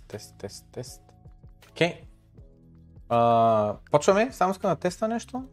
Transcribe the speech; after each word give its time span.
Тест, 0.00 0.04
тест, 0.08 0.34
тест, 0.38 0.64
тест. 0.72 1.02
Окей. 1.70 2.04
Okay. 3.08 3.76
почваме. 3.90 4.32
Само 4.32 4.50
искам 4.50 4.70
да 4.70 4.76
теста 4.76 5.08
нещо. 5.08 5.44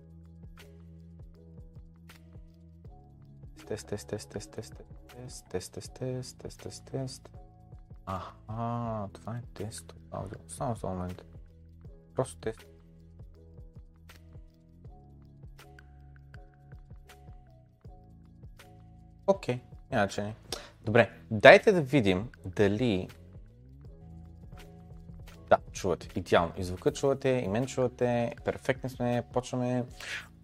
Тест, 3.67 3.87
тест, 3.87 4.07
тест, 4.07 4.29
тест, 4.29 4.51
тест, 4.51 4.75
тест, 4.75 5.45
тест, 5.49 5.49
тест, 5.49 5.73
тест, 5.99 6.37
тест, 6.41 6.61
тест, 6.61 6.83
тест. 6.91 7.29
Аха, 8.05 9.07
това 9.13 9.35
е 9.35 9.41
тест 9.53 9.95
аудио. 10.11 10.37
Само 10.47 10.75
за 10.75 10.87
момент. 10.87 11.21
Просто 12.15 12.35
тест. 12.37 12.65
Окей, 19.27 19.55
okay. 19.55 19.61
иначе 19.91 20.23
не. 20.23 20.35
Добре, 20.81 21.19
дайте 21.31 21.71
да 21.71 21.81
видим 21.81 22.29
дали 22.45 23.09
чувате. 25.79 26.07
Идеално. 26.15 26.51
И 26.57 26.63
звука 26.63 26.91
чувате, 26.93 27.41
и 27.45 27.47
мен 27.47 27.65
чувате. 27.65 28.33
Перфектни 28.45 28.89
сме, 28.89 29.23
почваме. 29.33 29.83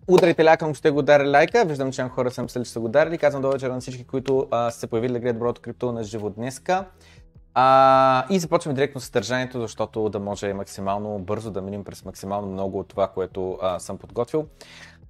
Ударите 0.08 0.44
лякам 0.46 0.70
ако 0.70 0.78
сте 0.78 0.90
го 0.92 1.02
дарили 1.02 1.30
лайка. 1.30 1.66
Виждам, 1.66 1.92
че 1.92 2.04
хора 2.04 2.32
съм 2.32 2.46
мислили, 2.46 2.66
че 2.66 2.72
са 2.72 2.80
го 2.80 2.90
дарили. 2.90 3.18
Казвам 3.18 3.42
до 3.42 3.52
вечер 3.52 3.70
на 3.70 3.80
всички, 3.80 4.04
които 4.04 4.48
а, 4.52 4.72
са 4.72 4.80
се 4.80 4.88
появили 4.88 5.14
да 5.14 5.20
гледат 5.20 5.40
Брото 5.40 5.62
Крипто 5.62 5.92
на 5.92 6.04
живо 6.04 6.30
днеска. 6.30 6.86
А, 7.54 8.26
и 8.30 8.40
започваме 8.40 8.76
директно 8.76 9.02
с 9.02 9.06
съдържанието, 9.06 9.62
защото 9.62 10.10
да 10.10 10.20
може 10.20 10.54
максимално 10.54 11.20
бързо 11.20 11.52
да 11.52 11.62
минем 11.62 11.84
през 11.84 12.06
максимално 12.06 12.48
много 12.52 12.80
от 12.80 12.88
това, 12.88 13.08
което 13.08 13.58
а, 13.62 13.80
съм 13.80 13.98
подготвил. 13.98 14.46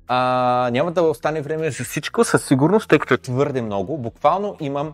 А, 0.07 0.69
няма 0.71 0.91
да 0.91 1.01
остане 1.01 1.41
време 1.41 1.71
за 1.71 1.83
всичко, 1.83 2.23
със 2.23 2.45
сигурност, 2.45 2.89
тъй 2.89 2.99
като 2.99 3.13
е 3.13 3.17
твърде 3.17 3.61
много. 3.61 3.97
Буквално 3.97 4.55
имам 4.59 4.93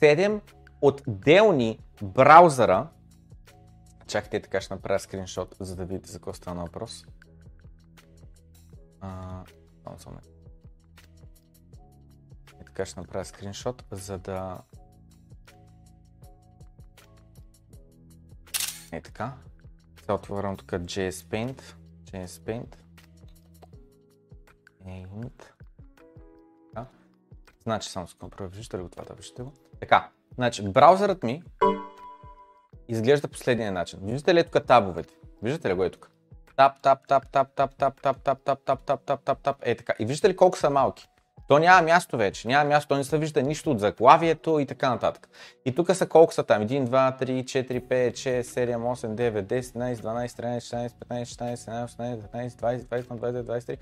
7 0.00 0.40
отделни 0.82 1.78
браузъра, 2.02 2.86
Чакайте, 4.06 4.42
така 4.42 4.60
ще 4.60 4.74
направя 4.74 4.98
скриншот, 5.00 5.56
за 5.60 5.76
да 5.76 5.84
видите 5.84 6.10
за 6.12 6.18
какво 6.18 6.34
стана 6.34 6.64
въпрос. 6.64 7.06
А, 9.00 9.44
и 12.60 12.64
така 12.66 12.86
ще 12.86 13.00
направя 13.00 13.24
скриншот, 13.24 13.84
за 13.90 14.18
да... 14.18 14.60
Е 18.92 19.00
така. 19.00 19.32
Сега 20.00 20.14
отварям 20.14 20.56
тук 20.56 20.68
JS 20.70 21.10
Paint. 21.10 21.62
JS 22.04 22.26
Paint. 22.26 22.76
Paint. 24.86 25.42
Значи 27.62 27.90
само 27.90 28.08
с 28.08 28.14
контрол, 28.14 28.46
ли 28.78 28.82
го 28.82 28.88
това, 28.88 29.04
да 29.04 29.14
виждате 29.14 29.42
го. 29.42 29.52
Така, 29.80 30.10
значи 30.36 30.68
браузърът 30.68 31.22
ми 31.22 31.42
изглежда 32.88 33.28
последния 33.28 33.72
начин. 33.72 33.98
Виждате 34.02 34.34
ли 34.34 34.40
е 34.40 34.44
тук 34.44 34.66
табовете? 34.66 35.14
Виждате 35.42 35.68
ли 35.68 35.74
го 35.74 35.84
е 35.84 35.90
тук? 35.90 36.10
Тап, 36.56 36.72
тап, 36.82 36.98
тап, 37.08 37.32
тап, 37.32 37.48
тап, 37.54 37.76
тап, 37.78 38.00
тап, 38.02 38.18
тап, 38.22 38.38
тап, 38.44 38.44
тап, 38.64 38.80
тап, 38.84 39.00
тап, 39.06 39.20
тап, 39.24 39.38
тап, 39.42 39.56
е 39.62 39.74
така. 39.74 39.94
И 39.98 40.04
виждате 40.06 40.28
ли 40.32 40.36
колко 40.36 40.58
са 40.58 40.70
малки? 40.70 41.08
То 41.48 41.58
няма 41.58 41.82
място 41.82 42.16
вече, 42.16 42.48
няма 42.48 42.64
място, 42.68 42.88
то 42.88 42.96
не 42.96 43.04
се 43.04 43.18
вижда 43.18 43.42
нищо 43.42 43.70
от 43.70 43.80
заглавието 43.80 44.58
и 44.60 44.66
така 44.66 44.90
нататък. 44.90 45.28
И 45.64 45.74
тук 45.74 45.94
са 45.94 46.06
колко 46.06 46.34
са 46.34 46.42
там? 46.42 46.62
1, 46.68 46.86
2, 46.86 47.22
3, 47.24 47.44
4, 47.44 47.88
5, 47.88 48.12
6, 48.12 48.40
7, 48.42 48.76
8, 48.76 49.06
9, 49.14 49.42
10, 49.42 49.60
11, 49.60 49.94
12, 49.94 50.26
13, 50.26 50.88
14, 50.88 50.90
15, 51.24 51.54
16, 51.54 51.86
17, 51.86 51.86
18, 51.86 52.54
19, 52.54 53.42
20, 53.42 53.44
21, 53.44 53.44
22, 53.44 53.76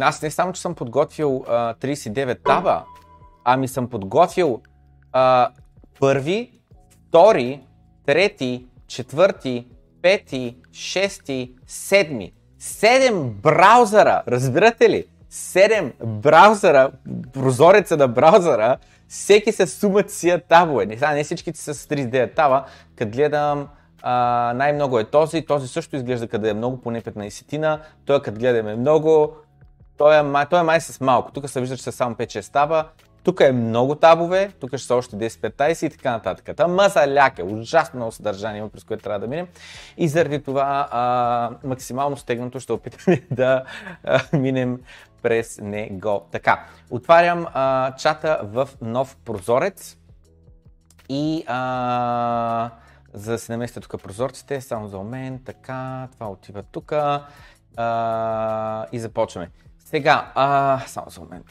аз 0.00 0.22
не 0.22 0.30
само, 0.30 0.52
че 0.52 0.60
съм 0.60 0.74
подготвил 0.74 1.44
а, 1.48 1.74
39 1.74 2.42
таба, 2.44 2.84
ами 3.44 3.68
съм 3.68 3.90
подготвил 3.90 4.60
а, 5.12 5.50
първи, 6.00 6.50
втори, 7.08 7.60
трети, 8.06 8.66
четвърти, 8.86 9.66
пети, 10.02 10.56
шести, 10.72 11.52
седми. 11.66 12.32
Седем 12.58 13.30
браузъра, 13.30 14.22
разбирате 14.28 14.90
ли? 14.90 15.06
Седем 15.30 15.92
браузъра, 16.04 16.90
прозореца 17.32 17.96
на 17.96 18.08
браузъра, 18.08 18.76
всеки 19.08 19.52
се 19.52 19.66
сумат 19.66 20.10
сия 20.10 20.40
табове. 20.46 20.86
Не, 20.86 21.14
не 21.14 21.24
всичките 21.24 21.58
са 21.60 21.74
с 21.74 21.86
3D 21.86 22.34
тава, 22.34 22.64
къде 22.96 23.10
гледам 23.12 23.68
а, 24.02 24.52
най-много 24.56 24.98
е 24.98 25.04
този, 25.04 25.42
този 25.42 25.68
също 25.68 25.96
изглежда 25.96 26.28
къде 26.28 26.50
е 26.50 26.54
много, 26.54 26.80
поне 26.80 27.00
15-тина, 27.02 27.78
той 28.04 28.22
къде 28.22 28.38
гледаме 28.38 28.76
много, 28.76 29.32
той 29.96 30.18
е, 30.18 30.22
май, 30.22 30.46
той 30.50 30.60
е 30.60 30.62
май 30.62 30.80
с 30.80 31.00
малко, 31.00 31.32
тук 31.32 31.50
се 31.50 31.60
вижда, 31.60 31.76
че 31.76 31.82
са 31.82 31.92
само 31.92 32.14
5-6 32.14 32.52
таба, 32.52 32.84
тук 33.24 33.40
е 33.40 33.52
много 33.52 33.94
табове, 33.94 34.52
тук 34.60 34.68
ще 34.70 34.78
са 34.86 34.94
още 34.94 35.16
10-15 35.16 35.86
и 35.86 35.90
така 35.90 36.10
нататък. 36.10 36.56
Та 36.56 36.68
мазаляка, 36.68 37.44
ужасно 37.44 37.96
много 37.96 38.12
съдържание 38.12 38.58
има, 38.58 38.68
през 38.68 38.84
което 38.84 39.02
трябва 39.02 39.18
да 39.20 39.26
минем. 39.28 39.46
И 39.96 40.08
заради 40.08 40.42
това 40.42 40.88
а, 40.90 41.50
максимално 41.64 42.16
стегнато 42.16 42.60
ще 42.60 42.72
опитаме 42.72 43.22
да 43.30 43.64
а, 44.04 44.20
минем 44.32 44.80
през 45.22 45.58
него. 45.62 46.26
Така, 46.30 46.64
отварям 46.90 47.46
а, 47.54 47.94
чата 47.96 48.40
в 48.42 48.68
нов 48.80 49.16
прозорец 49.24 49.96
и 51.08 51.44
а, 51.46 52.70
за 53.12 53.32
да 53.32 53.38
се 53.38 53.52
наместя 53.52 53.80
тук 53.80 54.02
прозорците, 54.02 54.60
само 54.60 54.88
за 54.88 54.98
момент. 54.98 55.40
така, 55.44 56.08
това 56.12 56.28
отива 56.28 56.62
тук 56.62 56.92
и 58.92 58.98
започваме. 59.00 59.50
Сега, 59.78 60.32
а, 60.34 60.78
само 60.86 61.10
за 61.10 61.20
момент. 61.20 61.44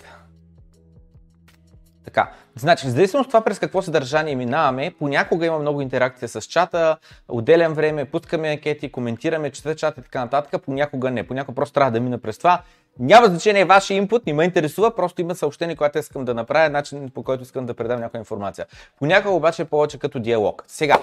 Така, 2.05 2.31
значи, 2.55 2.89
зависимо 2.89 3.21
от 3.21 3.27
това 3.27 3.41
през 3.41 3.59
какво 3.59 3.81
съдържание 3.81 4.35
минаваме, 4.35 4.93
понякога 4.99 5.45
има 5.45 5.59
много 5.59 5.81
интеракция 5.81 6.29
с 6.29 6.41
чата, 6.41 6.97
отделям 7.27 7.73
време, 7.73 8.05
пускаме 8.05 8.49
анкети, 8.49 8.91
коментираме, 8.91 9.49
чета 9.51 9.75
чата 9.75 9.99
и 9.99 10.03
така 10.03 10.19
нататък, 10.23 10.61
понякога 10.65 11.11
не, 11.11 11.27
понякога 11.27 11.55
просто 11.55 11.73
трябва 11.73 11.91
да 11.91 11.99
мина 11.99 12.17
през 12.17 12.37
това. 12.37 12.61
Няма 12.99 13.27
значение 13.27 13.65
вашия 13.65 13.97
импут, 13.97 14.25
не 14.27 14.33
ме 14.33 14.43
интересува, 14.43 14.95
просто 14.95 15.21
има 15.21 15.35
съобщение, 15.35 15.75
което 15.75 15.97
искам 15.99 16.25
да 16.25 16.33
направя, 16.33 16.69
начин 16.69 17.09
по 17.09 17.23
който 17.23 17.43
искам 17.43 17.65
да 17.65 17.73
предам 17.73 17.99
някаква 17.99 18.19
информация. 18.19 18.65
Понякога 18.99 19.33
обаче 19.33 19.61
е 19.61 19.65
повече 19.65 19.99
като 19.99 20.19
диалог. 20.19 20.63
Сега, 20.67 20.97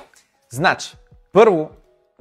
значи, 0.50 0.96
първо, 1.32 1.70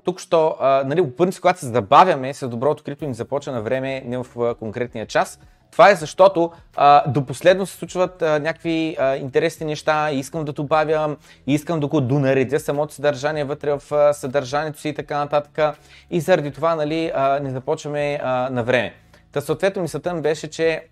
тук, 0.04 0.22
що, 0.22 0.56
а, 0.60 0.84
нали, 0.86 1.02
по 1.02 1.16
принцип, 1.24 1.42
когато 1.42 1.60
се 1.60 1.68
забавяме, 1.68 2.34
с 2.34 2.48
доброто 2.50 2.84
крипто 2.84 3.06
ни 3.06 3.14
започва 3.14 3.52
на 3.52 3.62
време, 3.62 4.02
не 4.02 4.18
в 4.18 4.28
а, 4.42 4.54
конкретния 4.56 5.06
час, 5.06 5.40
това 5.72 5.90
е 5.90 5.96
защото 5.96 6.52
а, 6.76 7.10
до 7.12 7.26
последно 7.26 7.66
се 7.66 7.78
случват 7.78 8.22
а, 8.22 8.40
някакви 8.40 8.96
а, 9.00 9.16
интересни 9.16 9.66
неща 9.66 10.12
и 10.12 10.20
искам 10.20 10.46
да 10.46 10.54
добавя, 10.54 11.16
и 11.48 11.54
искам 11.54 11.80
да 11.80 11.88
го 11.88 12.02
донаредя 12.02 12.60
самото 12.60 12.94
съдържание 12.94 13.44
вътре 13.44 13.74
в 13.78 14.14
съдържанието 14.14 14.80
си 14.80 14.90
и 14.90 14.94
така 14.94 15.18
нататък. 15.18 15.78
И 16.10 16.20
заради 16.20 16.52
това 16.52 16.76
нали, 16.76 17.12
а, 17.16 17.40
не 17.40 17.52
започваме 17.52 18.20
а, 18.24 18.50
на 18.50 18.64
време. 18.64 18.94
Та 19.32 19.42
съответно 19.42 19.82
мисълта 19.82 20.14
ми 20.14 20.22
беше, 20.22 20.50
че 20.50 20.84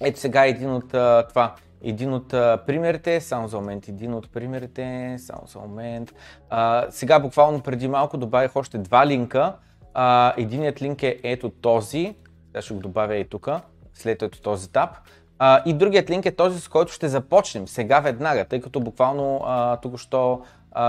ето 0.00 0.20
сега 0.20 0.46
един 0.46 0.72
от 0.74 0.94
а, 0.94 1.24
това. 1.28 1.54
Един 1.84 2.14
от 2.14 2.32
а, 2.34 2.58
примерите, 2.66 3.20
само 3.20 3.48
за 3.48 3.56
момент, 3.56 3.88
един 3.88 4.14
от 4.14 4.32
примерите, 4.32 5.16
само 5.18 5.40
за 5.46 5.58
момент. 5.58 6.12
А, 6.50 6.86
сега 6.90 7.18
буквално 7.20 7.60
преди 7.60 7.88
малко 7.88 8.16
добавих 8.16 8.56
още 8.56 8.78
два 8.78 9.06
линка. 9.06 9.54
А, 9.94 10.34
единият 10.36 10.82
линк 10.82 11.02
е 11.02 11.16
ето 11.22 11.50
този, 11.50 12.14
сега 12.48 12.62
ще 12.62 12.74
го 12.74 12.80
добавя 12.80 13.16
и 13.16 13.28
тук 13.28 13.48
след 14.00 14.40
този 14.42 14.66
етап. 14.66 14.90
А, 15.38 15.62
и 15.66 15.72
другият 15.72 16.10
линк 16.10 16.26
е 16.26 16.36
този, 16.36 16.60
с 16.60 16.68
който 16.68 16.92
ще 16.92 17.08
започнем 17.08 17.68
сега 17.68 18.00
веднага, 18.00 18.44
тъй 18.44 18.60
като 18.60 18.80
буквално 18.80 19.40
а, 19.46 19.76
току-що 19.76 20.42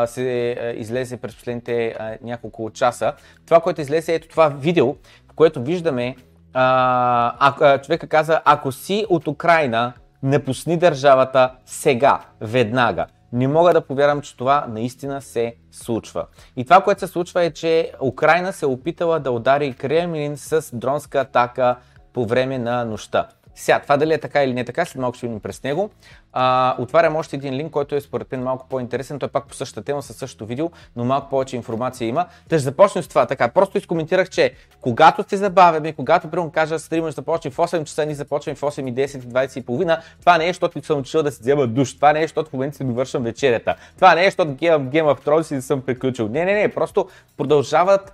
се 0.05 0.21
а, 0.51 0.65
е, 0.71 0.71
е, 0.71 0.71
излезе 0.73 1.17
през 1.17 1.35
последните 1.35 1.87
а, 1.99 2.17
няколко 2.21 2.69
часа. 2.69 3.13
Това, 3.45 3.59
което 3.59 3.81
излезе 3.81 4.11
е 4.11 4.15
ето 4.15 4.27
това 4.27 4.47
видео, 4.47 4.87
в 5.31 5.33
което 5.35 5.61
виждаме 5.63 6.15
а, 6.53 7.55
а, 7.61 7.77
човека 7.77 8.07
каза, 8.07 8.41
ако 8.45 8.71
си 8.71 9.05
от 9.09 9.27
Украина, 9.27 9.93
напусни 10.23 10.77
държавата 10.77 11.51
сега, 11.65 12.19
веднага. 12.41 13.05
Не 13.33 13.47
мога 13.47 13.73
да 13.73 13.81
повярвам, 13.81 14.21
че 14.21 14.37
това 14.37 14.65
наистина 14.69 15.21
се 15.21 15.55
случва. 15.71 16.25
И 16.55 16.63
това, 16.63 16.81
което 16.81 16.99
се 16.99 17.07
случва 17.07 17.43
е, 17.43 17.51
че 17.51 17.91
Украина 18.01 18.53
се 18.53 18.65
е 18.65 18.69
опитала 18.69 19.19
да 19.19 19.31
удари 19.31 19.73
Кремлин 19.73 20.37
с 20.37 20.75
дронска 20.75 21.19
атака 21.19 21.75
по 22.13 22.25
време 22.25 22.57
на 22.57 22.85
нощта. 22.85 23.27
Сега, 23.55 23.79
това 23.79 23.97
дали 23.97 24.13
е 24.13 24.17
така 24.19 24.43
или 24.43 24.53
не 24.53 24.61
е 24.61 24.65
така, 24.65 24.85
след 24.85 25.01
малко 25.01 25.17
ще 25.17 25.27
видим 25.27 25.39
през 25.39 25.63
него. 25.63 25.89
А, 26.33 26.75
отварям 26.79 27.15
още 27.15 27.35
един 27.35 27.53
линк, 27.55 27.71
който 27.71 27.95
е 27.95 28.01
според 28.01 28.31
мен 28.31 28.43
малко 28.43 28.67
по-интересен. 28.69 29.19
Той 29.19 29.27
е 29.29 29.31
пак 29.31 29.47
по 29.47 29.53
същата 29.53 29.85
тема, 29.85 30.01
със 30.01 30.15
същото 30.15 30.45
видео, 30.45 30.71
но 30.95 31.05
малко 31.05 31.29
повече 31.29 31.55
информация 31.55 32.07
има. 32.07 32.23
Та 32.49 32.55
ще 32.57 32.57
започнем 32.59 33.03
с 33.03 33.07
това. 33.07 33.25
Така, 33.25 33.47
просто 33.47 33.77
изкоментирах, 33.77 34.29
че 34.29 34.53
когато 34.81 35.23
се 35.29 35.37
забавяме, 35.37 35.93
когато 35.93 36.29
прием 36.29 36.49
кажа 36.49 36.79
стримът 36.79 37.15
започва 37.15 37.49
започне 37.51 37.79
в 37.79 37.83
8 37.83 37.85
часа, 37.85 38.05
ние 38.05 38.15
започваме 38.15 38.55
в 38.55 38.61
8 38.61 38.89
и 38.89 38.93
10 38.93 39.17
и 39.17 39.21
20 39.27 39.59
и 39.59 39.65
половина, 39.65 40.01
това 40.19 40.37
не 40.37 40.45
е, 40.45 40.47
защото 40.47 40.83
съм 40.85 40.99
учил 40.99 41.23
да 41.23 41.31
си 41.31 41.37
взема 41.41 41.67
душ, 41.67 41.95
това 41.95 42.13
не 42.13 42.19
е, 42.19 42.23
защото 42.23 42.49
в 42.49 42.53
момента 42.53 42.77
си 42.77 42.83
довършвам 42.83 43.23
вечерята, 43.23 43.75
това 43.95 44.15
не 44.15 44.21
е, 44.21 44.25
защото 44.25 44.53
гемам 44.55 44.89
Game 44.89 45.03
of 45.15 45.25
Thrones 45.25 45.51
и 45.51 45.55
да 45.55 45.61
съм 45.61 45.81
приключил. 45.81 46.27
Не, 46.27 46.45
не, 46.45 46.53
не, 46.53 46.71
просто 46.73 47.09
продължават 47.37 48.13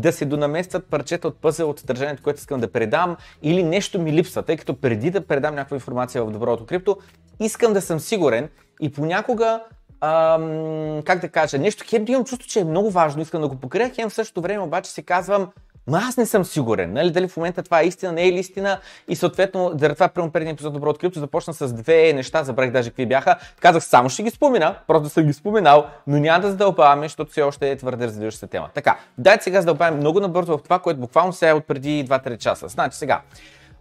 да 0.00 0.12
се 0.12 0.24
донаместват 0.24 0.86
парчета 0.86 1.28
от 1.28 1.36
пъзел 1.40 1.70
от 1.70 1.78
съдържанието, 1.80 2.22
което 2.22 2.38
искам 2.38 2.60
да 2.60 2.72
предам 2.72 3.16
или 3.42 3.62
нещо 3.62 3.98
ми 4.02 4.12
липсва, 4.12 4.42
тъй 4.42 4.56
като 4.56 4.80
преди 4.80 5.10
да 5.10 5.26
предам 5.26 5.54
някаква 5.54 5.74
информация 5.74 6.24
в 6.24 6.30
доброто 6.30 6.66
крипто, 6.66 6.98
искам 7.42 7.72
да 7.72 7.80
съм 7.80 8.00
сигурен 8.00 8.48
и 8.80 8.92
понякога 8.92 9.60
ам, 10.00 11.02
как 11.04 11.20
да 11.20 11.28
кажа, 11.28 11.58
нещо 11.58 11.84
хем 11.88 12.04
да 12.04 12.12
имам 12.12 12.24
чувство, 12.24 12.48
че 12.48 12.60
е 12.60 12.64
много 12.64 12.90
важно, 12.90 13.22
искам 13.22 13.42
да 13.42 13.48
го 13.48 13.56
покрия, 13.56 13.88
хем 13.88 14.10
в 14.10 14.14
същото 14.14 14.40
време 14.40 14.62
обаче 14.64 14.90
си 14.90 15.02
казвам, 15.02 15.48
Ма 15.88 15.98
аз 16.08 16.16
не 16.16 16.26
съм 16.26 16.44
сигурен, 16.44 16.92
нали, 16.92 17.10
дали 17.10 17.28
в 17.28 17.36
момента 17.36 17.62
това 17.62 17.80
е 17.80 17.84
истина, 17.84 18.12
не 18.12 18.28
е 18.28 18.32
ли 18.32 18.38
истина. 18.38 18.78
И 19.08 19.16
съответно, 19.16 19.70
заради 19.78 19.94
това, 19.94 20.08
примерно 20.08 20.32
преди 20.32 20.50
епизод 20.50 20.72
Добро 20.72 20.90
открито, 20.90 21.18
започна 21.18 21.54
с 21.54 21.72
две 21.72 22.12
неща, 22.12 22.44
забрах 22.44 22.70
даже 22.72 22.90
какви 22.90 23.06
бяха. 23.06 23.36
Казах, 23.60 23.84
само 23.84 24.08
ще 24.08 24.22
ги 24.22 24.30
спомена, 24.30 24.76
просто 24.86 25.08
съм 25.08 25.24
ги 25.24 25.32
споменал, 25.32 25.86
но 26.06 26.18
няма 26.18 26.40
да 26.40 26.48
задълбаваме, 26.50 27.04
защото 27.04 27.30
все 27.30 27.42
още 27.42 27.70
е 27.70 27.76
твърде 27.76 28.06
развиваща 28.06 28.46
тема. 28.46 28.68
Така, 28.74 28.96
дайте 29.18 29.44
сега 29.44 29.60
задълбаваме 29.60 29.96
много 29.96 30.20
набързо 30.20 30.58
в 30.58 30.62
това, 30.62 30.78
което 30.78 31.00
буквално 31.00 31.32
сега 31.32 31.50
е 31.50 31.54
от 31.54 31.64
преди 31.64 32.04
2-3 32.08 32.38
часа. 32.38 32.68
Значи 32.68 32.96
сега, 32.98 33.20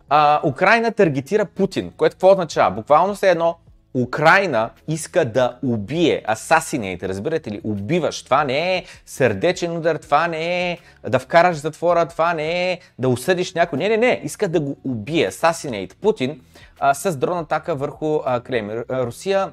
а, 0.09 0.41
Украина 0.45 0.91
таргетира 0.91 1.45
Путин, 1.45 1.91
което 1.97 2.13
какво 2.13 2.31
означава? 2.31 2.71
Буквално 2.75 3.15
се 3.15 3.29
едно 3.29 3.55
Украина 3.93 4.69
иска 4.87 5.25
да 5.25 5.59
убие, 5.63 6.21
асасинейте, 6.27 7.07
разбирате 7.09 7.51
ли, 7.51 7.61
убиваш. 7.63 8.23
Това 8.23 8.43
не 8.43 8.77
е 8.77 8.85
сърдечен 9.05 9.77
удар, 9.77 9.95
това 9.95 10.27
не 10.27 10.71
е 10.71 10.77
да 11.09 11.19
вкараш 11.19 11.57
затвора, 11.57 12.05
това 12.05 12.33
не 12.33 12.71
е 12.71 12.79
да 12.99 13.09
осъдиш 13.09 13.53
някой. 13.53 13.79
Не, 13.79 13.89
не, 13.89 13.97
не, 13.97 14.21
иска 14.23 14.47
да 14.47 14.59
го 14.59 14.77
убие, 14.83 15.25
асасинейт. 15.27 15.97
Путин 16.01 16.41
а, 16.79 16.93
с 16.93 17.17
дрон 17.17 17.37
атака 17.37 17.75
върху 17.75 18.19
а, 18.25 18.39
Кремль. 18.41 18.83
Русия 18.89 19.51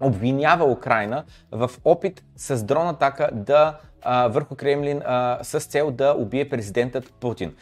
обвинява 0.00 0.64
Украина 0.64 1.24
в 1.52 1.70
опит 1.84 2.22
с 2.36 2.64
дрон 2.64 2.88
атака 2.88 3.28
да 3.32 3.76
а, 4.04 4.28
върху 4.28 4.54
Кремлин 4.54 5.02
а, 5.06 5.38
с 5.42 5.60
цел 5.60 5.90
да 5.90 6.14
убие 6.18 6.48
президентът 6.48 7.12
Путин. 7.12 7.54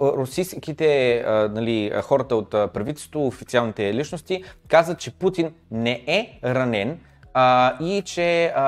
Русийските 0.00 1.16
а, 1.18 1.48
нали, 1.54 1.92
хората 2.02 2.36
от 2.36 2.50
правителството, 2.50 3.26
официалните 3.26 3.94
личности 3.94 4.44
казват, 4.68 4.98
че 4.98 5.18
Путин 5.18 5.54
не 5.70 6.02
е 6.06 6.38
ранен, 6.44 6.98
а, 7.34 7.74
и 7.84 8.02
че 8.02 8.52
а, 8.56 8.62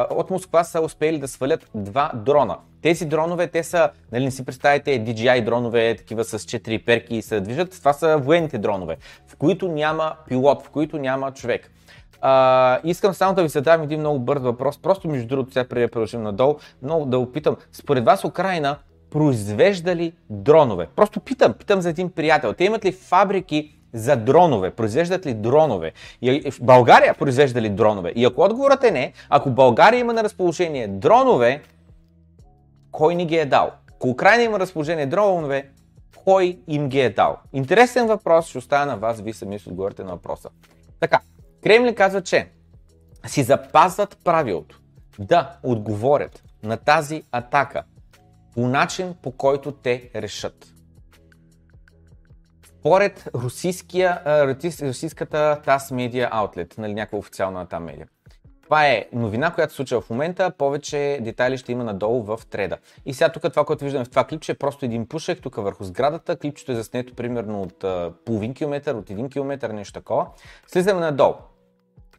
а, 0.00 0.06
от 0.14 0.30
Москва 0.30 0.64
са 0.64 0.80
успели 0.80 1.18
да 1.18 1.28
свалят 1.28 1.70
два 1.74 2.10
дрона. 2.14 2.56
Тези 2.82 3.04
дронове, 3.06 3.46
те 3.46 3.62
са, 3.62 3.90
нали 4.12 4.24
не 4.24 4.30
си 4.30 4.44
представите, 4.44 4.90
DJI 4.90 5.44
дронове, 5.44 5.96
такива 5.96 6.24
с 6.24 6.38
4 6.38 6.84
перки 6.84 7.16
и 7.16 7.22
се 7.22 7.40
движат, 7.40 7.70
това 7.70 7.92
са 7.92 8.16
военните 8.18 8.58
дронове, 8.58 8.96
в 9.28 9.36
които 9.36 9.68
няма 9.68 10.14
пилот, 10.28 10.62
в 10.62 10.70
които 10.70 10.98
няма 10.98 11.32
човек. 11.32 11.70
А, 12.20 12.78
искам 12.84 13.14
само 13.14 13.34
да 13.34 13.42
ви 13.42 13.48
задам 13.48 13.82
един 13.82 14.00
много 14.00 14.18
бърз 14.18 14.40
въпрос, 14.42 14.78
просто 14.82 15.08
между 15.08 15.28
другото 15.28 15.52
сега 15.52 15.64
преди 15.64 15.84
да 15.84 15.90
продължим 15.90 16.22
надолу, 16.22 16.56
но 16.82 17.06
да 17.06 17.18
опитам. 17.18 17.56
Според 17.72 18.04
вас 18.04 18.24
Украина 18.24 18.76
произвежда 19.10 19.96
ли 19.96 20.12
дронове? 20.30 20.88
Просто 20.96 21.20
питам, 21.20 21.52
питам 21.52 21.80
за 21.80 21.90
един 21.90 22.10
приятел. 22.10 22.52
Те 22.52 22.64
имат 22.64 22.84
ли 22.84 22.92
фабрики 22.92 23.76
за 23.92 24.16
дронове? 24.16 24.70
Произвеждат 24.70 25.26
ли 25.26 25.34
дронове? 25.34 25.92
И 26.22 26.42
е, 26.46 26.50
в 26.50 26.62
България 26.62 27.14
произвежда 27.18 27.62
ли 27.62 27.68
дронове? 27.70 28.12
И 28.16 28.24
ако 28.24 28.40
отговорът 28.40 28.84
е 28.84 28.90
не, 28.90 29.12
ако 29.28 29.50
България 29.50 30.00
има 30.00 30.12
на 30.12 30.22
разположение 30.24 30.88
дронове, 30.88 31.60
кой 32.92 33.14
ни 33.14 33.26
ги 33.26 33.36
е 33.36 33.46
дал? 33.46 33.70
Ако 33.96 34.08
Украина 34.08 34.42
има 34.42 34.60
разположение 34.60 35.06
дронове, 35.06 35.68
кой 36.24 36.58
им 36.68 36.88
ги 36.88 37.00
е 37.00 37.10
дал? 37.10 37.36
Интересен 37.52 38.06
въпрос, 38.06 38.46
ще 38.46 38.58
оставя 38.58 38.86
на 38.86 38.96
вас, 38.96 39.20
вие 39.20 39.32
сами 39.32 39.58
ще 39.58 39.68
отговорите 39.68 40.04
на 40.04 40.10
въпроса. 40.10 40.48
Така, 41.00 41.20
Кремлин 41.62 41.94
казва, 41.94 42.22
че 42.22 42.48
си 43.26 43.42
запазват 43.42 44.18
правилото 44.24 44.80
да 45.18 45.56
отговорят 45.62 46.42
на 46.62 46.76
тази 46.76 47.22
атака 47.32 47.82
по 48.54 48.66
начин, 48.66 49.14
по 49.22 49.30
който 49.32 49.72
те 49.72 50.10
решат. 50.14 50.66
Според 52.66 53.28
русийския, 53.34 54.22
русийската 54.88 55.60
ТАС 55.64 55.90
медиа 55.90 56.28
аутлет, 56.32 56.78
нали, 56.78 56.94
някаква 56.94 57.18
официална 57.18 57.66
там 57.66 57.84
медия. 57.84 58.06
Това 58.62 58.86
е 58.86 59.06
новина, 59.12 59.54
която 59.54 59.72
се 59.72 59.76
случва 59.76 60.00
в 60.00 60.10
момента. 60.10 60.50
Повече 60.58 61.18
детайли 61.22 61.58
ще 61.58 61.72
има 61.72 61.84
надолу 61.84 62.22
в 62.22 62.40
треда. 62.50 62.78
И 63.06 63.14
сега 63.14 63.32
тук 63.32 63.42
това, 63.42 63.64
което 63.64 63.84
виждаме 63.84 64.04
в 64.04 64.10
това 64.10 64.24
клипче 64.24 64.52
е 64.52 64.54
просто 64.54 64.84
един 64.84 65.08
пушек 65.08 65.40
тук 65.42 65.56
върху 65.56 65.84
сградата. 65.84 66.36
Клипчето 66.38 66.72
е 66.72 66.74
заснето 66.74 67.14
примерно 67.14 67.62
от 67.62 67.84
половин 68.24 68.54
километър, 68.54 68.94
от 68.94 69.10
един 69.10 69.30
километър, 69.30 69.70
нещо 69.70 69.92
такова. 69.92 70.26
Слизаме 70.68 71.00
надолу. 71.00 71.34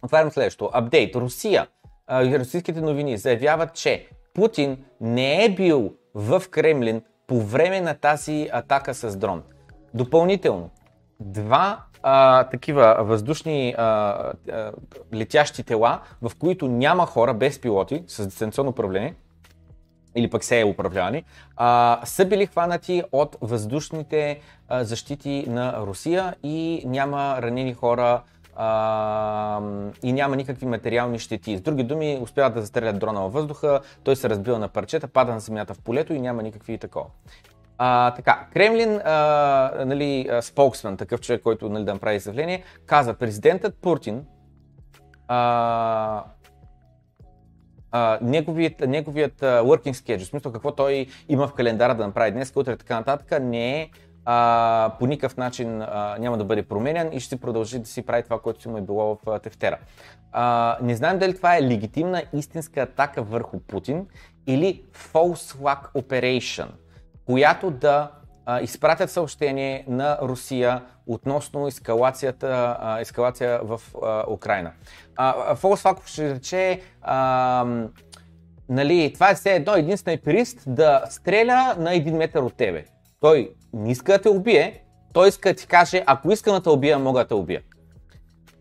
Отварям 0.01 0.31
следващо. 0.31 0.69
Апдейт. 0.73 1.15
Русия. 1.15 1.67
Русийските 2.09 2.81
новини 2.81 3.17
заявяват, 3.17 3.73
че 3.73 4.07
Путин 4.33 4.77
не 5.01 5.45
е 5.45 5.49
бил 5.49 5.93
в 6.15 6.43
Кремлин 6.51 7.01
по 7.27 7.39
време 7.41 7.81
на 7.81 7.93
тази 7.93 8.49
атака 8.53 8.93
с 8.93 9.17
дрон. 9.17 9.43
Допълнително, 9.93 10.69
два 11.19 11.81
а, 12.03 12.43
такива 12.43 12.95
въздушни 12.99 13.75
а, 13.77 13.83
а, 13.85 14.71
летящи 15.13 15.63
тела, 15.63 15.99
в 16.21 16.31
които 16.39 16.67
няма 16.67 17.05
хора 17.05 17.33
без 17.33 17.61
пилоти 17.61 18.03
с 18.07 18.27
дистанционно 18.27 18.69
управление, 18.69 19.15
или 20.15 20.29
пък 20.29 20.43
се 20.43 20.59
е 20.59 20.65
управлявани, 20.65 21.23
а, 21.57 21.99
са 22.05 22.25
били 22.25 22.45
хванати 22.45 23.03
от 23.11 23.35
въздушните 23.41 24.39
а, 24.69 24.83
защити 24.83 25.45
на 25.47 25.81
Русия 25.85 26.35
и 26.43 26.83
няма 26.85 27.37
ранени 27.41 27.73
хора 27.73 28.21
а, 28.55 29.61
и 30.03 30.13
няма 30.13 30.35
никакви 30.35 30.65
материални 30.65 31.19
щети. 31.19 31.57
С 31.57 31.61
други 31.61 31.83
думи, 31.83 32.19
успяват 32.21 32.53
да 32.53 32.61
застрелят 32.61 32.99
дрона 32.99 33.21
във 33.21 33.33
въздуха, 33.33 33.79
той 34.03 34.15
се 34.15 34.29
разбива 34.29 34.59
на 34.59 34.67
парчета, 34.67 35.07
пада 35.07 35.33
на 35.33 35.39
земята 35.39 35.73
в 35.73 35.79
полето 35.81 36.13
и 36.13 36.19
няма 36.21 36.43
никакви 36.43 36.77
такова. 36.77 37.05
А, 37.77 38.13
така, 38.13 38.47
Кремлин, 38.53 38.99
а, 39.05 39.71
нали, 39.85 40.29
споксмен, 40.41 40.97
такъв 40.97 41.21
човек, 41.21 41.41
който 41.41 41.69
нали, 41.69 41.83
да 41.83 41.93
направи 41.93 42.15
изявление, 42.15 42.63
каза, 42.85 43.13
президентът 43.13 43.75
Путин 43.75 44.25
а, 45.27 46.23
а, 47.91 48.17
неговият, 48.21 48.79
неговият 48.79 49.39
working 49.41 49.93
schedule, 49.93 50.19
в 50.23 50.27
смисъл 50.27 50.51
какво 50.51 50.71
той 50.71 51.05
има 51.29 51.47
в 51.47 51.53
календара 51.53 51.95
да 51.95 52.07
направи 52.07 52.31
днес, 52.31 52.53
утре 52.55 52.77
така 52.77 52.95
нататък, 52.95 53.41
не 53.43 53.81
е 53.81 53.89
а, 54.25 54.93
по 54.99 55.07
никакъв 55.07 55.37
начин 55.37 55.81
а, 55.81 56.17
няма 56.19 56.37
да 56.37 56.43
бъде 56.43 56.61
променен 56.63 57.09
и 57.13 57.19
ще 57.19 57.37
продължи 57.37 57.79
да 57.79 57.85
си 57.85 58.01
прави 58.05 58.23
това, 58.23 58.39
което 58.39 58.61
си 58.61 58.67
му 58.69 58.77
е 58.77 58.81
било 58.81 59.17
в 59.25 59.39
Тефтера. 59.39 59.77
А, 60.31 60.77
не 60.81 60.95
знаем 60.95 61.19
дали 61.19 61.35
това 61.37 61.57
е 61.57 61.63
легитимна 61.63 62.23
истинска 62.33 62.81
атака 62.81 63.23
върху 63.23 63.59
Путин 63.59 64.07
или 64.47 64.83
false 65.13 65.55
flag 65.55 65.91
operation, 65.95 66.67
която 67.25 67.71
да 67.71 68.11
а, 68.45 68.61
изпратят 68.61 69.11
съобщение 69.11 69.85
на 69.87 70.17
Русия 70.21 70.83
относно 71.07 71.67
ескалацията, 71.67 72.77
а, 72.81 72.99
ескалация 72.99 73.59
в 73.63 73.81
а, 74.03 74.23
Украина. 74.29 74.71
А, 75.15 75.55
false 75.55 75.83
flag 75.87 76.05
ще 76.07 76.33
рече 76.35 76.81
а, 77.01 77.65
нали, 78.69 79.11
това 79.13 79.29
е 79.29 79.35
все 79.35 79.51
едно 79.51 79.73
един 79.75 79.97
снайперист 79.97 80.59
да 80.67 81.03
стреля 81.09 81.75
на 81.79 81.93
един 81.95 82.17
метър 82.17 82.41
от 82.41 82.53
тебе. 82.53 82.85
Той 83.19 83.53
не 83.73 83.91
иска 83.91 84.11
да 84.11 84.21
те 84.21 84.29
убие, 84.29 84.83
той 85.13 85.27
иска 85.29 85.49
да 85.53 85.59
ти 85.59 85.67
каже, 85.67 86.03
ако 86.05 86.31
искам 86.31 86.53
да 86.55 86.61
те 86.61 86.69
убия, 86.69 86.99
мога 86.99 87.19
да 87.19 87.27
те 87.27 87.33
убия. 87.33 87.61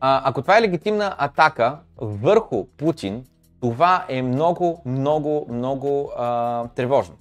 А, 0.01 0.21
ако 0.25 0.43
това 0.43 0.59
е 0.59 0.63
легитимна 0.63 1.15
атака 1.19 1.77
върху 1.97 2.65
Путин, 2.67 3.25
това 3.61 4.05
е 4.09 4.23
много, 4.23 4.83
много, 4.85 5.47
много 5.51 6.11
а, 6.19 6.69
тревожно. 6.69 7.15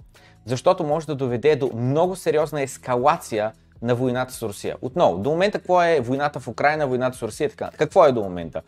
Защото 0.45 0.83
може 0.83 1.05
да 1.07 1.15
доведе 1.15 1.55
до 1.55 1.71
много 1.75 2.15
сериозна 2.15 2.61
ескалация 2.61 3.51
на 3.81 3.95
войната 3.95 4.33
с 4.33 4.41
Русия. 4.41 4.75
Отново, 4.81 5.17
до 5.17 5.29
момента 5.29 5.57
какво 5.57 5.83
е 5.83 5.99
войната 5.99 6.39
в 6.39 6.47
Украина, 6.47 6.87
войната 6.87 7.17
с 7.17 7.21
Русия, 7.21 7.49
така. 7.49 7.69
Какво 7.77 8.05
е 8.05 8.11
до 8.11 8.23
момента? 8.23 8.61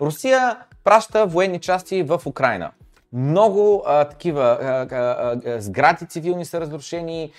Русия 0.00 0.56
праща 0.84 1.26
военни 1.26 1.60
части 1.60 2.02
в 2.02 2.22
Украина. 2.26 2.70
Много 3.12 3.82
а, 3.86 4.04
такива 4.04 4.58
а, 4.62 4.66
а, 4.96 5.60
сгради 5.60 6.06
цивилни 6.06 6.44
са 6.44 6.60
разрушени, 6.60 7.30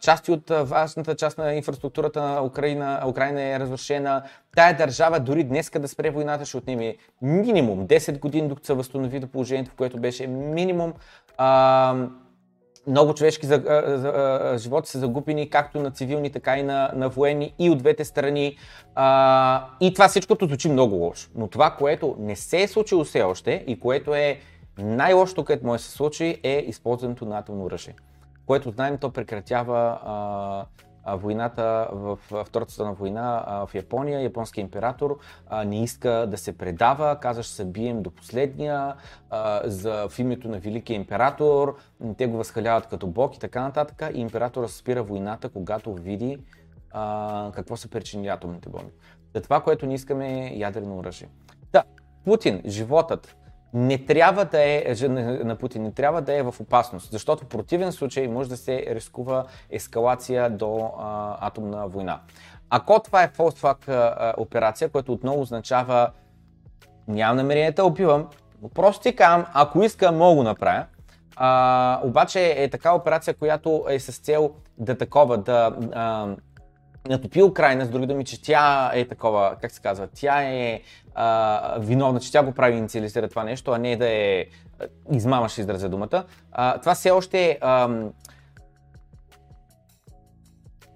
части 0.00 0.32
от 0.32 0.48
важната 0.50 1.16
част 1.16 1.38
на 1.38 1.54
инфраструктурата 1.54 2.22
на 2.22 2.44
Украина, 2.44 3.00
Украина 3.06 3.42
е 3.42 3.58
разрушена. 3.60 4.22
Тая 4.56 4.76
държава 4.76 5.20
дори 5.20 5.44
днеска 5.44 5.78
да 5.80 5.88
спре 5.88 6.10
войната 6.10 6.44
ще 6.44 6.56
отнеме 6.56 6.96
минимум 7.22 7.86
10 7.86 8.18
години, 8.18 8.48
докато 8.48 8.66
се 8.66 8.74
възстанови 8.74 9.20
до 9.20 9.28
положението, 9.28 9.70
в 9.70 9.74
което 9.74 9.98
беше 10.00 10.26
минимум 10.26 10.92
много 12.86 13.14
човешки 13.14 13.46
за, 13.46 13.62
за, 13.86 13.96
за, 13.98 14.58
животи 14.58 14.90
са 14.90 14.98
загубени, 14.98 15.50
както 15.50 15.80
на 15.80 15.90
цивилни, 15.90 16.32
така 16.32 16.58
и 16.58 16.62
на, 16.62 16.90
на 16.94 17.08
военни, 17.08 17.54
и 17.58 17.70
от 17.70 17.78
двете 17.78 18.04
страни. 18.04 18.56
А, 18.94 19.64
и 19.80 19.92
това 19.92 20.08
всичкото 20.08 20.46
звучи 20.46 20.70
много 20.70 20.94
лошо. 20.94 21.30
Но 21.34 21.48
това, 21.48 21.70
което 21.70 22.16
не 22.18 22.36
се 22.36 22.62
е 22.62 22.68
случило 22.68 23.04
все 23.04 23.22
още 23.22 23.64
и 23.66 23.80
което 23.80 24.14
е 24.14 24.38
най-лошото, 24.78 25.44
което 25.44 25.66
може 25.66 25.80
да 25.82 25.84
се 25.84 25.90
случи 25.92 26.40
е 26.42 26.64
използването 26.68 27.24
на 27.24 27.38
атомно 27.38 27.64
оръжие, 27.64 27.94
което 28.46 28.70
знаем, 28.70 28.98
то 28.98 29.10
прекратява 29.10 29.98
а, 31.04 31.16
войната 31.16 31.88
в 31.92 32.18
Втората 32.44 32.72
страна 32.72 32.90
война 32.92 33.44
в 33.70 33.74
Япония. 33.74 34.22
Японският 34.22 34.64
император 34.66 35.18
не 35.66 35.82
иска 35.82 36.10
да 36.10 36.36
се 36.38 36.58
предава, 36.58 37.18
казва, 37.20 37.42
ще 37.42 37.54
се 37.54 37.64
бием 37.64 38.02
до 38.02 38.10
последния 38.10 38.94
за, 39.64 40.08
в 40.08 40.18
името 40.18 40.48
на 40.48 40.58
Великия 40.58 40.94
император. 40.94 41.76
Те 42.18 42.26
го 42.26 42.36
възхаляват 42.36 42.86
като 42.86 43.06
бог 43.06 43.36
и 43.36 43.38
така 43.40 43.62
нататък. 43.62 44.02
И 44.14 44.20
императора 44.20 44.68
спира 44.68 45.02
войната, 45.02 45.48
когато 45.48 45.94
види 45.94 46.38
а, 46.90 47.50
какво 47.54 47.76
са 47.76 47.88
причини 47.88 48.28
атомните 48.28 48.68
бомби. 48.68 48.92
За 49.34 49.42
това, 49.42 49.60
което 49.60 49.86
не 49.86 49.94
искаме 49.94 50.46
е 50.48 50.56
ядрено 50.58 50.96
оръжие. 50.96 51.28
Да, 51.72 51.82
Путин, 52.24 52.62
животът, 52.66 53.36
не 53.72 53.98
трябва 54.06 54.44
да 54.44 54.62
е, 54.62 54.94
е 55.02 55.08
на 55.08 55.56
Путин 55.56 55.82
не 55.82 55.92
трябва 55.92 56.22
да 56.22 56.34
е 56.36 56.42
в 56.42 56.54
опасност, 56.60 57.10
защото 57.12 57.44
в 57.44 57.48
противен 57.48 57.92
случай 57.92 58.28
може 58.28 58.48
да 58.48 58.56
се 58.56 58.86
рискува 58.88 59.44
ескалация 59.70 60.50
до 60.50 60.90
а, 60.98 61.36
атомна 61.46 61.88
война. 61.88 62.20
Ако 62.70 62.98
това 63.02 63.22
е 63.22 63.28
false 63.28 63.56
flag 63.60 64.34
операция, 64.36 64.88
което 64.90 65.12
отново 65.12 65.40
означава 65.40 66.10
нямам 67.08 67.36
намерение 67.36 67.72
да 67.72 67.84
убивам, 67.84 68.26
но 68.62 68.68
просто 68.68 69.02
ти 69.02 69.16
ако 69.24 69.82
иска, 69.82 70.12
мога 70.12 70.34
го 70.36 70.42
направя. 70.42 70.84
А, 71.36 72.00
обаче 72.04 72.54
е 72.56 72.70
така 72.70 72.94
операция, 72.94 73.34
която 73.34 73.84
е 73.88 74.00
с 74.00 74.18
цел 74.18 74.50
да 74.78 74.98
такова, 74.98 75.38
да, 75.38 75.76
а, 75.92 76.36
натопи 77.08 77.42
Украина, 77.42 77.84
с 77.84 77.88
други 77.88 78.06
думи, 78.06 78.24
че 78.24 78.42
тя 78.42 78.90
е 78.94 79.08
такова, 79.08 79.56
как 79.60 79.70
се 79.72 79.82
казва, 79.82 80.08
тя 80.14 80.42
е 80.42 80.80
а, 81.14 81.76
виновна, 81.78 82.20
че 82.20 82.32
тя 82.32 82.42
го 82.42 82.52
прави 82.52 82.76
инициализира 82.76 83.28
това 83.28 83.44
нещо, 83.44 83.70
а 83.72 83.78
не 83.78 83.96
да 83.96 84.08
е 84.10 84.46
измама, 85.12 85.48
ще 85.48 85.60
изразя 85.60 85.88
думата. 85.88 86.24
А, 86.52 86.80
това 86.80 86.94
все 86.94 87.10
още 87.10 87.44
е 87.44 87.58
ам, 87.62 88.10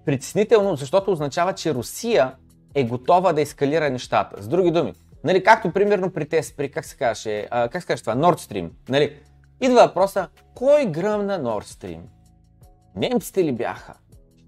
притеснително, 0.05 0.75
защото 0.75 1.11
означава, 1.11 1.53
че 1.53 1.73
Русия 1.73 2.35
е 2.75 2.83
готова 2.83 3.33
да 3.33 3.41
ескалира 3.41 3.89
нещата. 3.89 4.43
С 4.43 4.47
други 4.47 4.71
думи, 4.71 4.93
нали, 5.23 5.43
както 5.43 5.71
примерно 5.73 6.11
при 6.13 6.29
тест, 6.29 6.57
при 6.57 6.71
как 6.71 6.85
се 6.85 6.97
казваше, 6.97 7.47
как 7.51 7.81
се 7.83 7.87
казваш 7.87 8.01
това, 8.01 8.15
Nord 8.15 8.51
Stream, 8.51 8.69
нали, 8.89 9.17
идва 9.61 9.75
въпроса, 9.85 10.27
кой 10.55 10.85
гръмна 10.85 11.39
Nord 11.39 11.65
Stream? 11.65 11.99
Немците 12.95 13.43
ли 13.43 13.51
бяха? 13.51 13.93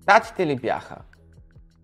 Штатите 0.01 0.47
ли 0.47 0.55
бяха? 0.55 0.95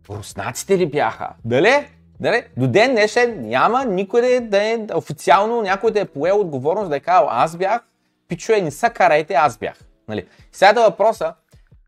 руснаците 0.10 0.78
ли 0.78 0.88
бяха? 0.90 1.30
Дали? 1.46 1.90
Дали? 2.20 2.44
До 2.58 2.68
ден 2.68 2.92
днешен 2.92 3.48
няма 3.50 3.86
никой 3.86 4.40
да 4.40 4.64
е 4.64 4.80
официално 4.96 5.62
някой 5.62 5.92
да 5.92 6.00
е 6.00 6.06
поел 6.06 6.40
отговорност 6.40 6.90
да 6.90 6.96
е 6.96 7.00
казал 7.00 7.28
аз 7.32 7.56
бях, 7.58 7.82
пичуе, 8.28 8.62
не 8.62 8.72
са 8.72 8.90
карайте, 8.90 9.34
аз 9.34 9.58
бях. 9.58 9.76
Нали? 10.08 10.26
Сега 10.52 10.74
да 10.74 10.82
е 10.82 10.84
въпроса, 10.84 11.34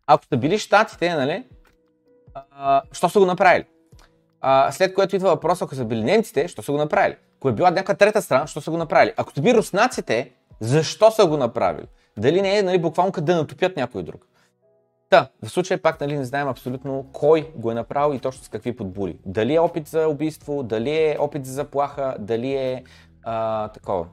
ако 0.08 0.24
сте 0.24 0.38
били 0.38 0.58
щатите, 0.60 1.16
нали, 1.16 1.44
що 2.92 3.10
са 3.10 3.20
го 3.20 3.26
направили? 3.26 3.66
А, 4.42 4.72
след 4.72 4.94
което 4.94 5.16
идва 5.16 5.30
въпроса, 5.30 5.66
ако 5.66 5.76
са 5.76 5.86
били 5.86 6.04
немците, 6.04 6.48
що 6.48 6.62
са 6.64 6.72
го 6.72 6.78
направили? 6.78 7.16
Ако 7.40 7.50
е 7.50 7.52
била 7.52 7.70
някаква 7.70 7.94
трета 7.94 8.22
страна, 8.22 8.48
що 8.48 8.62
са 8.62 8.72
го 8.72 8.78
направили? 8.78 9.14
Ако 9.18 9.32
са 9.34 9.42
били 9.42 9.54
руснаците, 9.58 10.30
защо 10.60 11.12
са 11.12 11.26
го 11.26 11.38
направили? 11.38 11.86
Дали 12.18 12.42
не 12.42 12.58
е 12.58 12.64
нали, 12.64 12.78
буквално 12.82 13.12
къде 13.12 13.32
да 13.34 13.38
натопят 13.42 13.76
някой 13.78 14.04
друг? 14.04 14.26
Та, 15.10 15.30
в 15.42 15.50
случай 15.50 15.78
пак 15.78 16.02
нали, 16.02 16.18
не 16.18 16.26
знаем 16.26 16.48
абсолютно 16.48 17.06
кой 17.14 17.52
го 17.56 17.72
е 17.72 17.74
направил 17.74 18.16
и 18.16 18.20
точно 18.20 18.44
с 18.44 18.50
какви 18.50 18.76
подбури. 18.76 19.18
Дали 19.26 19.56
е 19.56 19.60
опит 19.60 19.88
за 19.88 20.08
убийство, 20.08 20.64
дали 20.64 20.90
е 20.96 21.18
опит 21.20 21.46
за 21.46 21.54
заплаха, 21.54 22.16
дали 22.20 22.54
е 22.54 22.84
а, 23.24 23.68
такова. 23.68 24.08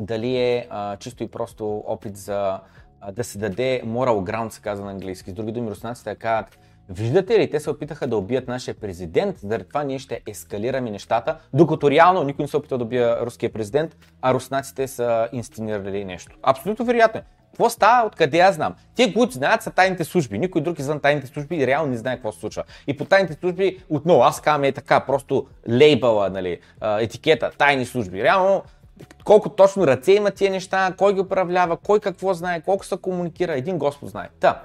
Дали 0.00 0.36
е 0.36 0.66
а, 0.70 0.96
чисто 0.96 1.22
и 1.22 1.28
просто 1.28 1.84
опит 1.86 2.16
за 2.16 2.60
а, 3.00 3.12
да 3.12 3.24
се 3.24 3.38
даде 3.38 3.82
moral 3.86 4.30
ground, 4.30 4.48
се 4.48 4.60
казва 4.60 4.84
на 4.86 4.90
английски. 4.92 5.30
С 5.30 5.34
други 5.34 5.52
думи, 5.52 5.70
руснаците 5.70 6.14
казват, 6.14 6.58
Виждате 6.88 7.38
ли, 7.38 7.50
те 7.50 7.60
се 7.60 7.70
опитаха 7.70 8.06
да 8.06 8.16
убият 8.16 8.48
нашия 8.48 8.74
президент, 8.74 9.38
заради 9.38 9.68
това 9.68 9.84
ние 9.84 9.98
ще 9.98 10.20
ескалираме 10.28 10.90
нещата, 10.90 11.38
докато 11.52 11.90
реално 11.90 12.24
никой 12.24 12.42
не 12.42 12.48
се 12.48 12.56
опита 12.56 12.78
да 12.78 12.84
убие 12.84 13.16
руския 13.20 13.52
президент, 13.52 13.96
а 14.22 14.34
руснаците 14.34 14.88
са 14.88 15.28
инстинирали 15.32 16.04
нещо. 16.04 16.36
Абсолютно 16.42 16.84
вероятно. 16.84 17.20
Е. 17.20 17.24
Какво 17.52 17.70
става? 17.70 18.06
Откъде 18.06 18.38
аз 18.40 18.54
знам? 18.54 18.74
Те, 18.96 19.14
които 19.14 19.32
знаят, 19.32 19.62
са 19.62 19.70
тайните 19.70 20.04
служби. 20.04 20.38
Никой 20.38 20.60
друг 20.60 20.78
извън 20.78 21.00
тайните 21.00 21.26
служби 21.26 21.66
реално 21.66 21.90
не 21.90 21.96
знае 21.96 22.14
какво 22.14 22.32
се 22.32 22.40
случва. 22.40 22.62
И 22.86 22.96
по 22.96 23.04
тайните 23.04 23.34
служби 23.40 23.78
отново 23.88 24.22
аз 24.22 24.40
казвам 24.40 24.64
е 24.64 24.72
така, 24.72 25.00
просто 25.00 25.46
лейбъла, 25.70 26.30
нали, 26.30 26.58
етикета, 26.98 27.50
тайни 27.58 27.86
служби. 27.86 28.22
Реално 28.22 28.62
колко 29.24 29.48
точно 29.48 29.86
ръце 29.86 30.12
има 30.12 30.30
тия 30.30 30.50
неща, 30.50 30.94
кой 30.96 31.14
ги 31.14 31.20
управлява, 31.20 31.76
кой 31.76 32.00
какво 32.00 32.34
знае, 32.34 32.60
колко 32.60 32.84
се 32.86 32.96
комуникира, 32.96 33.52
един 33.58 33.78
Господ 33.78 34.08
знае. 34.08 34.28
Та. 34.40 34.62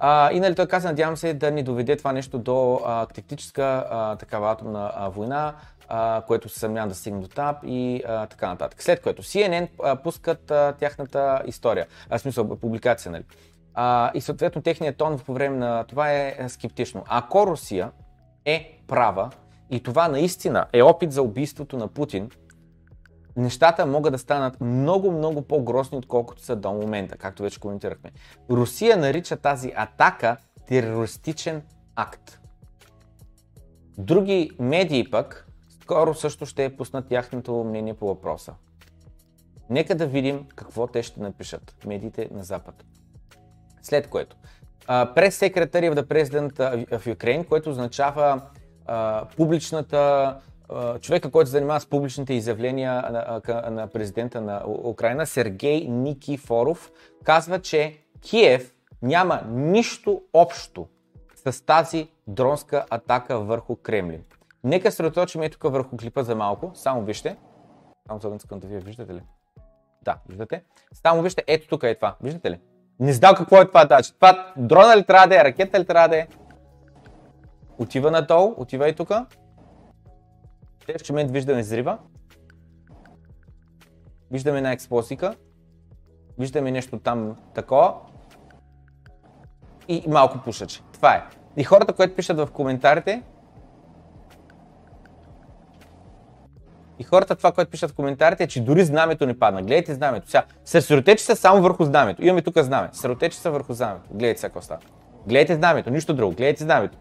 А, 0.00 0.32
и 0.32 0.40
нали 0.40 0.54
той 0.54 0.66
каза, 0.66 0.88
надявам 0.88 1.16
се 1.16 1.34
да 1.34 1.50
ни 1.50 1.62
доведе 1.62 1.96
това 1.96 2.12
нещо 2.12 2.38
до 2.38 2.80
а, 2.86 3.06
тактическа 3.06 3.84
а, 3.90 4.16
такава 4.16 4.52
атомна 4.52 4.92
а, 4.96 5.08
война, 5.08 5.54
а, 5.88 6.22
което 6.26 6.48
се 6.48 6.58
съмнявам 6.58 6.88
да 6.88 6.94
стигне 6.94 7.20
до 7.20 7.28
там 7.28 7.56
и 7.64 8.02
а, 8.08 8.26
така 8.26 8.48
нататък. 8.48 8.82
След 8.82 9.02
което 9.02 9.22
CNN 9.22 9.68
а, 9.84 9.96
пускат 9.96 10.50
а, 10.50 10.72
тяхната 10.78 11.42
история, 11.46 11.86
а, 12.10 12.18
в 12.18 12.20
смисъл 12.20 12.48
публикация, 12.56 13.12
нали? 13.12 13.24
А, 13.74 14.10
и 14.14 14.20
съответно 14.20 14.62
техният 14.62 14.96
тон 14.96 15.18
по 15.18 15.32
време 15.34 15.56
на 15.56 15.84
това 15.84 16.12
е, 16.12 16.34
е 16.38 16.48
скептично. 16.48 17.04
Ако 17.08 17.46
Русия 17.46 17.90
е 18.44 18.80
права 18.86 19.30
и 19.70 19.82
това 19.82 20.08
наистина 20.08 20.66
е 20.72 20.82
опит 20.82 21.12
за 21.12 21.22
убийството 21.22 21.76
на 21.76 21.88
Путин, 21.88 22.30
нещата 23.36 23.86
могат 23.86 24.12
да 24.12 24.18
станат 24.18 24.60
много, 24.60 25.12
много 25.12 25.42
по-грозни, 25.42 25.98
отколкото 25.98 26.42
са 26.42 26.56
до 26.56 26.72
момента, 26.72 27.16
както 27.16 27.42
вече 27.42 27.60
коментирахме. 27.60 28.10
Русия 28.50 28.96
нарича 28.96 29.36
тази 29.36 29.72
атака 29.76 30.36
терористичен 30.66 31.62
акт. 31.96 32.40
Други 33.98 34.50
медии 34.58 35.10
пък 35.10 35.47
скоро 35.88 36.14
също 36.14 36.46
ще 36.46 36.64
е 36.64 36.76
пуснат 36.76 37.08
тяхното 37.08 37.64
мнение 37.64 37.94
по 37.94 38.06
въпроса. 38.06 38.54
Нека 39.70 39.94
да 39.94 40.06
видим 40.06 40.46
какво 40.56 40.86
те 40.86 41.02
ще 41.02 41.20
напишат 41.22 41.76
медиите 41.86 42.28
на 42.32 42.44
Запад. 42.44 42.84
След 43.82 44.08
което, 44.08 44.36
през 44.88 45.36
секретария 45.36 45.94
of 45.94 46.00
the 46.02 46.08
President 46.08 46.52
of 46.88 47.14
Ukraine, 47.16 47.48
което 47.48 47.70
означава 47.70 48.42
а, 48.86 49.26
публичната 49.36 50.34
а, 50.68 50.98
човека, 50.98 51.30
който 51.30 51.46
се 51.46 51.50
занимава 51.50 51.80
с 51.80 51.86
публичните 51.86 52.34
изявления 52.34 52.92
на, 52.92 53.40
а, 53.48 53.70
на 53.70 53.86
президента 53.86 54.40
на 54.40 54.62
Украина, 54.66 55.26
Сергей 55.26 55.80
Никифоров, 55.88 56.92
казва, 57.24 57.60
че 57.62 57.98
Киев 58.20 58.74
няма 59.02 59.42
нищо 59.50 60.22
общо 60.32 60.86
с 61.46 61.64
тази 61.64 62.08
дронска 62.26 62.84
атака 62.90 63.38
върху 63.40 63.76
Кремлин. 63.76 64.22
Нека 64.64 64.92
се 64.92 65.02
разточим 65.02 65.42
и 65.42 65.50
тук 65.50 65.62
върху 65.62 65.96
клипа 65.96 66.22
за 66.22 66.36
малко. 66.36 66.70
Само 66.74 67.02
вижте. 67.04 67.36
Само 68.06 68.20
за 68.20 68.30
да 68.50 68.66
вие 68.66 68.78
виждате 68.80 69.14
ли? 69.14 69.22
Да, 70.02 70.16
виждате. 70.28 70.64
Само 70.92 71.22
вижте, 71.22 71.44
ето 71.46 71.68
тук 71.68 71.82
е 71.82 71.94
това. 71.94 72.14
Виждате 72.22 72.50
ли? 72.50 72.60
Не 73.00 73.12
знам 73.12 73.34
какво 73.34 73.60
е 73.60 73.68
това 73.68 73.84
дач. 73.84 74.10
Това 74.10 74.52
дрона 74.56 74.96
ли 74.96 75.04
трябва 75.04 75.26
да 75.26 75.40
е, 75.40 75.44
ракета 75.44 75.80
ли 75.80 75.86
трябва 75.86 76.08
да 76.08 76.16
е? 76.16 76.28
Отива 77.78 78.10
надолу, 78.10 78.54
отива 78.58 78.88
и 78.88 78.94
тук. 78.94 79.10
Следващия 80.84 81.14
момент 81.14 81.30
виждаме 81.30 81.62
зрива. 81.62 81.98
Виждаме 84.30 84.60
на 84.60 84.72
експлосика. 84.72 85.34
Виждаме 86.38 86.70
нещо 86.70 86.98
там 87.00 87.36
такова. 87.54 87.94
И 89.88 90.04
малко 90.08 90.38
пушач. 90.44 90.82
Това 90.92 91.14
е. 91.16 91.24
И 91.56 91.64
хората, 91.64 91.92
които 91.92 92.14
пишат 92.14 92.36
в 92.36 92.48
коментарите, 92.52 93.22
И 96.98 97.04
хората 97.04 97.34
това, 97.36 97.52
което 97.52 97.70
пишат 97.70 97.90
в 97.90 97.94
коментарите 97.94 98.44
е, 98.44 98.46
че 98.46 98.60
дори 98.60 98.84
знамето 98.84 99.26
не 99.26 99.38
падна. 99.38 99.62
Гледайте 99.62 99.94
знамето. 99.94 100.30
Сега, 100.30 100.42
сърсиротечи 100.64 101.24
са 101.24 101.36
само 101.36 101.62
върху 101.62 101.84
знамето. 101.84 102.22
Имаме 102.24 102.42
тук 102.42 102.58
знаме. 102.58 102.88
Сърсиротечи 102.92 103.36
са 103.38 103.50
върху 103.50 103.72
знамето. 103.74 104.04
Гледайте 104.10 104.40
сега 104.40 104.48
какво 104.48 104.60
става. 104.60 104.80
Гледайте 105.28 105.54
знамето, 105.54 105.90
нищо 105.90 106.14
друго. 106.14 106.34
Гледайте 106.36 106.64
знамето. 106.64 106.98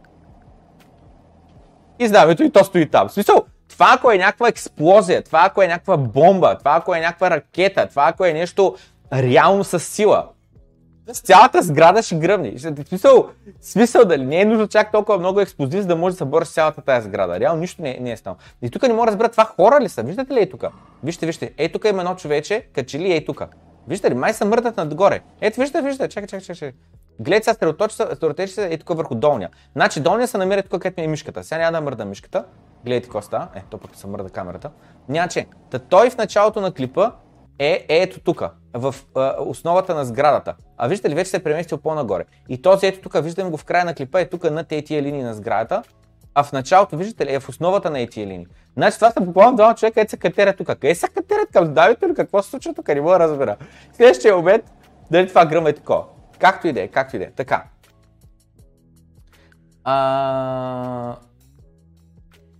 И 1.99 2.07
знамето 2.07 2.43
и 2.43 2.51
то 2.51 2.63
стои 2.63 2.89
там. 2.89 3.09
Смисъл, 3.09 3.45
това 3.69 3.91
ако 3.97 4.11
е 4.11 4.17
някаква 4.17 4.47
експлозия, 4.47 5.23
това 5.23 5.43
ако 5.45 5.61
е 5.61 5.67
някаква 5.67 5.97
бомба, 5.97 6.57
това 6.57 6.71
ако 6.77 6.95
е 6.95 6.99
някаква 6.99 7.29
ракета, 7.29 7.87
това 7.89 8.07
ако 8.09 8.25
е 8.25 8.33
нещо 8.33 8.75
реално 9.13 9.63
с 9.63 9.79
сила, 9.79 10.27
с 11.13 11.19
цялата 11.21 11.61
сграда 11.61 12.01
ще 12.03 12.15
гръмне. 12.15 12.53
Смисъл, 12.89 13.27
смисъл 13.61 14.05
дали 14.05 14.25
не 14.25 14.41
е 14.41 14.45
нужно 14.45 14.67
чак 14.67 14.91
толкова 14.91 15.19
много 15.19 15.39
експозиция, 15.39 15.81
за 15.81 15.87
да 15.87 15.95
може 15.95 16.13
да 16.13 16.17
събориш 16.17 16.47
цялата 16.47 16.81
тази 16.81 17.07
сграда. 17.07 17.39
Реално 17.39 17.59
нищо 17.61 17.81
не, 17.81 17.97
не 18.01 18.11
е 18.11 18.17
станало. 18.17 18.37
И 18.61 18.69
тук 18.69 18.83
не 18.83 18.93
мога 18.93 19.05
да 19.05 19.11
разбера 19.11 19.29
това 19.29 19.45
хора 19.45 19.77
ли 19.81 19.89
са. 19.89 20.03
Виждате 20.03 20.33
ли 20.33 20.39
е 20.41 20.49
тук? 20.49 20.63
Вижте, 21.03 21.25
вижте. 21.25 21.51
Е 21.57 21.69
тук 21.71 21.85
има 21.85 22.01
едно 22.01 22.15
човече, 22.15 22.67
качели 22.75 23.13
е 23.13 23.25
тук. 23.25 23.43
Виждате 23.87 24.13
ли, 24.15 24.17
май 24.17 24.33
са 24.33 24.45
мъртват 24.45 24.77
надгоре. 24.77 25.21
Ето, 25.41 25.59
виждате, 25.59 25.85
виждате. 25.87 26.13
Чакай, 26.13 26.27
чакай, 26.27 26.55
чакай. 26.55 26.71
Гледай 27.19 27.43
сега 27.43 27.87
средоточи 27.89 28.53
се 28.53 28.65
е 28.65 28.77
тук 28.77 28.97
върху 28.97 29.15
долния. 29.15 29.49
Значи 29.75 29.99
долния 29.99 30.27
се 30.27 30.37
намира 30.37 30.61
тук, 30.63 30.81
където 30.81 31.01
ми 31.01 31.05
е 31.05 31.07
мишката. 31.07 31.43
Сега 31.43 31.59
няма 31.61 31.71
да 31.71 31.81
мърда 31.81 32.05
мишката. 32.05 32.43
Гледайте 32.85 33.03
какво 33.03 33.21
става. 33.21 33.47
Е, 33.55 33.61
то 33.69 33.77
пък 33.77 33.95
се 33.95 34.07
мърда 34.07 34.29
камерата. 34.29 34.69
Няче. 35.09 35.45
Та 35.69 35.79
той 35.79 36.09
в 36.09 36.17
началото 36.17 36.61
на 36.61 36.71
клипа 36.73 37.11
е, 37.59 37.85
е 37.89 38.01
ето 38.03 38.19
тук 38.19 38.41
в 38.77 38.95
а, 39.15 39.35
основата 39.39 39.95
на 39.95 40.05
сградата. 40.05 40.55
А 40.77 40.87
виждате 40.87 41.09
ли, 41.09 41.15
вече 41.15 41.29
се 41.29 41.37
е 41.37 41.43
преместил 41.43 41.77
по-нагоре. 41.77 42.23
И 42.49 42.61
този 42.61 42.85
ето 42.87 43.01
тук, 43.09 43.23
виждаме 43.23 43.49
го 43.49 43.57
в 43.57 43.65
края 43.65 43.85
на 43.85 43.93
клипа, 43.95 44.19
е 44.19 44.29
тук 44.29 44.51
на 44.51 44.63
тези 44.63 45.01
линии 45.01 45.23
на 45.23 45.33
сградата. 45.33 45.83
А 46.33 46.43
в 46.43 46.51
началото, 46.51 46.97
виждате 46.97 47.25
ли, 47.25 47.33
е 47.33 47.39
в 47.39 47.49
основата 47.49 47.89
на 47.89 47.95
тези 48.07 48.27
линии. 48.27 48.47
Значи 48.77 48.97
това 48.97 49.11
са 49.11 49.21
буквално 49.21 49.55
двама 49.55 49.75
човека, 49.75 49.93
където 49.93 50.11
се 50.11 50.17
катерят 50.17 50.57
тук. 50.57 50.67
Къде 50.67 50.95
се 50.95 51.07
катерят 51.07 51.49
към 51.53 51.73
давите 51.73 52.05
или 52.05 52.13
какво 52.13 52.41
се 52.41 52.49
случва 52.49 52.73
тук? 52.73 52.87
Не 52.87 53.01
мога 53.01 53.13
да 53.13 53.19
разбера. 53.19 53.55
Следващия 53.93 54.35
момент, 54.37 54.63
дали 55.11 55.27
това 55.29 55.45
гръм 55.45 55.67
е 55.67 55.73
такова. 55.73 56.03
Както 56.39 56.67
и 56.67 56.73
да 56.73 56.81
е, 56.81 56.87
както 56.87 57.15
и 57.15 57.19
да 57.19 57.25
е. 57.25 57.31
Така. 57.31 57.63
А, 59.83 61.15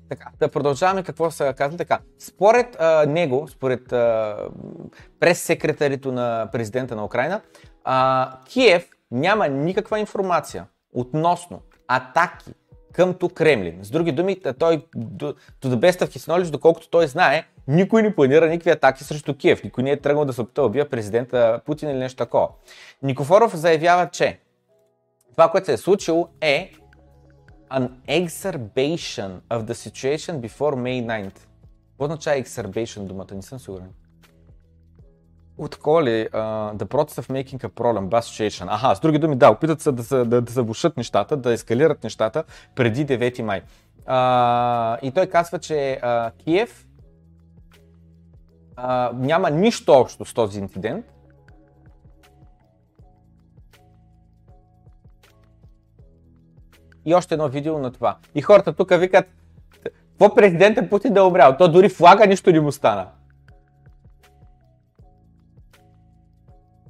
така, 0.10 0.26
да 0.40 0.50
продължаваме 0.50 1.04
какво 1.04 1.32
се 1.32 1.54
казва. 1.58 1.78
така. 1.78 2.00
Според 2.20 2.76
а, 2.80 3.06
него, 3.06 3.48
според 3.52 3.84
прес-секретарито 5.20 6.12
на 6.12 6.50
президента 6.52 6.96
на 6.96 7.06
Украина, 7.06 7.42
а, 7.84 8.32
Киев 8.46 8.90
няма 9.12 9.48
никаква 9.48 10.00
информация 10.00 10.66
относно 10.94 11.62
атаки 11.88 12.54
къмто 12.94 13.30
Кремлин. 13.30 13.80
С 13.82 13.90
други 13.90 14.12
думи, 14.12 14.38
той, 14.60 14.86
до, 14.96 15.34
да 15.66 15.78
беста 15.78 16.06
в 16.08 16.10
of 16.10 16.50
доколкото 16.52 16.90
той 16.90 17.08
знае, 17.08 17.46
никой 17.68 18.02
не 18.04 18.16
планира 18.16 18.48
никакви 18.48 18.70
атаки 18.70 19.04
срещу 19.04 19.38
Киев. 19.38 19.64
Никой 19.64 19.84
не 19.84 19.92
е 19.92 19.98
тръгнал 20.00 20.26
да 20.26 20.34
се 20.34 20.42
опита 20.42 20.64
убива 20.64 20.90
президента 20.90 21.62
Путин 21.66 21.90
или 21.90 21.98
нещо 21.98 22.18
такова. 22.18 22.48
Никофоров 23.04 23.56
заявява, 23.56 24.10
че 24.12 24.40
това, 25.32 25.50
което 25.52 25.66
се 25.66 25.74
е 25.74 25.78
случило 25.78 26.28
е 26.42 26.72
an 27.70 27.90
exacerbation 28.08 29.32
of 29.56 29.60
the 29.66 29.74
situation 29.86 30.34
before 30.42 30.76
May 30.76 31.00
9th. 31.06 31.40
Какво 31.92 32.04
означава 32.06 32.38
exacerbation 32.38 33.04
думата? 33.06 33.34
Не 33.36 33.42
съм 33.42 33.60
сигурен. 33.60 33.90
От 35.58 35.76
коли, 35.76 36.10
uh, 36.34 36.74
the 36.76 36.84
process 36.86 37.22
of 37.24 37.30
making 37.30 37.60
a 37.64 37.68
problem, 37.70 38.08
bad 38.10 38.20
situation. 38.22 38.66
Аха, 38.70 38.96
с 38.96 39.00
други 39.00 39.20
думи, 39.20 39.36
да, 39.36 39.50
опитат 39.52 39.82
се 39.82 39.92
да, 39.92 40.26
да, 40.26 40.42
да 40.42 40.52
забушат 40.52 40.98
нещата, 40.98 41.38
да 41.38 41.52
ескалират 41.54 42.04
нещата 42.04 42.44
преди 42.76 43.06
9 43.06 43.42
май. 43.42 43.62
Uh, 44.08 45.00
и 45.02 45.12
той 45.12 45.28
казва, 45.28 45.60
че 45.60 46.00
uh, 46.04 46.32
Киев 46.38 46.88
uh, 48.76 49.12
няма 49.14 49.50
нищо 49.50 49.92
общо 49.92 50.26
с 50.26 50.34
този 50.34 50.60
инцидент, 50.60 51.06
и 57.08 57.16
още 57.16 57.34
едно 57.34 57.48
видео 57.48 57.80
на 57.80 57.92
това. 57.92 58.18
И 58.36 58.42
хората 58.42 58.74
тук 58.74 59.00
викат, 59.00 59.26
какво 60.10 60.36
президента 60.36 60.90
Путин 60.90 61.14
да 61.14 61.48
е 61.54 61.58
То 61.58 61.72
дори 61.72 61.90
флага 61.90 62.28
нищо 62.28 62.52
не 62.52 62.60
му 62.60 62.72
стана. 62.72 63.08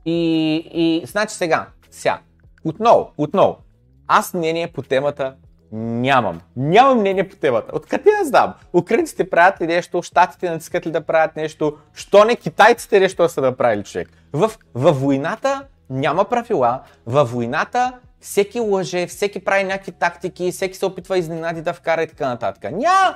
И, 0.05 0.55
и 0.73 1.05
значи 1.07 1.35
сега, 1.35 1.67
сега, 1.91 2.19
отново, 2.65 3.11
отново, 3.17 3.57
аз 4.07 4.33
мнение 4.33 4.67
по 4.67 4.81
темата 4.81 5.35
нямам. 5.71 6.41
Нямам 6.55 6.99
мнение 6.99 7.29
по 7.29 7.35
темата. 7.35 7.71
Откъде 7.75 8.09
я 8.09 8.25
знам? 8.25 8.53
Украинците 8.73 9.29
правят 9.29 9.61
ли 9.61 9.67
нещо, 9.67 10.01
щатите 10.03 10.49
натискат 10.49 10.85
ли 10.87 10.91
да 10.91 11.01
правят 11.01 11.35
нещо, 11.35 11.77
що 11.93 12.25
не 12.25 12.35
китайците 12.35 12.99
нещо 12.99 13.29
са 13.29 13.41
направили 13.41 13.83
човек. 13.83 14.09
В, 14.33 14.51
във 14.73 14.99
войната 15.01 15.63
няма 15.89 16.25
правила, 16.25 16.81
във 17.05 17.31
войната 17.31 17.93
всеки 18.27 18.59
лъже, 18.59 19.07
всеки 19.07 19.43
прави 19.43 19.63
някакви 19.63 19.91
тактики, 19.91 20.51
всеки 20.51 20.77
се 20.77 20.85
опитва 20.85 21.17
изненади 21.17 21.61
да 21.61 21.73
вкара 21.73 22.03
и 22.03 22.07
така 22.07 22.27
нататък. 22.27 22.71
Няма, 22.71 23.15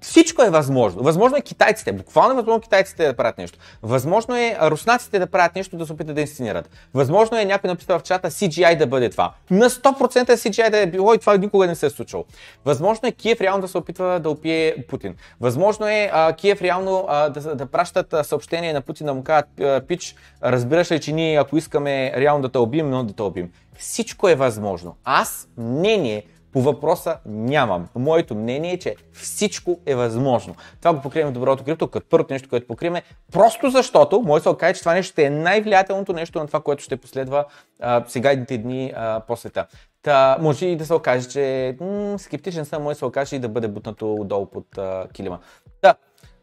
всичко 0.00 0.42
е 0.42 0.50
възможно. 0.50 1.02
Възможно 1.02 1.36
е 1.38 1.40
китайците, 1.40 1.92
буквално 1.92 2.32
е 2.32 2.36
възможно 2.36 2.60
китайците 2.60 3.06
да 3.06 3.16
правят 3.16 3.38
нещо. 3.38 3.58
Възможно 3.82 4.36
е 4.36 4.58
руснаците 4.62 5.18
да 5.18 5.26
правят 5.26 5.56
нещо, 5.56 5.76
да 5.76 5.86
се 5.86 5.92
опитат 5.92 6.14
да 6.14 6.20
инсценират. 6.20 6.70
Възможно 6.94 7.38
е 7.38 7.44
някой 7.44 7.68
написал 7.68 7.98
в 7.98 8.02
чата 8.02 8.30
CGI 8.30 8.78
да 8.78 8.86
бъде 8.86 9.10
това. 9.10 9.32
На 9.50 9.70
100% 9.70 10.34
CGI 10.34 10.70
да 10.70 10.78
е 10.78 10.86
било 10.86 11.14
и 11.14 11.18
това 11.18 11.36
никога 11.36 11.66
не 11.66 11.74
се 11.74 11.86
е 11.86 11.90
случило. 11.90 12.24
Възможно 12.64 13.08
е 13.08 13.12
Киев 13.12 13.40
реално 13.40 13.62
да 13.62 13.68
се 13.68 13.78
опитва 13.78 14.20
да 14.20 14.30
опие 14.30 14.74
Путин. 14.88 15.14
Възможно 15.40 15.86
е 15.88 16.10
а, 16.12 16.32
Киев 16.32 16.62
реално 16.62 17.04
а, 17.08 17.28
да, 17.28 17.54
да 17.54 17.66
пращат 17.66 18.12
а, 18.12 18.24
съобщение 18.24 18.72
на 18.72 18.80
Путин 18.80 19.06
да 19.06 19.14
му 19.14 19.24
кажат, 19.24 19.46
пич, 19.88 20.14
разбираш 20.44 20.90
ли, 20.90 21.00
че 21.00 21.12
ние 21.12 21.36
ако 21.40 21.56
искаме 21.56 22.12
реално 22.20 22.42
да 22.42 22.48
те 22.48 22.58
убим, 22.58 22.90
но 22.90 23.04
да 23.04 23.14
те 23.14 23.22
обим. 23.22 23.50
Всичко 23.78 24.28
е 24.28 24.34
възможно. 24.34 24.96
Аз 25.04 25.48
мнение 25.56 26.26
по 26.52 26.62
въпроса 26.62 27.16
нямам. 27.26 27.88
Моето 27.94 28.34
мнение 28.34 28.72
е, 28.72 28.78
че 28.78 28.96
всичко 29.12 29.80
е 29.86 29.94
възможно. 29.94 30.54
Това 30.82 30.92
го 30.94 31.02
покриваме 31.02 31.32
доброто 31.34 31.64
крипто, 31.64 31.88
като 31.88 32.06
първото 32.10 32.32
нещо, 32.32 32.48
което 32.48 32.66
покриваме. 32.66 33.02
просто 33.32 33.70
защото, 33.70 34.20
може 34.22 34.42
се 34.42 34.48
окаже, 34.48 34.74
че 34.74 34.80
това 34.80 34.94
нещо 34.94 35.12
ще 35.12 35.22
е 35.24 35.30
най-влиятелното 35.30 36.12
нещо 36.12 36.38
на 36.38 36.46
това, 36.46 36.60
което 36.60 36.82
ще 36.82 36.96
последва 36.96 37.44
а, 37.80 38.04
сега 38.08 38.30
едните 38.30 38.58
дни 38.58 38.92
а, 38.96 39.20
по 39.20 39.36
света. 39.36 39.66
Та, 40.02 40.36
може 40.40 40.66
и 40.66 40.76
да 40.76 40.86
се 40.86 40.94
окаже, 40.94 41.28
че 41.28 41.76
м- 41.80 42.14
скептичен 42.18 42.64
съм, 42.64 42.82
може 42.82 42.94
да 42.94 42.98
се 42.98 43.04
окаже 43.04 43.36
и 43.36 43.38
да 43.38 43.48
бъде 43.48 43.68
бутнато 43.68 44.14
отдолу 44.14 44.46
под 44.46 44.78
а, 44.78 45.06
килима. 45.12 45.38
Та, 45.82 45.94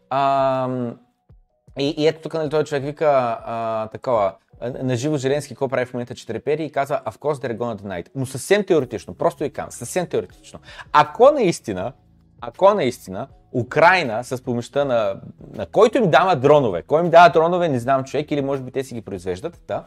а, 0.10 0.70
и, 1.80 1.90
и 1.98 2.08
ето 2.08 2.22
тук 2.22 2.34
нали, 2.34 2.50
този 2.50 2.66
човек 2.66 2.84
вика 2.84 3.40
а, 3.46 3.88
такова, 3.88 4.34
на 4.84 4.96
живо 4.96 5.18
Зеленски 5.18 5.50
какво 5.54 5.68
прави 5.68 5.86
в 5.86 5.94
момента 5.94 6.16
Четрепери 6.16 6.64
и 6.66 6.72
казва 6.72 7.02
Of 7.06 7.18
course 7.18 7.44
they're 7.46 7.58
gonna 7.58 7.78
deny 7.82 8.04
it. 8.04 8.08
Но 8.16 8.26
съвсем 8.26 8.66
теоретично, 8.66 9.14
просто 9.14 9.44
и 9.44 9.50
кам, 9.50 9.68
съвсем 9.72 10.08
теоретично. 10.08 10.60
Ако 10.94 11.32
наистина, 11.34 11.94
ако 12.42 12.74
наистина 12.74 13.28
Украина 13.54 14.24
с 14.24 14.44
помощта 14.44 14.86
на, 14.86 15.22
на 15.54 15.66
който 15.66 15.98
им 15.98 16.12
дава 16.12 16.36
дронове, 16.36 16.82
кой 16.82 17.02
им 17.02 17.10
дава 17.10 17.30
дронове, 17.30 17.70
не 17.70 17.80
знам 17.80 18.04
човек, 18.04 18.32
или 18.32 18.42
може 18.42 18.62
би 18.62 18.72
те 18.72 18.84
си 18.84 18.96
ги 18.96 19.02
произвеждат, 19.02 19.64
да, 19.68 19.84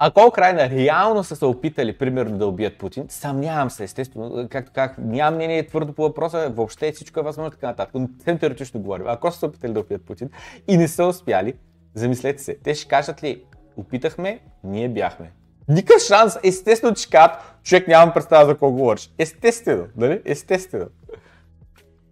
ако 0.00 0.26
Украина 0.28 0.70
реално 0.70 1.24
са 1.24 1.36
се 1.36 1.44
опитали, 1.44 1.98
примерно, 1.98 2.38
да 2.38 2.46
убият 2.46 2.78
Путин, 2.78 3.06
съмнявам 3.08 3.70
се, 3.70 3.84
естествено, 3.84 4.46
както 4.50 4.70
как, 4.74 4.94
нямам 4.98 5.34
мнение 5.34 5.66
твърдо 5.66 5.92
по 5.92 6.02
въпроса, 6.02 6.52
въобще 6.56 6.92
всичко 6.92 7.20
е 7.20 7.22
възможно, 7.22 7.50
така 7.50 7.66
нататък, 7.66 7.94
но 7.94 8.08
съвсем 8.16 8.38
теоретично 8.38 8.80
говорим. 8.80 9.06
Ако 9.08 9.32
са 9.32 9.38
се 9.38 9.46
опитали 9.46 9.72
да 9.72 9.80
убият 9.80 10.04
Путин 10.04 10.30
и 10.68 10.76
не 10.76 10.88
са 10.88 11.04
успяли, 11.04 11.54
замислете 11.94 12.42
се, 12.42 12.56
те 12.64 12.74
ще 12.74 12.88
кажат 12.88 13.22
ли, 13.22 13.44
Опитахме, 13.78 14.40
ние 14.64 14.88
бяхме. 14.88 15.30
Никакъв 15.68 16.02
шанс, 16.02 16.36
естествено, 16.44 16.94
че 16.94 17.10
кат, 17.10 17.54
човек 17.62 17.88
нямам 17.88 18.14
представа 18.14 18.46
за 18.46 18.54
кого 18.58 18.72
говориш. 18.72 19.10
Естествено, 19.18 19.86
нали? 19.96 20.22
Естествено. 20.24 20.86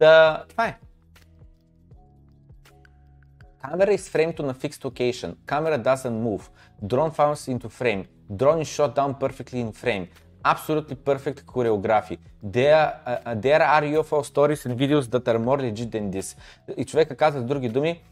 Да, 0.00 0.44
това 0.48 0.66
е. 0.66 0.76
Камера 3.62 3.90
is 3.90 4.08
фреймто 4.10 4.42
на 4.42 4.54
a 4.54 4.66
fixed 4.68 4.84
location. 4.84 5.34
Камера 5.46 5.78
doesn't 5.78 6.10
move. 6.10 6.42
Drone 6.84 7.16
falls 7.16 7.58
into 7.58 7.66
frame. 7.68 8.06
Drone 8.32 8.60
is 8.62 8.68
shot 8.80 8.94
down 8.96 9.18
perfectly 9.20 9.64
in 9.70 9.72
frame. 9.72 10.08
Absolutely 10.44 10.94
perfect 10.94 11.40
choreography. 11.44 12.18
There, 12.44 12.90
uh, 13.06 13.40
there 13.40 13.62
are 13.62 14.00
UFO 14.00 14.20
stories 14.32 14.66
and 14.66 14.76
videos 14.78 15.02
that 15.10 15.26
are 15.32 15.38
more 15.40 15.58
legit 15.60 15.90
than 15.90 16.10
this. 16.12 16.38
И 16.76 16.84
човека 16.84 17.16
казва 17.16 17.40
с 17.40 17.44
други 17.44 17.68
думи, 17.68 18.02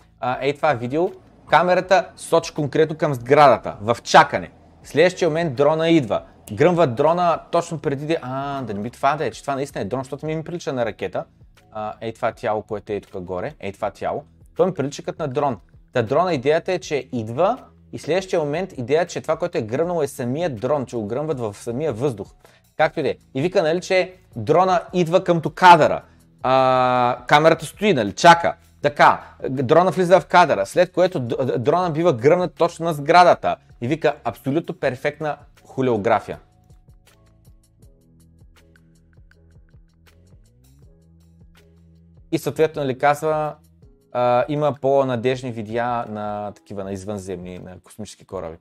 ей 0.41 0.55
това 0.57 0.73
видео 0.73 1.11
Камерата 1.49 2.09
сочи 2.17 2.55
конкретно 2.55 2.97
към 2.97 3.15
сградата, 3.15 3.77
в 3.81 3.97
чакане. 4.03 4.51
В 4.83 4.89
следващия 4.89 5.29
момент 5.31 5.55
дрона 5.55 5.89
идва. 5.89 6.23
Гръмва 6.53 6.87
дрона 6.87 7.39
точно 7.51 7.79
преди 7.79 8.07
да... 8.07 8.17
А, 8.23 8.63
да 8.63 8.75
не 8.75 8.81
би 8.81 8.91
това 8.91 9.15
да 9.17 9.27
е, 9.27 9.31
че 9.31 9.41
това 9.41 9.55
наистина 9.55 9.83
е 9.83 9.85
дрон, 9.85 10.01
защото 10.01 10.27
ми 10.27 10.37
ми 10.37 10.45
прилича 10.45 10.73
на 10.73 10.85
ракета. 10.87 11.25
А, 11.73 11.93
ей 12.01 12.13
това 12.13 12.33
тяло, 12.33 12.63
което 12.63 12.93
е 12.93 13.01
тук 13.01 13.23
горе, 13.23 13.55
ей 13.61 13.73
това 13.73 13.91
тяло. 13.91 14.25
Той 14.57 14.67
ми 14.67 14.75
прилича 14.75 15.03
като 15.03 15.23
на 15.23 15.29
дрон. 15.29 15.57
Та 15.93 16.03
дрона 16.03 16.35
идеята 16.35 16.73
е, 16.73 16.79
че 16.79 17.09
идва 17.13 17.57
и 17.93 17.99
следващия 17.99 18.41
момент 18.41 18.73
идеята, 18.79 19.05
е, 19.05 19.09
че 19.09 19.21
това, 19.21 19.37
което 19.37 19.59
е 19.59 19.63
гръмнало 19.63 20.03
е 20.03 20.07
самия 20.09 20.51
дрон, 20.51 20.87
че 20.87 20.97
го 20.97 21.07
гръмват 21.07 21.41
в 21.41 21.55
самия 21.57 21.93
въздух. 21.93 22.29
Както 22.77 23.01
и 23.01 23.03
да 23.03 23.09
е. 23.09 23.15
И 23.35 23.43
вика, 23.43 23.63
нали, 23.63 23.81
че 23.81 24.15
дрона 24.37 24.81
идва 24.93 25.25
към 25.25 25.41
кадъра. 25.41 26.03
А, 26.43 27.17
камерата 27.27 27.67
стои, 27.67 27.95
нали, 27.95 28.13
чака. 28.13 28.55
Така, 28.85 29.23
дрона 29.51 29.91
влиза 29.91 30.21
в 30.21 30.27
кадъра, 30.27 30.67
след 30.67 30.93
което 30.93 31.21
дрона 31.59 31.91
бива 31.91 32.13
гръмнат 32.13 32.55
точно 32.55 32.85
на 32.85 32.93
сградата 32.93 33.57
и 33.81 33.89
вика 33.89 34.15
абсолютно 34.25 34.79
перфектна 34.79 35.37
холеография. 35.65 36.39
И 42.33 42.39
съответно 42.39 42.83
ли 42.83 42.87
нали, 42.87 42.99
казва, 42.99 43.55
а, 44.13 44.45
има 44.49 44.75
по-надежни 44.81 45.53
видеа 45.53 46.05
на 46.09 46.53
такива, 46.55 46.85
на 46.85 46.93
извънземни, 46.93 47.59
на 47.59 47.81
космически 47.81 48.25
кораби. 48.25 48.57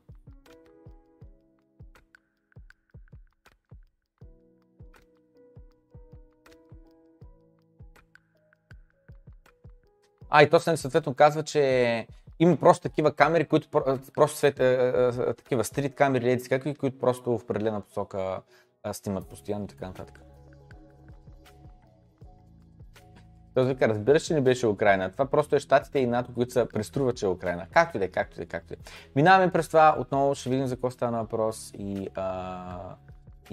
А, 10.35 10.41
и 10.43 10.49
то 10.49 10.59
съответно 10.59 11.13
казва, 11.13 11.43
че 11.43 12.07
има 12.39 12.57
просто 12.57 12.81
такива 12.89 13.13
камери, 13.15 13.45
които 13.45 13.67
просто 14.15 14.37
свет, 14.37 14.55
такива 15.37 15.63
стрит 15.63 15.95
камери, 15.95 16.25
леди, 16.25 16.49
какви, 16.49 16.75
които 16.75 16.97
просто 16.97 17.37
в 17.37 17.41
определена 17.43 17.81
посока 17.81 18.41
снимат 18.93 19.27
постоянно 19.27 19.63
и 19.65 19.67
така 19.67 19.87
нататък. 19.87 20.21
Той 23.53 23.65
вика, 23.65 23.87
разбираш, 23.89 24.21
че 24.23 24.33
не 24.33 24.41
беше 24.41 24.67
Украина. 24.67 25.11
Това 25.11 25.25
просто 25.25 25.55
е 25.55 25.59
щатите 25.59 25.99
и 25.99 26.05
НАТО, 26.07 26.31
които 26.33 26.51
са 26.51 26.67
преструва, 26.73 27.13
че 27.13 27.25
е 27.25 27.29
Украина. 27.29 27.67
Както 27.71 27.97
и 27.97 27.99
да, 27.99 28.05
е, 28.05 28.07
както 28.07 28.33
и 28.33 28.37
да, 28.37 28.43
е, 28.43 28.45
както 28.45 28.73
и 28.73 28.75
да. 28.75 28.81
Е. 28.89 29.09
Минаваме 29.15 29.51
през 29.51 29.67
това, 29.67 29.95
отново 29.99 30.35
ще 30.35 30.49
видим 30.49 30.67
за 30.67 30.75
какво 30.75 30.91
стана 30.91 31.17
въпрос 31.17 31.71
и 31.77 32.07
а, 32.15 32.77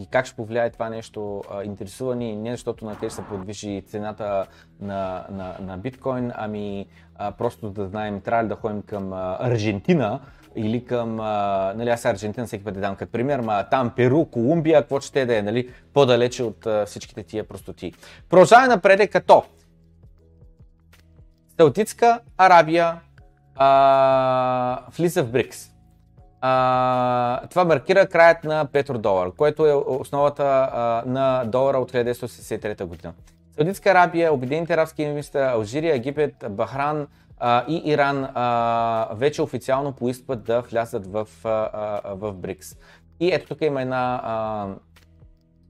и 0.01 0.07
как 0.07 0.27
ще 0.27 0.37
повлияе 0.37 0.71
това 0.71 0.89
нещо, 0.89 1.43
а, 1.51 1.65
интересува 1.65 2.17
ни 2.17 2.37
не 2.37 2.51
защото 2.51 2.85
на 2.85 2.99
те 2.99 3.07
ще 3.07 3.15
се 3.15 3.25
подвижи 3.25 3.83
цената 3.87 4.47
на, 4.81 5.27
на, 5.31 5.57
на 5.61 5.79
биткоин, 5.79 6.33
ами 6.35 6.87
а, 7.17 7.33
просто 7.33 7.71
да 7.71 7.87
знаем, 7.87 8.21
трябва 8.21 8.45
ли 8.45 8.49
да 8.49 8.55
ходим 8.55 8.83
към 8.83 9.13
а, 9.13 9.37
Аржентина 9.41 10.21
или 10.57 10.85
към, 10.85 11.21
а, 11.21 11.73
нали 11.77 11.91
аз 11.91 12.05
Аржентина 12.05 12.47
всеки 12.47 12.65
път 12.65 12.75
да 12.75 12.81
дам 12.81 12.97
като 12.97 13.13
пример, 13.13 13.41
ма 13.41 13.65
там 13.71 13.93
Перу, 13.97 14.27
Колумбия, 14.27 14.81
какво 14.81 15.01
ще 15.01 15.27
да 15.27 15.39
е, 15.39 15.43
нали, 15.43 15.71
по-далече 15.95 16.43
от 16.43 16.67
а, 16.67 16.87
всичките 16.87 17.23
тия 17.23 17.49
простоти. 17.49 17.93
Продължаваме 18.31 18.69
напред 18.69 19.11
като 19.11 19.45
Саудитска 21.57 22.21
Арабия 22.39 23.01
а, 23.57 24.81
влиза 24.91 25.23
в 25.23 25.31
БРИКС. 25.31 25.70
А, 26.43 27.47
това 27.47 27.65
маркира 27.65 28.07
краят 28.07 28.45
на 28.45 28.65
петродолар, 28.67 29.33
което 29.33 29.67
е 29.67 29.73
основата 29.75 30.69
а, 30.73 31.03
на 31.07 31.45
долара 31.45 31.79
от 31.79 31.93
1963 31.93 32.85
година. 32.85 33.13
Саудитска 33.57 33.91
Арабия, 33.91 34.35
Обединените 34.35 34.73
арабски 34.73 35.03
емирства, 35.03 35.41
Алжирия, 35.41 35.95
Египет, 35.95 36.35
Бахран 36.51 37.07
а, 37.39 37.65
и 37.69 37.83
Иран 37.85 38.29
а, 38.35 39.09
вече 39.15 39.43
официално 39.43 39.93
поискват 39.93 40.45
да 40.45 40.61
влязат 40.61 41.13
в, 41.13 41.29
а, 41.45 41.49
а, 41.51 42.01
в 42.15 42.33
БРИКС. 42.33 42.77
И 43.21 43.33
ето 43.33 43.47
тук 43.49 43.59
има 43.61 43.83
една 43.83 44.21
а, 44.25 44.67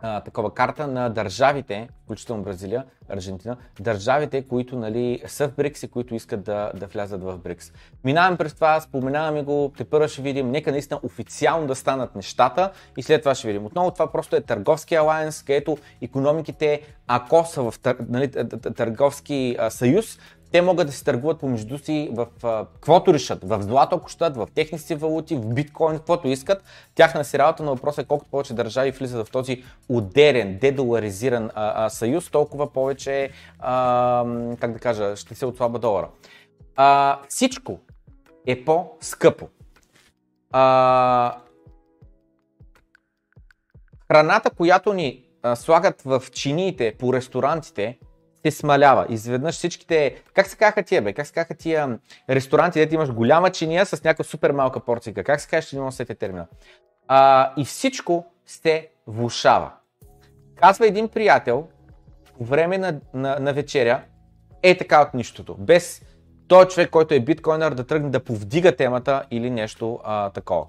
а, 0.02 0.20
такова 0.20 0.54
карта 0.54 0.86
на 0.86 1.08
държавите, 1.08 1.88
включително 2.04 2.42
Бразилия, 2.42 2.84
Аржентина, 3.08 3.56
държавите, 3.80 4.48
които 4.48 4.76
нали, 4.78 5.22
са 5.26 5.48
в 5.48 5.54
БРИКС 5.56 5.82
и 5.82 5.90
които 5.90 6.14
искат 6.14 6.42
да, 6.42 6.72
да 6.74 6.86
влязат 6.86 7.22
в 7.22 7.38
БРИКС. 7.38 7.72
Минаваме 8.04 8.36
през 8.36 8.54
това, 8.54 8.80
споменаваме 8.80 9.42
го, 9.42 9.72
те 9.76 9.84
първо 9.84 10.08
ще 10.08 10.22
видим, 10.22 10.50
нека 10.50 10.70
наистина 10.72 11.00
официално 11.02 11.66
да 11.66 11.74
станат 11.74 12.16
нещата 12.16 12.70
и 12.98 13.02
след 13.02 13.22
това 13.22 13.34
ще 13.34 13.48
видим. 13.48 13.66
Отново 13.66 13.90
това 13.90 14.12
просто 14.12 14.36
е 14.36 14.40
търговски 14.40 14.94
алайенс, 14.94 15.42
където 15.42 15.78
економиките, 16.02 16.80
ако 17.06 17.44
са 17.44 17.62
в 17.70 17.74
нали, 18.08 18.30
търговски 18.74 19.56
съюз, 19.68 20.18
те 20.52 20.62
могат 20.62 20.86
да 20.86 20.92
се 20.92 21.04
търгуват 21.04 21.38
помежду 21.40 21.78
си 21.78 22.08
в 22.12 22.26
а, 22.42 22.66
каквото 22.74 23.14
решат, 23.14 23.44
в 23.44 23.62
злато 23.62 23.96
ако 23.96 24.08
щат, 24.08 24.36
в 24.36 24.48
техници 24.54 24.84
си 24.86 24.94
валути, 24.94 25.36
в 25.36 25.54
биткоин, 25.54 25.96
каквото 25.98 26.28
искат. 26.28 26.64
Тяхна 26.94 27.24
си 27.24 27.38
работа 27.38 27.62
на 27.62 27.70
въпроса 27.74 28.00
е 28.00 28.04
колкото 28.04 28.30
повече 28.30 28.54
държави 28.54 28.90
влизат 28.90 29.26
в 29.26 29.30
този 29.30 29.64
ударен, 29.88 30.58
дедоларизиран 30.58 31.50
а, 31.54 31.84
а, 31.86 31.90
съюз, 31.90 32.30
толкова 32.30 32.72
повече, 32.72 33.30
а, 33.58 34.24
как 34.60 34.72
да 34.72 34.78
кажа, 34.78 35.16
ще 35.16 35.34
се 35.34 35.46
отслаба 35.46 35.78
долара. 35.78 36.08
А, 36.76 37.18
всичко 37.28 37.78
е 38.46 38.64
по-скъпо. 38.64 39.48
А, 40.52 41.36
храната, 44.12 44.50
която 44.50 44.92
ни 44.92 45.24
а, 45.42 45.56
слагат 45.56 46.02
в 46.02 46.22
чиниите 46.32 46.94
по 46.98 47.12
ресторантите, 47.12 47.98
те 48.42 48.50
смалява. 48.50 49.06
Изведнъж 49.08 49.54
всичките, 49.54 50.22
как 50.34 50.46
се 50.46 50.56
казаха 50.56 50.82
тия 50.82 51.02
бе, 51.02 51.12
как 51.12 51.26
се 51.26 51.32
казаха 51.32 51.54
тия 51.54 51.98
ресторанти, 52.30 52.80
дете 52.80 52.94
имаш 52.94 53.12
голяма 53.12 53.50
чиния 53.50 53.86
с 53.86 53.92
някаква 53.92 54.24
супер 54.24 54.50
малка 54.50 54.80
порция, 54.80 55.14
как 55.14 55.40
се 55.40 55.48
казва, 55.48 55.62
ще 55.62 55.76
не 55.76 55.82
мога 55.82 55.96
да 55.96 56.04
термина. 56.14 56.46
А, 57.08 57.52
и 57.56 57.64
всичко 57.64 58.24
се 58.46 58.88
влушава. 59.06 59.72
Казва 60.54 60.86
един 60.86 61.08
приятел, 61.08 61.66
по 62.38 62.44
време 62.44 62.78
на, 62.78 63.00
на, 63.14 63.38
на 63.40 63.52
вечеря, 63.52 64.02
е 64.62 64.76
така 64.76 65.02
от 65.02 65.14
нищото, 65.14 65.54
без 65.54 66.02
той 66.48 66.68
човек, 66.68 66.90
който 66.90 67.14
е 67.14 67.20
биткойнер, 67.20 67.72
да 67.72 67.86
тръгне 67.86 68.10
да 68.10 68.24
повдига 68.24 68.76
темата 68.76 69.22
или 69.30 69.50
нещо 69.50 69.98
а, 70.04 70.30
такова. 70.30 70.66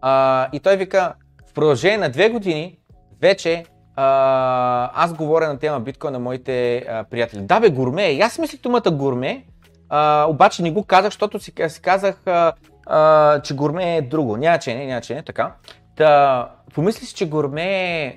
А, 0.00 0.48
и 0.52 0.60
той 0.60 0.76
вика, 0.76 1.14
в 1.50 1.52
продължение 1.52 1.98
на 1.98 2.10
две 2.10 2.28
години 2.30 2.78
вече 3.20 3.64
а, 4.00 4.90
аз 5.04 5.12
говоря 5.14 5.48
на 5.48 5.58
тема 5.58 5.80
биткоин 5.80 6.12
на 6.12 6.18
моите 6.18 6.76
а, 6.88 7.04
приятели. 7.04 7.40
Да 7.42 7.60
бе, 7.60 7.70
гурме. 7.70 8.02
И 8.08 8.20
аз 8.20 8.38
мислих 8.38 8.60
думата 8.60 8.90
гурме, 8.92 9.44
а, 9.88 10.26
обаче 10.28 10.62
не 10.62 10.70
го 10.72 10.84
казах, 10.84 11.04
защото 11.12 11.38
си, 11.38 11.52
си 11.68 11.82
казах, 11.82 12.22
а, 12.26 12.52
а, 12.86 13.40
че 13.42 13.54
гурме 13.54 13.96
е 13.96 14.02
друго. 14.02 14.36
Няма 14.36 14.58
че 14.58 14.74
не, 14.74 14.86
няма 14.86 15.00
че 15.00 15.14
не, 15.14 15.22
така. 15.22 15.52
Та, 15.96 16.48
помисли 16.74 17.06
си, 17.06 17.14
че 17.14 17.28
гурме 17.28 17.64
е 18.02 18.16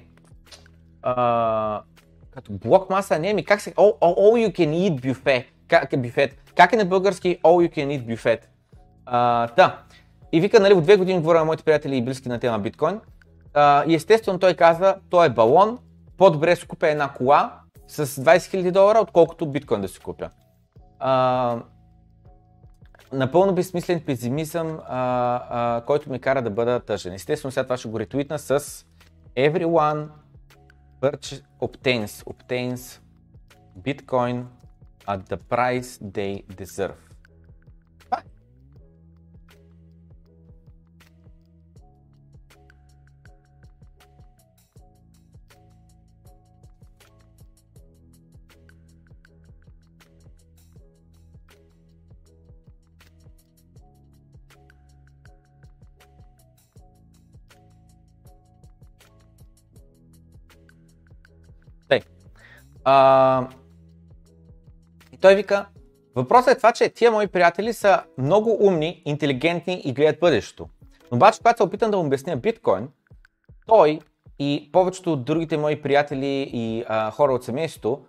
а, 1.02 1.82
като 2.34 2.52
блок 2.52 2.90
маса, 2.90 3.20
не 3.20 3.34
ми 3.34 3.46
как 3.46 3.62
се... 3.62 3.72
All, 3.72 3.98
all, 4.00 4.18
all 4.20 4.48
you 4.48 4.60
can 4.60 4.76
eat 4.92 5.02
buffet. 5.14 5.44
Как, 5.68 5.94
е 5.94 5.98
бюфет. 5.98 6.36
Как 6.56 6.74
е 6.74 6.76
на 6.76 6.86
български 6.86 7.40
all 7.44 7.68
you 7.68 7.70
can 7.78 7.86
eat 7.88 8.04
buffet? 8.16 8.40
А, 9.06 9.48
та. 9.48 9.78
И 10.32 10.42
вика, 10.42 10.60
нали, 10.60 10.74
от 10.74 10.84
две 10.84 10.96
години 10.96 11.20
говоря 11.20 11.40
на 11.40 11.46
моите 11.46 11.64
приятели 11.64 11.98
и 11.98 12.02
близки 12.04 12.30
на 12.30 12.40
тема 12.40 12.60
биткоин 12.60 13.00
и 13.88 13.96
естествено 13.96 14.40
той 14.40 14.54
каза, 14.54 14.96
той 15.10 15.26
е 15.26 15.30
балон, 15.30 15.80
по-добре 16.18 16.56
си 16.56 16.68
купя 16.68 16.88
една 16.90 17.08
кола 17.10 17.60
с 17.88 18.06
20 18.08 18.38
000 18.38 18.72
долара, 18.72 19.00
отколкото 19.00 19.46
биткоин 19.48 19.82
да 19.82 19.88
си 19.88 20.00
купя. 20.00 20.30
А, 21.00 21.58
напълно 23.14 23.56
безсмислен 23.56 24.02
песимизъм, 24.02 24.80
а, 24.88 25.02
а, 25.50 25.82
който 25.86 26.12
ми 26.12 26.20
кара 26.20 26.42
да 26.42 26.50
бъда 26.50 26.80
тъжен. 26.80 27.14
Естествено, 27.14 27.52
сега 27.52 27.64
това 27.64 27.78
ще 27.78 27.90
го 27.90 28.00
ретуитна 28.00 28.40
с 28.40 28.60
Everyone 29.38 30.08
purchase, 31.02 31.44
obtains, 31.62 32.06
obtains 32.08 33.00
Bitcoin 33.80 34.44
at 35.08 35.30
the 35.30 35.36
price 35.38 36.02
they 36.12 36.46
deserve. 36.46 37.11
А, 62.84 63.48
и 65.14 65.18
той 65.18 65.36
вика, 65.36 65.66
въпросът 66.16 66.54
е 66.54 66.58
това, 66.58 66.72
че 66.72 66.90
тия 66.90 67.12
мои 67.12 67.28
приятели 67.28 67.74
са 67.74 68.02
много 68.18 68.58
умни, 68.62 69.02
интелигентни 69.06 69.82
и 69.86 69.94
гледат 69.94 70.20
бъдещето. 70.20 70.68
Но 71.12 71.16
обаче, 71.16 71.38
когато 71.38 71.58
се 71.58 71.64
опитам 71.64 71.92
да 71.92 71.98
му 71.98 72.06
обясня 72.06 72.38
биткоин, 72.38 72.88
той 73.68 74.00
и 74.40 74.70
повечето 74.74 75.14
от 75.14 75.24
другите 75.26 75.58
мои 75.58 75.82
приятели 75.82 76.50
и 76.54 76.84
а, 76.88 77.12
хора 77.12 77.34
от 77.34 77.44
семейството, 77.44 78.04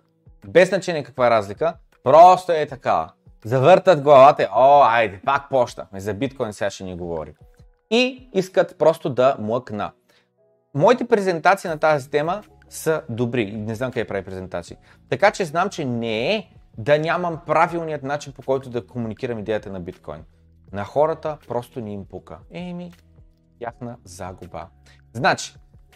без 0.47 0.69
значение 0.69 1.03
каква 1.03 1.27
е 1.27 1.29
разлика, 1.29 1.73
просто 2.03 2.51
е 2.51 2.65
така. 2.65 3.09
Завъртат 3.45 4.01
главата, 4.01 4.49
о, 4.55 4.83
айде, 4.83 5.21
пак 5.25 5.49
поща, 5.49 5.87
ами 5.91 6.01
За 6.01 6.13
биткоин 6.13 6.53
сега 6.53 6.69
ще 6.69 6.83
ни 6.83 6.97
говори. 6.97 7.33
И 7.89 8.29
искат 8.33 8.77
просто 8.77 9.09
да 9.09 9.35
млъкна. 9.39 9.91
Моите 10.73 11.05
презентации 11.07 11.69
на 11.69 11.77
тази 11.79 12.09
тема 12.09 12.43
са 12.75 13.01
добри. 13.09 13.51
Не 13.51 13.75
знам 13.75 13.91
къде 13.91 14.07
прави 14.07 14.23
презентации. 14.25 14.77
Така 15.09 15.31
че 15.31 15.45
знам, 15.45 15.69
че 15.69 15.85
не 15.85 16.35
е 16.35 16.49
да 16.77 16.99
нямам 16.99 17.39
правилният 17.47 18.03
начин 18.03 18.33
по 18.33 18.41
който 18.41 18.69
да 18.69 18.87
комуникирам 18.87 19.39
идеята 19.39 19.71
на 19.71 19.79
биткоин. 19.79 20.23
На 20.71 20.83
хората 20.83 21.37
просто 21.47 21.81
не 21.81 21.91
им 21.91 22.05
пука. 22.05 22.37
Еми, 22.51 22.91
тяхна 23.59 23.97
загуба. 24.05 24.67
Значи, 25.13 25.53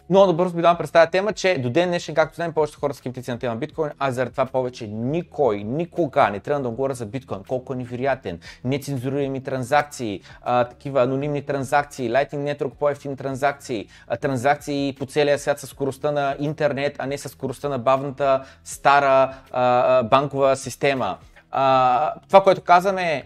много 0.10 0.32
добър 0.32 0.48
ви 0.48 0.62
дам 0.62 0.78
през 0.78 0.92
тази 0.92 1.12
тема, 1.12 1.34
че 1.34 1.58
до 1.58 1.70
ден 1.70 1.90
днешен, 1.90 2.16
както 2.16 2.36
знаем, 2.36 2.54
повечето 2.54 2.80
хора 2.80 2.94
скептици 2.94 3.32
на 3.32 3.40
тема 3.40 3.56
биткоин, 3.56 3.92
а 4.00 4.12
заради 4.12 4.32
това 4.32 4.46
повече 4.46 4.88
никой, 4.88 5.64
никога 5.64 6.30
не 6.32 6.40
трябва 6.40 6.64
да 6.64 6.70
говоря 6.70 6.94
за 6.94 7.06
биткоин, 7.06 7.40
колко 7.48 7.74
е 7.74 7.76
невероятен, 7.76 8.40
нецензуруеми 8.64 9.44
транзакции, 9.44 10.22
а, 10.42 10.64
такива 10.66 11.04
анонимни 11.04 11.42
транзакции, 11.42 12.10
Lightning 12.10 12.36
Network 12.60 12.70
по-ефтини 12.70 13.16
транзакции, 13.18 13.88
а, 14.08 14.18
транзакции 14.18 14.96
по 15.00 15.06
целия 15.06 15.40
свят 15.40 15.60
с 15.60 15.68
скоростта 15.68 16.12
на 16.12 16.36
интернет, 16.40 16.96
а 17.00 17.06
не 17.06 17.18
с 17.18 17.30
скоростта 17.30 17.70
на 17.70 17.80
бавната 17.80 18.44
стара 18.64 19.34
а, 19.52 20.04
банкова 20.04 20.56
система. 20.56 21.18
А, 21.52 22.14
това, 22.28 22.44
което 22.44 22.62
казваме 22.62 23.14
е, 23.14 23.26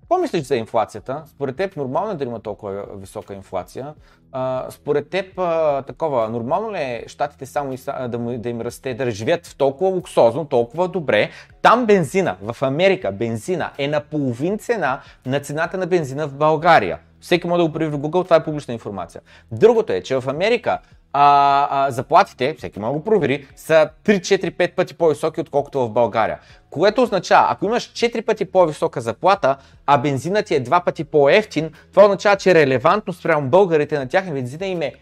какво 0.00 0.18
мислиш 0.18 0.42
за 0.42 0.56
инфлацията? 0.56 1.22
Според 1.26 1.56
теб 1.56 1.76
нормално 1.76 2.10
е 2.10 2.14
да 2.14 2.24
има 2.24 2.40
толкова 2.40 2.86
висока 2.96 3.34
инфлация. 3.34 3.94
А, 4.34 4.66
според 4.70 5.10
теб, 5.10 5.38
а, 5.38 5.82
такова, 5.82 6.28
нормално 6.28 6.72
ли 6.72 6.76
е 6.78 7.04
щатите 7.06 7.46
само 7.46 7.72
и, 7.72 7.76
са, 7.78 8.08
да, 8.12 8.18
му, 8.18 8.38
да 8.38 8.48
им 8.48 8.60
расте, 8.60 8.94
да 8.94 9.10
живеят 9.10 9.46
в 9.46 9.56
толкова 9.56 9.90
луксозно, 9.90 10.44
толкова 10.44 10.88
добре? 10.88 11.30
Там 11.62 11.86
бензина, 11.86 12.36
в 12.52 12.56
Америка 12.62 13.12
бензина 13.12 13.70
е 13.78 13.88
на 13.88 14.00
половин 14.00 14.58
цена 14.58 15.00
на 15.26 15.40
цената 15.40 15.78
на 15.78 15.86
бензина 15.86 16.26
в 16.28 16.34
България. 16.34 16.98
Всеки 17.22 17.46
може 17.46 17.58
да 17.62 17.66
го 17.66 17.72
провери 17.72 17.88
в 17.90 17.98
Google, 17.98 18.24
това 18.24 18.36
е 18.36 18.44
публична 18.44 18.74
информация. 18.74 19.20
Другото 19.52 19.92
е, 19.92 20.02
че 20.02 20.16
в 20.20 20.28
Америка 20.28 20.78
а, 21.12 21.68
а, 21.86 21.90
заплатите, 21.90 22.54
всеки 22.58 22.78
може 22.78 22.92
да 22.92 22.98
го 22.98 23.04
провери, 23.04 23.46
са 23.56 23.88
3-4-5 24.04 24.74
пъти 24.74 24.94
по-високи, 24.94 25.40
отколкото 25.40 25.86
в 25.86 25.90
България. 25.90 26.38
Което 26.70 27.02
означава, 27.02 27.46
ако 27.50 27.64
имаш 27.66 27.82
4 27.92 28.24
пъти 28.24 28.44
по-висока 28.44 29.00
заплата, 29.00 29.56
а 29.86 29.98
бензинът 29.98 30.46
ти 30.46 30.54
е 30.54 30.64
2 30.64 30.84
пъти 30.84 31.04
по-ефтин, 31.04 31.70
това 31.90 32.04
означава, 32.04 32.36
че 32.36 32.54
релевантно 32.54 33.12
спрямо 33.12 33.48
българите 33.48 33.98
на 33.98 34.08
тях 34.08 34.30
бензина 34.30 34.66
им 34.66 34.82
е 34.82 34.92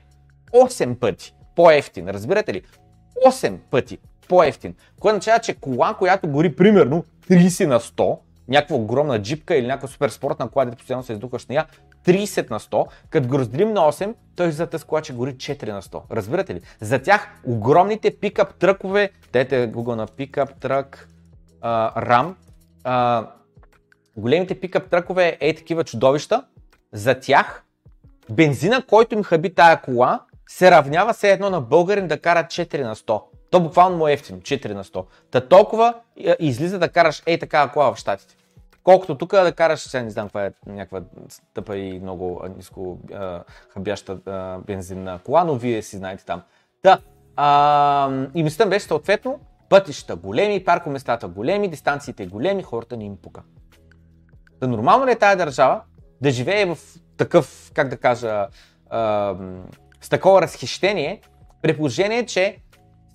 8 0.54 0.94
пъти 0.98 1.34
по-ефтин. 1.56 2.08
Разбирате 2.08 2.54
ли? 2.54 2.62
8 3.26 3.56
пъти 3.70 3.98
по-ефтин. 4.28 4.74
Което 5.00 5.14
означава, 5.16 5.38
че 5.38 5.54
кола, 5.54 5.94
която 5.94 6.28
гори 6.28 6.56
примерно 6.56 7.04
30 7.30 7.66
на 7.66 7.80
100, 7.80 8.18
някаква 8.48 8.76
огромна 8.76 9.22
джипка 9.22 9.56
или 9.56 9.66
някаква 9.66 9.88
суперспортна 9.88 10.36
кола, 10.48 10.64
която 10.64 10.76
постоянно 10.76 11.04
се 11.04 11.12
издухаш 11.12 11.46
на 11.46 11.54
я, 11.54 11.64
30 12.04 12.50
на 12.50 12.60
100, 12.60 12.86
като 13.10 13.28
го 13.28 13.38
разделим 13.38 13.72
на 13.72 13.80
8, 13.80 14.14
той 14.36 14.50
за 14.52 14.66
тази 14.66 14.84
кола 14.84 15.02
гори 15.12 15.34
4 15.34 15.72
на 15.72 15.82
100. 15.82 16.00
Разбирате 16.10 16.54
ли? 16.54 16.60
За 16.80 16.98
тях 16.98 17.28
огромните 17.44 18.16
пикап 18.16 18.54
тръкове, 18.54 19.10
дайте 19.32 19.72
Google 19.72 19.94
на 19.94 20.06
пикап 20.06 20.54
трък, 20.60 21.08
RAM, 21.64 22.34
големите 24.16 24.60
пикап 24.60 24.88
тръкове, 24.90 25.36
е 25.40 25.54
такива 25.54 25.84
чудовища, 25.84 26.44
за 26.92 27.20
тях 27.20 27.64
бензина, 28.30 28.82
който 28.88 29.14
им 29.14 29.24
хаби 29.24 29.54
тая 29.54 29.80
кола, 29.82 30.22
се 30.48 30.70
равнява 30.70 31.12
все 31.12 31.30
едно 31.30 31.50
на 31.50 31.60
българин 31.60 32.08
да 32.08 32.18
кара 32.20 32.44
4 32.44 32.82
на 32.82 32.96
100. 32.96 33.20
То 33.50 33.60
буквално 33.60 33.96
му 33.96 34.08
е 34.08 34.12
ефтин, 34.12 34.40
4 34.40 34.72
на 34.72 34.84
100. 34.84 35.04
Та 35.30 35.40
толкова 35.40 35.94
излиза 36.38 36.78
да 36.78 36.88
караш 36.88 37.22
ей 37.26 37.38
такава 37.38 37.72
кола 37.72 37.92
в 37.92 37.96
щатите. 37.98 38.34
Колкото 38.82 39.14
тук 39.18 39.30
да 39.30 39.52
караш, 39.52 39.80
сега 39.80 40.02
не 40.02 40.10
знам 40.10 40.26
каква 40.26 40.44
е 40.46 40.50
някаква 40.66 41.00
тъпа 41.54 41.76
и 41.76 42.00
много 42.00 42.44
ниско 42.56 42.98
а, 43.14 43.40
хабяща 43.68 44.18
а, 44.26 44.58
бензинна 44.58 45.18
кола, 45.24 45.44
но 45.44 45.54
вие 45.54 45.82
си 45.82 45.96
знаете 45.96 46.24
там. 46.24 46.42
Да, 46.82 46.98
а, 47.36 48.26
и 48.34 48.42
мислята 48.42 48.70
беше 48.70 48.86
съответно, 48.86 49.40
пътища 49.68 50.16
големи, 50.16 50.64
паркоместата 50.64 51.28
големи, 51.28 51.68
дистанциите 51.68 52.26
големи, 52.26 52.62
хората 52.62 52.96
ни 52.96 53.04
им 53.04 53.16
пука. 53.22 53.42
Да 54.60 54.68
нормално 54.68 55.06
ли 55.06 55.10
е 55.10 55.18
тая 55.18 55.36
държава 55.36 55.80
да 56.20 56.30
живее 56.30 56.66
в 56.66 56.78
такъв, 57.16 57.70
как 57.74 57.88
да 57.88 57.96
кажа, 57.96 58.46
с 60.00 60.08
такова 60.10 60.42
разхищение, 60.42 61.20
при 61.62 61.76
положение, 61.76 62.26
че 62.26 62.58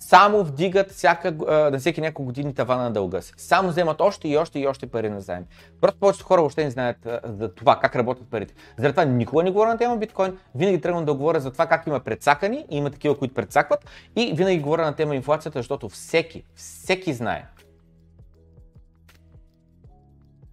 само 0.06 0.44
вдигат 0.44 0.90
всяка, 0.92 1.32
на 1.70 1.78
всеки 1.78 2.00
няколко 2.00 2.24
години 2.26 2.54
тавана 2.54 2.82
на 2.82 2.90
дълга 2.92 3.20
си. 3.22 3.32
Само 3.36 3.68
вземат 3.68 4.00
още 4.00 4.28
и 4.28 4.36
още 4.36 4.58
и 4.58 4.66
още 4.66 4.86
пари 4.86 5.08
на 5.10 5.20
заем. 5.20 5.46
Просто 5.80 5.96
повечето 6.00 6.24
хора 6.24 6.40
въобще 6.42 6.64
не 6.64 6.70
знаят 6.70 7.08
за 7.24 7.54
това 7.54 7.80
как 7.80 7.96
работят 7.96 8.30
парите. 8.30 8.54
Заради 8.78 8.92
това 8.92 9.04
никога 9.04 9.42
не 9.42 9.50
говоря 9.50 9.70
на 9.70 9.78
тема 9.78 9.96
биткоин, 9.96 10.38
винаги 10.54 10.80
тръгвам 10.80 11.04
да 11.04 11.14
говоря 11.14 11.40
за 11.40 11.50
това 11.50 11.66
как 11.66 11.86
има 11.86 12.00
предсакани, 12.00 12.66
и 12.70 12.76
има 12.76 12.90
такива, 12.90 13.18
които 13.18 13.34
предсакват 13.34 13.86
и 14.16 14.32
винаги 14.36 14.60
говоря 14.60 14.84
на 14.84 14.94
тема 14.96 15.16
инфлацията, 15.16 15.58
защото 15.58 15.88
всеки, 15.88 16.42
всеки 16.54 17.12
знае 17.12 17.46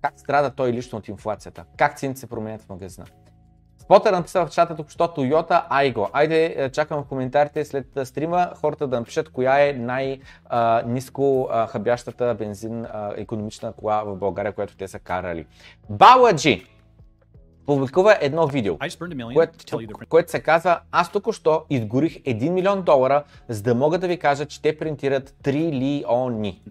как 0.01 0.14
страда 0.20 0.49
той 0.56 0.70
лично 0.74 0.97
от 0.97 1.08
инфлацията, 1.08 1.66
как 1.78 1.97
цените 1.97 2.20
се 2.20 2.28
променят 2.28 2.62
в 2.62 2.70
магазина. 2.70 3.06
Потър 3.94 4.14
написал 4.14 4.46
в 4.46 4.50
чата 4.50 4.74
е 4.74 4.76
тук, 4.76 4.89
що 4.89 5.04
Toyota 5.08 5.64
Айго. 5.70 6.10
Айде, 6.14 6.54
е, 6.58 6.70
чакам 6.70 7.04
в 7.04 7.06
коментарите 7.08 7.66
след 7.66 7.98
е, 7.98 8.06
стрима 8.06 8.50
хората 8.62 8.88
да 8.88 9.00
напишат 9.00 9.30
коя 9.30 9.68
е 9.70 9.74
най 9.74 10.20
ниско 10.86 11.50
хабящата 11.70 12.36
бензин 12.39 12.86
економична 13.18 13.72
кола 13.74 14.04
в 14.04 14.16
България, 14.16 14.52
която 14.52 14.76
те 14.78 14.88
са 14.88 15.00
карали. 15.00 15.46
Баладжи 15.89 16.66
публикува 17.66 18.18
едно 18.22 18.48
видео, 18.48 18.78
което, 19.34 19.80
което 20.10 20.32
се 20.32 20.39
казва 20.39 20.80
Аз 20.91 21.12
току-що 21.12 21.64
изгорих 21.70 22.24
1 22.24 22.50
милион 22.50 22.82
долара, 22.82 23.24
за 23.50 23.62
да 23.64 23.76
мога 23.76 23.98
да 23.98 24.08
ви 24.08 24.18
кажа, 24.20 24.46
че 24.46 24.62
те 24.62 24.78
принтират 24.78 25.36
трилиони. 25.44 26.62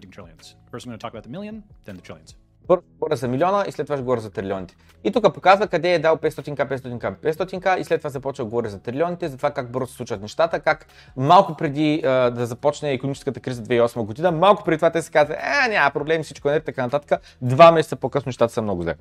Първо 2.67 2.83
говоря 2.99 3.15
за 3.15 3.27
милиона 3.27 3.65
и 3.67 3.71
след 3.71 3.85
това 3.87 3.95
ще 3.97 4.03
говоря 4.03 4.21
за 4.21 4.29
трилионите. 4.31 4.75
И 5.03 5.11
тук 5.11 5.33
показва 5.33 5.67
къде 5.67 5.93
е 5.93 5.99
дал 5.99 6.17
500к, 6.17 6.69
500к, 6.75 7.15
500к 7.17 7.77
и 7.77 7.83
след 7.83 7.99
това 7.99 8.09
започва 8.09 8.45
да 8.45 8.49
говоря 8.49 8.69
за 8.69 8.79
трилионите, 8.79 9.27
за 9.29 9.37
това 9.37 9.51
как 9.51 9.71
бързо 9.71 9.87
се 9.87 9.93
случват 9.95 10.21
нещата, 10.21 10.59
как 10.59 10.85
малко 11.17 11.55
преди 11.57 12.01
а, 12.05 12.09
да 12.29 12.45
започне 12.45 12.91
економическата 12.91 13.39
криза 13.39 13.63
2008 13.63 14.01
година, 14.05 14.31
малко 14.31 14.63
преди 14.63 14.77
това 14.77 14.89
те 14.89 15.01
се 15.01 15.11
казват, 15.11 15.37
е, 15.65 15.69
няма 15.69 15.91
проблем, 15.91 16.23
всичко 16.23 16.49
е 16.49 16.59
така 16.59 16.83
нататък. 16.83 17.21
Два 17.41 17.71
месеца 17.71 17.95
по-късно 17.95 18.29
нещата 18.29 18.53
са 18.53 18.61
много 18.61 18.83
зле. 18.83 18.95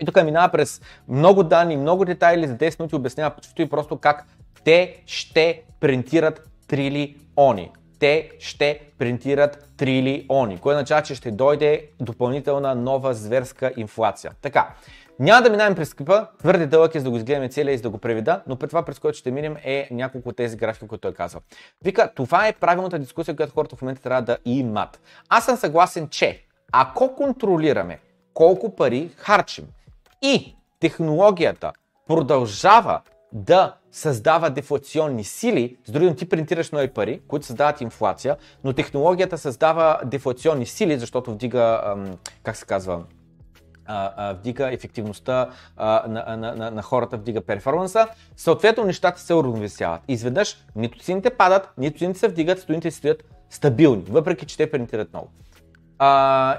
И 0.00 0.06
тук 0.06 0.24
минава 0.24 0.48
през 0.48 0.80
много 1.08 1.42
данни, 1.42 1.76
много 1.76 2.04
детайли, 2.04 2.46
за 2.48 2.54
10 2.54 2.80
минути 2.80 2.96
обяснява 2.96 3.30
почти 3.34 3.62
и 3.62 3.68
просто 3.68 3.98
как 3.98 4.24
те 4.64 5.02
ще 5.06 5.62
принтират 5.80 6.48
трилиони 6.68 7.70
те 8.00 8.30
ще 8.38 8.80
принтират 8.98 9.68
трилиони, 9.76 10.58
кое 10.58 10.74
означава, 10.74 11.02
че 11.02 11.14
ще 11.14 11.30
дойде 11.30 11.86
допълнителна 12.00 12.74
нова 12.74 13.14
зверска 13.14 13.72
инфлация. 13.76 14.32
Така, 14.42 14.68
няма 15.18 15.42
да 15.42 15.50
минаем 15.50 15.74
през 15.74 15.88
скъпа, 15.88 16.26
твърде 16.38 16.66
дълъг 16.66 16.94
е 16.94 16.98
за 16.98 17.04
да 17.04 17.10
го 17.10 17.16
изгледаме 17.16 17.48
целия 17.48 17.74
и 17.74 17.76
за 17.76 17.82
да 17.82 17.90
го 17.90 17.98
преведа, 17.98 18.42
но 18.46 18.56
пред 18.56 18.70
това 18.70 18.82
през 18.84 18.98
което 18.98 19.18
ще 19.18 19.30
минем 19.30 19.56
е 19.64 19.88
няколко 19.90 20.28
от 20.28 20.36
тези 20.36 20.56
графики, 20.56 20.86
които 20.86 21.00
той 21.00 21.12
казва. 21.14 21.40
Е 21.40 21.42
казал. 21.52 21.62
Вика, 21.84 22.14
това 22.14 22.48
е 22.48 22.52
правилната 22.52 22.98
дискусия, 22.98 23.36
която 23.36 23.54
хората 23.54 23.76
в 23.76 23.82
момента 23.82 24.02
трябва 24.02 24.22
да 24.22 24.38
имат. 24.44 25.00
Аз 25.28 25.44
съм 25.44 25.56
съгласен, 25.56 26.08
че 26.08 26.42
ако 26.72 27.14
контролираме 27.16 27.98
колко 28.34 28.76
пари 28.76 29.10
харчим 29.16 29.66
и 30.22 30.56
технологията 30.80 31.72
продължава 32.08 33.00
да 33.32 33.74
създава 33.92 34.50
дефлационни 34.50 35.24
сили, 35.24 35.76
с 35.84 35.90
други 35.90 36.16
ти 36.16 36.28
принтираш 36.28 36.70
нови 36.70 36.88
пари, 36.88 37.20
които 37.28 37.46
създават 37.46 37.80
инфлация, 37.80 38.36
но 38.64 38.72
технологията 38.72 39.38
създава 39.38 40.00
дефлационни 40.04 40.66
сили, 40.66 40.98
защото 40.98 41.30
вдига, 41.32 41.94
как 42.42 42.56
се 42.56 42.66
казва, 42.66 43.02
вдига 44.34 44.72
ефективността 44.72 45.48
на, 45.78 46.24
на, 46.38 46.54
на, 46.56 46.70
на 46.70 46.82
хората, 46.82 47.16
вдига 47.16 47.40
перформанса. 47.40 48.08
Съответно, 48.36 48.84
нещата 48.84 49.20
се 49.20 49.34
уравновесяват. 49.34 50.00
Изведнъж 50.08 50.64
нито 50.76 50.98
цените 50.98 51.30
падат, 51.30 51.68
нито 51.78 51.98
цените 51.98 52.20
се 52.20 52.28
вдигат, 52.28 52.60
стоините 52.60 52.90
стоят 52.90 53.22
стабилни, 53.50 54.02
въпреки 54.08 54.46
че 54.46 54.56
те 54.56 54.70
принтират 54.70 55.08
много. 55.12 55.28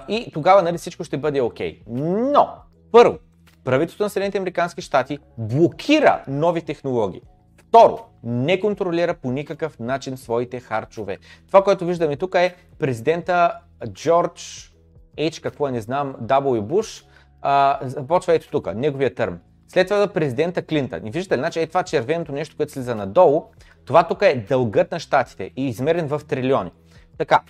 и 0.07 0.31
тогава 0.33 0.61
нали, 0.63 0.77
всичко 0.77 1.03
ще 1.03 1.17
бъде 1.17 1.41
окей. 1.41 1.79
Okay. 1.79 1.83
Но, 2.33 2.47
първо, 2.91 3.17
правителството 3.63 4.03
на 4.03 4.09
Съединените 4.09 4.37
Американски 4.37 4.81
щати 4.81 5.19
блокира 5.37 6.23
нови 6.27 6.61
технологии. 6.61 7.21
Второ, 7.57 7.99
не 8.23 8.59
контролира 8.59 9.13
по 9.13 9.31
никакъв 9.31 9.79
начин 9.79 10.17
своите 10.17 10.59
харчове. 10.59 11.17
Това, 11.47 11.63
което 11.63 11.85
виждаме 11.85 12.15
тук 12.15 12.35
е 12.35 12.55
президента 12.79 13.53
Джордж 13.89 14.73
Х, 15.33 15.39
какво 15.41 15.67
е, 15.67 15.71
не 15.71 15.81
знам, 15.81 16.15
W. 16.23 16.61
Буш, 16.61 17.03
а, 17.41 17.79
започва 17.81 18.33
ето 18.33 18.49
тук, 18.49 18.75
неговия 18.75 19.15
търм. 19.15 19.39
След 19.67 19.87
това 19.87 20.07
президента 20.07 20.61
Клинтън. 20.65 21.07
И 21.07 21.11
виждате 21.11 21.37
ли, 21.37 21.41
значи 21.41 21.59
е 21.59 21.67
това 21.67 21.83
червеното 21.83 22.31
нещо, 22.31 22.57
което 22.57 22.71
слиза 22.71 22.95
надолу, 22.95 23.43
това 23.85 24.07
тук 24.07 24.21
е 24.21 24.45
дългът 24.49 24.91
на 24.91 24.99
щатите 24.99 25.51
и 25.57 25.65
измерен 25.67 26.07
в 26.07 26.21
трилиони. 26.27 26.71
Така, 27.17 27.41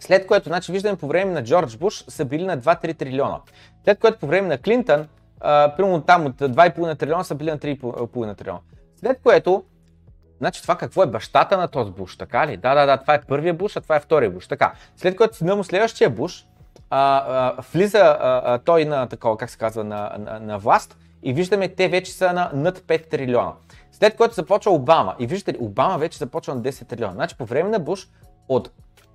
след 0.00 0.26
което, 0.26 0.48
значи 0.48 0.72
виждаме 0.72 0.96
по 0.98 1.08
време 1.08 1.32
на 1.32 1.44
Джордж 1.44 1.76
Буш 1.76 2.04
са 2.08 2.24
били 2.24 2.44
на 2.46 2.58
2-3 2.58 2.98
трилиона. 2.98 3.40
След 3.84 3.98
което 3.98 4.18
по 4.18 4.26
време 4.26 4.48
на 4.48 4.58
Клинтън, 4.58 5.08
примерно 5.76 6.00
там 6.02 6.26
от 6.26 6.36
2,5 6.38 6.98
трилиона 6.98 7.24
са 7.24 7.34
били 7.34 7.50
на 7.50 7.58
3,5 7.58 8.36
трилиона. 8.36 8.60
След 9.00 9.20
което, 9.22 9.64
значи 10.38 10.62
това 10.62 10.76
какво 10.76 11.02
е 11.02 11.06
бащата 11.06 11.56
на 11.56 11.68
този 11.68 11.90
Буш, 11.90 12.16
така 12.16 12.46
ли? 12.46 12.56
Да, 12.56 12.74
да, 12.74 12.86
да, 12.86 12.96
това 12.96 13.14
е 13.14 13.22
първия 13.24 13.54
Буш, 13.54 13.76
а 13.76 13.80
това 13.80 13.96
е 13.96 14.00
втория 14.00 14.30
Буш. 14.30 14.46
Така. 14.46 14.72
След 14.96 15.16
което 15.16 15.36
сина 15.36 15.56
му 15.56 15.64
следващия 15.64 16.10
Буш, 16.10 16.44
а, 16.90 17.24
а, 17.58 17.62
влиза 17.72 17.98
а, 17.98 18.18
а, 18.44 18.58
той 18.58 18.84
на 18.84 19.06
такова, 19.06 19.36
как 19.36 19.50
се 19.50 19.58
казва, 19.58 19.84
на, 19.84 20.16
на, 20.18 20.40
на 20.40 20.58
власт 20.58 20.96
и 21.22 21.32
виждаме 21.32 21.68
те 21.68 21.88
вече 21.88 22.12
са 22.12 22.32
на 22.32 22.50
над 22.54 22.78
5 22.78 23.08
трилиона. 23.08 23.52
След 23.92 24.16
което 24.16 24.34
започва 24.34 24.72
Обама 24.72 25.14
и 25.18 25.26
виждате 25.26 25.52
ли, 25.58 25.64
Обама 25.64 25.98
вече 25.98 26.18
започва 26.18 26.54
на 26.54 26.60
10 26.62 26.88
трилиона. 26.88 27.12
Значи 27.14 27.38
по 27.38 27.44
време 27.44 27.70
на 27.70 27.78
Буш 27.78 28.08
от 28.48 28.70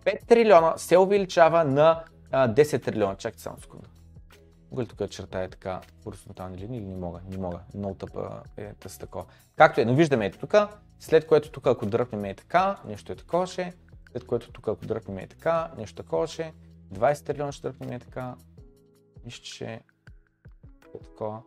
5 0.06 0.26
трилиона 0.28 0.78
се 0.78 0.98
увеличава 0.98 1.64
на 1.64 2.04
10 2.32 2.84
трилиона. 2.86 3.16
Чакайте 3.16 3.42
само 3.44 3.58
секунда. 3.62 3.88
Мога 4.72 4.84
ли 4.84 4.88
тук 4.88 4.98
да 4.98 5.08
чертая 5.08 5.50
така 5.50 5.82
хоризонтални 6.04 6.58
линии 6.58 6.80
или 6.80 6.86
не 6.88 6.96
мога? 6.96 7.22
Не 7.30 7.38
мога. 7.38 7.60
Много 7.76 7.96
тъпа 7.96 8.42
е 8.58 8.74
с 8.88 8.98
такова. 9.00 9.26
Както 9.56 9.82
е, 9.82 9.86
но 9.86 9.96
виждаме 9.96 10.26
ето 10.26 10.38
тук, 10.40 10.56
след 11.00 11.28
което 11.28 11.52
тук 11.52 11.68
ако 11.68 11.86
дръпнем 11.86 12.26
е 12.26 12.36
така, 12.36 12.76
нещо 12.86 13.12
е 13.12 13.16
такова 13.16 13.48
ще, 13.48 13.74
след 14.12 14.26
което 14.26 14.52
тук 14.52 14.68
ако 14.68 14.86
дръпнем 14.86 15.18
е 15.18 15.28
така, 15.28 15.72
нещо 15.78 16.04
такова 16.04 16.28
ще, 16.28 16.54
20 16.94 17.26
трилиона 17.26 17.52
ще 17.52 17.62
дръпнем 17.70 17.92
е 17.92 18.00
така, 18.00 18.36
нищо 19.26 19.48
ще 19.48 19.66
е 19.66 19.82
такова, 21.04 21.42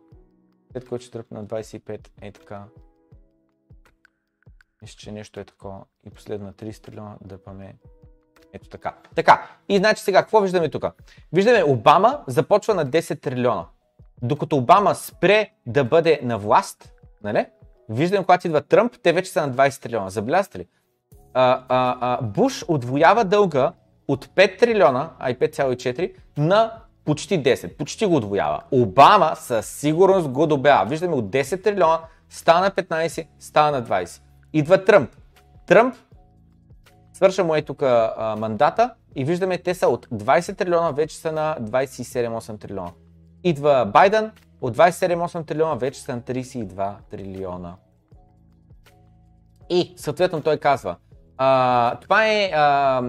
след 0.73 0.89
което 0.89 1.05
ще 1.05 1.17
на 1.31 1.45
25 1.45 2.09
е 2.21 2.31
така, 2.31 2.63
мисля, 4.81 4.95
че 4.97 5.11
нещо 5.11 5.39
е 5.39 5.45
такова 5.45 5.81
и 6.05 6.09
последно 6.09 6.51
30 6.53 6.83
трилиона 6.83 7.17
дърпаме 7.21 7.73
ето 8.53 8.69
така. 8.69 8.93
Така. 9.15 9.41
И 9.69 9.77
значи 9.77 10.03
сега, 10.03 10.19
какво 10.21 10.39
виждаме 10.41 10.69
тук? 10.69 10.85
Виждаме, 11.33 11.63
Обама 11.63 12.19
започва 12.27 12.73
на 12.73 12.85
10 12.85 13.21
трилиона. 13.21 13.65
Докато 14.21 14.57
Обама 14.57 14.95
спре 14.95 15.49
да 15.65 15.83
бъде 15.83 16.19
на 16.23 16.37
власт, 16.37 16.93
нали? 17.23 17.45
Виждаме, 17.89 18.23
когато 18.23 18.47
идва 18.47 18.61
Тръмп, 18.61 18.93
те 19.03 19.13
вече 19.13 19.31
са 19.31 19.47
на 19.47 19.53
20 19.53 19.81
трилиона. 19.81 20.09
Забелязате 20.09 20.59
ли? 20.59 20.67
А, 21.33 21.63
а, 21.69 21.97
а, 22.01 22.21
Буш 22.21 22.65
отвоява 22.67 23.25
дълга 23.25 23.71
от 24.07 24.25
5 24.25 24.59
трилиона, 24.59 25.09
ай 25.19 25.33
5,4, 25.39 26.13
на 26.37 26.77
почти 27.05 27.43
10. 27.43 27.77
Почти 27.77 28.05
го 28.05 28.15
отвоява. 28.15 28.61
Обама 28.71 29.35
със 29.35 29.67
сигурност 29.67 30.27
го 30.27 30.47
добява. 30.47 30.85
Виждаме 30.89 31.15
от 31.15 31.29
10 31.29 31.63
трилиона, 31.63 31.99
стана 32.29 32.71
15, 32.71 33.27
стана 33.39 33.77
на 33.79 33.85
20. 33.85 34.21
Идва 34.53 34.85
Тръмп. 34.85 35.09
Тръмп 35.65 35.95
Свърша 37.17 37.43
му 37.43 37.55
е 37.55 37.61
тук 37.61 37.81
мандата 38.37 38.93
и 39.15 39.25
виждаме, 39.25 39.57
те 39.57 39.73
са 39.75 39.87
от 39.87 40.05
20 40.05 40.57
трилиона, 40.57 40.91
вече 40.91 41.17
са 41.17 41.31
на 41.31 41.57
27-8 41.61 42.59
трилиона. 42.61 42.91
Идва 43.43 43.89
Байден, 43.93 44.31
от 44.61 44.77
27-8 44.77 45.45
трилиона 45.47 45.73
вече 45.75 46.01
са 46.01 46.15
на 46.15 46.21
32 46.21 46.91
трилиона. 47.11 47.73
И 49.69 49.93
съответно 49.97 50.41
той 50.41 50.57
казва, 50.57 50.95
а, 51.37 51.95
това, 51.95 52.27
е, 52.27 52.51
а, 52.55 53.03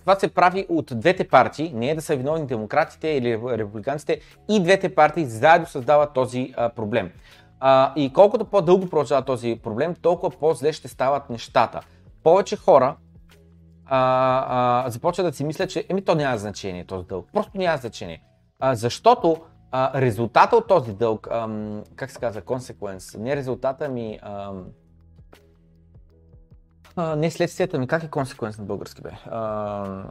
това 0.00 0.14
се 0.14 0.28
прави 0.34 0.66
от 0.68 0.92
двете 0.94 1.28
партии, 1.28 1.72
не 1.74 1.90
е 1.90 1.94
да 1.94 2.02
са 2.02 2.16
виновни 2.16 2.46
демократите 2.46 3.08
или 3.08 3.38
републиканците, 3.48 4.20
и 4.50 4.62
двете 4.62 4.94
партии 4.94 5.24
заедно 5.24 5.66
създават 5.66 6.12
този 6.12 6.54
а, 6.56 6.68
проблем. 6.68 7.10
А, 7.60 7.92
и 7.96 8.12
колкото 8.12 8.44
по-дълго 8.44 8.88
продължава 8.88 9.22
този 9.22 9.60
проблем, 9.62 9.94
толкова 9.94 10.36
по-зле 10.38 10.72
ще 10.72 10.88
стават 10.88 11.30
нещата. 11.30 11.80
Повече 12.22 12.56
хора 12.56 12.96
а, 13.86 14.82
а, 14.86 14.90
започва 14.90 15.24
да 15.24 15.32
си 15.32 15.44
мисля, 15.44 15.66
че 15.66 15.84
еми 15.88 16.02
то 16.02 16.14
няма 16.14 16.38
значение 16.38 16.84
този 16.84 17.06
дълг. 17.06 17.28
Просто 17.32 17.52
няма 17.58 17.76
значение. 17.76 18.22
А, 18.60 18.74
защото 18.74 19.36
а, 19.70 20.00
резултата 20.00 20.56
от 20.56 20.68
този 20.68 20.94
дълг, 20.94 21.28
ам, 21.30 21.84
как 21.96 22.10
се 22.10 22.18
казва, 22.20 22.40
консеквенс, 22.42 23.14
не 23.14 23.36
резултата 23.36 23.88
ми, 23.88 24.18
ам, 24.22 24.64
а, 26.96 27.16
не 27.16 27.30
следствията 27.30 27.78
ми, 27.78 27.86
как 27.86 28.02
е 28.02 28.08
консеквенс 28.08 28.58
на 28.58 28.64
български 28.64 29.02
бе? 29.02 29.10
парата, 29.22 30.04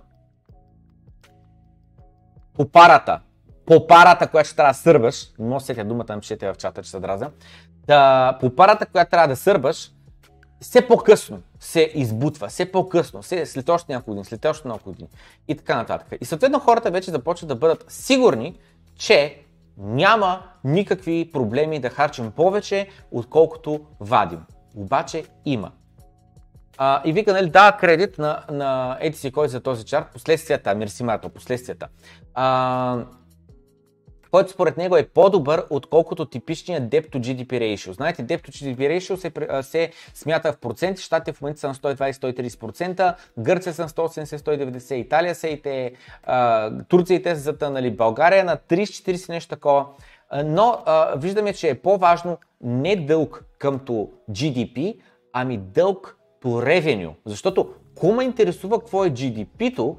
попарата, 2.72 3.20
попарата, 3.66 4.28
която 4.30 4.48
ще 4.48 4.56
трябва 4.56 4.72
да 4.72 4.78
сърбаш, 4.78 5.32
не 5.40 5.48
може 5.50 5.64
всеки 5.64 5.84
думата 5.84 6.06
напишете 6.10 6.48
е 6.48 6.54
в 6.54 6.58
чата, 6.58 6.84
че 6.84 6.90
се 6.90 7.00
дразя, 7.00 7.32
да, 7.88 8.38
попарата, 8.40 8.86
която 8.86 9.10
трябва 9.10 9.28
да 9.28 9.36
сърбаш, 9.36 9.92
все 10.62 10.88
по-късно 10.88 11.40
се 11.60 11.92
избутва, 11.94 12.48
все 12.48 12.72
по-късно, 12.72 13.22
все, 13.22 13.46
след 13.46 13.70
още 13.70 13.92
няколко 13.92 14.10
години, 14.12 14.26
след 14.26 14.46
още 14.46 14.68
няколко 14.68 14.90
години 14.90 15.10
и 15.48 15.58
така 15.58 15.76
нататък. 15.76 16.18
И 16.22 16.26
съответно 16.26 16.60
хората 16.60 16.92
вече 16.92 17.12
започват 17.12 17.48
да 17.48 17.56
бъдат 17.56 17.86
сигурни, 17.88 18.60
че 18.96 19.40
няма 19.78 20.44
никакви 20.64 21.30
проблеми 21.34 21.80
да 21.80 21.90
харчим 21.90 22.32
повече, 22.32 22.88
отколкото 23.12 23.82
вадим. 24.00 24.40
Обаче 24.76 25.24
има. 25.46 25.72
А, 26.78 27.02
и 27.06 27.14
вика, 27.14 27.34
нали, 27.34 27.50
да, 27.50 27.78
кредит 27.80 28.18
на, 28.18 28.44
на 28.52 28.98
ети 29.02 29.18
си 29.18 29.32
кой 29.32 29.48
за 29.48 29.60
този 29.60 29.86
чарт, 29.86 30.08
последствията, 30.14 30.76
мерси 30.76 31.04
Марто, 31.04 31.30
последствията. 31.30 31.88
А, 32.34 33.06
който 34.32 34.52
според 34.52 34.78
него 34.78 34.98
е 34.98 35.06
по-добър, 35.06 35.66
отколкото 35.70 36.26
типичният 36.26 36.84
Debt 36.84 37.12
to 37.14 37.18
GDP 37.20 37.50
ratio. 37.60 37.92
Знаете, 37.94 38.24
Debt 38.28 38.42
to 38.42 38.50
GDP 38.50 38.76
ratio 38.78 39.16
се, 39.16 39.32
се 39.72 39.92
смята 40.14 40.54
в 40.54 40.58
проценти, 40.58 41.02
щатите 41.02 41.34
в 41.34 41.42
момента 41.42 41.60
са 41.60 41.68
на 41.68 41.76
120-130%, 41.76 43.14
Гърция 43.40 43.74
са 43.74 43.82
на 43.82 43.90
180-190%, 43.90 44.94
Италия 44.94 45.36
са 45.36 45.48
и 45.48 45.62
те, 45.62 45.92
Турция 46.88 47.16
и 47.20 47.24
те 47.24 47.36
са 47.36 47.42
затънали, 47.42 47.92
България 47.92 48.44
на 48.46 48.58
30-40 48.58 49.30
нещо 49.30 49.50
такова. 49.50 49.86
Но 50.46 50.78
а, 50.86 51.14
виждаме, 51.16 51.54
че 51.54 51.70
е 51.70 51.76
по-важно 51.76 52.38
не 52.62 52.96
дълг 52.96 53.46
къмто 53.60 54.10
GDP, 54.32 54.98
ами 55.34 55.58
дълг 55.58 56.18
по 56.42 56.62
ревеню. 56.66 57.14
Защото 57.26 57.74
кума 57.96 58.24
интересува 58.24 58.80
какво 58.80 59.06
е 59.06 59.12
GDP-то, 59.12 59.98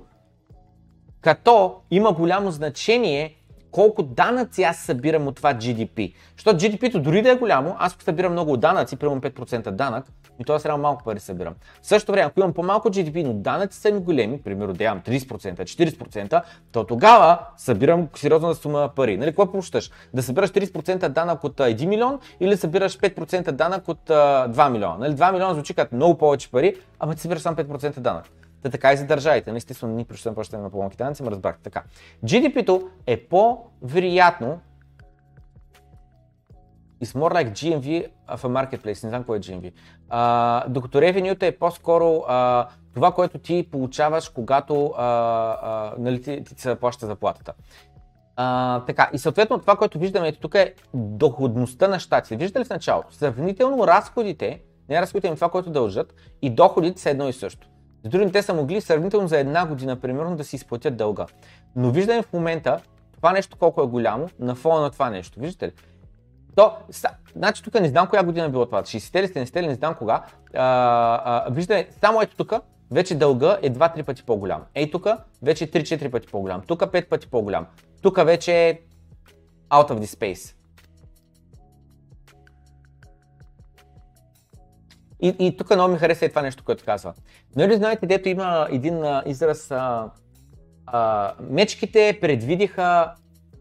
като 1.21 1.81
има 1.91 2.13
голямо 2.13 2.51
значение 2.51 3.37
колко 3.73 4.03
данъци 4.03 4.63
аз 4.63 4.77
събирам 4.79 5.27
от 5.27 5.37
това 5.37 5.55
GDP. 5.55 6.15
Защото 6.37 6.59
GDP-то 6.59 7.01
дори 7.01 7.23
да 7.23 7.31
е 7.31 7.35
голямо, 7.35 7.75
аз 7.79 7.97
събирам 8.05 8.33
много 8.33 8.57
данъци, 8.57 8.97
примерно 8.97 9.21
5% 9.21 9.71
данък, 9.71 10.05
и 10.41 10.45
то 10.45 10.59
сега 10.59 10.77
малко 10.77 11.05
пари 11.05 11.21
събирам. 11.21 11.55
В 11.83 11.87
същото 11.87 12.13
време, 12.13 12.27
ако 12.27 12.41
имам 12.41 12.53
по-малко 12.53 12.89
GDP, 12.91 13.23
но 13.23 13.33
данъци 13.35 13.79
са 13.79 13.93
ми 13.93 14.01
големи, 14.01 14.43
примерно 14.43 14.73
да 14.75 14.85
имам 14.85 15.01
30%, 15.01 15.57
40%, 15.63 16.43
то 16.73 16.85
тогава 16.85 17.39
събирам 17.57 18.09
сериозна 18.17 18.55
сума 18.55 18.91
пари. 18.97 19.17
Нали, 19.17 19.31
какво 19.31 19.47
получаш? 19.51 19.91
Да 20.15 20.23
събираш 20.23 20.51
30% 20.51 21.09
данък 21.09 21.45
от 21.45 21.57
1 21.57 21.87
милион 21.87 22.19
или 22.41 22.51
да 22.51 22.57
събираш 22.57 22.99
5% 22.99 23.51
данък 23.53 23.89
от 23.89 23.99
2 24.09 24.71
милиона. 24.71 24.97
Нали, 24.99 25.15
2 25.15 25.33
милиона 25.33 25.55
звучи 25.55 25.75
като 25.75 25.97
много 25.97 26.19
повече 26.19 26.51
пари, 26.51 26.75
ама 27.01 27.15
ти 27.15 27.21
събираш 27.21 27.43
само 27.43 27.57
5% 27.57 28.01
данък. 28.01 28.25
Та 28.63 28.71
така 28.71 28.93
и 28.93 28.97
за 28.97 29.07
държавите. 29.07 29.51
Не 29.51 29.57
естествено, 29.57 29.95
ни 29.97 30.05
прочитам 30.05 30.35
плащане 30.35 30.63
на 30.63 30.71
по-малки 30.71 30.97
данъци, 30.97 31.23
ме 31.23 31.31
разбрахте 31.31 31.63
така. 31.63 31.83
GDP-то 32.25 32.89
е 33.07 33.25
по-вероятно 33.25 34.61
It's 37.03 37.17
more 37.19 37.33
like 37.33 37.51
GMV 37.51 38.07
в 38.37 38.43
marketplace, 38.43 39.05
не 39.05 39.11
знам 39.11 39.25
кое 39.25 39.39
е 39.39 39.41
GMV. 39.41 39.73
докато 40.69 41.01
ревенюта 41.01 41.47
е 41.47 41.59
по-скоро 41.59 42.23
това, 42.95 43.13
което 43.15 43.39
ти 43.39 43.69
получаваш, 43.73 44.29
когато 44.29 44.95
нали, 45.99 46.23
ти, 46.23 46.45
ти 46.45 46.63
се 46.63 46.69
заплаща 46.69 47.07
заплатата. 47.07 47.53
А, 48.37 48.81
така, 48.85 49.11
и 49.13 49.19
съответно 49.19 49.59
това, 49.59 49.77
което 49.77 49.99
виждаме 49.99 50.29
ето 50.29 50.41
тук 50.41 50.55
е 50.55 50.75
доходността 50.95 51.89
на 51.89 52.01
щатите. 52.01 52.37
Виждали 52.37 52.61
ли 52.61 52.65
в 52.67 52.71
началото? 52.71 53.15
Сравнително 53.15 53.87
разходите, 53.87 54.61
не 54.89 55.01
разходите, 55.01 55.27
но 55.29 55.31
ами 55.31 55.37
това, 55.37 55.49
което 55.51 55.71
дължат 55.71 56.15
и 56.43 56.51
доходите 56.51 57.01
са 57.03 57.11
едно 57.11 57.29
и 57.29 57.33
също. 57.33 57.69
С 58.05 58.09
други 58.09 58.33
те 58.33 58.43
са 58.43 58.55
могли 58.55 58.81
сравнително 58.81 59.29
за 59.29 59.39
една 59.39 59.67
година, 59.67 59.97
примерно, 60.01 60.37
да 60.37 60.45
си 60.45 60.57
изплатят 60.57 60.97
дълга. 60.97 61.27
Но 61.77 61.91
виждаме 61.91 62.23
в 62.23 62.33
момента 62.33 62.81
това 63.17 63.33
нещо 63.33 63.57
колко 63.57 63.83
е 63.83 63.87
голямо 63.87 64.29
на 64.39 64.55
фона 64.55 64.81
на 64.83 64.91
това 64.91 65.11
нещо. 65.11 65.41
Виждате 65.41 65.67
ли? 65.67 65.73
То, 66.57 66.73
са, 66.91 67.09
значи 67.37 67.63
тук 67.63 67.75
не 67.75 67.89
знам 67.89 68.07
коя 68.07 68.23
година 68.23 68.47
е 68.47 68.49
било 68.49 68.67
това, 68.67 68.83
60-те 68.83 69.23
ли, 69.23 69.29
70-те 69.29 69.63
ли, 69.63 69.69
не 69.69 69.75
знам 69.75 69.95
кога. 69.95 70.25
А, 70.55 70.63
а, 71.47 71.51
виждаме, 71.51 71.89
само 72.01 72.21
ето 72.23 72.37
тук, 72.37 72.53
вече 72.91 73.19
дълга 73.19 73.59
е 73.63 73.71
2-3 73.71 74.05
пъти 74.05 74.23
по-голям. 74.23 74.63
Ей 74.75 74.91
тук, 74.91 75.07
вече 75.43 75.67
3-4 75.71 76.11
пъти 76.11 76.29
по-голям. 76.31 76.61
Тук 76.67 76.81
5 76.81 77.09
пъти 77.09 77.31
по-голям. 77.31 77.67
Тук 78.03 78.25
вече 78.25 78.69
е 78.69 78.81
out 79.71 79.91
of 79.93 79.99
the 79.99 80.05
space. 80.05 80.55
И, 85.23 85.35
и 85.39 85.57
тук 85.57 85.71
много 85.71 85.93
ми 85.93 85.99
хареса 85.99 86.25
и 86.25 86.29
това 86.29 86.43
нещо, 86.43 86.65
което 86.65 86.85
казва. 86.85 87.15
Нали 87.57 87.77
знаете, 87.77 88.07
дето 88.07 88.29
има 88.29 88.67
един 88.73 89.05
а, 89.05 89.23
израз, 89.27 89.71
а, 89.71 90.11
а, 90.87 91.33
мечките 91.41 92.19
предвидиха 92.21 93.13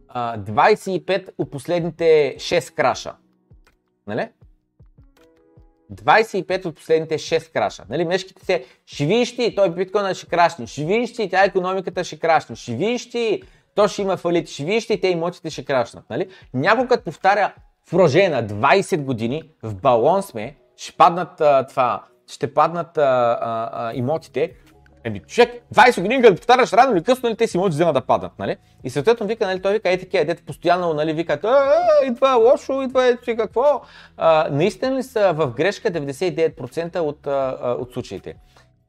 а, 0.08 0.38
25 0.40 1.30
от 1.38 1.52
последните 1.52 2.36
6 2.38 2.74
краша. 2.74 3.14
Нали? 4.08 4.30
25 5.94 6.66
от 6.66 6.76
последните 6.76 7.16
6 7.18 7.52
краша. 7.54 7.84
Нали, 7.90 8.06
мешките 8.06 8.46
се, 8.46 8.66
ще 8.86 9.06
видиш 9.06 9.36
ти, 9.36 9.56
той 9.56 9.76
биткоина 9.76 10.14
ще 10.16 10.26
крашне, 10.26 10.68
ще 10.68 10.86
видиш 10.86 11.14
ти, 11.14 11.30
тя 11.30 11.44
економиката 11.44 12.04
ще 12.04 12.20
крашне, 12.20 12.56
ще 12.56 12.72
видиш 12.72 13.10
ти, 13.10 13.42
то 13.76 13.88
ще 13.88 14.02
има 14.02 14.18
фалит, 14.18 14.50
ще 14.50 14.64
видиш 14.64 14.88
ти, 14.88 15.02
те 15.02 15.08
имотите 15.08 15.50
ще 15.50 15.66
крашнат. 15.66 16.10
Нали? 16.10 16.30
Някой 16.54 16.88
като 16.88 17.04
повтаря 17.04 17.54
в 17.86 17.90
продължение 17.92 18.30
на 18.30 18.48
20 18.48 18.98
години, 19.02 19.44
в 19.64 19.76
балон 19.76 20.24
сме, 20.24 20.56
ще 20.82 20.92
паднат 20.98 21.42
а, 21.42 21.66
това, 21.70 22.04
ще 22.28 22.54
паднат 22.54 22.98
а, 22.98 23.38
а, 23.42 23.70
а, 23.74 23.94
имотите. 23.94 24.54
Еми, 25.04 25.20
човек, 25.20 25.64
20 25.76 26.02
години 26.02 26.22
като 26.22 26.36
повтаряш 26.36 26.74
рано 26.74 26.94
или 26.96 27.04
късно, 27.04 27.30
нали, 27.30 27.38
те 27.38 27.48
си 27.48 27.58
имоти 27.58 27.70
вземат 27.70 27.94
да 27.94 28.02
паднат, 28.02 28.32
нали? 28.40 28.56
И 28.84 28.90
съответно 28.90 29.28
вика, 29.28 29.46
нали, 29.46 29.62
той 29.62 29.74
вика, 29.74 29.90
е 29.90 29.98
такива, 29.98 30.22
е, 30.22 30.26
дете 30.26 30.44
постоянно, 30.46 30.94
нали, 30.94 31.14
викат, 31.14 31.44
«Е, 31.44 31.48
е, 32.04 32.08
идва 32.08 32.34
лошо, 32.34 32.82
идва 32.82 33.06
е, 33.06 33.18
че 33.18 33.36
какво. 33.36 33.82
А, 34.18 34.48
наистина 34.52 34.96
ли 34.96 35.04
са 35.04 35.34
в 35.34 35.52
грешка 35.52 35.92
99% 35.92 37.00
от, 37.00 37.28
а, 37.28 37.76
от 37.80 37.94
случаите? 37.94 38.36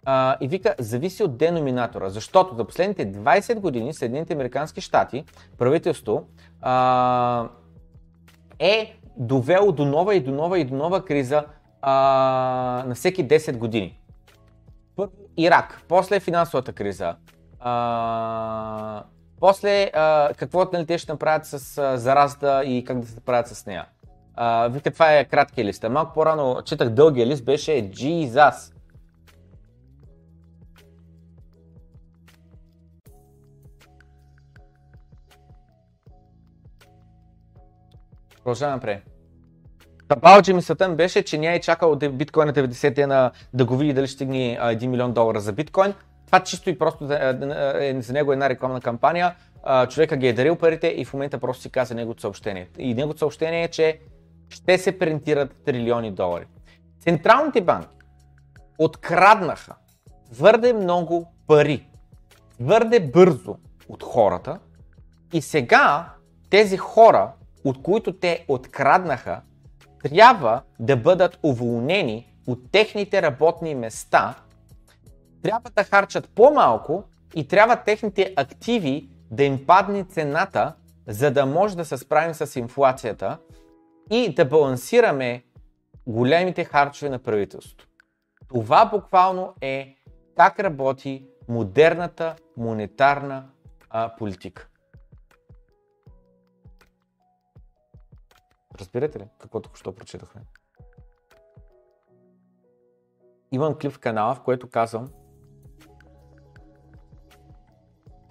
а, 0.05 0.37
и 0.41 0.49
вика, 0.49 0.75
зависи 0.79 1.23
от 1.23 1.37
деноминатора, 1.37 2.11
защото 2.11 2.55
за 2.55 2.65
последните 2.65 3.13
20 3.13 3.55
години 3.55 3.95
Съединените 3.95 4.33
Американски 4.33 4.81
щати, 4.81 5.25
правителство, 5.59 6.25
а, 6.63 7.47
е 8.59 8.97
довело 9.17 9.73
до 9.73 9.85
нова 9.85 10.15
и 10.15 10.21
до 10.21 10.31
нова 10.31 10.59
и 10.59 10.65
до 10.65 10.75
нова 10.75 11.05
криза 11.05 11.45
а, 11.83 11.93
на 12.87 12.95
всеки 12.95 13.29
10 13.29 13.57
години. 13.57 13.99
Първо 14.97 15.13
Ирак, 15.37 15.83
после 15.89 16.21
финансовата 16.21 16.73
криза, 16.73 17.17
а, 17.61 19.03
после 19.41 19.91
а, 19.95 20.29
какво 20.37 20.69
нали, 20.73 20.87
те 20.87 20.99
ще 20.99 21.13
направят 21.13 21.47
с 21.47 21.79
а, 21.79 21.99
заразата 21.99 22.65
и 22.65 22.85
как 22.85 23.01
да 23.01 23.07
се 23.07 23.21
правят 23.21 23.49
с 23.49 23.67
нея. 23.67 23.87
А, 24.35 24.69
вика, 24.69 24.91
това 24.91 25.13
е 25.19 25.25
краткия 25.25 25.65
лист. 25.65 25.85
малко 25.91 26.15
по-рано 26.15 26.63
четах 26.65 26.89
дългия 26.89 27.27
лист, 27.27 27.45
беше 27.45 27.71
Jesus. 27.71 28.73
Продължаваме 38.43 38.77
напред. 38.77 39.12
Та 40.13 40.17
Балджи 40.17 40.53
мисълта 40.55 40.89
беше, 40.89 41.23
че 41.23 41.39
няма 41.39 41.57
е 41.57 41.61
чакал 41.61 41.97
биткоин 41.97 42.47
на 42.47 42.53
90 42.53 42.95
дена 42.95 43.31
да 43.55 43.65
го 43.65 43.77
види 43.77 43.93
дали 43.93 44.07
ще 44.07 44.15
стигне 44.15 44.59
1 44.63 44.87
милион 44.87 45.13
долара 45.13 45.41
за 45.41 45.53
биткоин. 45.53 45.95
Това 46.27 46.41
чисто 46.41 46.71
и 46.71 46.79
просто 46.79 47.05
е 47.05 47.95
за 48.01 48.13
него 48.13 48.33
е 48.33 48.33
една 48.35 48.49
рекламна 48.49 48.81
кампания. 48.81 49.35
Човека 49.89 50.17
ги 50.17 50.27
е 50.29 50.33
дарил 50.33 50.57
парите 50.57 50.89
и 50.97 51.05
в 51.05 51.13
момента 51.13 51.39
просто 51.39 51.63
си 51.63 51.71
каза 51.73 51.95
неговото 51.95 52.21
съобщение. 52.21 52.69
И 52.79 52.95
неговото 52.95 53.19
съобщение 53.19 53.65
е, 53.65 53.69
че 53.69 53.99
ще 54.49 54.79
се 54.79 54.99
принтират 54.99 55.65
трилиони 55.65 56.11
долари. 56.11 56.45
Централните 57.05 57.61
банки 57.61 57.97
откраднаха 58.79 59.75
твърде 60.35 60.73
много 60.73 61.33
пари, 61.47 61.87
твърде 62.59 63.01
бързо 63.01 63.57
от 63.89 64.03
хората 64.03 64.59
и 65.33 65.43
сега 65.43 66.05
тези 66.51 66.77
хора, 66.77 67.31
от 67.65 67.83
които 67.83 68.13
те 68.17 68.45
откраднаха, 68.49 69.41
трябва 70.03 70.63
да 70.81 70.97
бъдат 70.97 71.39
уволнени 71.45 72.33
от 72.47 72.71
техните 72.73 73.23
работни 73.23 73.75
места, 73.75 74.35
трябва 75.43 75.71
да 75.71 75.85
харчат 75.85 76.29
по-малко 76.29 77.05
и 77.35 77.49
трябва 77.49 77.77
техните 77.77 78.33
активи 78.37 79.09
да 79.31 79.45
им 79.45 79.67
падне 79.67 80.05
цената, 80.05 80.75
за 81.07 81.31
да 81.31 81.47
може 81.47 81.77
да 81.77 81.85
се 81.85 81.97
справим 81.97 82.35
с 82.35 82.59
инфлацията 82.59 83.39
и 84.11 84.35
да 84.35 84.45
балансираме 84.45 85.43
големите 86.07 86.65
харчове 86.65 87.09
на 87.11 87.19
правителството. 87.19 87.87
Това 88.49 88.85
буквално 88.87 89.53
е 89.61 89.97
как 90.37 90.61
работи 90.61 91.25
модерната 91.49 92.37
монетарна 92.57 93.45
а, 93.91 94.17
политика. 94.17 94.69
Разбирате 98.79 99.19
ли 99.21 99.25
какво 99.39 99.61
току-що 99.61 99.95
прочитахме? 99.95 100.43
Имам 103.53 103.75
клип 103.79 103.93
в 103.93 103.99
канала, 103.99 104.35
в 104.35 104.43
което 104.43 104.71
казвам 104.71 105.09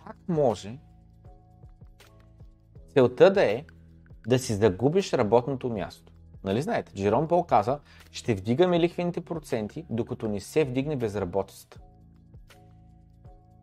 как 0.07 0.17
може 0.27 0.79
целта 2.93 3.33
да 3.33 3.43
е 3.51 3.65
да 4.27 4.39
си 4.39 4.53
загубиш 4.55 5.13
работното 5.13 5.69
място. 5.69 6.13
Нали 6.43 6.61
знаете, 6.61 6.93
Джером 6.93 7.27
Пол 7.27 7.43
каза, 7.43 7.79
ще 8.11 8.35
вдигаме 8.35 8.79
лихвените 8.79 9.21
проценти, 9.21 9.85
докато 9.89 10.27
не 10.27 10.39
се 10.39 10.65
вдигне 10.65 10.95
безработицата. 10.97 11.79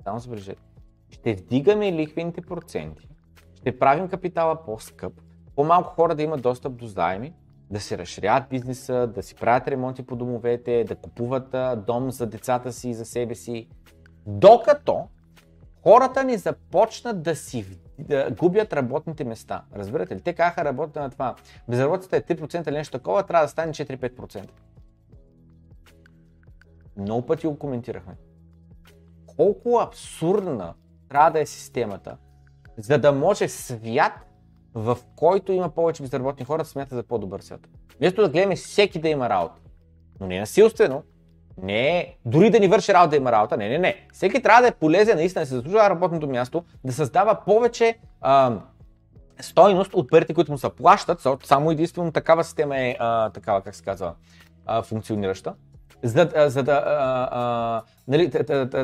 Само 0.03 0.21
сбрежете. 0.21 0.63
Ще 1.11 1.35
вдигаме 1.35 1.93
лихвените 1.93 2.41
проценти, 2.43 3.09
ще 3.55 3.79
правим 3.79 4.09
капитала 4.09 4.65
по-скъп, 4.65 5.21
по-малко 5.59 5.93
хора 5.95 6.15
да 6.15 6.23
имат 6.23 6.43
достъп 6.43 6.73
до 6.73 6.87
заеми, 6.87 7.33
да 7.71 7.81
си 7.81 7.99
разширяват 7.99 8.49
бизнеса, 8.51 9.07
да 9.15 9.23
си 9.23 9.35
правят 9.35 9.69
ремонти 9.69 10.03
по 10.07 10.17
домовете, 10.17 10.85
да 10.89 10.95
купуват 10.97 11.55
дом 11.87 12.11
за 12.11 12.27
децата 12.27 12.73
си 12.73 12.89
и 12.89 12.95
за 12.95 13.05
себе 13.05 13.35
си. 13.35 13.69
Докато 14.27 15.09
хората 15.83 16.25
не 16.25 16.39
започнат 16.39 17.23
да 17.23 17.37
си 17.37 17.67
да 17.99 18.31
губят 18.31 18.73
работните 18.73 19.25
места. 19.25 19.65
Разбирате 19.75 20.17
ли? 20.17 20.21
Те 20.21 20.35
казаха 20.35 20.65
работа 20.65 21.01
на 21.01 21.11
това. 21.11 21.35
Безработицата 21.69 22.17
е 22.17 22.23
3% 22.37 22.69
или 22.69 22.77
нещо 22.77 22.99
такова, 22.99 23.23
трябва 23.27 23.45
да 23.45 23.49
стане 23.51 23.73
4-5%. 23.73 24.49
Много 26.97 27.27
пъти 27.27 27.47
го 27.47 27.59
коментирахме. 27.59 28.15
Колко 29.37 29.81
абсурдна 29.83 30.75
трябва 31.09 31.31
да 31.31 31.41
е 31.41 31.47
системата, 31.47 32.17
за 32.77 32.99
да 32.99 33.13
може 33.13 33.49
свят 33.49 34.13
в 34.79 34.99
който 35.17 35.53
има 35.53 35.69
повече 35.69 36.03
безработни 36.03 36.45
хора, 36.45 36.63
да 36.63 36.69
смята 36.69 36.95
за 36.95 37.03
по-добър 37.03 37.41
свят. 37.41 37.61
Вместо 38.01 38.23
да 38.23 38.29
гледаме 38.29 38.57
всеки 38.57 39.01
да 39.01 39.09
има 39.09 39.29
работа, 39.29 39.59
но 40.21 40.27
не 40.27 40.37
е 40.37 40.41
насилствено, 40.41 41.03
не, 41.63 41.99
е 41.99 42.15
дори 42.25 42.51
да 42.51 42.61
ни 42.61 42.69
върши 42.69 42.95
работа 42.95 43.09
да 43.11 43.17
има 43.17 43.33
работа, 43.33 43.57
не, 43.57 43.69
не, 43.69 43.79
не. 43.79 44.07
Всеки 44.13 44.43
трябва 44.43 44.63
да 44.63 44.69
е 44.69 44.75
полезен, 44.75 45.17
наистина 45.17 45.43
да 45.43 45.47
се 45.49 45.55
заслужава 45.55 45.91
работното 45.91 46.29
място, 46.29 46.65
да 46.85 46.93
създава 46.93 47.41
повече 47.47 47.99
а, 48.21 48.57
стойност 49.41 49.95
от 49.95 50.11
парите, 50.11 50.35
които 50.35 50.53
му 50.53 50.59
се 50.59 50.69
плащат, 50.69 51.27
само 51.45 51.71
единствено 51.71 52.13
такава 52.13 52.45
система 52.45 52.79
е 52.79 52.97
а, 52.99 53.31
такава, 53.31 53.61
как 53.63 53.75
се 53.75 53.85
казва, 53.85 54.15
а, 54.67 54.83
функционираща. 54.83 55.55
За, 56.03 56.29
за 56.47 56.63
да, 56.63 56.83
а, 56.87 57.29
а, 57.31 57.83
нали, 58.09 58.31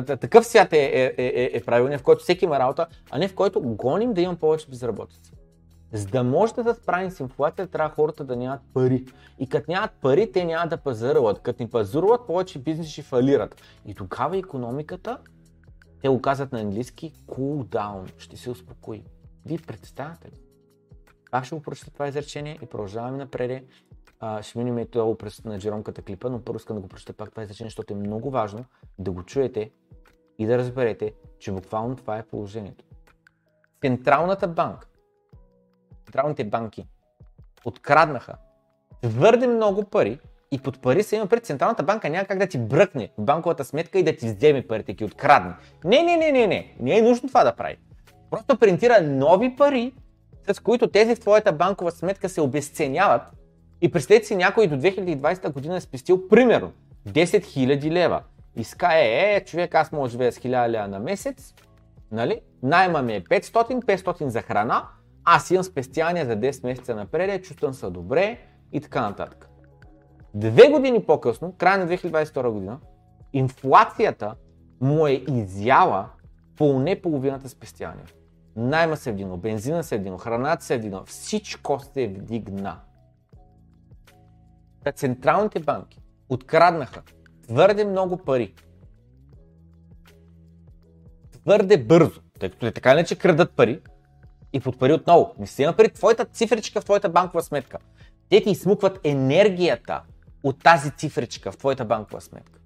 такъв 0.05 0.45
свят 0.45 0.73
е, 0.73 0.85
е, 1.17 1.25
е, 1.25 1.49
е 1.53 1.61
правилният, 1.61 2.01
в 2.01 2.03
който 2.03 2.23
всеки 2.23 2.45
има 2.45 2.59
работа, 2.59 2.85
а 3.11 3.17
не 3.17 3.27
в 3.27 3.35
който 3.35 3.61
гоним 3.61 4.13
да 4.13 4.21
имам 4.21 4.35
повече 4.35 4.67
безработица. 4.69 5.31
За 5.95 6.05
да 6.05 6.23
може 6.23 6.53
да 6.53 6.63
се 6.73 6.81
справим 6.81 7.11
с 7.11 7.19
инфлацията, 7.19 7.71
трябва 7.71 7.95
хората 7.95 8.23
да 8.25 8.35
нямат 8.35 8.61
пари. 8.73 9.05
И 9.39 9.49
като 9.49 9.71
нямат 9.71 9.91
пари, 10.01 10.31
те 10.31 10.45
няма 10.45 10.67
да 10.67 10.77
пазаруват. 10.77 11.39
Като 11.41 11.63
ни 11.63 11.69
пазаруват, 11.69 12.27
повече 12.27 12.59
бизнес 12.59 12.87
ще 12.87 13.01
фалират. 13.01 13.61
И 13.85 13.95
тогава 13.95 14.37
економиката, 14.37 15.17
те 16.01 16.09
го 16.09 16.21
казват 16.21 16.51
на 16.51 16.59
английски, 16.59 17.13
cool 17.27 17.65
down, 17.67 18.11
ще 18.19 18.37
се 18.37 18.49
успокои. 18.49 19.03
Вие 19.45 19.57
представяте 19.67 20.27
ли? 20.27 20.39
Аз 21.31 21.45
ще 21.45 21.55
го 21.55 21.61
прочета 21.61 21.91
това 21.91 22.07
изречение 22.07 22.59
и 22.61 22.65
продължаваме 22.65 23.17
напред. 23.17 23.63
А, 24.19 24.41
ще 24.43 24.57
минем 24.57 24.79
и 24.79 24.85
това 24.85 25.17
през 25.17 25.43
на 25.43 25.59
джеромката 25.59 26.01
клипа, 26.01 26.29
но 26.29 26.41
първо 26.41 26.57
искам 26.57 26.75
да 26.75 26.81
го 26.81 26.87
прочета 26.87 27.13
пак 27.13 27.29
това 27.31 27.43
изречение, 27.43 27.67
защото 27.69 27.93
е 27.93 27.97
много 27.97 28.31
важно 28.31 28.65
да 28.99 29.11
го 29.11 29.23
чуете 29.23 29.71
и 30.39 30.45
да 30.45 30.57
разберете, 30.57 31.13
че 31.39 31.51
буквално 31.51 31.95
това 31.95 32.17
е 32.17 32.25
положението. 32.27 32.85
Централната 33.81 34.47
банка 34.47 34.87
централните 36.05 36.43
банки 36.43 36.85
откраднаха 37.65 38.33
твърде 39.01 39.47
много 39.47 39.85
пари 39.85 40.19
и 40.51 40.59
под 40.59 40.81
пари 40.81 41.03
се 41.03 41.15
има 41.15 41.27
пред 41.27 41.45
Централната 41.45 41.83
банка 41.83 42.09
няма 42.09 42.25
как 42.25 42.37
да 42.39 42.47
ти 42.47 42.57
бръкне 42.57 43.09
в 43.17 43.21
банковата 43.21 43.65
сметка 43.65 43.99
и 43.99 44.03
да 44.03 44.15
ти 44.15 44.31
вземе 44.33 44.67
парите, 44.67 44.93
ги 44.93 45.05
открадне. 45.05 45.53
Не, 45.83 46.03
не, 46.03 46.17
не, 46.17 46.31
не, 46.31 46.47
не. 46.47 46.73
Не 46.79 46.97
е 46.97 47.01
нужно 47.01 47.27
това 47.27 47.43
да 47.43 47.55
прави. 47.55 47.77
Просто 48.31 48.57
принтира 48.59 49.01
нови 49.01 49.55
пари, 49.55 49.93
с 50.53 50.59
които 50.59 50.87
тези 50.89 51.15
в 51.15 51.19
твоята 51.19 51.53
банкова 51.53 51.91
сметка 51.91 52.29
се 52.29 52.41
обесценяват 52.41 53.21
и 53.81 53.91
представете 53.91 54.25
си 54.25 54.35
някой 54.35 54.67
до 54.67 54.75
2020 54.75 55.51
година 55.53 55.75
е 55.75 55.81
спестил 55.81 56.27
примерно 56.27 56.71
10 57.09 57.23
000 57.23 57.91
лева. 57.91 58.21
Иска 58.55 58.87
е, 58.97 59.01
е, 59.07 59.35
е 59.35 59.45
човек, 59.45 59.75
аз 59.75 59.91
мога 59.91 60.07
да 60.07 60.11
живея 60.11 60.31
с 60.31 60.39
1000 60.39 60.69
лева 60.69 60.87
на 60.87 60.99
месец, 60.99 61.53
нали? 62.11 62.41
Найма 62.63 63.01
ми 63.01 63.13
е 63.13 63.21
500, 63.21 63.83
500 63.83 64.27
за 64.27 64.41
храна, 64.41 64.85
аз 65.25 65.51
имам 65.51 65.63
спестяване 65.63 66.25
за 66.25 66.31
10 66.31 66.63
месеца 66.63 66.95
напред, 66.95 67.43
чувствам 67.43 67.73
се 67.73 67.89
добре 67.89 68.37
и 68.71 68.81
така 68.81 69.01
нататък. 69.01 69.49
Две 70.33 70.69
години 70.69 71.03
по-късно, 71.03 71.53
края 71.57 71.77
на 71.77 71.87
2022 71.91 72.49
година, 72.49 72.79
инфлацията 73.33 74.35
му 74.81 75.07
е 75.07 75.11
изяла 75.11 76.09
поне 76.57 77.01
половината 77.01 77.49
спестяване. 77.49 78.01
Найма 78.55 78.97
се 78.97 79.11
вдигна, 79.11 79.37
бензина 79.37 79.83
се 79.83 79.97
вдигна, 79.97 80.17
храната 80.19 80.65
се 80.65 80.77
вдигна, 80.77 81.03
всичко 81.05 81.79
се 81.79 82.07
вдигна. 82.07 82.79
централните 84.95 85.59
банки 85.59 85.99
откраднаха 86.29 87.01
твърде 87.47 87.85
много 87.85 88.17
пари. 88.17 88.53
Твърде 91.31 91.83
бързо, 91.83 92.21
тъй 92.39 92.49
като 92.49 92.71
така 92.71 92.93
не 92.93 93.03
че 93.05 93.15
крадат 93.19 93.51
пари, 93.55 93.81
и 94.55 94.59
под 94.59 94.79
пари 94.79 94.93
отново. 94.93 95.33
Не 95.39 95.47
си 95.47 95.65
напред 95.65 95.93
твоята 95.93 96.25
цифричка 96.25 96.81
в 96.81 96.85
твоята 96.85 97.09
банкова 97.09 97.41
сметка. 97.43 97.77
Те 98.29 98.43
ти 98.43 98.49
измукват 98.51 98.99
енергията 99.03 100.01
от 100.43 100.63
тази 100.63 100.91
цифричка 100.91 101.51
в 101.51 101.57
твоята 101.57 101.85
банкова 101.85 102.21
сметка. 102.21 102.59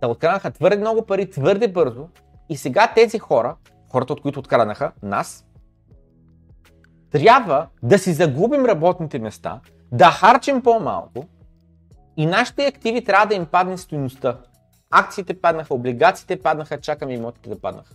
Та 0.00 0.08
откранаха 0.08 0.50
твърде 0.50 0.76
много 0.76 1.02
пари, 1.02 1.30
твърде 1.30 1.68
бързо 1.72 2.08
и 2.48 2.56
сега 2.56 2.92
тези 2.96 3.18
хора, 3.18 3.56
хората 3.88 4.12
от 4.12 4.20
които 4.20 4.38
откраднаха 4.40 4.92
нас, 5.02 5.46
трябва 7.10 7.66
да 7.82 7.98
си 7.98 8.12
загубим 8.12 8.66
работните 8.66 9.18
места, 9.18 9.60
да 9.92 10.10
харчим 10.10 10.62
по-малко 10.62 11.24
и 12.16 12.26
нашите 12.26 12.66
активи 12.66 13.04
трябва 13.04 13.26
да 13.26 13.34
им 13.34 13.46
падне 13.46 13.78
стоиността. 13.78 14.38
Акциите 14.90 15.40
паднаха, 15.40 15.74
облигациите 15.74 16.40
паднаха, 16.40 16.80
чакаме 16.80 17.14
имотите 17.14 17.48
да 17.48 17.60
паднаха 17.60 17.94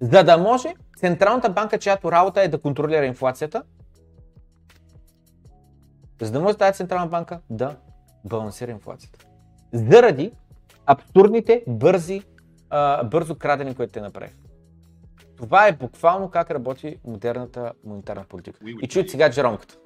за 0.00 0.22
да 0.22 0.38
може 0.38 0.74
Централната 0.98 1.50
банка, 1.50 1.78
чиято 1.78 2.12
работа 2.12 2.42
е 2.42 2.48
да 2.48 2.58
контролира 2.60 3.06
инфлацията, 3.06 3.62
за 6.20 6.32
да 6.32 6.40
може 6.40 6.58
тази 6.58 6.76
Централна 6.76 7.06
банка 7.06 7.40
да 7.50 7.76
балансира 8.24 8.70
инфлацията. 8.70 9.26
Заради 9.72 10.32
абсурдните 10.86 11.64
бързи, 11.68 12.22
а, 12.70 13.04
бързо 13.04 13.34
крадени, 13.34 13.74
които 13.74 13.92
те 13.92 14.00
направиха. 14.00 14.34
Това 15.36 15.66
е 15.66 15.72
буквално 15.72 16.30
как 16.30 16.50
работи 16.50 16.98
модерната 17.04 17.72
монетарна 17.84 18.24
политика. 18.24 18.58
И 18.82 18.88
чуйте 18.88 19.08
сега 19.08 19.30
джеромката. 19.30 19.76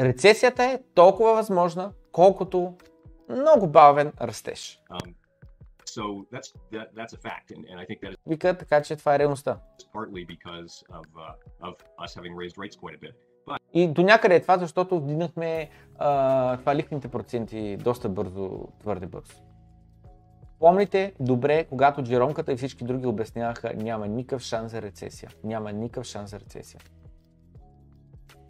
Рецесията 0.00 0.64
е 0.64 0.78
толкова 0.94 1.34
възможна, 1.34 1.92
колкото 2.12 2.74
много 3.28 3.68
бавен 3.68 4.12
растеж. 4.20 4.80
Um, 4.90 5.14
Вика, 8.26 8.58
така 8.58 8.82
че 8.82 8.96
това 8.96 9.14
е 9.14 9.18
реалността. 9.18 9.58
Uh, 11.64 13.56
и 13.74 13.88
до 13.88 14.02
някъде 14.02 14.34
е 14.34 14.42
това, 14.42 14.58
защото 14.58 15.00
вдигнахме 15.00 15.70
това 15.98 16.74
лихните 16.74 17.08
проценти 17.08 17.76
доста 17.76 18.08
бързо, 18.08 18.64
твърде 18.80 19.06
бързо. 19.06 19.32
Помните 20.58 21.14
добре, 21.20 21.64
когато 21.64 22.02
Джеромката 22.02 22.52
и 22.52 22.56
всички 22.56 22.84
други 22.84 23.06
обясняваха, 23.06 23.72
няма 23.76 24.06
никакъв 24.08 24.42
шанс 24.42 24.72
за 24.72 24.82
рецесия. 24.82 25.30
Няма 25.44 25.72
никакъв 25.72 26.06
шанс 26.06 26.30
за 26.30 26.40
рецесия. 26.40 26.80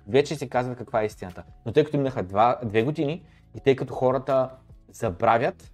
Вече 0.08 0.36
си 0.36 0.48
казва 0.48 0.76
каква 0.76 1.02
е 1.02 1.06
истината. 1.06 1.42
Но 1.66 1.72
тъй 1.72 1.84
като 1.84 1.96
минаха 1.96 2.22
две 2.64 2.82
години 2.82 3.26
и 3.56 3.60
тъй 3.60 3.76
като 3.76 3.94
хората 3.94 4.50
забравят, 4.94 5.72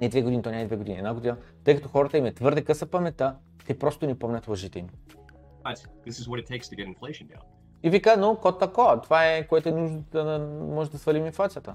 не 0.00 0.08
две 0.08 0.22
години, 0.22 0.42
то 0.42 0.50
не 0.50 0.62
е 0.62 0.66
две 0.66 0.76
години, 0.76 0.98
една 0.98 1.14
година, 1.14 1.36
тъй 1.64 1.76
като 1.76 1.88
хората 1.88 2.18
им 2.18 2.26
е 2.26 2.32
твърде 2.32 2.64
къса 2.64 2.86
паметта, 2.86 3.36
те 3.66 3.78
просто 3.78 4.06
не 4.06 4.18
помнят 4.18 4.48
лъжите 4.48 4.78
им. 4.78 4.86
И 7.82 7.90
вика, 7.90 8.16
но 8.18 8.34
код 8.36 8.58
тако, 8.60 9.00
това 9.02 9.32
е 9.32 9.46
което 9.46 9.68
е 9.68 9.72
нужно 9.72 10.04
да 10.12 10.50
може 10.70 10.90
да 10.90 10.98
свалим 10.98 11.26
инфлацията. 11.26 11.74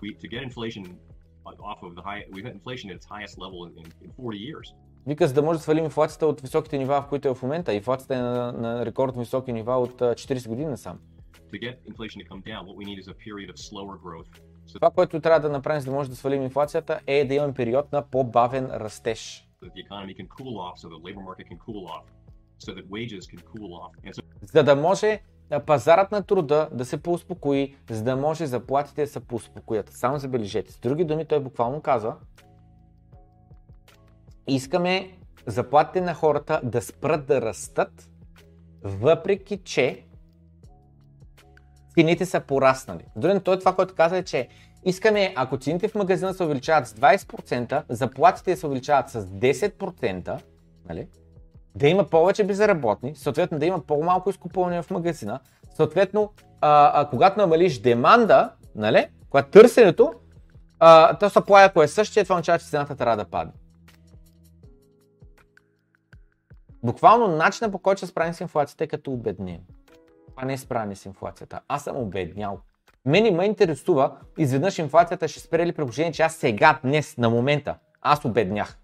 Вика, 5.07 5.27
за 5.27 5.33
да 5.33 5.41
може 5.43 5.57
да 5.59 5.63
свалим 5.63 5.83
инфлацията 5.83 6.27
от 6.27 6.41
високите 6.41 6.77
нива, 6.77 7.01
в 7.01 7.07
които 7.09 7.27
е 7.27 7.35
в 7.35 7.41
момента. 7.41 7.73
Инфлацията 7.73 8.15
е 8.15 8.17
на, 8.19 8.51
на 8.51 9.11
високи 9.17 9.53
нива 9.53 9.75
от 9.75 10.01
40 10.01 10.47
години 10.47 10.69
насам. 10.69 10.99
To 11.53 11.57
get 11.61 11.75
inflation 11.91 12.19
to 12.23 12.27
come 12.31 12.43
down, 12.51 12.61
what 12.69 12.75
we 12.81 12.85
need 12.89 12.99
is 13.03 13.07
a 13.15 13.17
period 13.27 13.49
of 13.53 13.57
slower 13.69 13.95
growth 14.05 14.29
това, 14.73 14.89
което 14.89 15.19
трябва 15.21 15.39
да 15.39 15.49
направим, 15.57 15.81
за 15.81 15.91
да 15.91 15.95
може 15.97 16.09
да 16.09 16.15
свалим 16.15 16.41
инфлацията, 16.43 16.99
е 17.07 17.25
да 17.25 17.33
имаме 17.33 17.53
период 17.53 17.91
на 17.91 18.01
по-бавен 18.09 18.65
растеж. 18.65 19.45
За 24.53 24.63
да 24.63 24.75
може 24.75 25.21
пазарът 25.65 26.11
на 26.11 26.23
труда 26.23 26.69
да 26.73 26.85
се 26.85 27.01
поуспокои, 27.03 27.75
за 27.89 28.03
да 28.03 28.15
може 28.17 28.45
заплатите 28.45 29.01
да 29.01 29.07
се 29.07 29.19
поуспокоят. 29.19 29.89
Само 29.89 30.17
забележете. 30.19 30.71
С 30.71 30.79
други 30.79 31.05
думи, 31.05 31.25
той 31.25 31.39
буквално 31.39 31.81
казва, 31.81 32.15
искаме 34.47 35.11
заплатите 35.47 36.01
на 36.01 36.13
хората 36.13 36.61
да 36.63 36.81
спрат 36.81 37.25
да 37.25 37.41
растат, 37.41 38.09
въпреки 38.83 39.57
че 39.57 40.03
цените 41.97 42.25
са 42.25 42.39
пораснали. 42.39 43.03
Дори 43.15 43.39
той 43.43 43.55
е 43.55 43.59
това, 43.59 43.75
което 43.75 43.95
каза 43.95 44.17
е, 44.17 44.23
че 44.23 44.47
искаме, 44.83 45.33
ако 45.35 45.57
цените 45.57 45.87
в 45.87 45.95
магазина 45.95 46.33
се 46.33 46.43
увеличават 46.43 46.87
с 46.87 46.93
20%, 46.93 47.83
заплатите 47.89 48.55
се 48.55 48.65
увеличават 48.67 49.09
с 49.09 49.25
10%, 49.25 50.39
нали? 50.89 51.07
да 51.75 51.87
има 51.87 52.03
повече 52.03 52.43
безработни, 52.43 53.15
съответно 53.15 53.59
да 53.59 53.65
има 53.65 53.79
по-малко 53.79 54.29
изкупуване 54.29 54.81
в 54.81 54.89
магазина, 54.91 55.39
съответно, 55.75 56.33
а, 56.61 57.01
а, 57.01 57.09
когато 57.09 57.39
намалиш 57.39 57.79
деманда, 57.81 58.49
нали? 58.75 59.07
когато 59.29 59.49
търсенето, 59.51 60.13
а, 60.79 61.17
то 61.17 61.45
плая, 61.45 61.65
ако 61.65 61.83
е 61.83 61.87
същия, 61.87 62.23
това 62.23 62.35
означава, 62.35 62.59
че 62.59 62.65
цената 62.65 62.95
трябва 62.95 63.17
да 63.17 63.25
падне. 63.29 63.53
Буквално 66.83 67.27
начина 67.35 67.71
по 67.71 67.79
който 67.79 67.99
ще 67.99 68.07
справим 68.07 68.33
с 68.33 68.39
инфлацията 68.39 68.83
е 68.83 68.87
като 68.87 69.11
обеднение 69.13 69.59
това 70.39 70.45
не 70.47 70.53
е 70.53 70.57
справяне 70.57 70.95
с 70.95 71.05
инфлацията. 71.05 71.59
Аз 71.67 71.83
съм 71.83 71.97
обеднял. 71.97 72.59
Мене 73.05 73.31
ме 73.31 73.45
интересува 73.45 74.17
изведнъж 74.37 74.79
инфлацията 74.79 75.27
ще 75.27 75.39
спре 75.39 75.65
ли 75.67 75.73
при 75.73 76.13
че 76.13 76.21
аз 76.21 76.35
сега, 76.35 76.79
днес, 76.83 77.17
на 77.17 77.29
момента, 77.29 77.77
аз 78.01 78.25
обеднях. 78.25 78.77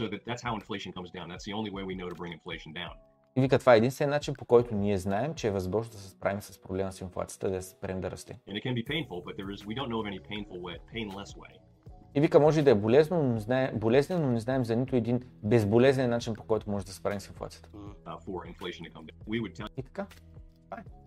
So 0.00 0.08
that, 0.10 0.24
that's 0.26 0.42
how 0.44 0.54
inflation 0.62 0.92
comes 0.94 1.10
down. 1.14 1.26
That's 1.32 1.44
the 1.50 1.54
only 1.58 1.70
way 1.76 1.82
we 1.84 1.94
know 2.00 2.08
to 2.10 2.16
bring 2.22 2.32
inflation 2.38 2.74
down. 2.74 2.90
И 3.38 3.40
вика, 3.40 3.58
това 3.58 3.74
е 3.74 3.76
единствен 3.76 4.10
начин, 4.10 4.34
по 4.34 4.44
който 4.44 4.74
ние 4.74 4.98
знаем, 4.98 5.34
че 5.34 5.46
е 5.46 5.50
възможно 5.50 5.92
да 5.92 5.98
се 5.98 6.08
справим 6.08 6.42
с 6.42 6.58
проблема 6.60 6.92
с 6.92 7.00
инфлацията, 7.00 7.50
да 7.50 7.62
се 7.62 7.70
спрем 7.70 8.00
да 8.00 8.10
расте. 8.10 8.38
И 12.14 12.20
вика, 12.20 12.40
може 12.40 12.62
да 12.62 12.70
е 12.70 12.74
болезнено, 12.74 13.22
но 13.22 13.32
не 13.34 13.40
знаем, 13.40 13.78
болезнен, 13.78 14.22
но 14.22 14.30
не 14.30 14.40
знаем 14.40 14.64
за 14.64 14.76
нито 14.76 14.96
един 14.96 15.20
безболезнен 15.42 16.10
начин, 16.10 16.34
по 16.34 16.42
който 16.44 16.70
може 16.70 16.86
да 16.86 16.92
се 16.92 16.96
справим 16.98 17.20
с 17.20 17.26
инфлацията. 17.26 17.68
Uh, 18.06 19.68
и 19.76 19.82
така. 19.82 20.06
Bye. 20.76 21.01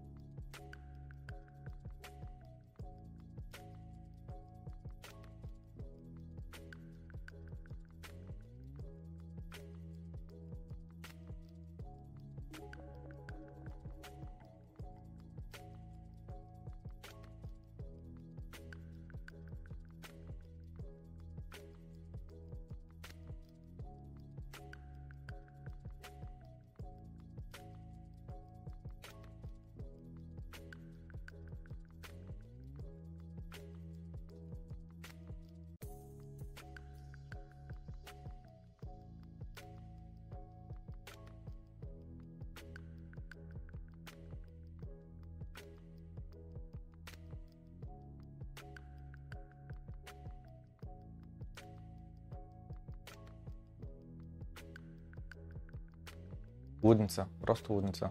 лудница, 56.96 57.26
просто 57.42 57.74
лудница. 57.74 58.10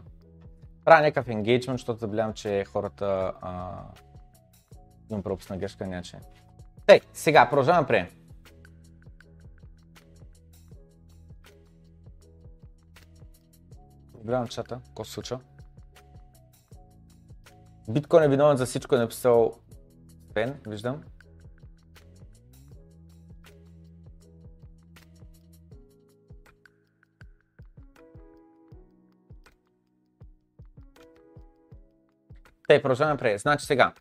Правя 0.85 1.03
някакъв 1.03 1.28
енгейджмент, 1.28 1.78
защото 1.78 2.01
забелявам, 2.01 2.35
че 2.35 2.64
хората 2.64 3.32
а... 3.41 3.82
имам 5.11 5.22
пропусна 5.22 5.57
грешка, 5.59 5.87
няче. 5.87 6.18
Тей, 6.87 7.01
сега 7.12 7.49
продължаваме 7.49 7.80
напред. 7.80 8.14
Гледам 14.24 14.47
чата, 14.49 14.80
какво 14.87 15.05
се 15.05 15.12
случва. 15.12 15.41
Биткоин 17.89 18.22
е 18.22 18.28
виновен 18.28 18.57
за 18.57 18.66
всичко, 18.66 18.95
е 18.95 18.99
написал 18.99 19.53
Пен, 20.35 20.61
виждам. 20.66 21.05
Те 32.68 32.82
продължаваме 32.82 33.16
преди. 33.18 33.38
Значи 33.38 33.66
сега. 33.66 33.92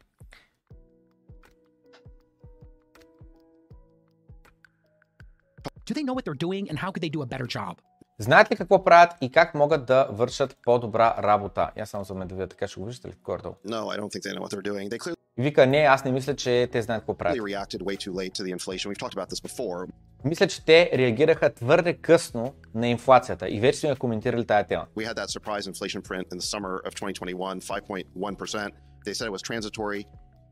Do 5.87 5.91
they 5.93 6.05
know 6.05 6.13
what 6.13 6.23
they're 6.25 6.43
doing 6.47 6.71
and 6.71 6.77
how 6.79 6.91
could 6.93 7.03
they 7.03 7.11
do 7.15 7.21
a 7.23 7.27
better 7.27 7.47
job? 7.57 7.75
Знаят 8.19 8.51
ли 8.51 8.55
какво 8.55 8.83
правят 8.83 9.11
и 9.21 9.31
как 9.31 9.53
могат 9.55 9.85
да 9.85 10.07
вършат 10.11 10.57
по-добра 10.63 11.15
работа? 11.23 11.71
Я 11.77 11.85
само 11.85 12.03
за 12.03 12.13
мен 12.13 12.27
да 12.27 12.35
видя 12.35 12.47
така, 12.47 12.67
ще 12.67 12.79
го 12.79 12.85
виждате 12.85 13.07
ли 13.15 13.19
горе-долу? 13.23 13.55
No, 13.67 13.81
I 13.87 13.99
don't 13.99 14.01
think 14.15 14.23
they 14.23 14.37
know 14.37 14.39
what 14.39 14.55
they're 14.55 14.71
doing. 14.73 14.89
They 14.89 14.97
clearly... 14.97 15.15
Вика, 15.37 15.67
не, 15.67 15.77
аз 15.77 16.05
не 16.05 16.11
мисля, 16.11 16.35
че 16.35 16.67
те 16.71 16.81
знаят 16.81 17.01
какво 17.01 17.17
правят. 17.17 17.39
Мисля, 20.25 20.47
че 20.47 20.65
те 20.65 20.89
реагираха 20.93 21.53
твърде 21.53 21.93
късно 21.93 22.53
на 22.75 22.87
инфлацията. 22.91 23.49
И 23.49 23.59
вече 23.59 23.79
сме 23.79 23.95
коментирали 23.95 24.45
тази 24.45 24.67
тема. 24.67 24.85
We 24.97 25.13
had 25.13 25.15
that 25.17 25.27
surprise 25.37 25.69
inflation 25.73 26.01
print 26.01 26.25
in 26.33 26.37
the 26.37 26.47
summer 26.53 26.81
of 26.87 26.91
2021, 26.95 27.61
5.1%. 27.61 28.71
They 29.05 29.13
said 29.13 29.27
it 29.29 29.31
was 29.31 29.43
transitory. 29.51 30.05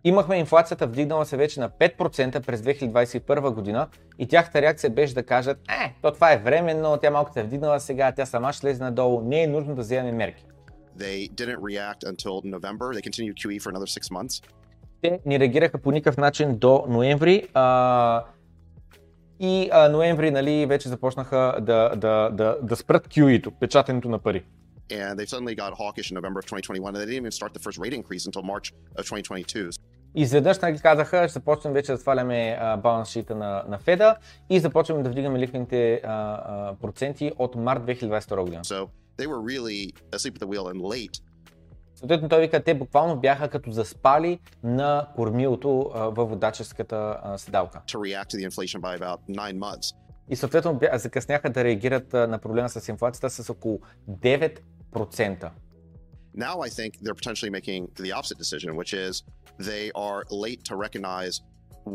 Имахме 0.04 0.36
инфлацията 0.38 0.88
вдигнала 0.88 1.26
се 1.26 1.38
вече 1.38 1.60
на 1.60 1.70
5% 1.70 2.46
през 2.46 2.62
2021 2.62 3.54
година 3.54 3.88
и 4.20 4.28
тяхната 4.28 4.62
реакция 4.62 4.90
беше 4.90 5.14
да 5.14 5.24
кажат, 5.26 5.58
е, 5.58 5.94
то 6.02 6.12
това 6.12 6.32
е 6.32 6.38
временно, 6.38 6.98
тя 6.98 7.12
малко 7.12 7.34
се 7.34 7.40
е 7.40 7.44
вдигнала 7.44 7.80
сега, 7.80 8.12
тя 8.12 8.26
сама 8.26 8.54
ще 8.54 8.68
лезе 8.68 8.84
надолу, 8.84 9.22
не 9.22 9.42
е 9.44 9.48
нужно 9.48 9.76
да 9.76 9.82
вземем 9.82 10.16
мерки. 10.16 10.46
They 11.00 11.30
didn't 11.32 11.58
react 11.58 12.04
until 12.14 12.58
November. 12.60 12.86
They 12.96 13.04
continued 13.10 13.34
QE 13.36 13.62
for 13.62 13.72
another 13.74 14.00
six 14.02 14.12
months. 14.12 14.44
Те 15.02 15.20
не 15.26 15.40
реагираха 15.40 15.78
по 15.82 15.92
никакъв 15.92 16.18
начин 16.18 16.58
до 16.58 16.86
ноември. 16.88 17.48
А, 17.54 18.24
и 19.44 19.70
а, 19.72 19.90
ноември 19.90 20.32
нали, 20.32 20.66
вече 20.66 20.90
започнаха 20.90 21.56
да, 21.62 21.90
да, 21.96 22.30
да, 22.30 22.58
да 22.64 22.76
спрат 22.76 23.08
QE-то, 23.08 23.52
печатането 23.60 24.10
на 24.10 24.20
пари. 24.20 24.44
And 24.90 25.14
they 25.20 25.26
suddenly 25.34 25.56
got 25.64 25.72
hawkish 25.82 26.10
in 26.12 26.16
November 26.20 26.40
of 26.44 26.46
2021 26.46 26.96
and 26.96 26.98
they 27.02 27.06
didn't 27.06 27.24
even 27.24 27.32
start 27.40 27.52
the 27.54 27.64
first 27.68 27.78
rate 27.84 27.94
increase 28.00 28.24
until 28.26 28.44
March 28.44 28.68
of 28.98 29.04
2022. 29.10 29.80
Изведнъж 30.16 30.60
нали, 30.60 30.78
казаха, 30.78 31.24
ще 31.28 31.34
започнем 31.40 31.74
вече 31.74 31.92
да 31.92 31.98
сваляме 31.98 32.60
баланс 32.84 33.10
шита 33.10 33.36
на, 33.36 33.64
на 33.70 33.78
Феда 33.78 34.16
и 34.50 34.60
започваме 34.60 35.04
да 35.04 35.10
вдигаме 35.10 35.40
лихвените 35.40 36.02
а, 36.04 36.08
а, 36.08 36.76
проценти 36.82 37.32
от 37.38 37.56
март 37.56 37.82
2022 37.84 38.42
година. 38.44 38.64
So 38.64 38.88
they 39.18 39.28
were 39.28 39.42
really 39.58 39.82
asleep 40.12 40.34
at 40.34 40.40
the 40.40 40.48
wheel 40.48 40.74
and 40.74 40.80
late 40.82 41.22
Съответно 42.02 42.30
той 42.30 42.42
вика, 42.42 42.64
те 42.64 42.74
буквално 42.74 43.20
бяха 43.20 43.50
като 43.50 43.72
заспали 43.72 44.40
на 44.64 45.08
кормилото 45.16 45.92
във 45.96 46.30
водаческата 46.30 47.18
седалка. 47.38 47.82
И 50.30 50.36
съответно 50.36 50.80
закъсняха 50.94 51.50
да 51.50 51.64
реагират 51.64 52.14
на 52.14 52.40
проблема 52.42 52.70
с 52.70 52.88
инфлацията 52.88 53.30
с 53.30 53.50
около 53.50 53.80
9%. 54.12 54.60
Now 56.38 56.56
I 56.68 56.70
think 56.80 56.92
they're 57.04 57.20
potentially 57.24 57.52
making 57.60 57.82
the 58.06 58.12
opposite 58.18 58.40
decision, 58.46 58.70
which 58.82 58.94
is 59.06 59.14
they 59.60 59.92
are 60.08 60.20
late 60.46 60.62
to 60.70 60.74
recognize 60.86 61.34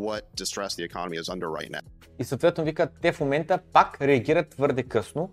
what 0.05 0.21
distress 0.41 0.71
the 0.79 0.85
economy 0.91 1.17
is 1.23 1.27
under 1.35 1.49
right 1.59 1.71
now. 1.71 1.83
И 2.19 2.23
съответно 2.23 2.63
вика, 2.63 2.89
те 3.01 3.11
в 3.11 3.19
момента 3.19 3.59
пак 3.73 4.01
реагират 4.01 4.49
твърде 4.49 4.83
късно, 4.83 5.31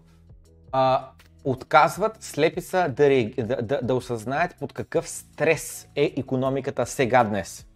а, 0.72 1.08
отказват, 1.44 2.16
слепи 2.20 2.60
са 2.60 2.92
да, 2.96 3.08
да, 3.46 3.62
да, 3.62 3.80
да 3.82 3.94
осъзнаят 3.94 4.54
под 4.58 4.72
какъв 4.72 5.08
стрес 5.08 5.88
е 5.96 6.12
економиката 6.16 6.86
сега 6.86 7.24
днес. 7.24 7.66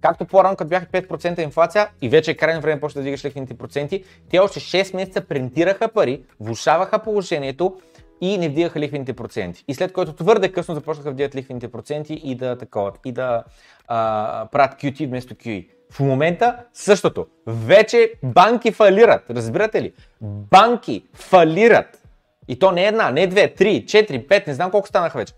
Както 0.00 0.24
по-рано, 0.24 0.56
като 0.56 0.68
бяха 0.68 0.86
5% 0.86 1.40
инфлация 1.40 1.90
и 2.02 2.08
вече 2.08 2.30
е 2.30 2.34
крайно 2.36 2.60
време 2.60 2.80
почна 2.80 3.00
да 3.00 3.04
дигаш 3.04 3.24
лихвените 3.24 3.54
проценти, 3.58 4.04
те 4.30 4.38
още 4.38 4.60
6 4.60 4.94
месеца 4.96 5.20
принтираха 5.20 5.88
пари, 5.88 6.22
влушаваха 6.40 6.98
положението 6.98 7.80
и 8.20 8.38
не 8.38 8.48
вдигаха 8.48 8.80
лихвените 8.80 9.12
проценти. 9.12 9.64
И 9.68 9.74
след 9.74 9.92
което 9.92 10.12
твърде 10.12 10.52
късно 10.52 10.74
започнаха 10.74 11.08
да 11.08 11.12
вдигат 11.12 11.34
лихвените 11.34 11.70
проценти 11.72 12.20
и 12.24 12.34
да 12.34 12.58
таковат, 12.58 12.98
и 13.06 13.12
да 13.12 13.44
а, 13.88 14.48
правят 14.52 14.72
QT 14.74 15.06
вместо 15.06 15.34
QE. 15.34 15.68
В 15.92 16.00
момента 16.00 16.56
същото. 16.74 17.26
Вече 17.46 18.12
банки 18.22 18.72
фалират, 18.72 19.30
разбирате 19.30 19.82
ли? 19.82 19.92
Банки 20.20 21.04
фалират 21.14 22.03
и 22.48 22.56
то 22.58 22.72
не 22.72 22.84
една, 22.86 23.10
не 23.10 23.26
две, 23.26 23.54
три, 23.54 23.86
четири, 23.86 24.26
пет, 24.28 24.46
не 24.46 24.54
знам 24.54 24.70
колко 24.70 24.88
станаха 24.88 25.18
вече. 25.18 25.34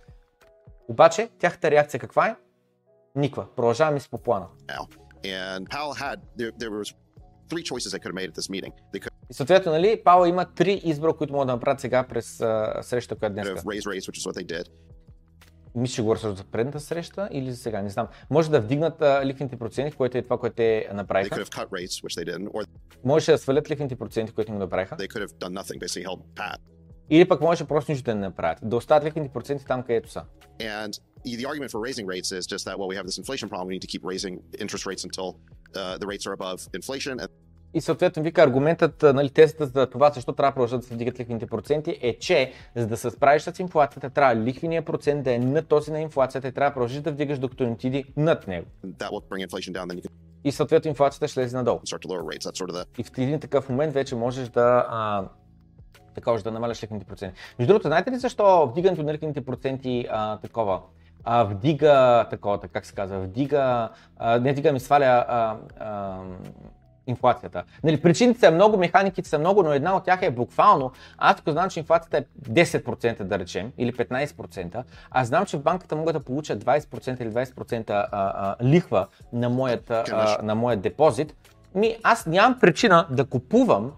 Обаче, 0.88 1.28
тяхната 1.38 1.70
реакция 1.70 2.00
каква 2.00 2.26
е? 2.28 2.36
Никва. 3.16 3.46
Продължаваме 3.56 4.00
си 4.00 4.08
по 4.10 4.18
плана. 4.18 4.46
И 9.24 9.32
съответно, 9.34 9.72
нали, 9.72 10.02
Пао 10.04 10.26
има 10.26 10.46
три 10.54 10.80
избора, 10.84 11.12
които 11.12 11.32
могат 11.32 11.48
да 11.48 11.52
направят 11.54 11.80
сега 11.80 12.06
през 12.08 12.38
uh, 12.38 12.80
среща, 12.80 13.16
която 13.16 13.40
е 13.40 13.42
днес. 13.52 13.64
Мисля, 15.74 15.94
че 15.94 16.02
го 16.02 16.16
за 16.16 16.44
предната 16.52 16.80
среща 16.80 17.28
или 17.32 17.50
за 17.50 17.56
сега, 17.56 17.82
не 17.82 17.88
знам. 17.88 18.08
Може 18.30 18.50
да 18.50 18.60
вдигнат 18.60 18.98
uh, 19.00 19.24
лихвените 19.26 19.56
проценти, 19.56 19.96
което 19.96 20.18
е 20.18 20.22
това, 20.22 20.38
което 20.38 20.56
те 20.56 20.88
направиха. 20.92 21.44
Може 23.04 23.32
да 23.32 23.38
свалят 23.38 23.70
лихвените 23.70 23.96
проценти, 23.96 24.32
които 24.32 24.52
им 24.52 24.58
направиха. 24.58 24.96
Или 27.10 27.28
пък 27.28 27.40
може 27.40 27.64
просто 27.64 27.92
нищо 27.92 28.04
да 28.04 28.14
не 28.14 28.20
направят. 28.20 28.58
Да 28.62 28.76
остават 28.76 29.04
лихвените 29.04 29.32
проценти 29.32 29.64
там, 29.64 29.82
където 29.82 30.10
са. 30.10 30.22
And 30.60 30.90
the 31.26 31.46
argument 31.48 31.70
for 31.72 31.90
raising 31.92 32.06
rates 32.06 32.38
is 32.40 32.40
just 32.40 32.66
that, 32.70 32.74
well, 32.78 32.88
we 32.88 32.96
have 32.98 33.04
this 33.10 33.18
inflation 33.22 33.48
problem, 33.50 33.64
we 33.68 33.78
need 33.78 33.82
to 33.88 33.92
keep 33.94 34.00
raising 34.12 34.34
interest 34.64 34.86
rates 34.90 35.04
until 35.08 35.28
uh, 35.74 35.98
the 35.98 36.06
rates 36.06 36.26
are 36.26 36.32
above 36.38 36.58
inflation. 36.80 37.16
And... 37.22 37.28
И 37.74 37.80
съответно, 37.80 38.22
вика, 38.22 38.42
аргументът, 38.42 39.02
нали, 39.02 39.30
тезата 39.30 39.66
за 39.66 39.86
това, 39.86 40.10
защо 40.10 40.32
трябва 40.32 40.50
да 40.50 40.54
продължат 40.54 40.80
да 40.80 40.86
се 40.86 40.94
вдигат 40.94 41.20
лихвените 41.20 41.46
проценти, 41.46 41.98
е, 42.02 42.18
че 42.18 42.52
за 42.76 42.86
да 42.86 42.96
се 42.96 43.10
справиш 43.10 43.42
с 43.42 43.58
инфлацията, 43.58 44.10
трябва 44.10 44.36
лихвения 44.44 44.84
процент 44.84 45.24
да 45.24 45.32
е 45.32 45.38
на 45.38 45.62
този 45.62 45.90
на 45.92 46.00
инфлацията 46.00 46.48
и 46.48 46.52
трябва 46.52 46.70
да 46.70 46.74
продължиш 46.74 47.00
да 47.00 47.12
вдигаш, 47.12 47.38
докато 47.38 47.64
не 47.64 47.70
отиди 47.70 48.04
над 48.16 48.46
него. 48.48 48.66
И 50.44 50.52
съответно 50.52 50.88
инфлацията 50.88 51.28
ще 51.28 51.40
лезе 51.40 51.56
надолу. 51.56 51.78
Sort 51.78 52.70
of 52.72 52.84
И 52.98 53.02
в 53.02 53.10
един 53.18 53.40
такъв 53.40 53.68
момент 53.68 53.94
вече 53.94 54.14
можеш 54.16 54.48
да 54.48 54.86
а, 54.88 55.28
такова, 56.16 56.40
да 56.42 56.50
намаляш 56.50 56.82
лихвените 56.82 57.06
проценти. 57.06 57.36
Между 57.58 57.72
другото, 57.72 57.88
знаете 57.88 58.10
ли 58.10 58.16
защо 58.18 58.66
вдигането 58.66 59.02
на 59.02 59.14
лихвените 59.14 59.44
проценти 59.44 60.06
а, 60.10 60.36
такова? 60.38 60.80
А, 61.24 61.44
вдига 61.44 62.26
такова, 62.30 62.58
как 62.60 62.86
се 62.86 62.94
казва, 62.94 63.18
вдига, 63.20 63.88
а, 64.18 64.38
не 64.40 64.52
вдига, 64.52 64.72
ми 64.72 64.80
сваля 64.80 65.24
а, 65.28 65.56
а, 65.78 66.18
инфлацията. 67.06 67.62
Нали, 67.84 68.00
причините 68.02 68.40
са 68.40 68.50
много, 68.50 68.76
механиките 68.78 69.28
са 69.28 69.38
много, 69.38 69.62
но 69.62 69.72
една 69.72 69.96
от 69.96 70.04
тях 70.04 70.22
е 70.22 70.30
буквално. 70.30 70.92
Аз 71.18 71.40
ако 71.40 71.52
знам, 71.52 71.70
че 71.70 71.80
инфлацията 71.80 72.18
е 72.18 72.24
10% 72.52 73.22
да 73.24 73.38
речем, 73.38 73.72
или 73.78 73.92
15%, 73.92 74.82
аз 75.10 75.28
знам, 75.28 75.46
че 75.46 75.56
в 75.56 75.62
банката 75.62 75.96
мога 75.96 76.12
да 76.12 76.20
получа 76.20 76.56
20% 76.58 77.22
или 77.22 77.30
20% 77.30 77.90
а, 77.90 78.06
а, 78.12 78.56
лихва 78.64 79.06
на 79.32 79.48
моят, 79.48 79.90
а, 79.90 80.38
на 80.42 80.54
моят 80.54 80.80
депозит, 80.80 81.34
ми 81.74 81.96
аз 82.02 82.26
нямам 82.26 82.58
причина 82.60 83.06
да 83.10 83.24
купувам 83.24 83.92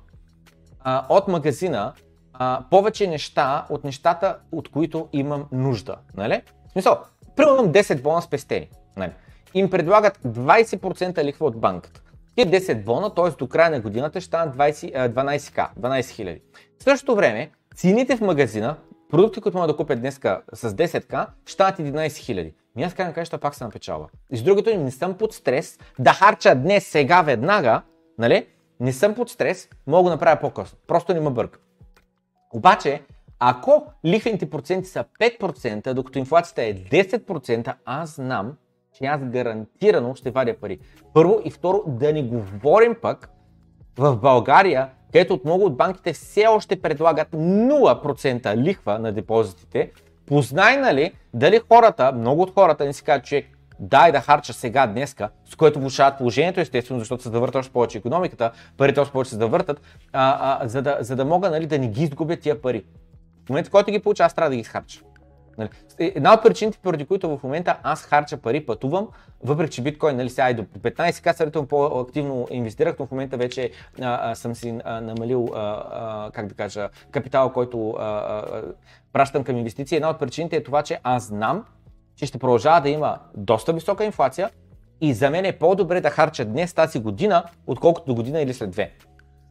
а, 0.85 1.05
от 1.09 1.29
магазина 1.29 1.93
а, 2.39 2.61
повече 2.71 3.07
неща 3.07 3.67
от 3.69 3.85
нещата, 3.85 4.37
от 4.53 4.69
които 4.69 5.09
имам 5.13 5.47
нужда. 5.53 5.97
Нали? 6.17 6.43
В 6.69 6.73
смисъл, 6.73 6.99
примерно 7.37 7.69
10 7.73 8.03
бона 8.03 8.23
спестени. 8.23 8.69
Нали? 8.97 9.13
Им 9.55 9.71
предлагат 9.71 10.19
20% 10.27 11.25
лихва 11.25 11.47
от 11.47 11.57
банката. 11.61 12.01
И 12.37 12.43
10 12.43 12.85
бона, 12.85 13.15
т.е. 13.15 13.31
до 13.31 13.49
края 13.49 13.71
на 13.71 13.81
годината 13.81 14.21
ще 14.21 14.27
станат 14.29 14.57
12к, 14.57 15.69
12 15.81 16.09
хиляди. 16.09 16.41
В 16.79 16.83
същото 16.85 17.17
време, 17.17 17.51
цените 17.75 18.17
в 18.17 18.21
магазина, 18.21 18.77
продукти, 19.11 19.41
които 19.41 19.59
могат 19.59 19.71
да 19.71 19.77
купят 19.77 20.01
днес 20.01 20.15
с 20.53 20.71
10к, 20.73 21.27
ще 21.45 21.53
станат 21.53 21.79
11 21.79 22.17
хиляди. 22.17 22.55
И 22.79 22.83
аз 22.83 22.95
крайна 22.95 23.25
че 23.27 23.39
пак 23.39 23.55
се 23.55 23.65
напечава. 23.65 24.09
И 24.33 24.37
с 24.37 24.43
другото, 24.43 24.77
не 24.79 24.91
съм 24.91 25.15
под 25.15 25.35
стрес 25.35 25.79
да 25.99 26.13
харча 26.13 26.55
днес, 26.55 26.87
сега, 26.87 27.23
веднага, 27.23 27.83
нали? 28.19 28.47
Не 28.81 28.93
съм 28.93 29.15
под 29.15 29.31
стрес, 29.31 29.69
мога 29.87 30.11
да 30.11 30.15
направя 30.15 30.41
по-късно. 30.41 30.79
Просто 30.89 31.15
не 31.15 31.21
ме 31.21 31.31
бърка. 31.31 31.59
Обаче, 32.53 33.03
ако 33.39 33.85
лихвените 34.07 34.51
проценти 34.51 34.89
са 34.89 35.05
5%, 35.21 35.95
докато 35.95 36.19
инфлацията 36.19 36.63
е 36.63 36.75
10%, 36.75 37.75
аз 37.85 38.15
знам, 38.15 38.53
че 38.95 39.05
аз 39.05 39.21
гарантирано 39.25 40.15
ще 40.15 40.31
вадя 40.31 40.55
пари. 40.61 40.79
Първо 41.15 41.41
и 41.45 41.51
второ, 41.51 41.83
да 41.87 42.13
не 42.13 42.23
говорим 42.23 42.97
пък 43.03 43.31
в 43.99 44.17
България, 44.17 44.89
където 45.13 45.35
от 45.35 45.45
много 45.45 45.65
от 45.65 45.77
банките 45.77 46.13
все 46.13 46.47
още 46.47 46.83
предлагат 46.83 47.29
0% 47.31 48.57
лихва 48.57 48.99
на 48.99 49.13
депозитите, 49.13 49.91
познай 50.27 50.77
нали 50.77 51.13
дали 51.35 51.61
хората, 51.73 52.13
много 52.13 52.43
от 52.43 52.51
хората 52.55 52.85
не 52.85 52.93
си 52.93 53.03
казват, 53.05 53.25
че 53.25 53.47
Дай 53.81 54.13
да 54.13 54.21
харча 54.21 54.53
сега, 54.53 54.87
днеска, 54.87 55.31
с 55.51 55.57
което 55.57 55.81
влушават 55.81 56.19
положението, 56.19 56.61
естествено, 56.61 57.01
защото 57.01 57.23
се 57.23 57.29
завърта 57.29 57.59
още 57.59 57.73
повече 57.73 57.99
економиката, 57.99 58.51
парите 58.77 59.01
още 59.01 59.13
повече 59.13 59.31
се 59.31 59.37
завъртат, 59.37 59.81
а, 60.13 60.59
а, 60.65 60.69
за, 60.69 60.83
да, 60.83 60.97
за 61.01 61.17
да 61.17 61.25
мога 61.25 61.51
нали, 61.51 61.67
да 61.67 61.79
не 61.79 61.89
ги 61.89 62.03
изгубя 62.05 62.37
тия 62.37 62.63
пари. 62.63 62.85
В 63.47 63.49
момента, 63.49 63.71
който 63.71 63.91
ги 63.91 63.99
получа, 64.03 64.23
аз 64.23 64.35
трябва 64.35 64.51
да 64.51 64.57
ги 64.57 64.63
харча. 64.63 65.01
Нали? 65.59 65.69
Е, 65.99 66.05
една 66.15 66.33
от 66.35 66.43
причините, 66.43 66.79
поради 66.83 67.05
които 67.07 67.37
в 67.37 67.43
момента 67.43 67.77
аз 67.83 68.03
харча 68.03 68.37
пари, 68.37 68.67
пътувам, 68.67 69.09
въпреки 69.45 69.71
че 69.71 69.83
биткоин, 69.83 70.17
нали 70.17 70.31
сега 70.31 70.49
и 70.49 70.51
е 70.51 70.55
до 70.55 70.63
15 70.65 71.25
ка 71.25 71.35
сравнително 71.35 71.67
по-активно 71.69 72.49
инвестирах, 72.51 72.97
но 72.99 73.07
в 73.07 73.11
момента 73.11 73.37
вече 73.37 73.71
а, 74.03 74.31
а, 74.31 74.35
съм 74.35 74.55
си 74.55 74.79
а, 74.85 75.01
намалил, 75.01 75.49
а, 75.57 75.61
а, 75.93 76.31
как 76.31 76.47
да 76.47 76.55
кажа, 76.55 76.89
капитал, 77.11 77.53
който 77.53 77.91
а, 77.91 78.05
а, 78.05 78.63
пращам 79.13 79.45
към 79.45 79.57
инвестиции. 79.57 79.97
Една 79.97 80.11
от 80.11 80.19
причините 80.19 80.57
е 80.57 80.63
това, 80.63 80.83
че 80.83 80.99
аз 81.05 81.25
знам, 81.27 81.65
че 82.19 82.27
ще 82.27 82.39
продължава 82.39 82.81
да 82.81 82.89
има 82.89 83.19
доста 83.37 83.73
висока 83.73 84.05
инфлация 84.05 84.51
и 85.01 85.15
за 85.15 85.31
мен 85.31 85.45
е 85.45 85.53
по-добре 85.59 86.01
да 86.01 86.11
харча 86.11 86.45
днес 86.45 86.75
тази 86.75 86.99
година, 86.99 87.45
отколкото 87.67 88.07
до 88.07 88.15
година 88.15 88.41
или 88.41 88.55
след 88.55 88.71
две. 88.71 88.93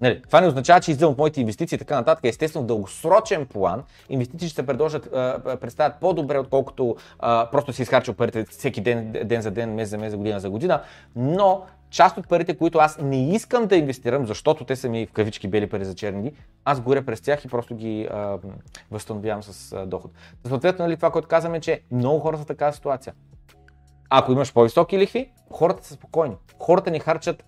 Нали, 0.02 0.22
това 0.22 0.42
не 0.42 0.48
означава, 0.48 0.80
че 0.82 0.92
излизам 0.92 1.12
от 1.12 1.18
моите 1.18 1.42
инвестиции 1.42 1.76
и 1.76 1.80
така 1.80 1.96
нататък. 1.96 2.24
Естествено, 2.26 2.64
в 2.64 2.68
дългосрочен 2.68 3.46
план 3.46 3.84
инвестиции 4.10 4.48
ще 4.50 4.56
се 4.56 4.66
предложат, 4.66 5.12
представят 5.60 5.96
по-добре, 6.02 6.40
отколкото 6.40 6.96
а, 7.20 7.50
просто 7.52 7.74
си 7.74 7.82
изхарчил 7.82 8.14
парите 8.14 8.46
всеки 8.46 8.82
ден, 8.82 9.12
ден 9.26 9.42
за 9.42 9.52
ден, 9.52 9.76
месец 9.76 9.90
за 9.90 9.98
месец, 9.98 10.16
година 10.18 10.40
за 10.40 10.50
година. 10.50 10.82
Но 11.16 11.66
част 11.90 12.18
от 12.18 12.30
парите, 12.30 12.58
които 12.58 12.78
аз 12.78 12.98
не 12.98 13.30
искам 13.36 13.68
да 13.68 13.76
инвестирам, 13.76 14.26
защото 14.28 14.66
те 14.66 14.76
са 14.76 14.90
ми 14.90 15.06
в 15.06 15.12
кавички 15.12 15.48
бели 15.48 15.70
пари 15.70 15.86
за 15.86 15.96
черни 15.96 16.32
аз 16.66 16.82
горя 16.82 17.06
през 17.06 17.22
тях 17.22 17.46
и 17.46 17.48
просто 17.48 17.76
ги 17.76 18.08
а, 18.12 18.38
възстановявам 18.92 19.44
с 19.44 19.72
а, 19.74 19.86
доход. 19.86 20.12
Съответно, 20.48 20.86
нали, 20.86 20.96
това, 20.96 21.12
което 21.12 21.28
казваме, 21.28 21.60
че 21.60 21.82
много 21.92 22.20
хора 22.20 22.38
са 22.38 22.46
такава 22.46 22.74
ситуация. 22.74 23.14
Ако 24.10 24.32
имаш 24.32 24.54
по-високи 24.54 24.98
лихви, 24.98 25.32
хората 25.52 25.86
са 25.88 25.94
спокойни. 25.94 26.36
Хората 26.60 26.92
ни 26.92 27.00
харчат 27.00 27.44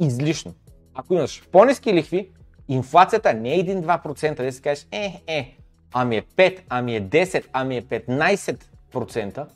излишно. 0.00 0.54
Ако 0.94 1.14
имаш 1.14 1.42
по-низки 1.52 1.94
лихви, 1.94 2.28
инфлацията 2.68 3.34
не 3.34 3.54
е 3.54 3.58
1-2%, 3.64 4.36
да 4.42 4.52
си 4.52 4.62
кажеш, 4.62 4.86
е, 4.92 5.22
е, 5.26 5.56
ами 5.94 6.16
е 6.16 6.22
5, 6.22 6.60
ами 6.68 6.96
е 6.96 7.02
10, 7.02 7.44
ами 7.52 7.76
е 7.76 7.82
15%, 7.82 9.46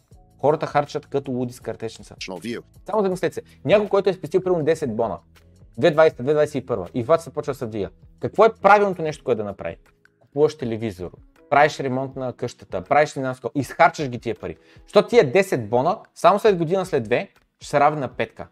Хората 0.45 0.67
харчат 0.67 1.07
като 1.07 1.31
луди 1.31 1.53
с 1.53 1.61
картечни 1.61 2.05
са. 2.05 2.17
Само 2.87 3.09
мислете 3.11 3.35
се. 3.35 3.43
Някой, 3.65 3.89
който 3.89 4.11
е 4.11 4.13
спестил 4.13 4.41
примерно 4.43 4.65
10 4.65 4.87
бона, 4.95 5.19
2020-2021 5.81 6.89
и 6.95 7.03
се 7.19 7.25
започва 7.25 7.51
да 7.53 7.55
се 7.59 7.67
вдига. 7.67 7.89
Какво 8.21 8.45
е 8.45 8.55
правилното 8.63 9.03
нещо, 9.03 9.25
което 9.25 9.41
е 9.41 9.45
да 9.45 9.45
направи? 9.51 9.77
Купуваш 10.21 10.57
телевизор, 10.59 11.11
правиш 11.51 11.81
ремонт 11.81 12.17
на 12.17 12.33
къщата, 12.33 12.85
правиш 12.85 13.17
ли 13.17 13.21
наско, 13.21 13.51
изхарчаш 13.55 14.09
ги 14.09 14.19
тия 14.19 14.35
пари. 14.35 14.57
Що 14.87 15.07
тия 15.07 15.33
10 15.33 15.69
бона, 15.69 15.99
само 16.15 16.39
след 16.39 16.57
година, 16.59 16.87
след 16.87 17.03
две, 17.05 17.29
ще 17.61 17.71
се 17.71 17.81
равни 17.81 18.01
на 18.01 18.17
петка. 18.17 18.49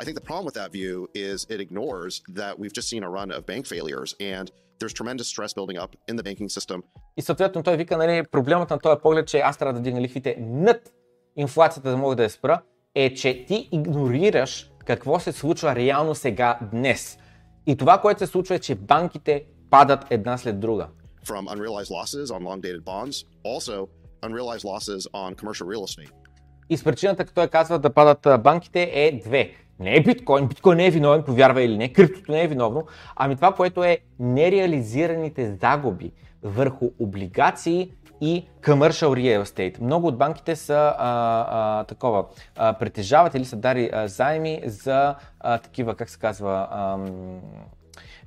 I 0.00 0.04
think 0.04 0.16
the 0.20 0.24
problem 0.30 0.44
with 0.48 0.56
that 0.62 0.72
view 0.72 1.06
is 1.28 1.36
it 1.54 1.60
ignores 1.70 2.22
that 2.40 2.52
we've 2.58 2.72
just 2.78 2.88
seen 2.92 3.04
a 3.04 3.08
run 3.18 3.30
of 3.38 3.42
bank 3.46 3.64
failures 3.66 4.16
and 4.38 4.50
и 7.16 7.22
съответно 7.22 7.62
той 7.62 7.76
вика, 7.76 7.96
нали, 7.96 8.22
проблемът 8.32 8.70
на 8.70 8.78
този 8.78 8.96
поглед, 9.02 9.26
че 9.28 9.38
аз 9.38 9.58
трябва 9.58 9.72
да 9.72 9.80
дигна 9.80 10.00
лихвите 10.00 10.36
над 10.40 10.90
инфлацията, 11.36 11.90
да 11.90 11.96
мога 11.96 12.16
да 12.16 12.22
я 12.22 12.30
спра, 12.30 12.60
е, 12.94 13.14
че 13.14 13.44
ти 13.46 13.68
игнорираш 13.72 14.70
какво 14.84 15.20
се 15.20 15.32
случва 15.32 15.74
реално 15.74 16.14
сега, 16.14 16.58
днес. 16.72 17.18
И 17.66 17.76
това, 17.76 18.00
което 18.00 18.26
се 18.26 18.26
случва 18.32 18.54
е, 18.54 18.58
че 18.58 18.74
банките 18.74 19.44
падат 19.70 20.04
една 20.10 20.38
след 20.38 20.60
друга. 20.60 20.88
From 21.26 21.46
unrealized 21.56 21.90
losses 22.00 22.24
on 22.26 22.40
long-dated 22.42 22.80
bonds, 22.82 23.26
also 23.46 23.88
unrealized 24.22 24.64
losses 24.64 25.08
on 25.12 25.34
commercial 25.34 25.64
real 25.66 25.80
estate. 25.82 26.10
И 26.70 26.76
с 26.76 26.84
причината, 26.84 27.24
като 27.24 27.34
той 27.34 27.48
казва 27.48 27.78
да 27.78 27.90
падат 27.94 28.42
банките 28.42 28.90
е 28.94 29.20
две. 29.24 29.50
Не 29.80 29.96
е 29.96 30.00
биткоин, 30.02 30.46
биткоин 30.46 30.76
не 30.76 30.86
е 30.86 30.90
виновен, 30.90 31.22
повярва 31.22 31.62
или 31.62 31.78
не, 31.78 31.92
криптото 31.92 32.32
не 32.32 32.42
е 32.44 32.46
виновно, 32.46 32.86
ами 33.16 33.36
това, 33.36 33.52
което 33.52 33.84
е 33.84 33.98
нереализираните 34.18 35.56
загуби 35.62 36.12
върху 36.42 36.86
облигации 36.98 37.90
и 38.20 38.46
commercial 38.62 39.06
real 39.06 39.42
estate. 39.44 39.80
Много 39.80 40.06
от 40.06 40.18
банките 40.18 40.56
са 40.56 40.94
а, 40.98 41.46
а, 41.80 41.84
такова, 41.84 42.24
а, 42.56 42.72
притежават 42.72 43.34
или 43.34 43.44
са 43.44 43.56
дари 43.56 43.90
а, 43.92 44.08
заеми 44.08 44.60
за 44.64 45.14
а, 45.40 45.58
такива, 45.58 45.94
как 45.94 46.10
се 46.10 46.18
казва, 46.18 46.68
а, 46.70 46.98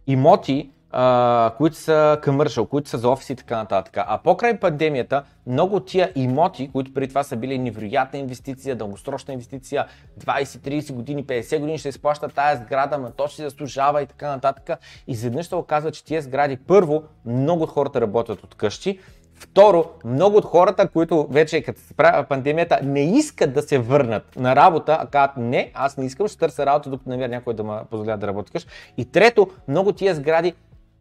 имоти, 0.07 0.69
а, 0.91 1.51
които 1.57 1.75
са 1.75 2.19
къмършъл, 2.21 2.65
които 2.65 2.89
са 2.89 2.97
за 2.97 3.09
офиси 3.09 3.33
и 3.33 3.35
така 3.35 3.57
нататък. 3.57 3.93
А 3.97 4.17
покрай 4.23 4.59
пандемията, 4.59 5.23
много 5.47 5.75
от 5.75 5.85
тия 5.85 6.11
имоти, 6.15 6.69
които 6.71 6.93
преди 6.93 7.07
това 7.07 7.23
са 7.23 7.35
били 7.37 7.59
невероятна 7.59 8.19
инвестиция, 8.19 8.75
дългосрочна 8.75 9.33
инвестиция, 9.33 9.85
20-30 10.21 10.93
години, 10.93 11.25
50 11.25 11.59
години 11.59 11.77
ще 11.77 11.89
изплаща 11.89 12.29
тая 12.29 12.57
сграда, 12.57 12.97
но 12.97 13.11
то 13.11 13.27
ще 13.27 13.43
заслужава 13.43 14.01
и 14.01 14.05
така 14.05 14.29
нататък. 14.29 14.79
И 15.07 15.11
изведнъж 15.11 15.47
се 15.47 15.55
оказва, 15.55 15.91
че 15.91 16.03
тия 16.05 16.21
сгради, 16.21 16.57
първо, 16.67 17.03
много 17.25 17.63
от 17.63 17.69
хората 17.69 18.01
работят 18.01 18.43
от 18.43 18.55
къщи, 18.55 18.99
Второ, 19.39 19.85
много 20.05 20.37
от 20.37 20.45
хората, 20.45 20.89
които 20.89 21.27
вече 21.29 21.61
като 21.61 21.81
се 21.81 21.93
прави 21.93 22.25
пандемията, 22.29 22.79
не 22.83 22.99
искат 23.01 23.53
да 23.53 23.61
се 23.61 23.77
върнат 23.79 24.35
на 24.35 24.55
работа, 24.55 24.97
а 25.01 25.05
казват 25.07 25.37
не, 25.37 25.71
аз 25.73 25.97
не 25.97 26.05
искам, 26.05 26.27
ще 26.27 26.37
търся 26.37 26.65
работа, 26.65 26.89
докато 26.89 27.09
намеря 27.09 27.27
някой 27.27 27.53
да 27.53 27.63
ме 27.63 27.77
позволя 27.91 28.17
да 28.17 28.27
работиш. 28.27 28.67
И 28.97 29.05
трето, 29.05 29.47
много 29.67 29.91
тия 29.91 30.15
сгради 30.15 30.53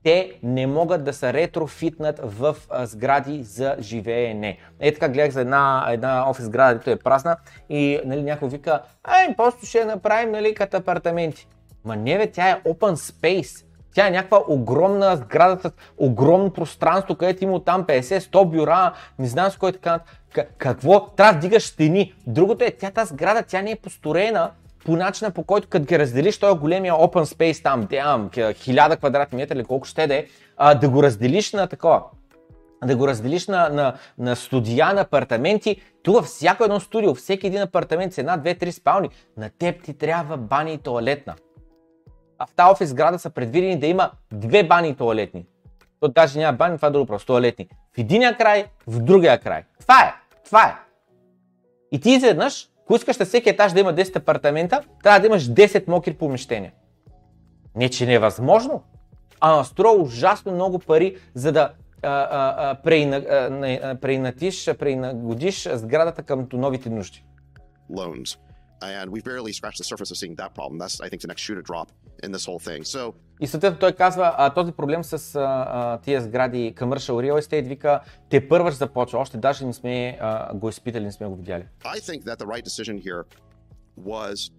те 0.06 0.32
не 0.42 0.66
могат 0.66 1.04
да 1.04 1.12
се 1.12 1.32
ретрофитнат 1.32 2.20
в 2.22 2.56
сгради 2.82 3.42
за 3.42 3.76
живеене. 3.80 4.58
Ето, 4.80 5.00
така 5.00 5.12
гледах 5.12 5.30
за 5.32 5.40
една, 5.40 5.86
една 5.90 6.30
офис 6.30 6.44
сграда, 6.44 6.74
дето 6.74 6.90
е 6.90 6.96
празна 6.98 7.36
и 7.68 8.00
нали, 8.04 8.22
някой 8.22 8.48
вика, 8.48 8.82
ай, 9.04 9.36
просто 9.36 9.66
ще 9.66 9.84
направим 9.84 10.30
нали, 10.32 10.54
като 10.54 10.76
апартаменти. 10.76 11.48
Ма 11.84 11.96
не 11.96 12.18
бе, 12.18 12.26
тя 12.30 12.48
е 12.50 12.54
open 12.60 12.94
space. 12.94 13.64
Тя 13.94 14.06
е 14.06 14.10
някаква 14.10 14.40
огромна 14.48 15.16
сграда 15.16 15.62
с 15.68 15.72
огромно 15.98 16.52
пространство, 16.52 17.14
където 17.16 17.44
има 17.44 17.64
там 17.64 17.84
50-100 17.86 18.50
бюра, 18.50 18.92
не 19.18 19.26
знам 19.28 19.50
с 19.50 19.56
кой 19.56 19.70
е 19.70 19.72
така. 19.72 20.00
Какво? 20.58 21.08
Трябва 21.08 21.32
да 21.32 21.38
дигаш 21.38 21.62
стени. 21.66 22.14
Другото 22.26 22.64
е, 22.64 22.70
тя 22.70 22.90
тази 22.90 23.08
сграда, 23.14 23.42
тя 23.48 23.62
не 23.62 23.70
е 23.70 23.76
построена 23.76 24.50
по 24.86 24.96
начина 24.96 25.30
по 25.30 25.44
който 25.44 25.68
като 25.68 25.84
ги 25.84 25.98
разделиш, 25.98 26.38
той 26.38 26.52
е 26.52 26.54
големия 26.54 26.94
open 26.94 27.24
space 27.34 27.62
там, 27.62 27.86
дям, 27.90 28.30
хиляда 28.54 28.96
квадратни 28.96 29.36
метра 29.38 29.54
или 29.56 29.64
колко 29.64 29.86
ще 29.86 30.06
да 30.06 30.14
е, 30.14 30.26
да 30.80 30.88
го 30.88 31.02
разделиш 31.02 31.52
на 31.52 31.66
такова, 31.66 32.02
да 32.84 32.96
го 32.96 33.08
разделиш 33.08 33.46
на, 33.46 33.68
на, 33.68 33.94
на 34.18 34.36
студия, 34.36 34.94
на 34.94 35.00
апартаменти. 35.00 35.80
Тук 36.02 36.14
във 36.16 36.24
всяко 36.24 36.64
едно 36.64 36.80
студио, 36.80 37.14
всеки 37.14 37.46
един 37.46 37.62
апартамент 37.62 38.12
с 38.14 38.18
една, 38.18 38.36
две, 38.36 38.54
три 38.54 38.72
спални, 38.72 39.08
на 39.36 39.50
теб 39.58 39.82
ти 39.82 39.94
трябва 39.98 40.36
бани 40.36 40.72
и 40.72 40.78
туалетна. 40.78 41.34
А 42.38 42.46
в 42.46 42.52
тази 42.52 42.70
офис 42.72 42.94
града 42.94 43.18
са 43.18 43.30
предвидени 43.30 43.78
да 43.78 43.86
има 43.86 44.10
две 44.32 44.62
бани 44.64 44.88
и 44.88 44.94
туалетни. 44.96 45.46
То 46.00 46.08
даже 46.08 46.38
няма 46.38 46.56
бани, 46.56 46.76
това 46.78 46.88
е 46.88 46.90
друго 46.90 47.06
просто, 47.06 47.26
туалетни. 47.32 47.68
В 47.96 47.98
единия 47.98 48.36
край, 48.36 48.66
в 48.86 49.00
другия 49.00 49.38
край. 49.40 49.64
Това 49.80 49.98
е, 50.04 50.14
това 50.44 50.64
е. 50.66 50.74
И 51.92 52.00
ти 52.00 52.10
изведнъж 52.10 52.68
ако 52.86 52.94
искаш 52.94 53.18
на 53.18 53.24
всеки 53.26 53.48
етаж 53.48 53.72
да 53.72 53.80
има 53.80 53.94
10 53.94 54.16
апартамента, 54.16 54.80
трябва 55.02 55.20
да 55.20 55.26
имаш 55.26 55.50
10 55.50 55.88
мокри 55.88 56.14
помещения. 56.14 56.72
Не, 57.76 57.88
че 57.88 58.06
не 58.06 58.14
е 58.14 58.18
възможно, 58.18 58.82
а 59.40 59.56
настроя 59.56 59.96
ужасно 60.00 60.52
много 60.52 60.78
пари, 60.78 61.16
за 61.34 61.52
да 61.52 61.70
а, 62.02 62.78
преинагодиш 62.84 64.70
преинатиш, 64.76 65.68
сградата 65.72 66.22
към 66.22 66.46
новите 66.52 66.90
нужди. 66.90 67.24
Loans. 67.90 68.38
and 68.82 69.10
we've 69.12 69.24
barely 69.24 69.52
scratched 69.52 69.78
the 69.78 69.84
surface 69.92 70.10
of 70.10 70.16
seeing 70.18 70.34
that 70.36 70.54
problem. 70.54 70.78
That's, 70.78 71.00
I 71.00 71.08
think, 71.08 71.22
the 71.22 71.28
next 71.28 71.42
shoe 71.42 71.54
to 71.54 71.62
drop 71.62 71.88
in 72.22 72.32
this 72.32 72.44
whole 72.48 72.58
thing. 72.68 72.82
So. 72.94 73.14
И 73.40 73.46
съответно 73.46 73.78
той 73.78 73.92
казва, 73.92 74.34
а, 74.38 74.54
този 74.54 74.72
проблем 74.72 75.04
с 75.04 75.34
а, 75.34 75.40
а, 75.68 75.98
тия 75.98 76.20
сгради 76.20 76.74
commercial 76.76 77.12
real 77.12 77.38
estate, 77.40 77.64
вика, 77.68 78.00
те 78.30 78.48
първа 78.48 78.70
ще 78.70 78.78
започва, 78.78 79.18
още 79.18 79.36
даже 79.38 79.66
не 79.66 79.72
сме 79.72 80.18
а, 80.20 80.54
го 80.54 80.68
изпитали, 80.68 81.06
I 81.08 81.98
think 82.08 82.22
that 82.24 82.38
the 82.38 82.46
right 82.46 82.64
decision 82.64 82.98
here 83.02 83.24
was 84.00 84.50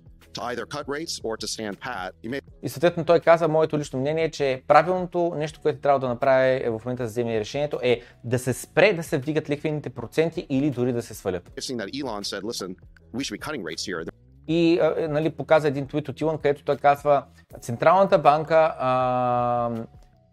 И 2.64 2.70
съответно 2.70 3.06
той 3.06 3.20
каза, 3.20 3.48
моето 3.48 3.78
лично 3.80 4.00
мнение 4.00 4.24
е, 4.24 4.32
че 4.32 4.62
правилното 4.68 5.34
нещо, 5.38 5.60
което 5.62 5.82
трябва 5.82 6.00
да 6.00 6.08
направи 6.08 6.60
е 6.64 6.70
в 6.70 6.82
момента 6.86 7.08
за 7.08 7.12
вземе 7.12 7.40
решението 7.40 7.80
е 7.84 8.02
да 8.24 8.40
се 8.40 8.54
спре 8.54 8.94
да 8.94 9.04
се 9.04 9.18
вдигат 9.18 9.50
ликвените 9.50 9.90
проценти 9.90 10.48
или 10.50 10.70
дори 10.72 10.94
да 10.94 11.02
се 11.02 11.14
свалят. 11.14 11.52
И 14.50 14.80
е, 14.98 15.08
нали, 15.08 15.30
показа 15.30 15.68
един 15.68 15.88
твит 15.88 16.10
от 16.10 16.22
Илон, 16.22 16.38
където 16.38 16.64
той 16.64 16.78
казва, 16.78 17.24
Централната 17.62 18.20
банка 18.20 18.74
а, 18.80 19.72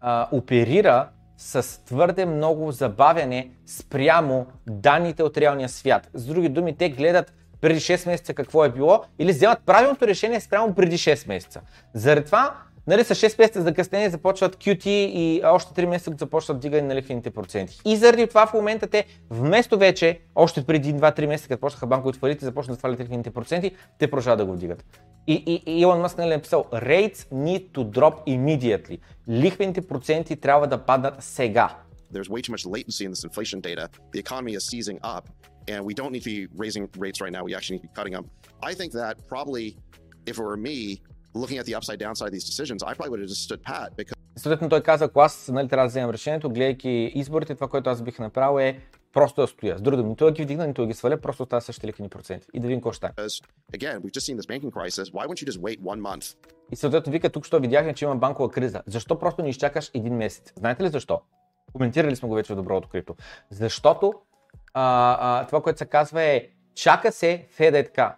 а, 0.01 0.27
оперира 0.31 1.09
с 1.37 1.85
твърде 1.85 2.25
много 2.25 2.71
забавяне 2.71 3.49
спрямо 3.65 4.45
данните 4.67 5.23
от 5.23 5.37
реалния 5.37 5.69
свят. 5.69 6.09
С 6.13 6.25
други 6.25 6.49
думи, 6.49 6.77
те 6.77 6.89
гледат 6.89 7.33
преди 7.65 7.79
6 7.79 8.07
месеца 8.07 8.33
какво 8.33 8.65
е 8.65 8.69
било 8.71 9.03
или 9.19 9.31
вземат 9.33 9.59
правилното 9.65 10.07
решение 10.07 10.39
спрямо 10.39 10.73
преди 10.73 10.97
6 10.97 11.27
месеца. 11.27 11.61
Заради 11.93 12.25
това 12.25 12.55
Нали, 12.87 13.03
с 13.03 13.15
6 13.15 13.39
месеца 13.39 13.61
закъснение 13.61 14.09
започват 14.09 14.55
QT 14.55 14.87
и 14.87 15.41
още 15.45 15.73
3 15.81 15.85
месеца 15.85 16.11
започват 16.19 16.59
дигане 16.59 16.87
на 16.87 16.95
лихвените 16.95 17.29
проценти. 17.31 17.79
И 17.85 17.95
заради 17.95 18.27
това 18.27 18.47
в 18.47 18.53
момента 18.53 18.87
те 18.87 19.05
вместо 19.29 19.77
вече, 19.77 20.19
още 20.35 20.63
преди 20.65 20.93
2-3 20.95 21.25
месеца, 21.25 21.47
като 21.47 21.61
почнаха 21.61 21.87
банковите 21.87 22.19
фалити, 22.19 22.45
започнаха 22.45 22.75
да 22.75 22.79
свалят 22.79 22.99
лихвените 22.99 23.29
проценти, 23.31 23.71
те 23.99 24.07
продължават 24.07 24.37
да 24.39 24.45
го 24.45 24.53
вдигат. 24.53 24.85
И, 25.27 25.33
и, 25.45 25.71
и 25.71 25.79
Илон 25.81 25.99
Мъск 25.99 26.17
нали 26.17 26.31
е 26.33 26.35
написал, 26.35 26.63
rates 26.73 27.17
need 27.17 27.69
to 27.71 27.83
drop 27.85 28.25
immediately. 28.27 28.99
Лихвените 29.29 29.81
проценти 29.87 30.35
трябва 30.35 30.67
да 30.67 30.77
паднат 30.77 31.15
сега. 31.19 31.69
There's 32.13 32.29
way 32.29 32.41
too 32.49 32.55
much 32.55 32.65
latency 32.77 33.07
in 33.09 33.13
this 33.13 33.29
inflation 33.29 33.61
data. 33.61 33.87
The 34.13 34.23
economy 34.23 34.55
is 34.57 34.59
seizing 34.81 34.99
up. 35.01 35.23
And 35.73 35.79
we 35.89 35.93
don't 35.99 36.11
need 36.15 36.23
to 36.25 36.29
be 36.35 36.41
raising 36.63 36.83
rates 37.05 37.19
right 37.23 37.33
now. 37.35 37.41
We 37.49 37.53
actually 37.57 37.75
need 37.77 37.83
to 37.87 37.89
be 37.91 37.95
cutting 37.99 38.13
them. 38.17 38.25
I 38.69 38.71
think 38.79 38.89
that 39.01 39.13
probably, 39.33 39.65
if 40.31 40.35
it 40.41 40.45
were 40.49 40.59
me, 40.71 40.77
looking 41.41 41.57
at 41.61 41.65
the 41.69 41.75
upside 41.79 41.99
downside 42.05 42.27
of 42.31 42.35
these 42.37 42.47
decisions, 42.51 42.79
I 42.89 42.91
probably 42.93 43.11
would 43.11 43.21
have 43.23 43.31
just 43.35 43.45
stood 43.49 43.63
pat 43.73 43.89
because 43.97 44.13
Съответно 44.37 44.69
той 44.69 44.83
каза, 44.83 45.05
ако 45.05 45.19
аз 45.19 45.47
нали, 45.53 45.67
трябва 45.67 45.85
да 45.87 45.89
вземам 45.89 46.09
решението, 46.11 46.49
гледайки 46.49 47.11
изборите, 47.15 47.55
това, 47.55 47.67
което 47.67 47.89
аз 47.89 48.01
бих 48.01 48.19
направил 48.19 48.59
е 48.65 48.79
просто 49.13 49.41
да 49.41 49.47
стоя. 49.47 49.77
С 49.77 49.81
други 49.81 49.97
думи, 49.97 50.15
той 50.15 50.31
ги 50.31 50.41
е 50.41 50.45
вдигна, 50.45 50.67
нито 50.67 50.87
ги 50.87 50.93
сваля, 50.93 51.17
просто 51.17 51.43
остава 51.43 51.61
същите 51.61 51.87
ликвени 51.87 52.09
проценти. 52.09 52.47
И 52.53 52.59
да 52.59 52.67
видим 52.67 52.79
какво 52.81 52.91
ще 52.93 53.07
Again, 53.73 54.01
И 56.71 56.75
съответно 56.75 57.11
вика, 57.11 57.29
тук 57.29 57.45
що 57.45 57.59
видяхме, 57.59 57.93
че 57.93 58.05
има 58.05 58.15
банкова 58.15 58.51
криза. 58.51 58.81
Защо 58.87 59.19
просто 59.19 59.41
не 59.41 59.49
изчакаш 59.49 59.91
един 59.93 60.15
месец? 60.15 60.53
Знаете 60.57 60.83
ли 60.83 60.89
защо? 60.89 61.21
Коментирали 61.73 62.15
сме 62.15 62.29
го 62.29 62.35
вече 62.35 62.53
в 62.53 62.55
доброто 62.55 62.89
крипто. 62.89 63.15
Защото 63.51 64.13
а, 64.77 65.17
а, 65.19 65.45
това, 65.45 65.61
което 65.61 65.79
се 65.79 65.85
казва 65.85 66.21
е 66.23 66.43
чака 66.75 67.11
се 67.11 67.45
Феда 67.51 67.77
е 67.77 67.83
така, 67.83 68.15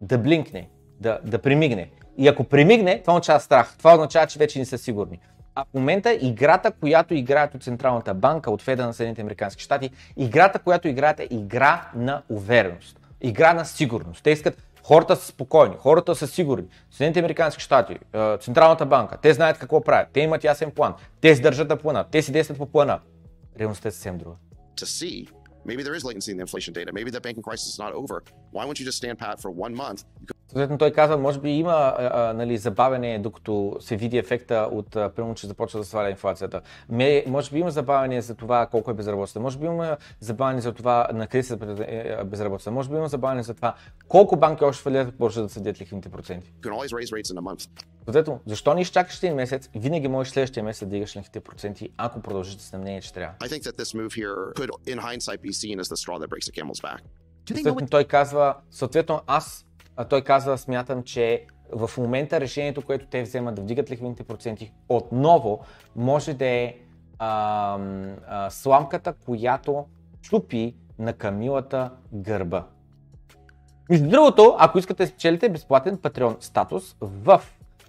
да 0.00 0.18
блинкне, 0.18 0.68
да, 1.00 1.18
да 1.24 1.38
примигне. 1.38 1.90
И 2.16 2.28
ако 2.28 2.44
примигне, 2.44 3.00
това 3.00 3.12
означава 3.12 3.40
страх. 3.40 3.74
Това 3.78 3.92
означава, 3.92 4.26
че 4.26 4.38
вече 4.38 4.58
не 4.58 4.64
са 4.64 4.78
сигурни. 4.78 5.20
А 5.54 5.64
в 5.64 5.74
момента 5.74 6.18
играта, 6.20 6.72
която 6.72 7.14
играят 7.14 7.54
от 7.54 7.62
Централната 7.64 8.14
банка, 8.14 8.50
от 8.50 8.62
Феда 8.62 8.86
на 8.86 8.94
Съединените 8.94 9.20
Американски 9.20 9.62
щати, 9.62 9.90
играта, 10.16 10.58
която 10.58 10.88
играят 10.88 11.20
е 11.20 11.28
игра 11.30 11.88
на 11.94 12.22
увереност, 12.28 12.98
игра 13.20 13.52
на 13.52 13.64
сигурност. 13.64 14.22
Те 14.24 14.30
искат 14.30 14.62
хората 14.82 15.16
са 15.16 15.26
спокойни, 15.26 15.74
хората 15.78 16.14
са 16.14 16.26
сигурни. 16.26 16.64
Съединените 16.90 17.18
Американски 17.20 17.62
щати, 17.62 17.96
Централната 18.40 18.86
банка, 18.86 19.18
те 19.22 19.32
знаят 19.34 19.58
какво 19.58 19.80
правят, 19.80 20.08
те 20.12 20.20
имат 20.20 20.44
ясен 20.44 20.70
план, 20.70 20.94
те 21.20 21.36
се 21.36 21.42
държат 21.42 21.68
на 21.68 21.76
плана, 21.76 22.04
те 22.10 22.22
си 22.22 22.32
действат 22.32 22.58
по 22.58 22.66
плана. 22.66 23.00
Реалността 23.58 23.88
е 23.88 23.92
съвсем 23.92 24.18
друга. 24.18 24.34
Maybe 25.64 25.82
there 25.82 25.94
is 25.94 26.04
latency 26.04 26.30
in 26.30 26.36
the 26.36 26.42
inflation 26.42 26.72
data. 26.74 26.92
Maybe 26.92 27.10
the 27.10 27.20
banking 27.20 27.42
crisis 27.42 27.68
is 27.72 27.78
not 27.78 27.92
over. 27.92 28.22
Why 28.50 28.64
won't 28.64 28.78
you 28.78 28.84
just 28.84 28.98
stand 28.98 29.18
pat 29.18 29.40
for 29.40 29.50
one 29.50 29.74
month? 29.74 30.04
Съответно 30.48 30.78
той 30.78 30.90
казва, 30.92 31.16
може 31.18 31.40
би 31.40 31.50
има 31.50 31.94
а, 31.98 32.10
а, 32.22 32.32
нали, 32.32 32.56
забавене, 32.56 33.18
докато 33.18 33.76
се 33.80 33.96
види 33.96 34.16
ефекта 34.18 34.68
от, 34.72 34.90
примерно, 34.90 35.34
че 35.34 35.46
започва 35.46 35.80
да 35.80 35.84
сваля 35.86 36.10
инфлацията. 36.10 36.60
Ме, 36.88 37.24
може 37.26 37.50
би 37.50 37.58
има 37.58 37.70
забавене 37.70 38.22
за 38.22 38.34
това 38.34 38.66
колко 38.66 38.90
е 38.90 38.94
безработица. 38.94 39.40
Може 39.40 39.58
би 39.58 39.66
има 39.66 39.96
забавене 40.20 40.60
за 40.60 40.72
това 40.72 41.06
на 41.14 41.26
криза 41.26 41.58
е, 41.88 41.94
е, 41.96 42.24
безработица. 42.24 42.70
Може 42.70 42.88
би 42.90 42.96
има 42.96 43.08
забавене 43.08 43.42
за 43.42 43.54
това 43.54 43.74
колко 44.08 44.36
банки 44.36 44.64
още 44.64 44.82
фалират, 44.82 45.20
може 45.20 45.42
да 45.42 45.48
съдят 45.48 45.80
лихвените 45.80 46.08
проценти. 46.08 46.52
Съответно, 48.04 48.40
защо 48.46 48.74
не 48.74 48.80
изчакаш 48.80 49.16
един 49.18 49.34
месец? 49.34 49.70
Винаги 49.74 50.08
можеш 50.08 50.32
следващия 50.32 50.62
месец 50.64 50.80
да 50.88 50.94
дигаш 50.94 51.16
лихвите 51.16 51.40
проценти, 51.40 51.88
ако 51.96 52.20
продължите 52.22 52.64
с 52.64 52.78
мнение, 52.78 53.00
че 53.00 53.12
трябва. 53.14 53.34
Съответно, 57.54 57.86
той 57.90 58.04
казва, 58.04 58.54
съответно 58.70 59.20
аз 59.26 59.64
а 60.00 60.04
той 60.04 60.22
казва, 60.22 60.58
смятам, 60.58 61.02
че 61.02 61.46
в 61.72 61.90
момента 61.98 62.40
решението, 62.40 62.82
което 62.82 63.06
те 63.06 63.22
вземат 63.22 63.54
да 63.54 63.62
вдигат 63.62 63.90
лихвените 63.90 64.24
проценти 64.24 64.72
отново, 64.88 65.60
може 65.96 66.34
да 66.34 66.46
е 66.46 66.74
а, 67.18 67.78
а, 68.28 68.50
сламката, 68.50 69.12
която 69.26 69.86
чупи 70.22 70.74
на 70.98 71.12
камилата 71.12 71.90
гърба. 72.12 72.66
Между 73.90 74.08
другото, 74.08 74.54
ако 74.58 74.78
искате 74.78 75.02
да 75.02 75.06
спечелите 75.10 75.48
безплатен 75.48 75.98
патреон 75.98 76.36
статус 76.40 76.96
в 77.00 77.42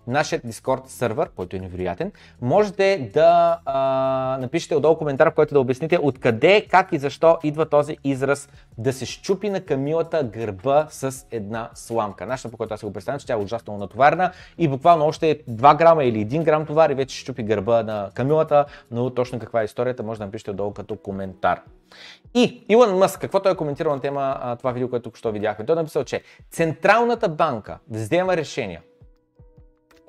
нашия 0.10 0.40
Discord 0.40 0.88
сервер, 0.88 1.30
който 1.36 1.56
е 1.56 1.60
невероятен, 1.60 2.12
можете 2.42 3.10
да 3.14 3.60
а, 3.66 4.38
напишете 4.42 4.76
отдолу 4.76 4.98
коментар, 4.98 5.32
в 5.32 5.34
който 5.36 5.54
да 5.54 5.60
обясните 5.60 6.00
откъде, 6.02 6.66
как 6.72 6.94
и 6.94 6.98
защо 6.98 7.38
идва 7.44 7.70
този 7.70 7.98
израз 8.04 8.50
да 8.78 8.94
се 8.94 9.06
щупи 9.06 9.50
на 9.50 9.62
камилата 9.62 10.24
гърба 10.24 10.88
с 10.90 11.26
една 11.32 11.70
сламка. 11.74 12.26
Нашата, 12.26 12.52
по 12.52 12.58
която 12.58 12.74
аз 12.74 12.80
се 12.80 12.86
го 12.86 12.94
представям, 12.94 13.20
че 13.20 13.26
тя 13.26 13.34
е 13.34 13.38
ужасно 13.38 13.78
натоварена 13.78 14.32
и 14.58 14.68
буквално 14.68 15.06
още 15.08 15.40
2 15.50 15.78
грама 15.78 16.04
или 16.04 16.28
1 16.28 16.44
грам 16.44 16.66
товар 16.66 16.90
и 16.90 16.94
вече 16.94 17.18
щупи 17.18 17.44
гърба 17.44 17.84
на 17.84 18.10
камилата, 18.14 18.66
но 18.92 19.10
точно 19.10 19.40
каква 19.40 19.62
е 19.62 19.66
историята, 19.66 20.04
може 20.04 20.18
да 20.20 20.26
напишете 20.26 20.52
отдолу 20.52 20.72
като 20.74 20.96
коментар. 20.98 21.62
И 22.34 22.66
Илон 22.70 22.98
Мъск, 22.98 23.22
какво 23.22 23.40
той 23.40 23.52
е 23.52 23.56
коментирал 23.56 23.96
на 23.96 24.02
тема 24.02 24.56
това 24.60 24.72
видео, 24.72 24.90
което 24.90 25.04
току-що 25.04 25.32
видяхме? 25.32 25.66
Той 25.66 25.76
е 25.76 25.80
написал, 25.80 26.04
че 26.04 26.24
Централната 26.52 27.30
банка 27.30 27.78
взема 27.90 28.38
решения 28.38 28.82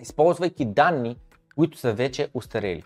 използвайки 0.02 0.64
данни, 0.64 1.16
които 1.54 1.78
са 1.78 1.92
вече 1.92 2.28
устарели. 2.34 2.82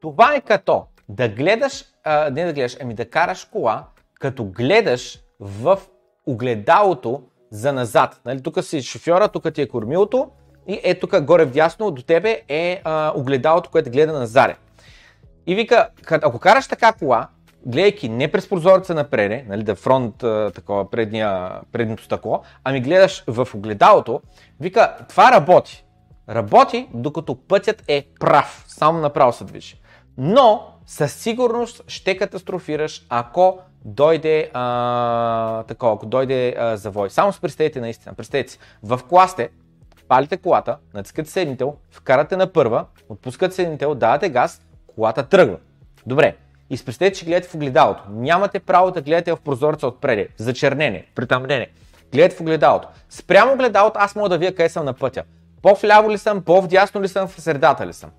Това 0.00 0.34
е 0.34 0.40
като 0.40 0.86
да 1.08 1.28
гледаш, 1.28 1.84
а, 2.04 2.30
не 2.30 2.44
да 2.44 2.52
гледаш, 2.52 2.76
ами 2.82 2.94
да 2.94 3.10
караш 3.10 3.44
кола, 3.44 3.84
като 4.20 4.44
гледаш 4.44 5.20
в 5.40 5.80
огледалото 6.26 7.22
за 7.50 7.72
назад. 7.72 8.20
Нали, 8.26 8.42
тук 8.42 8.64
си 8.64 8.82
шофьора, 8.82 9.28
тук 9.28 9.52
ти 9.54 9.62
е 9.62 9.68
кормилото 9.68 10.30
и 10.68 10.80
е 10.82 10.94
тук 10.98 11.20
горе 11.20 11.44
вдясно 11.44 11.90
до 11.90 12.02
тебе 12.02 12.42
е 12.48 12.80
а, 12.84 13.12
огледалото, 13.16 13.70
което 13.70 13.90
гледа 13.90 14.12
назаде. 14.12 14.56
И 15.46 15.54
вика, 15.54 15.88
ако 16.22 16.38
караш 16.38 16.68
така 16.68 16.92
кола, 16.92 17.28
гледайки 17.64 18.08
не 18.08 18.32
през 18.32 18.48
прозореца 18.48 18.94
напред, 18.94 19.48
нали, 19.48 19.62
да 19.62 19.74
фронт 19.74 20.14
такова, 20.54 20.90
предния, 20.90 21.52
предното 21.72 22.02
стъкло, 22.04 22.42
ами 22.64 22.80
гледаш 22.80 23.24
в 23.26 23.48
огледалото, 23.54 24.20
вика, 24.60 24.96
това 25.08 25.32
работи. 25.32 25.85
Работи, 26.28 26.88
докато 26.94 27.34
пътят 27.34 27.82
е 27.88 28.06
прав, 28.20 28.64
само 28.68 29.00
направо 29.00 29.32
се 29.32 29.44
движи. 29.44 29.76
Но 30.18 30.64
със 30.86 31.12
сигурност 31.14 31.82
ще 31.86 32.16
катастрофираш, 32.16 33.06
ако 33.08 33.58
дойде 33.84 34.50
а, 34.54 35.62
такова, 35.62 35.94
ако 35.94 36.06
дойде 36.06 36.56
а, 36.58 36.76
завой. 36.76 37.10
Само 37.10 37.32
се 37.32 37.40
представете 37.40 37.80
наистина, 37.80 38.14
представете 38.14 38.50
си, 38.52 38.58
в 38.82 39.00
класте, 39.08 39.48
палите 40.08 40.36
колата, 40.36 40.78
натискате 40.94 41.30
седнител, 41.30 41.74
вкарате 41.90 42.36
на 42.36 42.52
първа, 42.52 42.84
отпускате 43.08 43.54
седнител, 43.54 43.94
давате 43.94 44.28
газ, 44.30 44.62
колата 44.94 45.26
тръгва. 45.28 45.56
Добре, 46.06 46.36
и 46.70 46.76
спрестете, 46.76 47.18
че 47.18 47.24
гледате 47.26 47.48
в 47.48 47.54
огледалото. 47.54 48.02
Нямате 48.10 48.60
право 48.60 48.90
да 48.90 49.00
гледате 49.02 49.32
в 49.32 49.40
прозореца 49.40 49.86
отпреде, 49.86 50.28
зачернение, 50.36 51.06
притъмнение. 51.14 51.70
Гледате 52.12 52.36
в 52.36 52.40
огледалото. 52.40 52.88
Спрямо 53.08 53.52
огледалото 53.52 53.96
аз 53.98 54.14
мога 54.14 54.28
да 54.28 54.38
вия 54.38 54.54
къде 54.54 54.68
съм 54.68 54.84
на 54.84 54.92
пътя 54.92 55.22
по-вляво 55.66 56.10
ли 56.10 56.18
съм, 56.18 56.42
по-вдясно 56.42 57.02
ли 57.02 57.08
съм, 57.08 57.28
в 57.28 57.40
средата 57.40 57.86
ли 57.86 57.92
съм. 57.92 58.10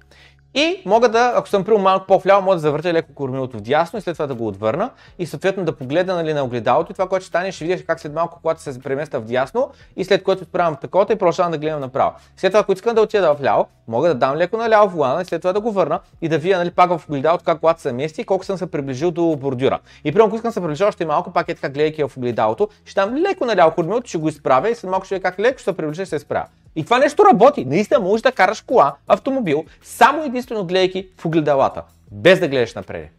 И 0.53 0.81
мога 0.85 1.09
да, 1.09 1.33
ако 1.35 1.47
съм 1.49 1.63
прил 1.63 1.77
малко 1.77 2.05
по-вляво, 2.05 2.41
мога 2.43 2.55
да 2.55 2.59
завъртя 2.59 2.93
леко 2.93 3.13
кормилото 3.13 3.57
вдясно 3.57 3.99
и 3.99 4.01
след 4.01 4.15
това 4.15 4.27
да 4.27 4.35
го 4.35 4.47
отвърна 4.47 4.89
и 5.19 5.25
съответно 5.25 5.63
да 5.65 5.75
погледна 5.77 6.15
нали, 6.15 6.33
на 6.33 6.43
огледалото 6.43 6.91
и 6.91 6.93
това, 6.95 7.09
което 7.09 7.23
ще 7.23 7.29
стане, 7.29 7.51
ще 7.51 7.65
видя 7.65 7.83
как 7.83 7.99
след 7.99 8.13
малко 8.13 8.39
когато 8.41 8.61
се 8.61 8.71
в 8.71 9.07
вдясно 9.13 9.69
и 9.95 10.05
след 10.05 10.23
което 10.23 10.43
отправям 10.43 10.75
такова 10.81 11.03
и 11.03 11.15
продължавам 11.15 11.51
да 11.51 11.57
гледам 11.57 11.79
направо. 11.79 12.11
След 12.37 12.51
това, 12.51 12.59
ако 12.59 12.71
искам 12.73 12.95
да 12.95 13.01
отида 13.01 13.33
в 13.35 13.43
ляво, 13.43 13.67
мога 13.87 14.07
да 14.07 14.15
дам 14.15 14.35
леко 14.35 14.57
ляво 14.57 14.89
вулана 14.89 15.21
и 15.21 15.25
след 15.25 15.41
това 15.41 15.53
да 15.53 15.59
го 15.59 15.71
върна 15.71 15.99
и 16.21 16.29
да 16.29 16.37
вия 16.37 16.57
нали, 16.57 16.71
пак 16.71 16.89
в 16.89 17.01
огледалото 17.09 17.43
как 17.43 17.59
когато 17.59 17.81
се 17.81 17.91
мести 17.91 18.21
и 18.21 18.23
колко 18.23 18.45
съм 18.45 18.57
се 18.57 18.71
приближил 18.71 19.11
до 19.11 19.35
бордюра. 19.35 19.79
И 20.03 20.11
примерно, 20.11 20.27
ако 20.27 20.35
искам 20.35 20.49
да 20.49 20.53
се 20.53 20.61
приближа 20.61 20.85
още 20.87 21.05
малко, 21.05 21.33
пак 21.33 21.49
е 21.49 21.55
така 21.55 21.69
гледайки 21.69 22.03
в 22.03 22.17
огледалото, 22.17 22.67
ще 22.85 23.01
дам 23.01 23.15
леко 23.15 23.45
наляво 23.45 23.75
кормилото, 23.75 24.07
ще 24.07 24.17
го 24.17 24.27
изправя 24.27 24.69
и 24.69 24.75
след 24.75 24.91
малко 24.91 25.05
ще 25.05 25.15
е 25.15 25.19
как 25.19 25.39
леко 25.39 25.57
ще 25.57 25.63
се 25.71 25.77
приближа 25.77 26.01
и 26.01 26.05
се 26.05 26.19
справя. 26.19 26.45
И 26.77 26.83
това 26.85 26.97
нещо 26.99 27.25
работи. 27.25 27.65
Наистина 27.65 27.99
можеш 27.99 28.21
да 28.21 28.31
караш 28.31 28.61
кола, 28.61 28.95
автомобил, 29.07 29.65
само 29.83 30.23
единствено 30.23 30.65
гледайки 30.65 31.07
в 31.17 31.25
огледалата, 31.25 31.83
без 32.11 32.39
да 32.39 32.47
гледаш 32.47 32.73
напред. 32.73 33.09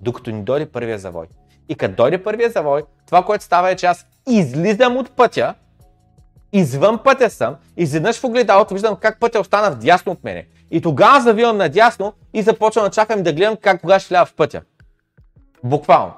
Докато 0.00 0.30
ни 0.30 0.42
дойде 0.42 0.66
първия 0.66 0.98
завой. 0.98 1.26
И 1.68 1.74
като 1.74 1.94
дойде 1.94 2.22
първия 2.22 2.50
завой, 2.50 2.82
това, 3.06 3.24
което 3.24 3.44
става 3.44 3.70
е, 3.70 3.76
че 3.76 3.86
аз 3.86 4.06
излизам 4.28 4.96
от 4.96 5.10
пътя, 5.10 5.54
извън 6.52 6.98
пътя 7.04 7.30
съм, 7.30 7.56
изведнъж 7.76 8.18
в 8.18 8.24
огледалото 8.24 8.74
виждам 8.74 8.96
как 9.00 9.20
пътя 9.20 9.40
остана 9.40 9.70
вдясно 9.70 10.12
от 10.12 10.24
мене. 10.24 10.46
И 10.70 10.80
тогава 10.80 11.20
завивам 11.20 11.56
надясно 11.56 12.12
и 12.34 12.42
започвам 12.42 12.84
да 12.84 12.90
чакам 12.90 13.22
да 13.22 13.32
гледам 13.32 13.56
как 13.62 13.80
кога 13.80 14.00
ще 14.00 14.14
лява 14.14 14.26
в 14.26 14.34
пътя. 14.34 14.62
Буквално. 15.64 16.12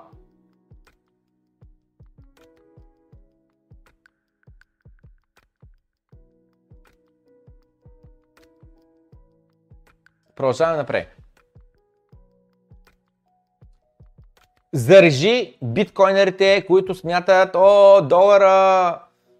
Продължаваме 10.36 10.76
напред. 10.78 11.16
Зарежи 14.74 15.56
биткоинерите, 15.64 16.66
които 16.66 16.94
смятат, 16.94 17.50
о, 17.54 18.02
долара, 18.02 18.98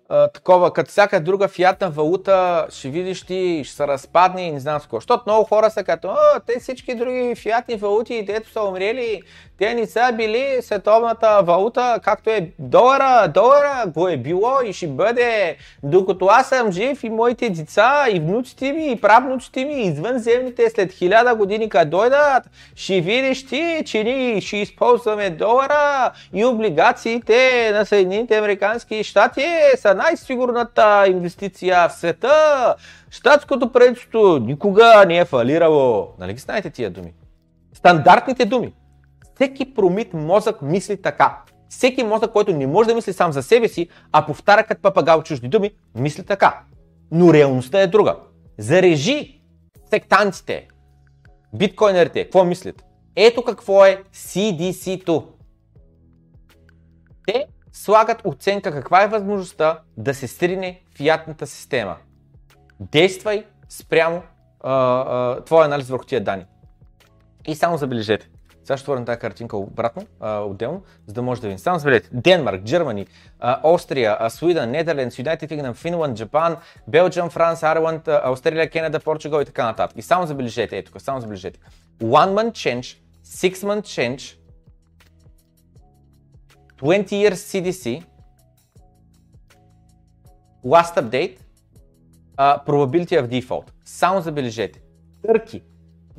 а, 0.09 0.29
такова, 0.29 0.73
като 0.73 0.91
всяка 0.91 1.21
друга 1.21 1.49
фиатна 1.49 1.91
валута, 1.91 2.67
ще 2.71 2.89
видиш 2.89 3.27
ти, 3.27 3.63
ще 3.65 3.75
се 3.77 3.87
разпадне 3.87 4.43
и 4.43 4.53
не 4.53 4.61
знам 4.61 4.79
с 4.81 4.83
какво. 4.83 4.97
Защото 4.97 5.23
много 5.27 5.45
хора 5.45 5.71
са 5.71 5.85
като, 5.85 6.09
о, 6.09 6.41
те 6.47 6.61
всички 6.61 6.95
други 6.95 7.35
фиатни 7.35 7.75
валути, 7.77 8.25
дето 8.25 8.51
са 8.51 8.63
умрели, 8.63 9.23
те 9.63 9.75
не 9.75 9.87
са 9.87 10.11
били 10.15 10.59
световната 10.63 11.43
валута, 11.43 11.99
както 12.03 12.31
е 12.31 12.49
долара, 12.59 13.29
долара 13.35 13.85
го 13.95 14.09
е 14.09 14.17
било 14.17 14.55
и 14.67 14.73
ще 14.73 14.87
бъде. 14.89 15.57
Докато 15.83 16.27
аз 16.27 16.49
съм 16.49 16.73
жив 16.73 17.05
и 17.05 17.09
моите 17.09 17.51
деца, 17.51 18.05
и 18.11 18.21
внуците 18.21 18.73
ми, 18.73 18.91
и 18.91 19.01
правнуците 19.01 19.65
ми, 19.65 19.81
извънземните 19.83 20.71
след 20.71 20.93
хиляда 20.93 21.35
години, 21.35 21.69
като 21.69 21.91
дойдат, 21.91 22.43
ще 22.75 23.01
видиш 23.01 23.47
ти, 23.47 23.83
че 23.87 24.05
ние 24.05 24.41
ще 24.41 24.57
използваме 24.57 25.31
долара 25.31 26.11
и 26.35 26.45
облигациите 26.45 27.71
на 27.75 27.85
Съединените 27.87 28.37
Американски 28.39 29.05
щати 29.05 29.47
са 29.77 29.95
най-сигурната 29.95 31.05
инвестиция 31.09 31.89
в 31.89 31.93
света. 31.93 32.75
Штатското 33.11 33.73
правителство 33.73 34.39
никога 34.39 35.05
не 35.07 35.19
е 35.19 35.25
фалирало. 35.25 36.09
Нали 36.19 36.33
ги 36.33 36.41
знаете 36.41 36.71
тия 36.71 36.91
думи? 36.91 37.13
Стандартните 37.75 38.45
думи. 38.45 38.73
Всеки 39.43 39.75
промит 39.75 40.15
мозък 40.15 40.63
мисли 40.63 41.03
така. 41.03 41.43
Всеки 41.69 42.03
мозък, 42.03 42.33
който 42.33 42.53
не 42.53 42.67
може 42.67 42.89
да 42.89 42.95
мисли 42.95 43.13
сам 43.13 43.33
за 43.33 43.43
себе 43.43 43.69
си, 43.69 43.89
а 44.13 44.27
повтаря 44.27 44.65
като 44.67 44.83
папагал 44.83 45.23
чужди 45.23 45.49
думи, 45.49 45.71
мисли 45.95 46.25
така. 46.25 46.61
Но 47.11 47.33
реалността 47.35 47.81
е 47.81 47.87
друга. 47.87 48.17
Зарежи 48.59 49.41
сектантите, 49.91 50.69
биткоинерите, 51.55 52.25
какво 52.25 52.45
мислят? 52.45 52.85
Ето 53.17 53.45
какво 53.45 53.85
е 53.87 54.03
CDC-то. 54.15 55.29
Те 57.27 57.47
слагат 57.73 58.23
оценка 58.25 58.71
каква 58.73 59.03
е 59.05 59.09
възможността 59.09 59.81
да 59.97 60.15
се 60.15 60.29
срине 60.29 60.81
фиатната 60.97 61.47
система. 61.47 61.97
Действай 62.81 63.45
спрямо 63.69 64.23
а, 64.61 64.73
а, 64.73 65.45
твой 65.45 65.65
анализ 65.65 65.89
върху 65.89 66.05
тия 66.05 66.25
данни. 66.25 66.45
И 67.47 67.55
само 67.55 67.77
забележете. 67.79 68.29
Сега 68.65 68.77
ще 68.77 68.91
върна 68.91 69.05
тази 69.05 69.19
картинка 69.19 69.57
обратно, 69.57 70.07
а, 70.21 70.39
отделно, 70.41 70.83
за 71.07 71.15
да 71.15 71.23
може 71.23 71.41
да 71.41 71.47
видим. 71.47 71.59
Само 71.59 71.79
забележете, 71.79 72.09
Денмарк, 72.13 72.63
Германи, 72.63 73.07
Австрия, 73.41 74.31
Суидън, 74.31 74.71
Нидерландс, 74.71 75.19
Юнайтед 75.19 75.49
Кингдъм, 75.49 75.75
Финланд, 75.75 76.17
Джапан, 76.17 76.57
Белджиум, 76.89 77.31
Франс, 77.31 77.63
Арланд, 77.63 78.09
Австралия, 78.09 78.71
Кенада, 78.71 79.01
Португал 79.01 79.41
и 79.41 79.45
така 79.45 79.65
нататък. 79.65 79.99
И 79.99 80.03
само 80.03 80.27
забележете, 80.27 80.77
ето 80.79 81.01
само 81.01 81.21
забележете. 81.21 81.61
One 82.03 82.33
month 82.35 82.51
change, 82.51 82.99
six 83.27 83.55
month 83.55 83.81
change, 83.83 84.39
20 86.79 87.07
years 87.15 87.33
CDC, 87.35 88.05
last 90.65 90.97
update, 90.97 91.39
uh, 92.39 92.67
probability 92.67 93.17
of 93.23 93.27
default. 93.41 93.71
Само 93.85 94.21
забележете. 94.21 94.81
Търки. 95.27 95.63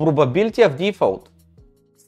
Probability 0.00 0.60
of 0.68 0.74
default 0.76 1.26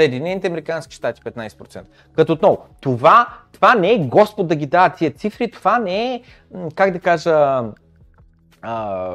Съединените 0.00 0.46
американски 0.46 0.94
щати 0.94 1.22
15%. 1.22 1.84
Като 2.12 2.32
отново, 2.32 2.58
това, 2.80 3.38
това 3.52 3.74
не 3.74 3.92
е 3.92 4.06
Господ 4.06 4.48
да 4.48 4.54
ги 4.56 4.66
дава 4.66 4.90
тия 4.90 5.14
цифри, 5.14 5.50
това 5.50 5.78
не 5.78 6.14
е, 6.14 6.22
как 6.74 6.92
да 6.92 7.00
кажа, 7.00 7.62
а, 8.62 9.14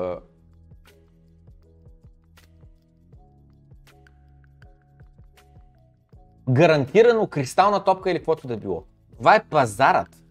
гарантирано 6.49 7.27
кристална 7.27 7.83
топка 7.83 8.11
или 8.11 8.17
каквото 8.19 8.47
да 8.47 8.53
е 8.53 8.57
било. 8.57 8.83
Това 9.17 9.35
е 9.35 9.43
пазарът. 9.43 10.23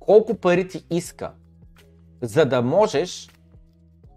Колко 0.00 0.34
пари 0.38 0.68
ти 0.68 0.84
иска, 0.90 1.32
за 2.22 2.44
да 2.44 2.62
можеш 2.62 3.28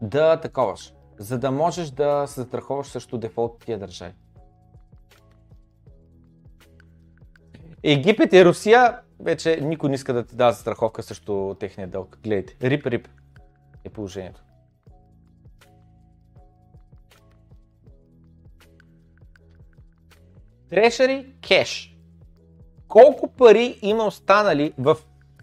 да 0.01 0.37
таковаш, 0.39 0.93
за 1.19 1.37
да 1.39 1.51
можеш 1.51 1.89
да 1.89 2.23
се 2.27 2.41
застраховаш 2.41 2.87
срещу 2.87 3.17
дефолт 3.17 3.59
тия 3.65 3.79
държави. 3.79 4.13
Египет 7.85 8.33
и 8.33 8.45
Русия, 8.45 8.97
вече 9.19 9.59
никой 9.61 9.89
не 9.89 9.95
иска 9.95 10.13
да 10.13 10.25
ти 10.25 10.35
дава 10.35 10.53
страховка 10.53 11.03
срещу 11.03 11.53
техния 11.55 11.87
дълг. 11.87 12.19
Гледайте, 12.23 12.53
рип-рип 12.69 13.07
е 13.85 13.89
положението. 13.89 14.41
Трешери 20.69 21.33
кеш. 21.47 21.97
Колко 22.87 23.27
пари 23.31 23.79
има 23.81 24.05
останали 24.05 24.73
в 24.77 24.97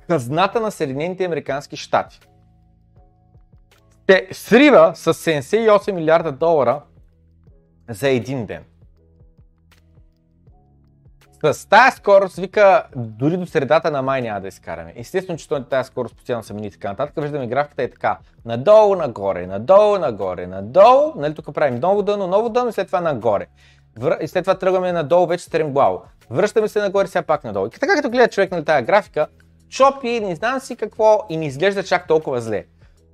казната 0.08 0.60
на 0.60 0.70
Съединените 0.70 1.24
Американски 1.24 1.76
щати? 1.76 2.20
Те 4.06 4.28
срива 4.32 4.92
с 4.94 5.12
78 5.14 5.92
милиарда 5.92 6.32
долара 6.32 6.82
за 7.88 8.08
един 8.08 8.46
ден. 8.46 8.64
С 11.44 11.68
тази 11.68 11.96
скорост, 11.96 12.36
вика, 12.36 12.82
дори 12.96 13.36
до 13.36 13.46
средата 13.46 13.90
на 13.90 14.02
май 14.02 14.22
няма 14.22 14.40
да 14.40 14.48
изкараме. 14.48 14.92
Естествено, 14.96 15.38
че 15.38 15.48
тази 15.70 15.86
скорост 15.86 16.14
постоянно 16.16 16.44
се 16.44 16.54
мини 16.54 16.66
и 16.66 16.70
така 16.70 16.88
нататък. 16.88 17.14
Виждаме 17.16 17.46
графиката 17.46 17.82
е 17.82 17.90
така. 17.90 18.18
Надолу, 18.44 18.94
нагоре, 18.96 19.46
надолу, 19.46 19.98
нагоре, 19.98 20.46
надолу. 20.46 21.12
Нали, 21.16 21.34
тук 21.34 21.54
правим 21.54 21.80
ново 21.80 22.02
дъно, 22.02 22.26
ново 22.26 22.48
дъно 22.48 22.68
и 22.68 22.72
след 22.72 22.86
това 22.86 23.00
нагоре. 23.00 23.46
Вър... 23.98 24.18
И 24.20 24.28
след 24.28 24.42
това 24.44 24.54
тръгваме 24.54 24.92
надолу, 24.92 25.26
вече 25.26 25.44
стремглаво. 25.44 26.02
Връщаме 26.30 26.68
се 26.68 26.78
нагоре, 26.78 27.06
сега 27.06 27.22
пак 27.22 27.44
надолу. 27.44 27.66
И 27.66 27.70
така 27.70 27.94
като 27.96 28.10
гледа 28.10 28.28
човек 28.28 28.50
на 28.50 28.64
тази 28.64 28.84
графика, 28.86 29.26
чопи, 29.68 30.20
не 30.20 30.34
знам 30.34 30.60
си 30.60 30.76
какво 30.76 31.26
и 31.28 31.36
не 31.36 31.46
изглежда 31.46 31.82
чак 31.82 32.06
толкова 32.06 32.40
зле. 32.40 32.64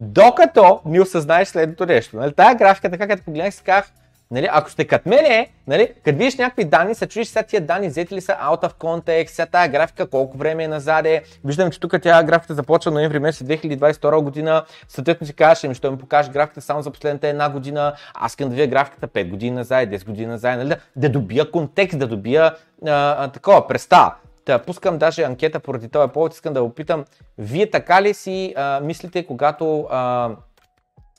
Докато 0.01 0.81
ми 0.85 1.01
осъзнаеш 1.01 1.49
следното 1.49 1.87
нещо. 1.87 2.17
Нали, 2.17 2.33
тая 2.35 2.55
графика, 2.55 2.91
така 2.91 3.07
като 3.07 3.25
погледнах, 3.25 3.55
си 3.55 3.63
казах, 3.63 3.91
Нали, 4.31 4.49
ако 4.53 4.71
сте 4.71 4.85
като 4.87 5.09
мене, 5.09 5.49
нали, 5.67 5.93
като 6.05 6.19
видиш 6.19 6.37
някакви 6.37 6.65
данни, 6.65 6.95
се 6.95 7.07
чуеш 7.07 7.27
сега 7.27 7.43
тия 7.43 7.61
данни, 7.67 7.89
взети 7.89 8.15
ли 8.15 8.21
са 8.21 8.33
out 8.33 8.63
of 8.69 8.73
context, 8.75 9.27
сега 9.31 9.47
тази 9.47 9.69
графика 9.69 10.07
колко 10.11 10.37
време 10.37 10.65
е 10.65 10.69
назаде. 10.69 11.23
Виждам, 11.45 11.71
че 11.71 11.81
тук 11.81 11.95
тя 12.03 12.23
графиката 12.23 12.55
започва 12.55 12.91
ноември 12.91 13.19
месец 13.19 13.47
2022 13.49 14.23
година. 14.23 14.65
Съответно 14.89 15.27
си 15.27 15.33
кажеш, 15.33 15.65
ами 15.65 15.75
ще 15.75 15.91
ми 15.91 15.99
покажеш 15.99 16.33
графиката 16.33 16.61
само 16.61 16.83
за 16.83 16.91
последната 16.91 17.29
една 17.29 17.51
година. 17.51 17.93
Аз 18.15 18.33
искам 18.33 18.49
да 18.49 18.55
видя 18.55 18.67
графиката 18.67 19.09
5 19.09 19.31
години 19.31 19.57
назад, 19.57 19.89
10 19.89 20.05
години 20.05 20.27
назад, 20.27 20.59
нали, 20.59 20.69
да, 20.69 20.77
да 20.97 21.09
добия 21.09 21.51
контекст, 21.51 21.99
да 21.99 22.07
добия 22.07 22.45
а, 22.47 22.55
а, 22.87 23.29
такова 23.29 23.67
представа. 23.69 24.15
Та, 24.45 24.59
пускам 24.59 24.99
даже 24.99 25.23
анкета 25.23 25.61
поради 25.61 25.89
това 25.89 26.09
повод, 26.09 26.35
искам 26.35 26.55
да 26.55 26.63
опитам, 26.63 27.05
вие 27.39 27.71
така 27.71 28.03
ли 28.03 28.15
си 28.15 28.55
а, 28.57 28.81
мислите, 28.81 29.27
когато 29.27 29.87
а, 29.91 30.31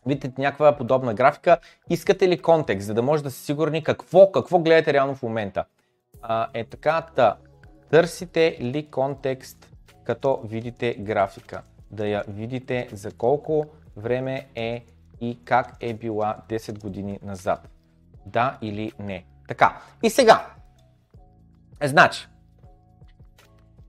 видите 0.07 0.41
някаква 0.41 0.77
подобна 0.77 1.13
графика. 1.13 1.57
Искате 1.89 2.29
ли 2.29 2.37
контекст, 2.41 2.85
за 2.87 2.93
да 2.93 3.01
може 3.01 3.23
да 3.23 3.31
сте 3.31 3.39
сигурни 3.45 3.83
какво, 3.83 4.31
какво 4.31 4.59
гледате 4.59 4.93
реално 4.93 5.15
в 5.15 5.23
момента? 5.23 5.65
А, 6.21 6.47
е 6.53 6.63
така, 6.63 7.05
та. 7.15 7.35
Търсите 7.91 8.57
ли 8.61 8.87
контекст, 8.91 9.71
като 10.03 10.41
видите 10.43 10.95
графика? 10.99 11.61
Да 11.91 12.07
я 12.07 12.23
видите 12.27 12.87
за 12.91 13.11
колко 13.11 13.65
време 13.97 14.47
е 14.55 14.85
и 15.21 15.39
как 15.45 15.75
е 15.79 15.93
била 15.93 16.37
10 16.49 16.79
години 16.79 17.19
назад. 17.23 17.69
Да 18.25 18.57
или 18.61 18.91
не. 18.99 19.25
Така, 19.47 19.77
и 20.03 20.09
сега. 20.09 20.45
Значи, 21.83 22.27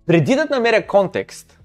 преди 0.06 0.34
да 0.34 0.46
намеря 0.50 0.86
контекст, 0.86 1.57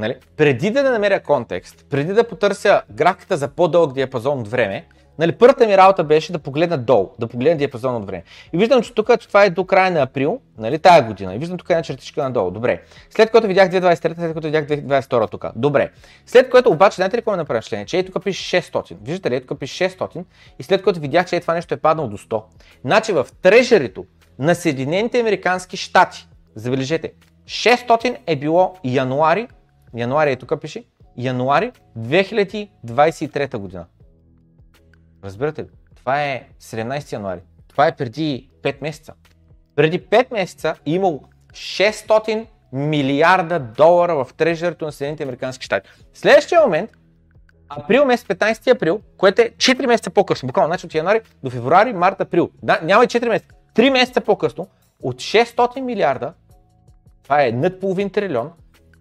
Нали? 0.00 0.16
Преди 0.36 0.70
да 0.70 0.82
не 0.82 0.90
намеря 0.90 1.20
контекст, 1.20 1.84
преди 1.90 2.12
да 2.12 2.28
потърся 2.28 2.82
графиката 2.90 3.36
за 3.36 3.48
по-дълъг 3.48 3.92
диапазон 3.92 4.40
от 4.40 4.48
време, 4.48 4.84
нали, 5.18 5.32
първата 5.32 5.66
ми 5.66 5.76
работа 5.76 6.04
беше 6.04 6.32
да 6.32 6.38
погледна 6.38 6.78
долу, 6.78 7.10
да 7.18 7.28
погледна 7.28 7.56
диапазон 7.58 7.96
от 7.96 8.06
време. 8.06 8.22
И 8.52 8.58
виждам, 8.58 8.82
че 8.82 8.94
тук 8.94 9.10
че 9.20 9.28
това 9.28 9.44
е 9.44 9.50
до 9.50 9.64
края 9.64 9.90
на 9.90 10.00
април, 10.02 10.40
нали, 10.58 10.78
тая 10.78 11.02
година. 11.02 11.34
И 11.34 11.38
виждам 11.38 11.58
тук 11.58 11.70
една 11.70 11.82
чертичка 11.82 12.22
надолу. 12.22 12.50
Добре. 12.50 12.82
След 13.10 13.30
което 13.30 13.46
видях 13.46 13.70
2023, 13.70 13.96
след 14.00 14.32
което 14.32 14.40
видях 14.46 14.66
2022 14.66 15.30
тук. 15.30 15.44
Добре. 15.56 15.90
След 16.26 16.50
което 16.50 16.70
обаче, 16.70 16.94
знаете 16.94 17.16
ли 17.16 17.20
какво 17.20 17.30
ми 17.30 17.36
направи 17.36 17.60
впечатление? 17.60 17.86
Че 17.86 17.98
е 17.98 18.02
тук 18.02 18.24
пише 18.24 18.60
600. 18.62 18.94
Виждате 19.04 19.30
ли, 19.30 19.36
е 19.36 19.40
тук 19.40 19.60
пише 19.60 19.88
600. 19.88 20.24
И 20.58 20.62
след 20.62 20.82
което 20.82 21.00
видях, 21.00 21.26
че 21.26 21.36
е 21.36 21.40
това 21.40 21.54
нещо 21.54 21.74
е 21.74 21.76
паднало 21.76 22.08
до 22.08 22.18
100. 22.18 22.42
Значи 22.84 23.12
в 23.12 23.26
трежерито 23.42 24.04
на 24.38 24.54
Съединените 24.54 25.20
Американски 25.20 25.76
щати, 25.76 26.28
забележете, 26.54 27.12
600 27.48 28.16
е 28.26 28.36
било 28.36 28.74
януари 28.84 29.48
януари, 29.94 30.30
е 30.32 30.36
тук 30.36 30.60
пише, 30.60 30.84
януари 31.16 31.72
2023 31.98 33.56
година. 33.56 33.86
Разбирате 35.24 35.62
ли? 35.62 35.66
Това 35.96 36.24
е 36.24 36.48
17 36.60 37.12
януари. 37.12 37.40
Това 37.68 37.86
е 37.86 37.96
преди 37.96 38.50
5 38.62 38.82
месеца. 38.82 39.12
Преди 39.76 40.00
5 40.06 40.32
месеца 40.32 40.74
е 40.86 40.90
имало 40.90 41.24
600 41.52 42.46
милиарда 42.72 43.58
долара 43.60 44.24
в 44.24 44.34
трежерто 44.36 44.84
на 44.84 44.92
Съединените 44.92 45.22
Американски 45.22 45.64
щати. 45.64 45.90
следващия 46.14 46.60
момент, 46.62 46.90
април 47.68 48.04
месец, 48.04 48.26
15 48.26 48.70
април, 48.70 49.00
което 49.16 49.42
е 49.42 49.50
4 49.56 49.86
месеца 49.86 50.10
по-късно, 50.10 50.46
буквално, 50.46 50.68
значи 50.70 50.86
от 50.86 50.94
януари 50.94 51.20
до 51.42 51.50
февруари, 51.50 51.92
март, 51.92 52.20
април. 52.20 52.50
Да, 52.62 52.80
няма 52.82 53.04
и 53.04 53.06
4 53.06 53.28
месеца. 53.28 53.52
3 53.74 53.90
месеца 53.90 54.20
по-късно, 54.20 54.66
от 55.02 55.16
600 55.16 55.80
милиарда, 55.80 56.34
това 57.22 57.44
е 57.44 57.52
над 57.52 57.80
половин 57.80 58.10
трилион, 58.10 58.50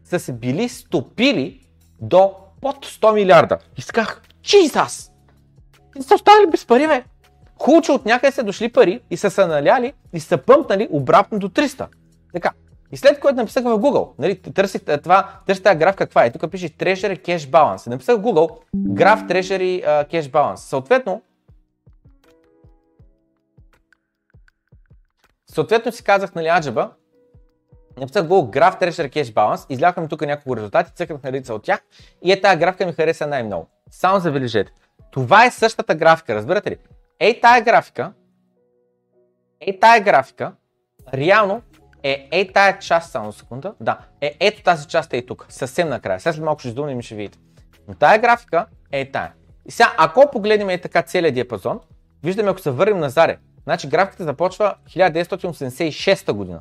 са 0.10 0.20
се 0.20 0.34
били 0.34 0.70
стопили 0.70 1.62
до 2.02 2.34
под 2.62 2.86
100 2.86 3.14
милиарда. 3.14 3.58
Исках, 3.78 4.22
Чизас! 4.42 5.12
И 5.98 6.02
са 6.04 6.16
останали 6.16 6.50
без 6.52 6.66
пари, 6.66 6.88
бе. 6.88 7.04
Хубаво, 7.62 7.94
от 7.94 8.06
някъде 8.06 8.32
са 8.32 8.44
дошли 8.44 8.72
пари 8.72 9.02
и 9.10 9.18
са 9.18 9.30
се 9.30 9.46
наляли 9.48 9.94
и 10.14 10.20
са 10.20 10.38
пъмпнали 10.38 10.88
обратно 10.92 11.40
до 11.40 11.50
300. 11.50 11.88
Така. 12.34 12.52
И 12.92 12.98
след 12.98 13.20
което 13.20 13.36
написах 13.36 13.64
в 13.64 13.68
Google, 13.80 14.10
нали, 14.20 14.42
търсих 14.42 14.82
това, 15.04 15.32
търсих 15.48 15.64
тази 15.64 15.78
граф 15.80 15.96
каква 15.96 16.26
е. 16.26 16.32
Тук 16.32 16.52
пише 16.52 16.70
Treasury 16.70 17.28
Cash 17.28 17.38
Balance. 17.38 17.88
Написах 17.88 18.18
в 18.18 18.22
Google 18.22 18.50
граф 18.76 19.24
Treasury 19.24 19.86
Cash 20.12 20.24
Balance. 20.32 20.56
Съответно, 20.56 21.22
съответно 25.52 25.92
си 25.92 26.04
казах, 26.04 26.36
нали, 26.36 26.48
аджаба, 26.48 26.92
Написах 28.00 28.24
Google 28.28 28.50
Graph 28.50 28.80
Treasure 28.82 29.10
Cash 29.10 29.34
Balance, 29.34 29.66
изляхам 29.70 30.08
тук 30.08 30.22
няколко 30.22 30.56
резултати, 30.58 30.92
цъкнах 30.96 31.24
на 31.24 31.32
лица 31.32 31.54
от 31.54 31.64
тях 31.64 31.80
и 32.22 32.32
е 32.32 32.42
тази 32.42 32.58
графика 32.60 32.86
ми 32.86 32.94
хареса 32.94 33.28
най-много. 33.28 33.68
Само 33.92 34.20
забележете. 34.20 34.72
Това 35.12 35.46
е 35.46 35.52
същата 35.52 35.96
графика, 35.96 36.36
разбирате 36.36 36.72
ли? 36.72 36.78
Ей 37.20 37.42
тая 37.42 37.62
графика, 37.64 38.14
ей 39.62 39.80
тая 39.80 40.04
графика, 40.04 40.54
реално 41.14 41.62
е 42.04 42.28
ей 42.32 42.54
тая 42.54 42.80
част, 42.80 43.12
само 43.12 43.34
секунда, 43.34 43.74
да, 43.80 44.00
е 44.22 44.36
ето 44.40 44.64
тази 44.64 44.88
част 44.88 45.14
е 45.14 45.18
и 45.18 45.26
тук, 45.26 45.46
съвсем 45.50 45.90
накрая. 45.90 46.20
Сега 46.20 46.34
след 46.34 46.44
малко 46.46 46.60
ще 46.60 46.68
издумне 46.70 46.92
и 46.92 46.96
ми 46.96 47.04
ще 47.04 47.16
видите. 47.16 47.40
Но 47.88 47.94
тая 47.94 48.20
графика 48.20 48.66
е 48.92 49.12
тая. 49.12 49.34
И 49.66 49.72
сега, 49.72 49.94
ако 49.98 50.24
погледнем 50.32 50.70
е 50.70 50.78
така 50.78 51.02
целият 51.02 51.36
диапазон, 51.36 51.80
виждаме, 52.24 52.50
ако 52.50 52.60
се 52.60 52.72
върнем 52.72 53.00
назаре, 53.00 53.38
значи 53.64 53.88
графиката 53.88 54.24
започва 54.24 54.76
1986 54.88 56.32
година. 56.32 56.60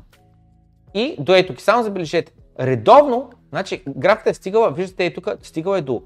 И 0.95 1.17
до 1.19 1.35
ето 1.35 1.63
само 1.63 1.83
забележете, 1.83 2.33
редовно, 2.61 3.31
значи 3.49 3.83
графиката 3.97 4.31
е 4.31 4.35
стигала, 4.35 4.71
виждате 4.73 5.07
е 5.07 5.15
тук, 5.15 5.29
стигала 5.43 5.79
е 5.79 5.81
до 5.81 6.03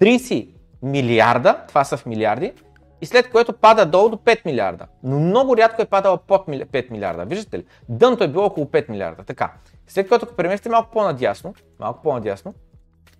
30 0.00 0.48
милиарда, 0.82 1.56
това 1.68 1.84
са 1.84 1.96
в 1.96 2.06
милиарди, 2.06 2.52
и 3.00 3.06
след 3.06 3.30
което 3.30 3.52
пада 3.52 3.86
долу 3.86 4.08
до 4.08 4.16
5 4.16 4.40
милиарда. 4.46 4.86
Но 5.02 5.20
много 5.20 5.56
рядко 5.56 5.82
е 5.82 5.86
падала 5.86 6.18
под 6.18 6.46
5 6.46 6.90
милиарда. 6.90 7.24
Виждате 7.24 7.58
ли? 7.58 7.64
Дъното 7.88 8.24
е 8.24 8.28
било 8.28 8.44
около 8.44 8.66
5 8.66 8.90
милиарда. 8.90 9.22
Така. 9.22 9.52
След 9.86 10.08
което 10.08 10.24
ако 10.26 10.34
преместите 10.34 10.68
малко 10.68 10.90
по-надясно, 10.92 11.54
малко 11.78 12.02
по-надясно, 12.02 12.54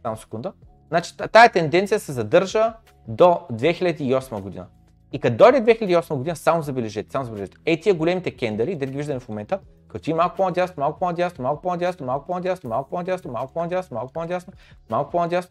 само 0.02 0.16
секунда, 0.16 0.52
значи 0.88 1.12
тая 1.32 1.48
тенденция 1.52 2.00
се 2.00 2.12
задържа 2.12 2.72
до 3.08 3.38
2008 3.52 4.40
година. 4.40 4.66
И 5.12 5.18
като 5.18 5.36
дойде 5.36 5.58
2008 5.74 6.14
година, 6.16 6.36
само 6.36 6.62
забележете, 6.62 7.10
само 7.10 7.24
забележете. 7.24 7.56
Е, 7.66 7.80
тия 7.80 7.94
големите 7.94 8.30
кендъри, 8.36 8.76
да 8.76 8.86
ги 8.86 8.96
виждаме 8.96 9.20
в 9.20 9.28
момента, 9.28 9.58
Качи 9.92 10.12
малко 10.12 10.36
по-надясно, 10.36 10.80
малко 10.80 10.98
по-надясно, 10.98 11.44
малко 11.44 11.60
по-надясно, 11.62 12.00
малко 12.06 12.22
по-надясно, 12.26 12.68
малко 12.70 12.90
по-надясно, 12.90 13.14
малко 13.32 13.52
по-надясно, 13.52 13.90
малко 13.96 14.12
по-надясно, 14.12 14.54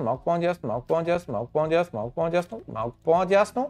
малко 0.05 0.23
по-надясно, 0.26 0.68
малко 0.68 0.85
по-надясно, 0.88 1.34
малко 1.34 1.34
по-надясно, 1.34 1.34
малко 1.34 1.49
по-надясно, 1.53 2.01
малко 2.03 2.13
по-надясно, 2.15 2.59
малко 2.68 2.95
по-надясно. 3.03 3.69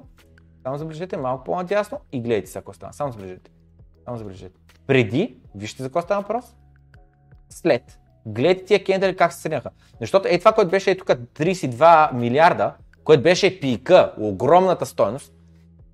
Само 0.66 0.78
забележете, 0.78 1.18
малко 1.18 1.44
по-надясно 1.44 1.98
и 2.12 2.22
гледайте 2.22 2.48
се, 2.52 2.60
ако 2.60 2.74
стана. 2.74 2.94
Само 2.94 3.12
забележете. 3.12 3.52
Само 4.06 4.18
забележете. 4.18 4.60
Преди, 4.88 5.38
вижте 5.56 5.84
за 5.84 5.90
какво 5.90 6.02
става 6.02 6.22
въпрос. 6.22 6.56
След. 7.50 8.00
Гледайте 8.26 8.66
тия 8.66 8.84
кендали 8.84 9.16
как 9.16 9.34
се 9.34 9.42
сринаха. 9.42 9.70
Защото 10.02 10.28
е 10.28 10.40
това, 10.40 10.52
което 10.52 10.72
беше 10.72 10.92
е 10.92 10.98
тук 10.98 11.08
32 11.08 12.14
милиарда, 12.14 12.74
което 13.04 13.24
беше 13.24 13.60
пика, 13.60 14.14
огромната 14.18 14.86
стойност, 14.86 15.34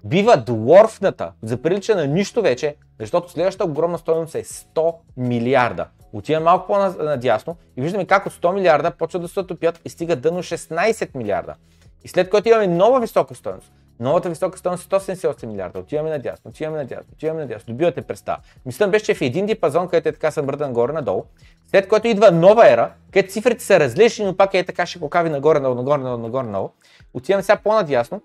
бива 0.04 0.38
дворфната, 0.46 1.32
заприлича 1.44 1.96
на 1.96 2.08
нищо 2.08 2.42
вече, 2.42 2.76
защото 3.00 3.32
следващата 3.32 3.66
огромна 3.72 3.98
стоеност 3.98 4.36
е 4.36 4.44
100 4.44 4.96
милиарда. 5.18 5.88
Отивам 6.14 6.44
малко 6.44 6.68
по-надясно 6.68 7.56
и 7.78 7.82
виждаме 7.82 8.06
как 8.06 8.26
от 8.26 8.34
100 8.34 8.54
милиарда 8.54 8.92
почват 8.92 9.22
да 9.22 9.28
се 9.28 9.40
отопят 9.40 9.82
и 9.86 9.90
стига 9.90 10.16
дъно 10.16 10.40
16 10.40 11.16
милиарда. 11.18 11.56
И 12.04 12.08
след 12.08 12.30
което 12.30 12.50
имаме 12.50 12.68
нова 12.68 13.00
висока 13.00 13.36
стоеност. 13.36 13.72
Новата 14.00 14.30
висока 14.30 14.58
стоеност 14.58 14.94
е 14.94 14.96
178 15.00 15.46
милиарда. 15.46 15.80
Отиваме 15.80 16.10
надясно, 16.10 16.50
отиваме 16.50 16.78
надясно, 16.78 17.08
отиваме 17.14 17.42
надясно. 17.42 17.74
Добивате 17.74 18.02
преста. 18.02 18.38
Мисля, 18.66 18.88
беше, 18.88 19.06
че 19.06 19.14
в 19.14 19.22
един 19.22 19.46
дипазон, 19.46 19.88
където 19.88 20.10
е 20.10 20.12
така 20.12 20.32
съмръдан 20.32 20.74
горе-надолу, 20.74 21.24
след 21.72 21.88
което 21.88 22.08
идва 22.08 22.32
нова 22.32 22.72
ера, 22.74 22.92
където 23.12 23.34
цифрите 23.34 23.64
са 23.64 23.80
различни, 23.80 24.26
но 24.26 24.38
пак 24.38 24.54
е 24.54 24.64
така 24.64 24.86
ще 24.86 25.00
покави 25.00 25.30
нагоре-надолу, 25.30 25.76
нагоре-надолу, 25.76 26.18
нагоре-надолу. 26.18 26.70
Отиваме 27.14 27.44
сега 27.44 27.58
по-надясно 27.64 28.22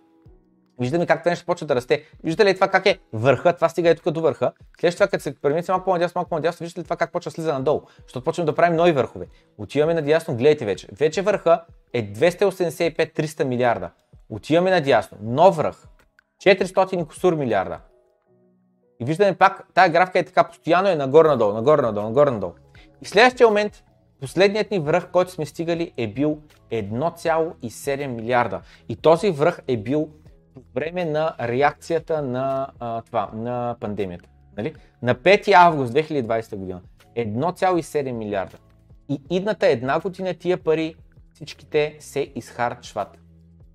Виждаме 0.80 1.06
как 1.06 1.22
това 1.22 1.30
нещо 1.30 1.46
почва 1.46 1.66
да 1.66 1.74
расте. 1.74 2.04
Виждате 2.24 2.50
ли 2.50 2.54
това 2.54 2.68
как 2.68 2.86
е 2.86 2.98
върха, 3.12 3.52
това 3.52 3.68
стига 3.68 3.90
е 3.90 3.94
тук 3.94 4.10
до 4.14 4.20
върха. 4.20 4.52
След 4.80 4.94
това, 4.94 5.06
като 5.06 5.22
се 5.22 5.34
премисли 5.34 5.72
малко 5.72 5.84
по-надясно, 5.84 6.18
малко 6.18 6.28
по-надясно, 6.28 6.64
виждате 6.64 6.80
ли 6.80 6.84
това 6.84 6.96
как 6.96 7.12
почва 7.12 7.30
да 7.30 7.34
слиза 7.34 7.52
надолу, 7.52 7.82
защото 8.02 8.24
почваме 8.24 8.46
да 8.46 8.54
правим 8.54 8.76
нови 8.76 8.92
върхове. 8.92 9.26
Отиваме 9.58 9.94
надясно, 9.94 10.36
гледайте 10.36 10.64
вече. 10.64 10.88
Вече 10.96 11.22
върха 11.22 11.62
е 11.92 12.12
285-300 12.12 13.44
милиарда. 13.44 13.90
Отиваме 14.28 14.70
надясно, 14.70 15.18
нов 15.22 15.56
връх, 15.56 15.76
400 16.44 17.06
кусур 17.06 17.34
милиарда. 17.34 17.78
И 19.00 19.04
виждаме 19.04 19.34
пак, 19.36 19.66
тая 19.74 19.90
графика 19.90 20.18
е 20.18 20.24
така, 20.24 20.44
постоянно 20.44 20.88
е 20.88 20.94
нагоре-надолу, 20.96 21.52
нагоре-надолу, 21.52 22.06
нагоре-надолу. 22.06 22.52
И 23.02 23.04
в 23.04 23.08
следващия 23.08 23.46
момент 23.48 23.84
Последният 24.20 24.70
ни 24.70 24.78
връх, 24.78 25.08
който 25.12 25.30
сме 25.30 25.46
стигали 25.46 25.92
е 25.96 26.06
бил 26.06 26.38
1,7 26.72 28.06
милиарда. 28.06 28.60
И 28.88 28.96
този 28.96 29.30
връх 29.30 29.60
е 29.68 29.76
бил 29.76 30.08
по 30.54 30.60
време 30.74 31.04
на 31.04 31.34
реакцията 31.40 32.22
на, 32.22 32.68
а, 32.80 33.02
това, 33.02 33.30
на 33.34 33.76
пандемията. 33.80 34.28
Нали? 34.56 34.74
На 35.02 35.14
5 35.14 35.52
август 35.54 35.92
2020 35.92 36.56
година 36.56 36.80
1,7 37.16 38.12
милиарда. 38.16 38.58
И 39.08 39.20
идната 39.30 39.66
една 39.66 40.00
година 40.00 40.34
тия 40.34 40.58
пари 40.58 40.94
всичките 41.34 41.96
се 42.00 42.32
изхарчват 42.34 43.18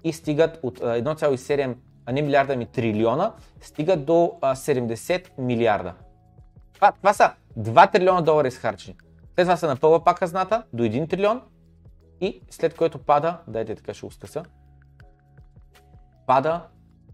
и 0.03 0.13
стигат 0.13 0.59
от 0.63 0.79
1,7, 0.79 1.75
а 2.05 2.11
не 2.11 2.21
милиарда 2.21 2.55
ми, 2.55 2.65
трилиона, 2.65 3.33
стигат 3.61 4.05
до 4.05 4.33
70 4.41 5.29
милиарда. 5.37 5.93
Това, 6.73 6.91
това 6.91 7.13
са 7.13 7.31
2 7.59 7.91
трилиона 7.91 8.21
долара 8.21 8.47
изхарчени. 8.47 8.97
След 9.35 9.45
това 9.45 9.57
се 9.57 9.67
напълва 9.67 10.03
пак 10.03 10.19
казната 10.19 10.63
до 10.73 10.83
1 10.83 11.09
трилион 11.09 11.41
и 12.21 12.41
след 12.49 12.75
което 12.75 12.97
пада, 12.99 13.37
дайте 13.47 13.75
така 13.75 13.93
ще 13.93 14.05
го 14.05 14.11
пада 16.27 16.61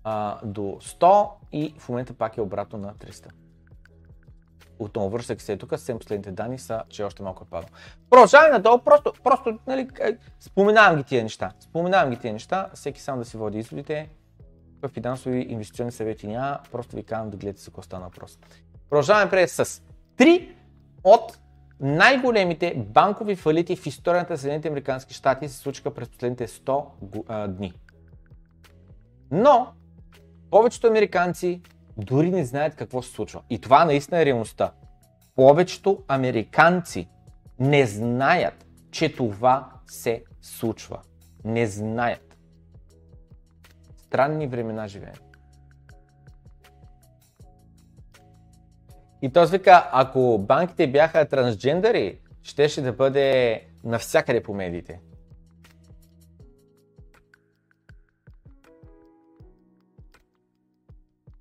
а, 0.03 0.39
до 0.45 0.61
100 0.61 1.27
и 1.51 1.73
в 1.77 1.89
момента 1.89 2.13
пак 2.13 2.37
е 2.37 2.41
обратно 2.41 2.79
на 2.79 2.93
300. 2.93 3.27
Отново 4.79 5.09
връщах 5.09 5.41
се 5.41 5.57
тук, 5.57 5.69
съвсем 5.69 5.99
последните 5.99 6.31
данни 6.31 6.59
са, 6.59 6.83
че 6.89 7.03
още 7.03 7.23
малко 7.23 7.43
е 7.47 7.49
падал. 7.49 7.69
Продължаваме 8.09 8.49
надолу, 8.53 8.79
просто, 8.79 9.13
просто 9.23 9.59
нали, 9.67 9.89
е, 10.01 10.17
споменавам 10.39 10.97
ги 10.97 11.03
тия 11.03 11.23
неща. 11.23 11.51
Споменавам 11.59 12.11
ги 12.13 12.17
тия 12.19 12.33
неща, 12.33 12.67
всеки 12.73 13.01
сам 13.01 13.19
да 13.19 13.25
си 13.25 13.37
води 13.37 13.59
изводите. 13.59 14.09
В 14.81 14.89
финансови 14.89 15.45
инвестиционни 15.49 15.91
съвети 15.91 16.27
няма, 16.27 16.59
просто 16.71 16.95
ви 16.95 17.03
казвам 17.03 17.29
да 17.29 17.37
гледате 17.37 17.59
за 17.59 17.65
какво 17.65 17.81
стана 17.81 18.05
въпрос. 18.05 18.39
Продължаваме 18.89 19.31
пред 19.31 19.49
с 19.51 19.65
3 20.17 20.49
от 21.03 21.39
най-големите 21.79 22.75
банкови 22.93 23.35
фалити 23.35 23.75
в 23.75 23.85
историята 23.85 24.33
на 24.33 24.37
Съединените 24.39 24.67
Американски 24.67 25.13
щати 25.13 25.49
се 25.49 25.57
случиха 25.57 25.93
през 25.93 26.09
последните 26.09 26.47
100 26.47 27.47
дни. 27.47 27.73
Но 29.35 29.67
повечето 30.51 30.87
американци 30.87 31.61
дори 31.97 32.31
не 32.31 32.45
знаят 32.45 32.75
какво 32.75 33.01
се 33.01 33.11
случва. 33.11 33.41
И 33.49 33.61
това 33.61 33.85
наистина 33.85 34.21
е 34.21 34.25
реалността. 34.25 34.71
Повечето 35.35 36.03
американци 36.07 37.07
не 37.59 37.85
знаят, 37.85 38.65
че 38.91 39.15
това 39.15 39.69
се 39.87 40.23
случва. 40.41 40.99
Не 41.43 41.67
знаят. 41.67 42.37
Странни 43.97 44.47
времена 44.47 44.87
живеем. 44.87 45.15
И 49.21 49.33
този 49.33 49.57
вика, 49.57 49.89
ако 49.93 50.45
банките 50.47 50.91
бяха 50.91 51.27
трансджендери, 51.29 52.19
щеше 52.43 52.81
да 52.81 52.93
бъде 52.93 53.61
навсякъде 53.83 54.43
по 54.43 54.53
медиите. 54.53 54.99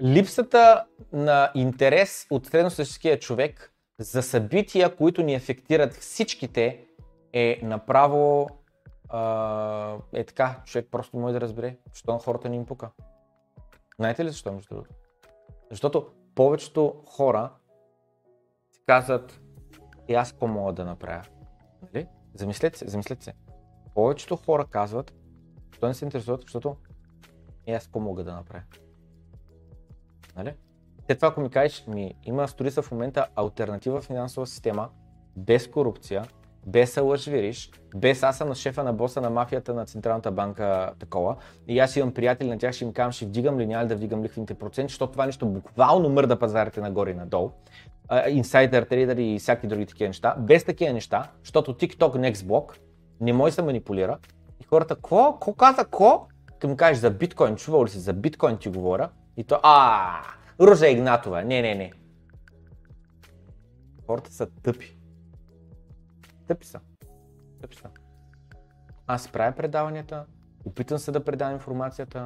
липсата 0.03 0.85
на 1.13 1.51
интерес 1.55 2.27
от 2.31 2.47
средностатистическия 2.47 3.19
човек 3.19 3.75
за 3.99 4.23
събития, 4.23 4.97
които 4.97 5.23
ни 5.23 5.35
афектират 5.35 5.95
всичките, 5.95 6.85
е 7.33 7.61
направо 7.63 8.49
е 10.13 10.25
така, 10.25 10.57
човек 10.65 10.89
просто 10.91 11.17
може 11.17 11.35
да 11.35 11.41
разбере, 11.41 11.77
защо 11.93 12.13
на 12.13 12.19
хората 12.19 12.49
ни 12.49 12.57
им 12.57 12.67
пука. 12.67 12.91
Знаете 13.99 14.25
ли 14.25 14.29
защо, 14.29 14.53
между 14.53 14.69
другото? 14.75 14.91
Защото 15.71 16.07
повечето 16.35 17.03
хора 17.07 17.51
си 18.73 18.81
казват, 18.87 19.41
и 20.09 20.13
е, 20.15 20.17
аз 20.17 20.31
какво 20.31 20.47
мога 20.47 20.73
да 20.73 20.85
направя? 20.85 21.23
Нали? 21.83 22.07
Замислете 22.35 22.79
се, 22.79 22.89
замислете 22.89 23.25
се. 23.25 23.33
Повечето 23.95 24.37
хора 24.37 24.65
казват, 24.71 25.15
защо 25.73 25.87
не 25.87 25.95
се 25.95 26.05
интересуват, 26.05 26.41
защото 26.41 26.77
и 27.69 27.73
е, 27.73 27.75
аз 27.75 27.85
какво 27.85 28.01
мога 28.01 28.25
да 28.25 28.33
направя. 28.33 28.63
Нали? 30.37 30.53
След 31.07 31.19
това, 31.19 31.29
ако 31.29 31.41
ми 31.41 31.51
кажеш, 31.51 31.85
ми 31.87 32.15
има 32.25 32.49
строи 32.49 32.71
в 32.71 32.91
момента 32.91 33.27
альтернатива 33.37 34.01
финансова 34.01 34.47
система, 34.47 34.89
без 35.37 35.69
корупция, 35.71 36.25
без 36.67 36.97
лъжвириш, 36.97 37.71
без 37.97 38.23
аз 38.23 38.39
съм 38.39 38.49
на 38.49 38.55
шефа 38.55 38.85
на 38.85 38.93
боса 38.93 39.21
на 39.21 39.31
мафията 39.31 39.75
на 39.75 39.87
Централната 39.87 40.31
банка 40.31 40.91
такова. 40.99 41.37
И 41.69 41.79
аз 41.79 41.97
имам 41.97 42.15
приятели 42.15 42.49
на 42.49 42.59
тях, 42.59 42.75
ще 42.75 42.85
им 42.85 42.93
казвам, 42.93 43.13
ще 43.13 43.25
вдигам 43.27 43.59
ли, 43.59 43.67
няма 43.67 43.87
да 43.87 43.97
вдигам 43.97 44.23
лихвените 44.23 44.55
проценти, 44.55 44.91
защото 44.93 45.13
това 45.13 45.27
нещо 45.27 45.47
буквално 45.49 46.09
мърда 46.09 46.39
пазарите 46.39 46.81
нагоре 46.81 47.11
и 47.11 47.15
надолу. 47.15 47.51
Инсайдер, 48.29 48.83
трейдер 48.83 49.17
и 49.17 49.39
всякакви 49.39 49.69
други 49.69 49.87
такива 49.87 50.09
неща. 50.09 50.35
Без 50.39 50.65
такива 50.65 50.93
неща, 50.93 51.27
защото 51.45 51.75
TikTok, 51.75 52.35
Block 52.35 52.79
не 53.21 53.33
може 53.33 53.51
да 53.51 53.55
се 53.55 53.63
манипулира. 53.63 54.19
И 54.61 54.65
хората, 54.65 54.97
ко, 54.97 55.37
ко 55.41 55.55
каза, 55.55 55.85
ко? 55.85 56.27
Ти 56.61 56.67
му 56.67 56.77
кажеш 56.77 56.99
за 56.99 57.11
биткоин, 57.11 57.57
чувал 57.57 57.85
ли 57.85 57.89
си 57.89 57.99
за 57.99 58.13
биткоин 58.13 58.57
ти 58.57 58.69
говоря? 58.69 59.09
И 59.37 59.45
то, 59.45 59.61
а, 59.63 60.23
Ружа 60.61 60.91
Игнатова. 60.91 61.43
Не, 61.45 61.63
не, 61.63 61.75
не. 61.75 61.93
Хората 64.07 64.33
са 64.33 64.47
тъпи. 64.47 64.97
Тъпи 66.47 66.67
са. 66.67 66.81
Тъпи 67.61 67.77
са. 67.77 67.89
Аз 69.07 69.29
правя 69.29 69.57
предаванията, 69.57 70.25
опитам 70.65 70.99
се 70.99 71.13
да 71.13 71.25
предам 71.25 71.53
информацията, 71.53 72.25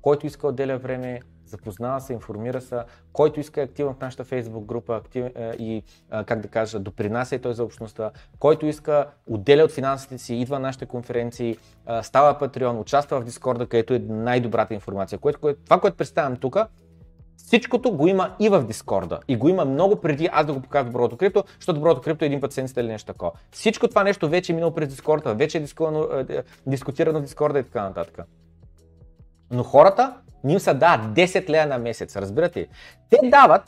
който 0.00 0.26
иска 0.26 0.46
отделя 0.48 0.78
време, 0.78 1.20
запознава 1.48 2.00
се, 2.00 2.12
информира 2.12 2.60
се, 2.60 2.82
който 3.12 3.40
иска 3.40 3.60
е 3.60 3.64
активен 3.64 3.94
в 3.94 4.00
нашата 4.00 4.24
Facebook 4.24 4.64
група 4.64 4.96
актив, 4.96 5.24
е, 5.34 5.52
и, 5.58 5.74
е, 5.76 5.82
как 6.24 6.40
да 6.40 6.48
кажа, 6.48 6.78
допринася 6.80 7.34
и 7.34 7.38
той 7.40 7.52
за 7.54 7.64
общността, 7.64 8.10
който 8.38 8.66
иска, 8.66 9.06
отделя 9.26 9.64
от 9.64 9.72
финансите 9.72 10.18
си, 10.18 10.34
идва 10.34 10.58
на 10.58 10.66
нашите 10.66 10.86
конференции, 10.86 11.56
е, 11.90 12.02
става 12.02 12.38
патреон, 12.38 12.78
участва 12.78 13.20
в 13.20 13.24
Дискорда, 13.24 13.66
където 13.66 13.94
е 13.94 13.98
най-добрата 13.98 14.74
информация. 14.74 15.18
Което, 15.18 15.40
кое, 15.40 15.54
това, 15.54 15.80
което 15.80 15.96
представям 15.96 16.36
тук, 16.36 16.56
всичкото 17.36 17.92
го 17.96 18.06
има 18.06 18.36
и 18.40 18.48
в 18.48 18.64
Дискорда. 18.64 19.18
И 19.28 19.36
го 19.36 19.48
има 19.48 19.64
много 19.64 19.96
преди 20.00 20.28
аз 20.32 20.46
да 20.46 20.52
го 20.52 20.60
покажа 20.62 20.84
доброто 20.84 21.16
крипто, 21.16 21.44
защото 21.48 21.72
доброто 21.74 22.00
крипто 22.00 22.24
е 22.24 22.26
един 22.26 22.40
път 22.40 22.52
сенсите 22.52 22.80
или 22.80 22.88
нещо 22.88 23.06
такова. 23.12 23.32
Всичко 23.50 23.88
това 23.88 24.04
нещо 24.04 24.28
вече 24.28 24.52
е 24.52 24.54
минало 24.54 24.74
през 24.74 24.88
Дискорда, 24.88 25.34
вече 25.34 25.58
е, 25.58 25.62
е, 25.62 26.36
е 26.38 26.42
дискутирано 26.66 27.18
в 27.18 27.22
Дискорда 27.22 27.58
и 27.58 27.62
така 27.62 27.82
нататък. 27.82 28.18
Но 29.50 29.62
хората 29.62 30.14
са 30.58 30.74
дават 30.74 31.06
10 31.10 31.48
лея 31.50 31.66
на 31.66 31.78
месец, 31.78 32.16
разбирате 32.16 32.60
ли? 32.60 32.68
Те 33.10 33.18
дават 33.24 33.62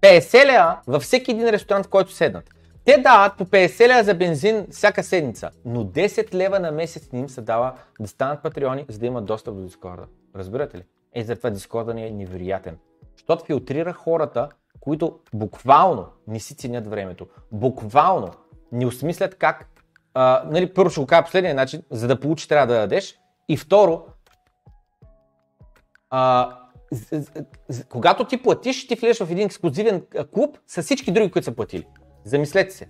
50 0.00 0.46
лея 0.46 0.78
във 0.86 1.02
всеки 1.02 1.30
един 1.30 1.48
ресторант, 1.48 1.86
в 1.86 1.88
който 1.88 2.12
седнат. 2.12 2.44
Те 2.84 2.98
дават 3.02 3.36
по 3.38 3.44
50 3.44 3.88
лева 3.88 4.02
за 4.04 4.14
бензин 4.14 4.66
всяка 4.70 5.02
седмица, 5.04 5.50
но 5.64 5.84
10 5.84 6.34
лева 6.34 6.60
на 6.60 6.72
месец 6.72 7.12
ни 7.12 7.20
им 7.20 7.28
се 7.28 7.40
дава 7.40 7.72
да 8.00 8.08
станат 8.08 8.42
патреони, 8.42 8.84
за 8.88 8.98
да 8.98 9.06
имат 9.06 9.24
достъп 9.24 9.54
до 9.54 9.62
Дискорда. 9.62 10.06
Разбирате 10.36 10.78
ли? 10.78 10.82
Е, 11.14 11.24
затова 11.24 11.50
Дискорда 11.50 11.94
ни 11.94 12.06
е 12.06 12.10
невероятен. 12.10 12.76
Защото 13.16 13.44
филтрира 13.44 13.92
хората, 13.92 14.48
които 14.80 15.18
буквално 15.34 16.06
не 16.28 16.40
си 16.40 16.54
ценят 16.54 16.86
времето. 16.86 17.26
Буквално 17.52 18.30
не 18.72 18.86
осмислят 18.86 19.34
как... 19.38 19.68
А, 20.14 20.42
нали, 20.46 20.74
първо 20.74 20.90
ще 20.90 21.00
го 21.00 21.06
кажа 21.06 21.24
последния 21.24 21.54
начин, 21.54 21.82
за 21.90 22.08
да 22.08 22.20
получиш 22.20 22.48
трябва 22.48 22.74
да 22.74 22.80
дадеш. 22.80 23.18
И 23.48 23.56
второ, 23.56 24.02
а, 26.14 26.50
когато 27.88 28.24
ти 28.24 28.42
платиш, 28.42 28.86
ти 28.86 28.94
влезеш 28.94 29.20
в 29.20 29.30
един 29.30 29.46
ексклюзивен 29.46 30.04
клуб 30.34 30.58
с 30.66 30.82
всички 30.82 31.12
други, 31.12 31.30
които 31.30 31.44
са 31.44 31.52
платили. 31.54 31.86
Замислете 32.24 32.70
се. 32.74 32.86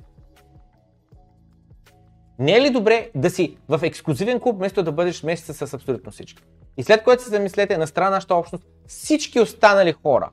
Не 2.39 2.53
е 2.53 2.61
ли 2.62 2.70
добре 2.70 3.11
да 3.15 3.31
си 3.31 3.57
в 3.69 3.81
ексклюзивен 3.82 4.40
клуб, 4.40 4.57
вместо 4.59 4.82
да 4.82 4.93
бъдеш 4.93 5.23
месеца 5.23 5.66
с 5.66 5.74
абсолютно 5.74 6.12
всички? 6.12 6.43
И 6.77 6.82
след 6.82 7.03
което 7.05 7.23
се 7.23 7.28
замислете 7.31 7.78
на 7.78 7.86
страна 7.86 8.11
нашата 8.11 8.35
общност, 8.35 8.65
всички 8.86 9.40
останали 9.40 9.93
хора, 9.93 10.31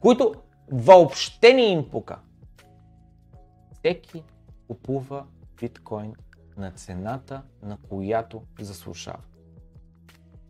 които 0.00 0.34
въобще 0.72 1.54
не 1.54 1.62
им 1.62 1.88
пука. 1.90 2.18
Всеки 3.74 4.24
купува 4.68 5.24
биткоин 5.60 6.14
на 6.56 6.70
цената, 6.70 7.42
на 7.62 7.76
която 7.88 8.42
заслушава. 8.60 9.20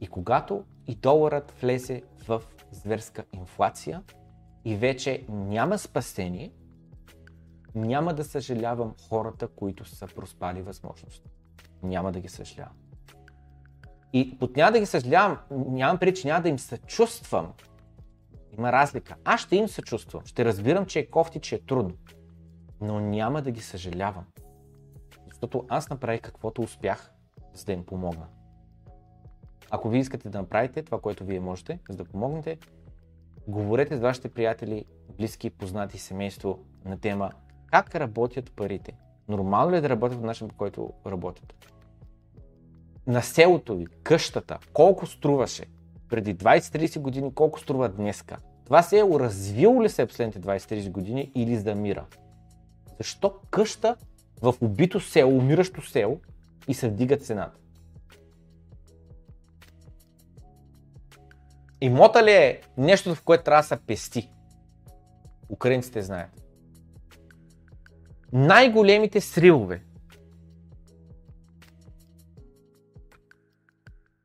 И 0.01 0.07
когато 0.07 0.65
и 0.87 0.95
доларът 0.95 1.51
влезе 1.61 2.03
в 2.29 2.43
зверска 2.71 3.25
инфлация 3.33 4.03
и 4.65 4.77
вече 4.77 5.25
няма 5.29 5.79
спасение, 5.79 6.53
няма 7.75 8.15
да 8.15 8.25
съжалявам 8.25 8.95
хората, 9.09 9.49
които 9.49 9.85
са 9.85 10.07
проспали 10.07 10.63
възможност. 10.63 11.23
Няма 11.83 12.13
да 12.13 12.21
ги 12.21 12.29
съжалявам. 12.29 12.77
И 14.13 14.39
под 14.39 14.57
няма 14.57 14.73
да 14.73 14.79
ги 14.81 14.87
съжалявам, 14.87 15.39
нямам 15.51 15.99
преди, 15.99 16.21
че 16.21 16.27
няма 16.29 16.43
да 16.43 16.49
им 16.49 16.59
съчувствам. 16.59 17.53
Има 18.59 18.73
разлика. 18.73 19.15
Аз 19.25 19.41
ще 19.41 19.57
им 19.57 19.69
съчувствам. 19.69 20.25
Ще 20.27 20.45
разбирам, 20.45 20.87
че 20.87 20.99
е 20.99 21.07
кофти, 21.07 21.41
че 21.41 21.55
е 21.55 21.61
трудно. 21.63 21.95
Но 22.81 23.01
няма 23.01 23.43
да 23.43 23.51
ги 23.51 23.61
съжалявам. 23.61 24.25
Защото 25.29 25.65
аз 25.69 25.91
направих 25.91 26.21
каквото 26.21 26.63
успях, 26.63 27.13
за 27.55 27.65
да 27.65 27.73
им 27.73 27.87
помогна. 27.87 28.27
Ако 29.77 29.89
ви 29.89 29.99
искате 29.99 30.29
да 30.29 30.39
направите 30.39 30.83
това, 30.83 31.01
което 31.01 31.25
вие 31.25 31.41
можете, 31.41 31.79
за 31.91 31.97
да 31.97 32.05
помогнете, 32.05 32.59
говорете 33.49 33.97
с 33.97 34.01
вашите 34.01 34.29
приятели, 34.29 34.85
близки, 35.19 35.51
познати, 35.51 35.99
семейство 35.99 36.59
на 36.85 36.97
тема 37.01 37.31
как 37.67 37.95
работят 37.95 38.53
парите. 38.57 38.93
Нормално 39.29 39.73
ли 39.73 39.77
е 39.77 39.81
да 39.81 39.89
работят 39.89 40.19
в 40.19 40.23
начин, 40.25 40.49
по 40.49 40.55
който 40.57 40.93
работят? 41.07 41.69
На 43.07 43.23
селото 43.23 43.77
ви, 43.77 43.87
къщата, 44.03 44.59
колко 44.73 45.07
струваше 45.07 45.65
преди 46.11 46.37
20-30 46.37 47.01
години, 47.01 47.35
колко 47.35 47.61
струва 47.61 47.89
днеска? 47.89 48.37
Това 48.65 48.83
се 48.83 48.99
е 49.01 49.05
развило 49.05 49.83
ли 49.83 49.89
се 49.89 50.07
последните 50.07 50.41
20-30 50.41 50.91
години 50.91 51.33
или 51.35 51.57
замира? 51.57 52.07
Защо 52.99 53.35
къща 53.51 53.97
в 54.43 54.55
убито 54.61 55.01
село, 55.01 55.39
умиращо 55.39 55.83
село 55.83 56.21
и 56.69 56.75
се 56.75 56.89
вдига 56.89 57.17
цената? 57.17 57.59
Имота 61.85 62.25
ли 62.25 62.33
е 62.33 62.61
нещо, 62.77 63.15
в 63.15 63.23
което 63.25 63.45
трябва 63.45 63.63
да 63.63 63.69
се 63.69 63.77
пести? 63.77 64.31
Украинците 65.49 66.03
знаят. 66.03 66.31
Най-големите 68.33 69.21
сривове 69.21 69.83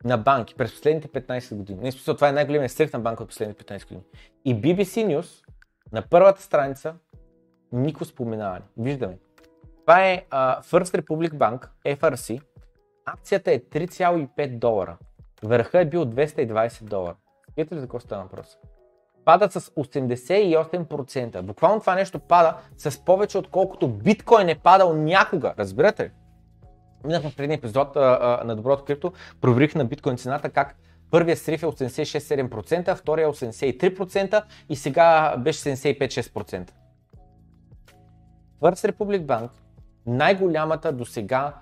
на 0.04 0.16
банки 0.18 0.54
през 0.54 0.70
последните 0.72 1.08
15 1.08 1.54
години. 1.54 1.80
Не 1.80 1.92
смисъл, 1.92 2.14
това 2.14 2.28
е 2.28 2.32
най-големият 2.32 2.72
срив 2.72 2.92
на 2.92 2.98
банка 3.00 3.22
от 3.22 3.28
последните 3.28 3.64
15 3.64 3.82
години. 3.88 4.02
И 4.44 4.56
BBC 4.62 5.18
News 5.18 5.44
на 5.92 6.02
първата 6.10 6.42
страница 6.42 6.94
нико 7.72 8.04
споменаване. 8.04 8.64
Виждаме. 8.76 9.18
Това 9.80 10.08
е 10.08 10.24
uh, 10.30 10.62
First 10.62 10.98
Republic 11.00 11.32
Bank, 11.32 11.68
FRC. 11.98 12.42
Акцията 13.04 13.52
е 13.52 13.58
3,5 13.58 14.58
долара. 14.58 14.96
Върха 15.42 15.80
е 15.80 15.84
бил 15.84 16.06
220 16.06 16.82
долара. 16.84 17.16
Видите 17.56 17.74
ли 17.74 17.78
за 17.80 17.86
какво 17.86 18.00
става 18.00 18.22
въпрос? 18.22 18.46
Падат 19.24 19.52
с 19.52 19.60
88%. 19.60 21.42
Буквално 21.42 21.80
това 21.80 21.94
нещо 21.94 22.18
пада 22.18 22.56
с 22.76 23.04
повече 23.04 23.38
отколкото 23.38 23.88
биткоин 23.88 24.48
е 24.48 24.58
падал 24.58 24.94
някога. 24.94 25.54
Разбирате 25.58 26.04
ли? 26.04 26.10
Минахме 27.04 27.30
в 27.30 27.36
предния 27.36 27.56
епизод 27.56 27.96
а, 27.96 28.38
а, 28.40 28.44
на 28.44 28.56
Доброто 28.56 28.84
крипто, 28.84 29.12
проверих 29.40 29.74
на 29.74 29.84
биткоин 29.84 30.16
цената 30.16 30.50
как 30.50 30.76
Първия 31.10 31.36
срив 31.36 31.62
е 31.62 31.66
86-7%, 31.66 32.94
втория 32.94 33.24
е 33.26 33.28
83% 33.28 34.42
и 34.68 34.76
сега 34.76 35.36
беше 35.38 35.60
75-6%. 35.60 36.70
First 38.62 38.90
Republic 38.90 39.22
Bank, 39.24 39.48
най-голямата 40.06 40.92
до 40.92 41.04
сега 41.06 41.54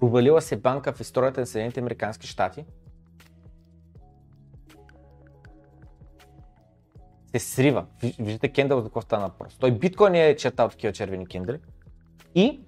провалила 0.00 0.42
се 0.42 0.56
банка 0.56 0.92
в 0.92 1.00
историята 1.00 1.40
на 1.40 1.46
Съединените 1.46 1.80
Американски 1.80 2.26
щати, 2.26 2.64
се 7.40 7.46
срива. 7.54 7.84
Виждате 8.18 8.48
кендъл 8.48 8.80
за 8.80 8.84
какво 8.84 9.00
стана 9.00 9.30
просто, 9.38 9.58
Той 9.58 9.70
биткоин 9.72 10.14
е 10.14 10.36
чертал 10.36 10.68
такива 10.68 10.92
червени 10.92 11.26
кендъли. 11.26 11.58
И 12.34 12.60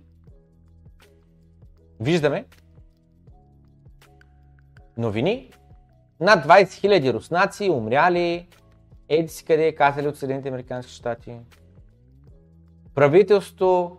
виждаме 2.01 2.45
новини. 4.97 5.51
Над 6.21 6.45
20 6.45 6.65
000 6.65 7.13
руснаци 7.13 7.71
умряли, 7.71 8.47
еди 9.09 9.29
си 9.29 9.45
къде, 9.45 9.75
казали 9.75 10.09
от 10.09 10.17
Съединените 10.19 10.49
Американски 10.49 10.93
щати. 10.93 11.37
Правителството 12.95 13.97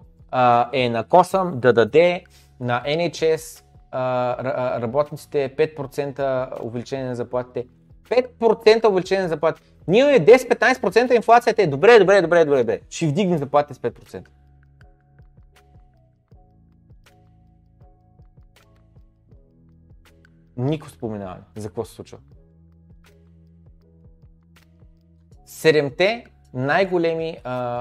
е 0.73 0.89
на 0.89 1.03
косъм 1.09 1.59
да 1.59 1.73
даде 1.73 2.23
на 2.59 2.83
NHS 2.87 3.61
работниците 4.81 5.55
5% 5.59 6.61
увеличение 6.63 7.05
на 7.05 7.15
заплатите. 7.15 7.67
5% 8.09 8.87
увеличение 8.89 9.23
на 9.23 9.29
заплати. 9.29 9.61
Ние 9.87 10.01
имаме 10.01 10.19
10-15% 10.19 11.15
инфлацията 11.15 11.61
е 11.61 11.67
добре, 11.67 11.99
добре, 11.99 12.21
добре, 12.21 12.45
добре, 12.45 12.59
добре. 12.59 12.79
Ще 12.89 13.07
вдигнем 13.07 13.37
заплатите 13.39 13.73
с 13.73 13.77
5%. 13.77 14.27
Нико 20.57 20.89
споменава 20.89 21.37
за 21.55 21.67
какво 21.67 21.85
се 21.85 21.93
случва. 21.93 22.17
Седемте 25.45 26.25
най-големи 26.53 27.37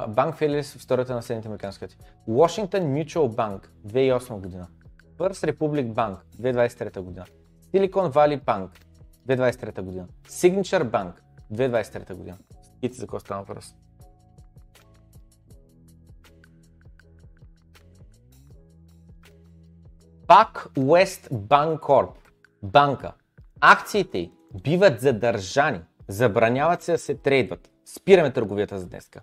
банк 0.08 0.34
фейлери 0.34 0.62
в 0.62 0.76
историята 0.76 1.14
на 1.14 1.22
Съединените 1.22 1.48
американски 1.48 1.78
щати. 1.84 1.96
Washington 2.28 2.80
Mutual 2.80 3.28
Bank 3.34 3.58
2008 4.18 4.32
година. 4.34 4.66
First 5.18 5.52
Republic 5.52 5.92
Bank 5.92 6.16
2023 6.40 7.00
година. 7.00 7.24
Silicon 7.74 8.12
Valley 8.12 8.40
Bank 8.40 8.68
2023 9.28 9.82
година. 9.82 10.06
Signature 10.28 10.90
Bank, 10.90 11.12
2023 11.52 12.14
година. 12.14 12.38
Стигите 12.62 12.94
за 12.98 13.02
какво 13.02 13.16
е 13.16 13.20
става 13.20 13.40
въпрос. 13.40 13.74
Пак 20.26 20.68
West 20.76 21.32
Bancorp, 21.32 22.12
банка, 22.62 23.12
акциите 23.60 24.18
й 24.18 24.32
биват 24.62 25.00
задържани, 25.00 25.80
забраняват 26.08 26.82
се 26.82 26.92
да 26.92 26.98
се 26.98 27.14
трейдват. 27.14 27.70
Спираме 27.84 28.32
търговията 28.32 28.78
за 28.78 28.86
днеска. 28.86 29.20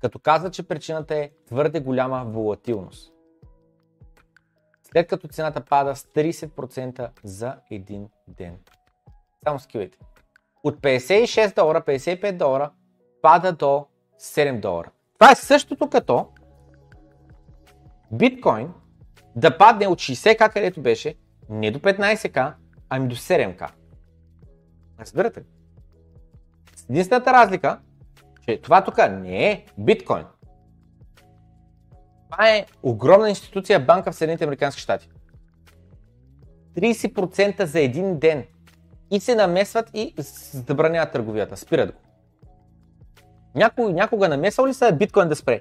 Като 0.00 0.18
казва, 0.18 0.50
че 0.50 0.68
причината 0.68 1.14
е 1.16 1.30
твърде 1.46 1.80
голяма 1.80 2.24
волатилност. 2.24 3.12
След 4.92 5.08
като 5.08 5.28
цената 5.28 5.60
пада 5.64 5.96
с 5.96 6.02
30% 6.04 7.08
за 7.24 7.56
един 7.70 8.08
ден. 8.28 8.58
Само 9.46 9.58
скилите. 9.58 9.98
От 10.64 10.78
56 10.80 11.54
долара, 11.56 11.82
55 11.82 12.32
долара, 12.36 12.70
пада 13.22 13.52
до 13.52 13.86
7 14.20 14.60
долара. 14.60 14.90
Това 15.18 15.32
е 15.32 15.34
същото 15.34 15.88
като 15.90 16.28
биткоин 18.12 18.70
да 19.36 19.58
падне 19.58 19.86
от 19.86 19.98
60к, 19.98 20.52
където 20.52 20.82
беше, 20.82 21.14
не 21.50 21.70
до 21.70 21.78
15к, 21.78 22.52
ами 22.88 23.08
до 23.08 23.16
7к. 23.16 23.70
Разбирате 25.00 25.40
ли? 25.40 25.44
Единствената 26.90 27.32
разлика, 27.32 27.78
че 28.48 28.60
това 28.60 28.84
тук 28.84 28.96
не 29.10 29.50
е 29.52 29.64
биткоин. 29.78 30.24
Това 32.30 32.48
е 32.54 32.66
огромна 32.82 33.28
институция 33.28 33.80
банка 33.86 34.12
в 34.12 34.14
Съединените 34.14 34.44
Американски 34.44 34.80
щати. 34.80 35.08
30% 36.76 37.64
за 37.64 37.80
един 37.80 38.18
ден 38.18 38.44
и 39.10 39.20
се 39.20 39.34
намесват 39.34 39.90
и 39.94 40.14
забраняват 40.56 41.12
търговията, 41.12 41.56
спират 41.56 41.90
го. 41.94 42.00
Някой, 43.54 43.92
някога 43.92 44.28
намесал 44.28 44.66
ли 44.66 44.74
се 44.74 44.92
биткоин 44.96 45.28
да 45.28 45.36
спре? 45.36 45.60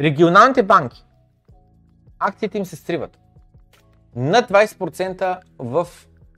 Регионалните 0.00 0.62
банки, 0.62 1.04
акциите 2.18 2.58
им 2.58 2.66
се 2.66 2.76
стриват 2.76 3.18
на 4.16 4.42
20% 4.42 5.40
в, 5.58 5.88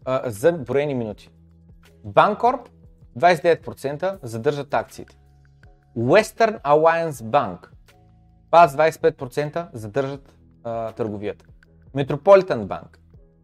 а, 0.04 0.22
за 0.30 0.52
броени 0.52 0.94
минути. 0.94 1.30
Банкорп 2.04 2.68
29% 3.18 4.18
задържат 4.22 4.74
акциите. 4.74 5.16
Western 5.96 6.62
Alliance 6.62 7.10
Bank 7.12 7.68
Пас 8.54 8.76
25% 8.76 9.66
задържат 9.72 10.34
а, 10.64 10.92
търговията. 10.92 11.44
Метрополитен 11.94 12.66
банк 12.66 12.98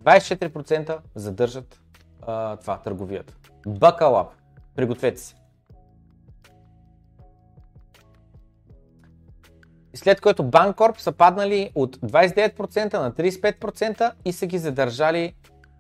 24% 0.05 0.99
задържат 1.15 1.81
а, 2.23 2.57
това 2.57 2.77
търговията. 2.77 3.35
Бакалап. 3.67 4.31
Пригответе 4.77 5.21
се. 5.21 5.35
След 9.95 10.21
което 10.21 10.45
Банкорп 10.45 11.01
са 11.01 11.13
паднали 11.13 11.71
от 11.75 11.97
29% 11.97 12.99
на 13.01 13.13
35% 13.13 14.13
и 14.25 14.33
са 14.33 14.47
ги 14.47 14.59
задържали 14.59 15.35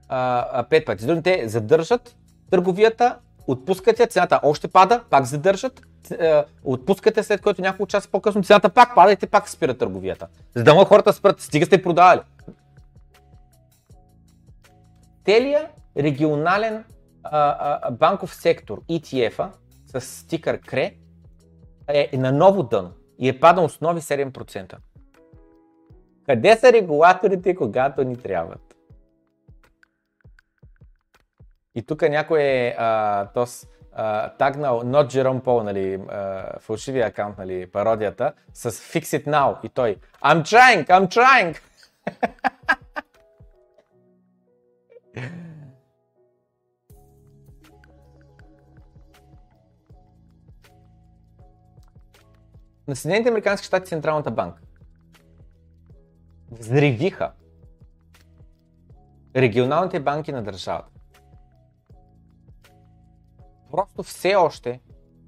а, 0.08 0.64
5 0.64 0.84
пъти. 0.86 1.22
Те 1.22 1.48
задържат 1.48 2.16
търговията, 2.50 3.18
отпускат 3.46 4.00
я, 4.00 4.06
цената 4.06 4.40
още 4.42 4.68
пада, 4.68 5.04
пак 5.10 5.24
задържат 5.24 5.86
е, 6.10 6.44
отпускате, 6.64 7.22
след 7.22 7.40
което 7.40 7.60
няколко 7.60 7.86
часа 7.90 8.10
по-късно 8.10 8.42
цената 8.42 8.70
пак 8.70 8.94
пада 8.94 9.12
и 9.12 9.16
те 9.16 9.26
пак 9.26 9.48
спира 9.48 9.76
търговията. 9.78 10.28
За 10.54 10.64
да 10.64 10.72
могат 10.72 10.88
хората 10.88 11.12
спрат, 11.12 11.40
стига 11.40 11.66
сте 11.66 11.82
продавали. 11.82 12.20
Телия 15.24 15.68
регионален 15.98 16.84
а, 17.22 17.56
а, 17.82 17.90
банков 17.90 18.34
сектор, 18.34 18.80
ETF-а, 18.90 19.50
с 20.00 20.06
стикър 20.06 20.60
КРЕ, 20.60 20.94
е 21.88 22.10
на 22.18 22.32
ново 22.32 22.62
дъно 22.62 22.92
и 23.18 23.28
е 23.28 23.40
падал 23.40 23.68
с 23.68 23.80
нови 23.80 24.00
7%. 24.00 24.76
Къде 26.26 26.56
са 26.56 26.72
регулаторите, 26.72 27.54
когато 27.54 28.04
ни 28.04 28.16
трябват? 28.16 28.76
И 31.74 31.82
тук 31.82 32.02
някой 32.02 32.40
е, 32.42 32.74
а, 32.78 33.26
тос, 33.26 33.66
а, 33.92 34.28
тагнал 34.38 34.82
Not 34.84 35.06
Jerome 35.08 35.42
Paul, 35.42 35.62
нали, 35.62 35.98
uh, 35.98 36.60
фалшивия 36.60 37.06
акаунт, 37.06 37.38
нали, 37.38 37.66
пародията, 37.70 38.32
с 38.52 38.70
Fix 38.70 39.02
It 39.02 39.26
Now 39.26 39.56
и 39.62 39.68
той 39.68 39.96
I'm 40.24 40.42
trying, 40.42 40.84
I'm 40.88 41.08
trying! 41.08 41.56
На 52.88 52.96
Съединените 52.96 53.28
Американски 53.28 53.66
щати 53.66 53.86
Централната 53.86 54.30
банка 54.30 54.62
взривиха 56.50 57.32
регионалните 59.36 60.00
банки 60.00 60.32
на 60.32 60.42
държавата 60.42 60.99
просто 63.70 64.02
все 64.02 64.34
още 64.36 64.80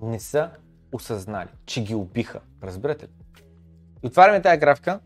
не 0.03 0.21
са 0.21 0.51
осъзнали, 0.93 1.49
че 1.67 1.83
ги 1.83 1.95
убиха. 1.95 2.41
Разбирате 2.63 3.05
ли? 3.07 3.11
И 4.03 4.07
отваряме 4.07 4.43
тази 4.43 4.57
графика. 4.59 5.01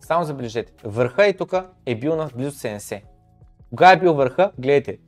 Само 0.00 0.24
забележете. 0.24 0.72
Върха 0.84 1.26
и 1.26 1.36
тук 1.36 1.52
е 1.86 1.94
бил 1.94 2.16
на 2.16 2.30
близо 2.34 2.50
70. 2.50 3.02
Кога 3.70 3.92
е 3.92 3.98
бил 3.98 4.14
върха? 4.14 4.52
Гледайте. 4.58 4.98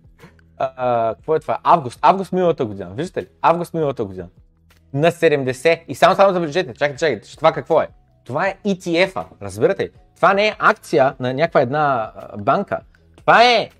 А, 0.58 0.72
а, 0.76 1.14
какво 1.14 1.34
е 1.36 1.40
това? 1.40 1.58
Август. 1.62 1.98
Август 2.02 2.32
миналата 2.32 2.64
година. 2.66 2.90
Виждате 2.94 3.22
ли? 3.22 3.28
Август 3.42 3.74
миналата 3.74 4.04
година. 4.04 4.28
На 4.92 5.12
70. 5.12 5.82
И 5.88 5.94
само 5.94 6.16
само 6.16 6.32
забележете. 6.32 6.74
Чакайте, 6.74 6.98
чакайте. 6.98 7.36
Това 7.36 7.52
какво 7.52 7.80
е? 7.82 7.88
Това 8.24 8.46
е 8.48 8.56
ETF-а. 8.66 9.24
Разбирате 9.42 9.84
ли? 9.84 9.90
Това 10.16 10.34
не 10.34 10.48
е 10.48 10.56
акция 10.58 11.16
на 11.20 11.34
някаква 11.34 11.60
една 11.60 12.12
банка. 12.38 12.80
Това 13.16 13.52
е 13.52 13.70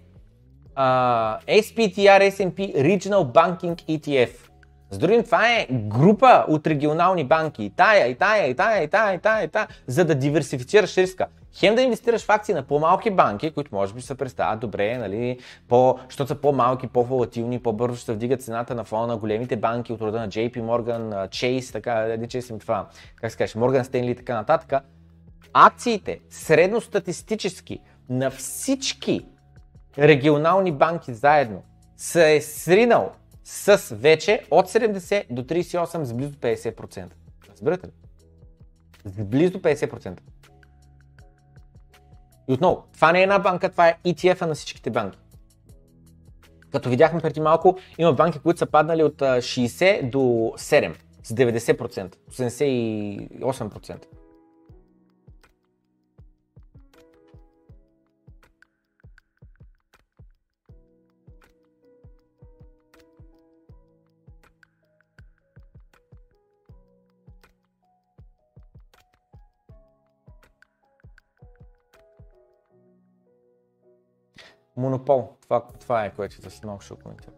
uh, 0.77 1.41
SPTR 1.65 2.21
S&P 2.29 2.73
Regional 2.83 3.25
Banking 3.25 3.77
ETF. 3.89 4.31
С 4.91 4.99
другим, 4.99 5.23
това 5.23 5.53
е 5.53 5.67
група 5.71 6.45
от 6.49 6.67
регионални 6.67 7.25
банки. 7.25 7.65
И 7.65 7.71
тая, 7.71 8.07
и 8.07 8.15
тая, 8.15 8.47
и 8.49 8.55
тая, 8.57 8.83
и 8.83 8.89
тая, 8.89 9.15
и 9.15 9.19
тая, 9.19 9.45
и 9.45 9.49
тая, 9.49 9.67
за 9.87 10.05
да 10.05 10.15
диверсифицираш 10.15 10.97
риска. 10.97 11.27
Хем 11.57 11.75
да 11.75 11.83
инвестираш 11.83 12.23
в 12.25 12.31
акции 12.33 12.55
на 12.55 12.63
по-малки 12.63 13.11
банки, 13.11 13.51
които 13.51 13.75
може 13.75 13.95
би 13.95 14.03
се 14.03 14.15
представят 14.15 14.61
добре, 14.61 14.99
нали, 14.99 15.39
по, 15.69 15.99
защото 16.09 16.29
са 16.29 16.35
по-малки, 16.35 16.87
по-волатилни, 16.87 17.63
по-бързо 17.63 17.97
ще 17.99 18.13
вдигат 18.13 18.43
цената 18.43 18.75
на 18.75 18.85
фона 18.85 19.07
на 19.07 19.17
големите 19.17 19.57
банки 19.57 19.93
от 19.93 20.01
рода 20.01 20.21
на 20.21 20.29
JP 20.29 20.53
Morgan, 20.63 21.29
Chase, 21.29 21.73
така, 21.73 21.95
не 22.01 22.27
че 22.27 22.43
им 22.51 22.59
това, 22.59 22.87
как 23.21 23.33
се 23.33 23.39
каже, 23.39 23.53
Morgan 23.53 23.83
Stanley 23.83 24.11
и 24.13 24.17
така 24.17 24.35
нататък. 24.35 24.83
Акциите 25.53 26.19
средностатистически 26.31 27.81
на 28.09 28.31
всички 28.31 29.25
регионални 29.99 30.73
банки 30.73 31.15
заедно 31.15 31.63
се 31.97 32.37
е 32.37 32.41
сринал 32.41 33.13
с 33.45 33.95
вече 33.95 34.43
от 34.51 34.69
70 34.69 35.23
до 35.31 35.43
38 35.43 36.05
с 36.05 36.13
близо 36.13 36.33
50%. 36.33 37.07
Разбирате 37.51 37.87
ли? 37.87 37.91
С 39.05 39.25
близо 39.25 39.59
50%. 39.59 40.21
И 42.49 42.53
отново, 42.55 42.85
това 42.93 43.13
не 43.13 43.21
е 43.21 43.23
една 43.23 43.39
банка, 43.39 43.69
това 43.71 43.89
е 43.89 43.97
ETF-а 44.07 44.47
на 44.47 44.55
всичките 44.55 44.91
банки. 44.91 45.19
Като 46.73 46.91
видяхме 46.91 47.21
преди 47.21 47.41
малко, 47.41 47.79
има 47.99 48.13
банки, 48.13 48.39
които 48.39 48.59
са 48.59 48.67
паднали 48.67 49.03
от 49.03 49.15
60 49.17 50.11
до 50.11 50.19
7 50.19 50.95
с 51.23 51.35
90%, 51.35 52.17
88%. 52.33 54.03
Монопол. 74.77 75.29
Това, 75.43 75.63
това 75.81 76.05
е, 76.05 76.11
което 76.11 76.37
за 76.43 76.51
много 76.65 76.81
ще 76.81 76.95
коментирам. 76.95 77.35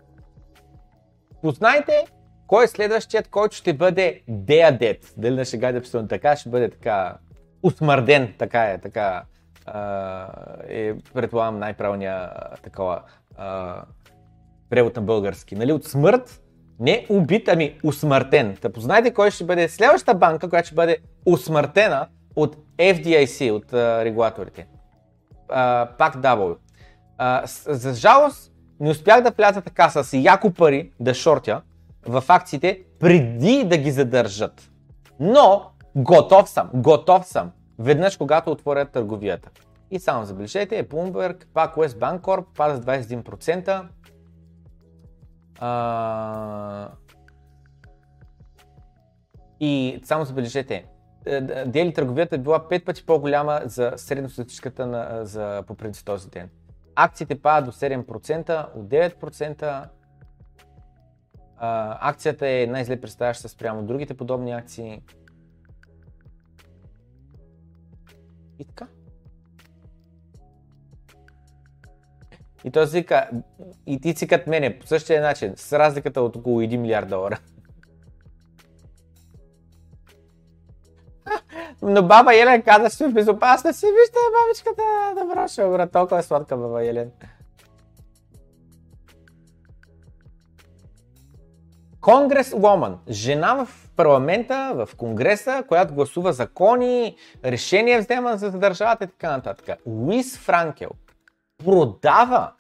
Познайте 1.43 2.05
кой 2.47 2.65
е 2.65 2.69
следващият, 2.69 3.29
който 3.29 3.57
ще 3.57 3.73
бъде 3.73 4.23
деадет. 4.29 5.15
Дали 5.17 5.37
на 5.37 5.45
ще 5.45 5.59
гайде 5.59 5.81
писам 5.81 6.09
така, 6.09 6.37
ще 6.37 6.49
бъде 6.51 6.71
така 6.71 7.17
усмърден, 7.63 8.35
така 8.39 8.65
е, 8.65 8.79
така 8.79 9.23
е, 10.69 10.97
предполагам 11.15 11.59
най-правилния 11.59 12.31
такова 12.63 13.03
е, 13.33 13.43
превод 14.71 14.97
на 14.97 15.03
български. 15.03 15.55
Нали, 15.55 15.73
от 15.73 15.85
смърт, 15.85 16.43
не 16.81 17.07
убит, 17.11 17.49
ами 17.49 17.79
усмъртен. 17.85 18.57
Та 18.61 18.69
познайте 18.69 19.15
кой 19.15 19.31
ще 19.31 19.45
бъде 19.45 19.69
следващата 19.69 20.19
банка, 20.19 20.49
която 20.49 20.67
ще 20.67 20.75
бъде 20.75 20.99
усмъртена 21.27 22.09
от 22.37 22.57
FDIC, 22.79 23.51
от 23.53 23.73
е, 23.73 24.05
регулаторите. 24.05 24.61
Е, 24.61 24.67
пак 25.99 26.15
W 26.15 26.57
за 27.67 27.95
жалост, 27.95 28.53
не 28.81 28.91
успях 28.91 29.23
да 29.23 29.33
пляза 29.35 29.61
така 29.61 29.89
с 29.91 30.13
яко 30.17 30.51
пари 30.53 30.93
да 31.01 31.15
шортя 31.15 31.63
в 32.07 32.25
акциите 32.29 32.83
преди 33.01 33.65
да 33.67 33.77
ги 33.77 33.91
задържат. 33.91 34.71
Но 35.21 35.71
готов 35.97 36.49
съм, 36.49 36.71
готов 36.75 37.27
съм. 37.27 37.51
Веднъж, 37.79 38.17
когато 38.17 38.51
отворя 38.51 38.85
търговията. 38.87 39.51
И 39.91 40.01
само 40.01 40.25
забележете, 40.25 40.79
е 40.79 40.85
Bloomberg, 40.85 41.45
пак 41.55 41.77
West 41.77 42.21
Corp, 42.21 42.45
пада 42.57 42.77
с 42.77 42.81
21%. 42.81 43.83
А... 45.61 46.89
И 49.61 50.01
само 50.05 50.25
забележете, 50.25 50.85
е, 51.27 51.41
дели 51.65 51.95
търговията 51.95 52.35
е 52.35 52.39
била 52.39 52.61
5 52.71 52.85
пъти 52.85 53.07
по-голяма 53.07 53.61
за 53.65 53.93
средностатическата 53.97 54.87
на, 54.87 55.21
за, 55.25 55.65
по 55.67 55.75
принцип 55.75 56.07
този 56.07 56.29
ден 56.29 56.49
акциите 57.01 57.43
падат 57.43 57.65
до 57.65 57.73
7%, 57.73 58.67
от 58.77 58.89
9%. 58.89 59.89
А, 61.61 61.99
акцията 62.11 62.49
е 62.49 62.67
най-зле 62.71 63.01
представяща 63.01 63.49
спрямо 63.49 63.83
другите 63.83 64.15
подобни 64.17 64.53
акции. 64.53 65.03
И 68.59 68.65
така. 68.65 68.87
И 72.65 72.71
той 72.71 72.87
си 72.87 73.07
и 73.87 74.01
ти 74.01 74.15
си 74.17 74.29
като 74.29 74.51
мене, 74.51 74.79
по 74.79 74.87
същия 74.87 75.23
начин, 75.23 75.53
с 75.57 75.79
разликата 75.79 76.21
от 76.23 76.37
около 76.37 76.61
1 76.61 76.77
милиард 76.77 77.09
долара. 77.09 77.39
Но 81.83 82.03
баба 82.07 82.35
Елен 82.37 82.63
каза, 82.63 83.09
в 83.09 83.13
безопасна 83.13 83.75
си, 83.75 83.87
вижте 83.87 84.19
бабичката, 84.41 85.15
добро 85.23 85.49
ще 85.49 85.65
обра. 85.65 85.87
толкова 85.87 86.19
е 86.19 86.23
сладка 86.23 86.57
баба 86.57 86.87
Елен. 86.87 87.11
Конгрес 92.01 92.53
Ломан, 92.53 92.99
жена 93.09 93.55
в 93.65 93.69
парламента, 93.97 94.73
в 94.75 94.95
Конгреса, 94.97 95.65
която 95.69 95.95
гласува 95.95 96.33
закони, 96.33 97.17
решения 97.45 98.01
взема 98.01 98.37
за 98.37 98.51
държавата 98.51 99.05
и 99.05 99.07
така 99.07 99.31
нататък. 99.31 99.79
Луис 99.87 100.39
Франкел 100.39 100.91
продава 101.65 102.53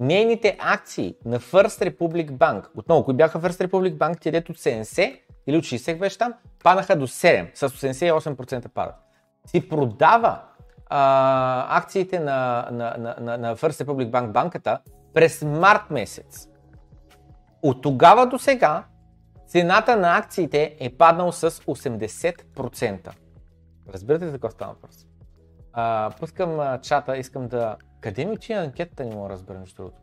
нейните 0.00 0.56
акции 0.60 1.14
на 1.24 1.40
First 1.40 1.90
Republic 1.90 2.30
Bank. 2.30 2.64
Отново, 2.76 3.04
кои 3.04 3.14
бяха 3.14 3.40
First 3.40 3.66
Republic 3.68 3.96
Bank, 3.96 4.20
те 4.20 4.52
от 4.52 4.58
70 4.58 5.18
или 5.46 5.56
от 5.56 5.64
60 5.64 5.98
беше 5.98 6.18
там, 6.18 6.34
паднаха 6.62 6.96
до 6.96 7.06
7, 7.06 7.54
с 7.56 7.68
88% 7.68 8.68
падат. 8.68 8.94
Си 9.44 9.68
продава 9.68 10.40
а, 10.86 11.78
акциите 11.78 12.20
на, 12.20 12.68
на, 12.72 12.94
на, 12.98 13.16
на, 13.20 13.38
на 13.38 13.56
First 13.56 13.84
Republic 13.84 14.10
Bank 14.10 14.26
банката 14.32 14.78
през 15.14 15.42
март 15.42 15.82
месец. 15.90 16.48
От 17.62 17.82
тогава 17.82 18.26
до 18.26 18.38
сега 18.38 18.84
цената 19.46 19.96
на 19.96 20.18
акциите 20.18 20.76
е 20.80 20.90
паднал 20.90 21.32
с 21.32 21.50
80%. 21.50 23.10
Разбирате 23.92 24.24
ли 24.24 24.30
за 24.30 24.38
какво 24.38 24.50
става 24.50 24.72
въпрос? 24.72 25.06
пускам 26.20 26.60
а, 26.60 26.78
чата, 26.82 27.16
искам 27.16 27.48
да... 27.48 27.76
Къде 28.00 28.24
ми 28.24 28.36
чия 28.36 28.62
анкетата, 28.62 29.04
не 29.04 29.14
мога 29.16 29.28
да 29.28 29.34
разбера 29.34 29.58
между 29.58 29.74
другото. 29.76 29.96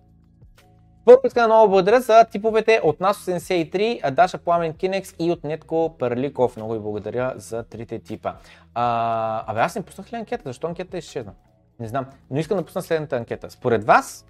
Първо 1.07 1.21
искам 1.25 1.41
да 1.43 1.47
много 1.47 1.69
благодаря 1.71 2.01
за 2.01 2.23
типовете 2.25 2.81
от 2.83 2.97
NAS83, 2.99 4.11
Даша 4.11 4.37
Пламен 4.37 4.73
Кинекс 4.73 5.13
и 5.19 5.31
от 5.31 5.43
Нетко 5.43 5.95
Парликов. 5.99 6.55
Много 6.57 6.73
ви 6.73 6.79
благодаря 6.79 7.33
за 7.35 7.63
трите 7.63 7.99
типа. 7.99 8.33
А, 8.73 9.51
абе, 9.51 9.59
аз 9.59 9.75
не 9.75 9.81
пуснах 9.81 10.11
ли 10.13 10.15
анкета? 10.15 10.43
Защо 10.45 10.67
анкета 10.67 10.97
е 10.97 10.99
изчезна? 10.99 11.33
Не 11.79 11.87
знам, 11.87 12.05
но 12.31 12.39
искам 12.39 12.57
да 12.57 12.65
пусна 12.65 12.81
следната 12.81 13.15
анкета. 13.15 13.49
Според 13.51 13.83
вас, 13.83 14.25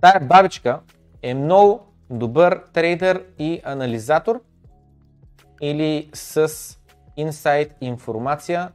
тая 0.00 0.20
бабичка 0.20 0.80
е 1.22 1.34
много 1.34 1.80
добър 2.10 2.62
трейдер 2.72 3.24
и 3.38 3.60
анализатор 3.64 4.40
или 5.62 6.10
с 6.14 6.52
инсайт 7.16 7.74
информация 7.80 8.70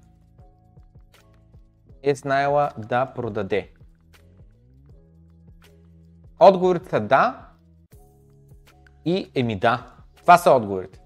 е 2.04 2.16
знаела 2.16 2.70
да 2.78 3.06
продаде. 3.06 3.70
Отговорите 6.46 6.90
са 6.90 7.00
да 7.00 7.46
и 9.06 9.32
еми 9.36 9.60
да. 9.60 9.92
Това 10.16 10.38
са 10.38 10.52
отговорите. 10.52 11.02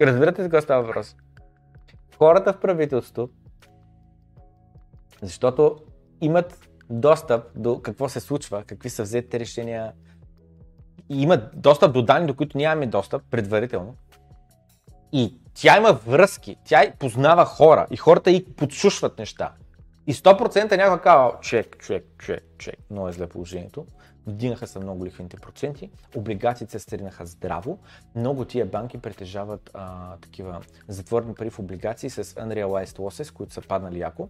Разбирате 0.00 0.42
за 0.42 0.48
какво 0.50 0.64
става 0.64 0.82
въпрос? 0.84 1.16
Хората 2.18 2.52
в 2.52 2.60
правителството, 2.60 3.34
защото 5.22 5.76
имат 6.20 6.68
достъп 6.90 7.44
до 7.60 7.82
какво 7.82 8.08
се 8.08 8.20
случва, 8.20 8.64
какви 8.64 8.90
са 8.90 9.02
взетите 9.02 9.40
решения, 9.40 9.92
и 11.08 11.22
имат 11.22 11.60
достъп 11.60 11.92
до 11.94 12.02
данни, 12.02 12.26
до 12.26 12.34
които 12.34 12.56
нямаме 12.58 12.86
достъп 12.86 13.22
предварително, 13.30 13.94
и 15.12 15.34
тя 15.54 15.76
има 15.76 15.92
връзки, 15.92 16.56
тя 16.64 16.82
познава 16.98 17.44
хора 17.44 17.86
и 17.90 17.96
хората 17.96 18.30
и 18.30 18.44
подсушват 18.52 19.18
неща. 19.18 19.52
И 20.06 20.14
100% 20.14 20.76
някой 20.76 21.00
казва, 21.00 21.32
чек, 21.42 21.78
чек, 21.86 22.04
чек, 22.26 22.44
чек. 22.58 22.76
Но 22.90 23.08
е 23.08 23.12
зле 23.12 23.26
положението. 23.26 23.86
Вдигнаха 24.26 24.66
се 24.66 24.78
много 24.78 25.04
лихвените 25.06 25.36
проценти, 25.36 25.90
облигациите 26.16 26.72
се 26.72 26.78
стринаха 26.78 27.26
здраво, 27.26 27.78
много 28.14 28.44
тия 28.44 28.66
банки 28.66 28.98
притежават 28.98 29.70
а, 29.74 30.16
такива 30.16 30.60
затворни 30.88 31.34
пари 31.34 31.50
в 31.50 31.58
облигации 31.58 32.10
с 32.10 32.24
unrealized 32.24 32.98
losses, 32.98 33.32
които 33.32 33.52
са 33.52 33.60
паднали 33.60 33.98
яко. 33.98 34.28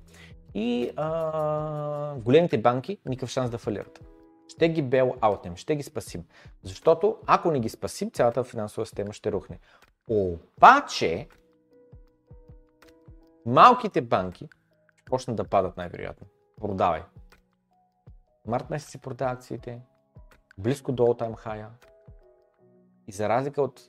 И 0.55 0.91
а, 0.97 2.15
големите 2.15 2.59
банки 2.59 2.99
никакъв 3.07 3.31
шанс 3.31 3.51
да 3.51 3.59
фалират. 3.59 4.01
Ще 4.49 4.69
ги 4.69 4.83
бел 4.83 5.15
аутнем, 5.21 5.57
ще 5.57 5.77
ги 5.77 5.83
спасим. 5.83 6.23
Защото 6.63 7.17
ако 7.27 7.51
не 7.51 7.61
ги 7.61 7.69
спасим, 7.69 8.11
цялата 8.11 8.45
финансова 8.45 8.87
система 8.87 9.13
ще 9.13 9.33
рухне. 9.33 9.59
Обаче, 10.11 11.29
малките 13.47 14.01
банки 14.01 14.49
ще 14.97 15.05
почнат 15.11 15.37
да 15.37 15.45
падат 15.45 15.77
най-вероятно. 15.77 16.27
Продавай. 16.61 17.03
Март 18.47 18.71
месец 18.71 18.91
си 18.91 18.99
продава 19.01 19.33
акциите, 19.33 19.81
близко 20.59 20.93
до 20.93 21.03
all-time 21.03 21.47
high 21.47 21.67
и 23.09 23.13
за 23.13 23.29
разлика 23.29 23.63
от 23.63 23.81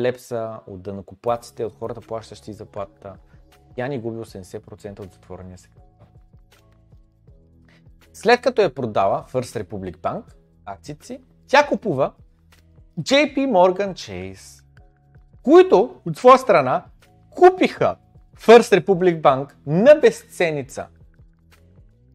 лепса, 0.00 0.60
от 0.66 0.82
дънакоплаците, 0.82 1.64
от 1.64 1.74
хората 1.78 2.00
плащащи 2.00 2.52
заплатата, 2.52 3.16
тя 3.76 3.88
ни 3.88 4.00
губи 4.00 4.18
80% 4.18 5.00
от 5.00 5.12
затворения 5.12 5.58
си. 5.58 5.70
След 8.12 8.40
като 8.40 8.62
е 8.62 8.74
продава 8.74 9.24
First 9.28 9.62
Republic 9.64 9.96
Bank 9.96 10.22
акциите 10.64 11.06
си, 11.06 11.20
тя 11.46 11.66
купува 11.66 12.12
JP 13.00 13.50
Morgan 13.52 13.92
Chase 13.92 14.64
които 15.42 16.00
от 16.06 16.16
своя 16.16 16.38
страна 16.38 16.84
купиха 17.30 17.96
First 18.36 18.80
Republic 18.84 19.20
Bank 19.20 19.52
на 19.66 19.94
безценица. 19.94 20.86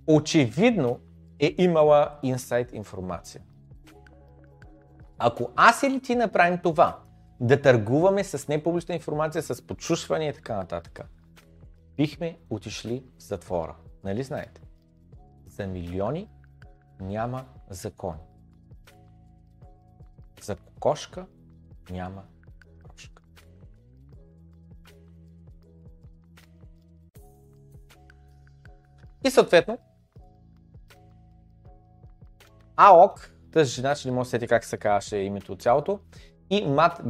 Очевидно 0.07 0.99
е 1.39 1.55
имала 1.57 2.09
инсайт 2.23 2.73
информация. 2.73 3.41
Ако 5.17 5.51
аз 5.55 5.83
или 5.83 5.99
ти 6.01 6.15
направим 6.15 6.57
това, 6.57 6.99
да 7.39 7.61
търгуваме 7.61 8.23
с 8.23 8.47
непублична 8.47 8.95
информация, 8.95 9.43
с 9.43 9.67
подшушване 9.67 10.27
и 10.27 10.33
така 10.33 10.55
нататък, 10.55 10.99
бихме 11.97 12.37
отишли 12.49 13.03
в 13.19 13.23
затвора. 13.23 13.75
Нали 14.03 14.23
знаете? 14.23 14.61
За 15.47 15.67
милиони 15.67 16.29
няма 17.01 17.45
закони. 17.71 18.19
За 20.41 20.55
кокошка 20.55 21.25
няма 21.91 22.23
И 29.25 29.29
съответно, 29.29 29.77
АОК, 32.77 33.31
тази 33.53 33.71
жена, 33.71 33.95
че 33.95 34.07
не 34.07 34.13
може 34.13 34.27
да 34.27 34.29
сети 34.29 34.47
как 34.47 34.65
се 34.65 34.77
казваше 34.77 35.17
името 35.17 35.51
от 35.51 35.61
цялото, 35.61 35.99
и 36.49 36.65
Мат 36.65 37.01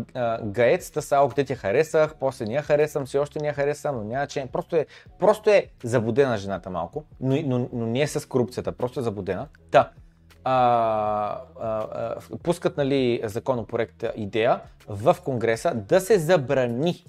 Гаец, 0.44 0.91
та 0.91 1.15
АОК, 1.15 1.35
те 1.35 1.44
ти 1.44 1.56
харесах, 1.56 2.15
после 2.19 2.45
не 2.45 2.53
я 2.53 2.61
харесам, 2.61 3.06
все 3.06 3.18
още 3.19 3.40
не 3.40 3.48
я 3.48 3.53
харесам, 3.53 3.95
но 3.95 4.03
няма 4.03 4.27
че. 4.27 4.48
Просто 4.52 4.76
е, 4.76 4.85
просто 5.19 5.49
е 5.49 5.68
забудена 5.84 6.38
жената 6.38 6.69
малко, 6.69 7.03
но, 7.19 7.38
но, 7.45 7.69
но 7.73 7.85
не 7.85 8.02
е 8.02 8.07
с 8.07 8.30
корупцията, 8.30 8.72
просто 8.72 8.99
е 8.99 9.03
забудена. 9.03 9.48
Та, 9.72 9.91
а, 10.44 11.41
а, 11.61 11.88
а, 11.94 12.15
пускат 12.44 12.77
нали, 12.77 13.22
законопроект 13.23 14.03
идея 14.15 14.60
в 14.88 15.18
Конгреса 15.26 15.73
да 15.76 15.99
се 16.02 16.19
забрани 16.19 17.06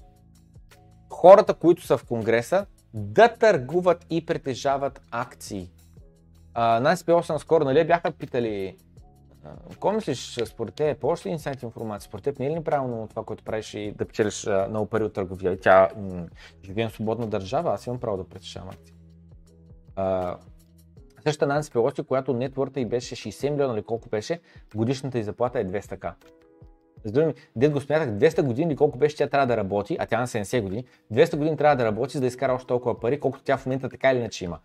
хората, 1.12 1.55
които 1.55 1.82
са 1.82 1.98
в 1.98 2.05
Конгреса, 2.05 2.66
да 2.95 3.29
търгуват 3.29 4.07
и 4.11 4.27
притежават 4.27 5.01
акции. 5.11 5.71
Най-спел 6.57 7.23
съм 7.23 7.39
скоро, 7.39 7.65
нали 7.65 7.87
бяха 7.87 8.11
питали 8.12 8.77
какво 9.71 9.93
мислиш, 9.93 10.41
според 10.47 10.75
те, 10.75 10.95
по 11.01 11.12
е 11.12 11.16
ли 11.27 11.29
инсайт 11.33 11.62
информация? 11.62 12.07
Според 12.09 12.25
теб 12.25 12.39
не 12.39 12.47
е 12.47 12.51
ли 12.51 12.55
неправилно 12.55 13.07
това, 13.09 13.25
което 13.25 13.45
правиш 13.45 13.75
и 13.75 13.95
да 13.99 14.05
печелиш 14.09 14.47
много 14.69 14.89
пари 14.89 15.05
от 15.05 15.12
търговия? 15.15 15.53
И 15.53 15.61
тя, 15.61 15.89
живеем 16.66 16.89
в 16.89 16.93
свободна 16.93 17.27
държава, 17.27 17.73
аз 17.75 17.87
имам 17.87 18.01
право 18.01 18.16
да 18.16 18.29
притежавам 18.29 18.69
акции. 18.71 18.95
Същата 21.27 21.47
Нанси 21.47 21.71
Пелоси, 21.73 22.03
която 22.03 22.35
нетворта 22.35 22.81
и 22.81 22.87
беше 22.87 23.15
60 23.16 23.51
милиона 23.51 23.75
или 23.75 23.83
колко 23.83 24.09
беше, 24.09 24.41
годишната 24.75 25.19
й 25.19 25.23
заплата 25.23 25.61
е 25.61 25.65
200к. 25.65 26.12
Разбираме, 27.05 27.35
дед 27.56 27.72
го 27.72 27.81
смятах 27.81 28.09
200 28.10 28.43
години 28.43 28.76
колко 28.76 28.98
беше, 28.98 29.16
тя 29.16 29.26
трябва 29.26 29.47
да 29.47 29.56
работи, 29.56 29.97
а 30.01 30.06
тя 30.06 30.20
на 30.20 30.26
70 30.26 30.62
години, 30.62 30.85
200 31.12 31.36
години 31.36 31.56
трябва 31.56 31.76
да 31.76 31.85
работи, 31.85 32.12
за 32.12 32.20
да 32.20 32.26
изкара 32.26 32.52
още 32.52 32.66
толкова 32.66 33.01
пари, 33.01 33.20
колкото 33.20 33.44
тя 33.44 33.56
в 33.56 33.66
момента 33.66 33.89
така 33.89 34.10
или 34.12 34.18
иначе 34.18 34.44
има. 34.44 34.59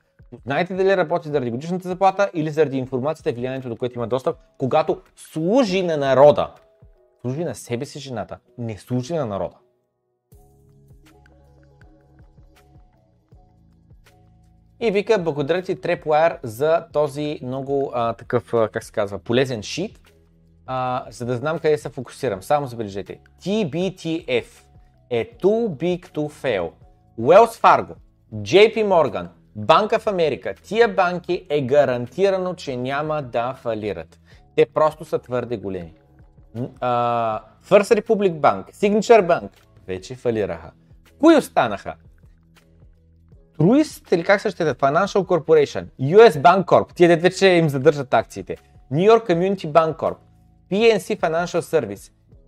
Знаете 0.45 0.73
дали 0.73 0.97
работи 0.97 1.29
заради 1.29 1.51
годишната 1.51 1.87
заплата 1.87 2.31
или 2.33 2.49
заради 2.49 2.77
информацията 2.77 3.29
и 3.29 3.33
влиянието, 3.33 3.69
до 3.69 3.75
което 3.75 3.95
има 3.95 4.07
достъп, 4.07 4.35
когато 4.57 5.01
служи 5.15 5.83
на 5.83 5.97
народа. 5.97 6.53
Служи 7.21 7.43
на 7.43 7.55
себе 7.55 7.85
си 7.85 7.99
жената, 7.99 8.37
не 8.57 8.77
служи 8.77 9.13
на 9.15 9.25
народа. 9.25 9.55
И 14.81 14.91
вика, 14.91 15.19
благодаря 15.23 15.61
ти 15.61 15.75
Tripwire 15.77 16.37
за 16.43 16.85
този 16.93 17.39
много 17.43 17.91
а, 17.95 18.13
такъв, 18.13 18.53
а, 18.53 18.69
как 18.69 18.83
се 18.83 18.91
казва, 18.91 19.19
полезен 19.19 19.61
шит 19.63 19.99
а, 20.71 21.05
за 21.09 21.25
да 21.25 21.35
знам 21.35 21.59
къде 21.59 21.77
се 21.77 21.89
фокусирам. 21.89 22.43
Само 22.43 22.67
забележете. 22.67 23.19
TBTF 23.41 24.45
е 25.09 25.31
too 25.41 25.67
big 25.69 25.99
to 26.09 26.31
fail. 26.41 26.69
Wells 27.19 27.61
Fargo, 27.63 27.93
JP 28.33 28.85
Morgan, 28.85 29.27
Банка 29.55 29.99
в 29.99 30.07
Америка, 30.07 30.53
тия 30.63 30.95
банки 30.95 31.45
е 31.49 31.61
гарантирано, 31.61 32.53
че 32.53 32.77
няма 32.77 33.21
да 33.21 33.53
фалират. 33.53 34.19
Те 34.55 34.65
просто 34.73 35.05
са 35.05 35.19
твърде 35.19 35.57
големи. 35.57 35.93
Uh, 36.57 37.39
First 37.69 38.01
Republic 38.01 38.33
Bank, 38.33 38.73
Signature 38.73 39.27
Bank 39.27 39.49
вече 39.87 40.15
фалираха. 40.15 40.71
Кои 41.19 41.35
останаха? 41.37 41.93
Truist 43.59 44.13
или 44.15 44.23
как 44.23 44.41
се 44.41 44.49
ще 44.49 44.69
е? 44.69 44.73
Financial 44.73 45.19
Corporation, 45.25 45.85
US 46.01 46.29
Bank 46.31 46.65
Corp, 46.65 46.93
тия 46.93 47.07
дет 47.09 47.21
вече 47.21 47.47
им 47.47 47.69
задържат 47.69 48.13
акциите, 48.13 48.57
New 48.93 49.11
York 49.13 49.27
Community 49.27 49.71
Bank 49.71 49.95
Corp, 49.95 50.15
PNC 50.69 51.17
Financial 51.19 51.61
Service, 51.61 52.03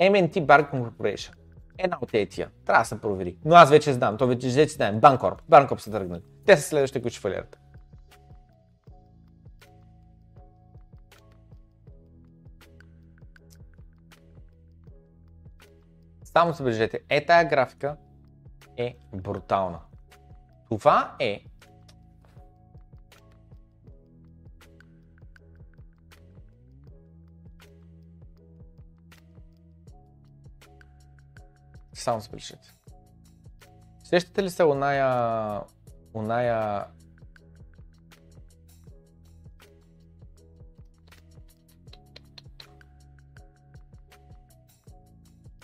MNT 0.10 0.46
Bank 0.46 0.66
Corporation. 0.72 1.36
Една 1.78 1.98
от 2.02 2.10
тези 2.12 2.26
тия. 2.28 2.50
Трябва 2.66 2.82
да 2.82 2.88
се 2.88 3.02
провери. 3.02 3.38
Но 3.46 3.56
аз 3.56 3.70
вече 3.70 3.94
знам. 3.94 4.18
То 4.18 4.28
вече, 4.28 4.48
вече 4.50 4.74
знаем. 4.74 5.00
Банкорп. 5.00 5.42
Банкорп 5.50 5.82
са 5.82 5.92
тръгнали. 5.92 6.22
Те 6.46 6.58
са 6.58 6.68
следващите, 6.70 7.02
които 7.02 7.14
ще 7.18 7.22
фалират. 7.22 7.58
Само 16.24 16.54
се 16.54 16.64
бежете. 16.64 17.00
е 17.10 17.26
тая 17.26 17.46
графика 17.50 17.98
е 18.78 18.96
брутална. 19.14 19.80
Това 20.70 21.16
е 21.20 21.42
само 32.04 32.20
забележете. 32.20 32.72
Сещате 34.04 34.44
ли 34.44 34.50
се 34.50 34.64
оная, 34.64 35.62
оная 36.14 36.84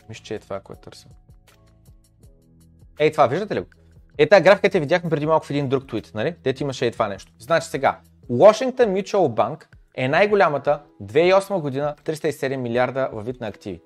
Мисля, 0.10 0.24
че 0.24 0.36
е 0.36 0.40
това, 0.40 0.60
което 0.60 0.82
търся. 0.82 1.08
Ей, 3.00 3.12
това, 3.12 3.28
виждате 3.28 3.56
ли 3.56 3.60
го? 3.62 3.68
Е, 4.18 4.30
тази 4.30 4.44
графиката 4.44 4.78
я 4.78 4.82
видяхме 4.82 5.10
преди 5.10 5.26
малко 5.26 5.46
в 5.46 5.50
един 5.50 5.70
друг 5.70 5.88
твит, 5.88 6.12
нали? 6.14 6.36
Дето 6.44 6.64
имаше 6.64 6.86
и 6.86 6.92
това 6.92 7.08
нещо. 7.08 7.32
Значи 7.40 7.68
сега, 7.68 8.00
Washington 8.32 8.86
Mutual 8.88 9.18
Bank 9.28 9.66
е 9.96 10.08
най-голямата 10.08 10.84
2008 11.04 11.62
година 11.62 11.96
307 12.04 12.56
милиарда 12.58 13.10
във 13.14 13.26
вид 13.26 13.42
на 13.42 13.48
активи. 13.48 13.82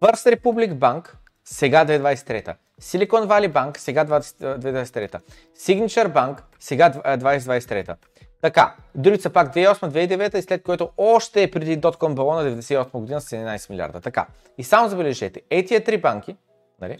First 0.00 0.36
Republic 0.36 0.74
Bank 0.78 1.14
сега 1.44 1.84
2023. 1.86 2.54
Silicon 2.82 3.26
Valley 3.26 3.52
Bank, 3.52 3.78
сега 3.78 4.04
2023. 4.04 5.20
Signature 5.58 6.12
Bank, 6.14 6.36
сега 6.60 6.90
2023. 6.90 7.96
Така, 8.40 8.74
са 9.20 9.30
пак 9.30 9.54
2008-2009 9.54 10.38
и 10.38 10.42
след 10.42 10.62
което 10.62 10.90
още 10.96 11.42
е 11.42 11.50
преди 11.50 11.80
Dotcom 11.80 12.14
балона 12.14 12.42
98 12.42 12.90
година 12.92 13.20
с 13.20 13.30
11 13.30 13.70
милиарда. 13.70 14.00
Така, 14.00 14.26
и 14.58 14.64
само 14.64 14.88
забележете, 14.88 15.40
е 15.50 15.64
три 15.84 15.98
банки, 16.00 16.36
нали, 16.80 16.98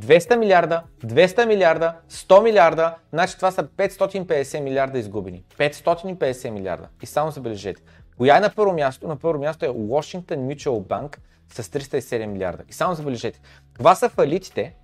200 0.00 0.36
милиарда, 0.36 0.82
200 1.04 1.46
милиарда, 1.46 1.94
100 2.10 2.42
милиарда, 2.42 2.94
значи 3.12 3.36
това 3.36 3.50
са 3.50 3.62
550 3.64 4.60
милиарда 4.60 4.98
изгубени. 4.98 5.44
550 5.58 6.50
милиарда. 6.50 6.88
И 7.02 7.06
само 7.06 7.30
забележете. 7.30 7.82
Коя 8.20 8.36
е 8.36 8.40
на 8.40 8.50
първо 8.56 8.72
място? 8.72 9.08
На 9.08 9.16
първо 9.16 9.38
място 9.42 9.64
е 9.64 9.68
Washington 9.68 10.36
Mutual 10.36 10.86
Bank 10.86 11.18
с 11.52 11.62
307 11.62 12.26
милиарда. 12.26 12.62
И 12.68 12.72
само 12.72 12.94
забележете, 12.94 13.40
това 13.74 13.94
са 13.94 14.08
фалитите, 14.08 14.74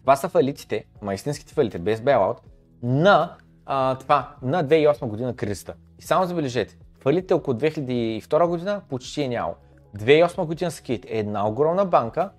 това 0.00 0.16
са 0.16 0.28
фалитите, 0.28 0.84
ма 1.02 1.14
истинските 1.14 1.54
фалити, 1.54 1.78
без 1.78 2.00
bailout, 2.00 2.36
на, 2.82 3.36
а, 3.66 3.98
това, 3.98 4.34
на 4.42 4.62
2008 4.64 5.06
година 5.08 5.36
кризата. 5.36 5.74
И 5.98 6.02
само 6.02 6.26
забележете, 6.26 6.76
фалите 7.00 7.34
около 7.34 7.56
2002 7.58 8.46
година 8.46 8.80
почти 8.88 9.22
е 9.22 9.28
няло. 9.28 9.54
2008 9.98 10.44
година 10.46 10.70
скит 10.70 11.04
е 11.04 11.18
една 11.18 11.48
огромна 11.48 11.84
банка, 11.84 12.30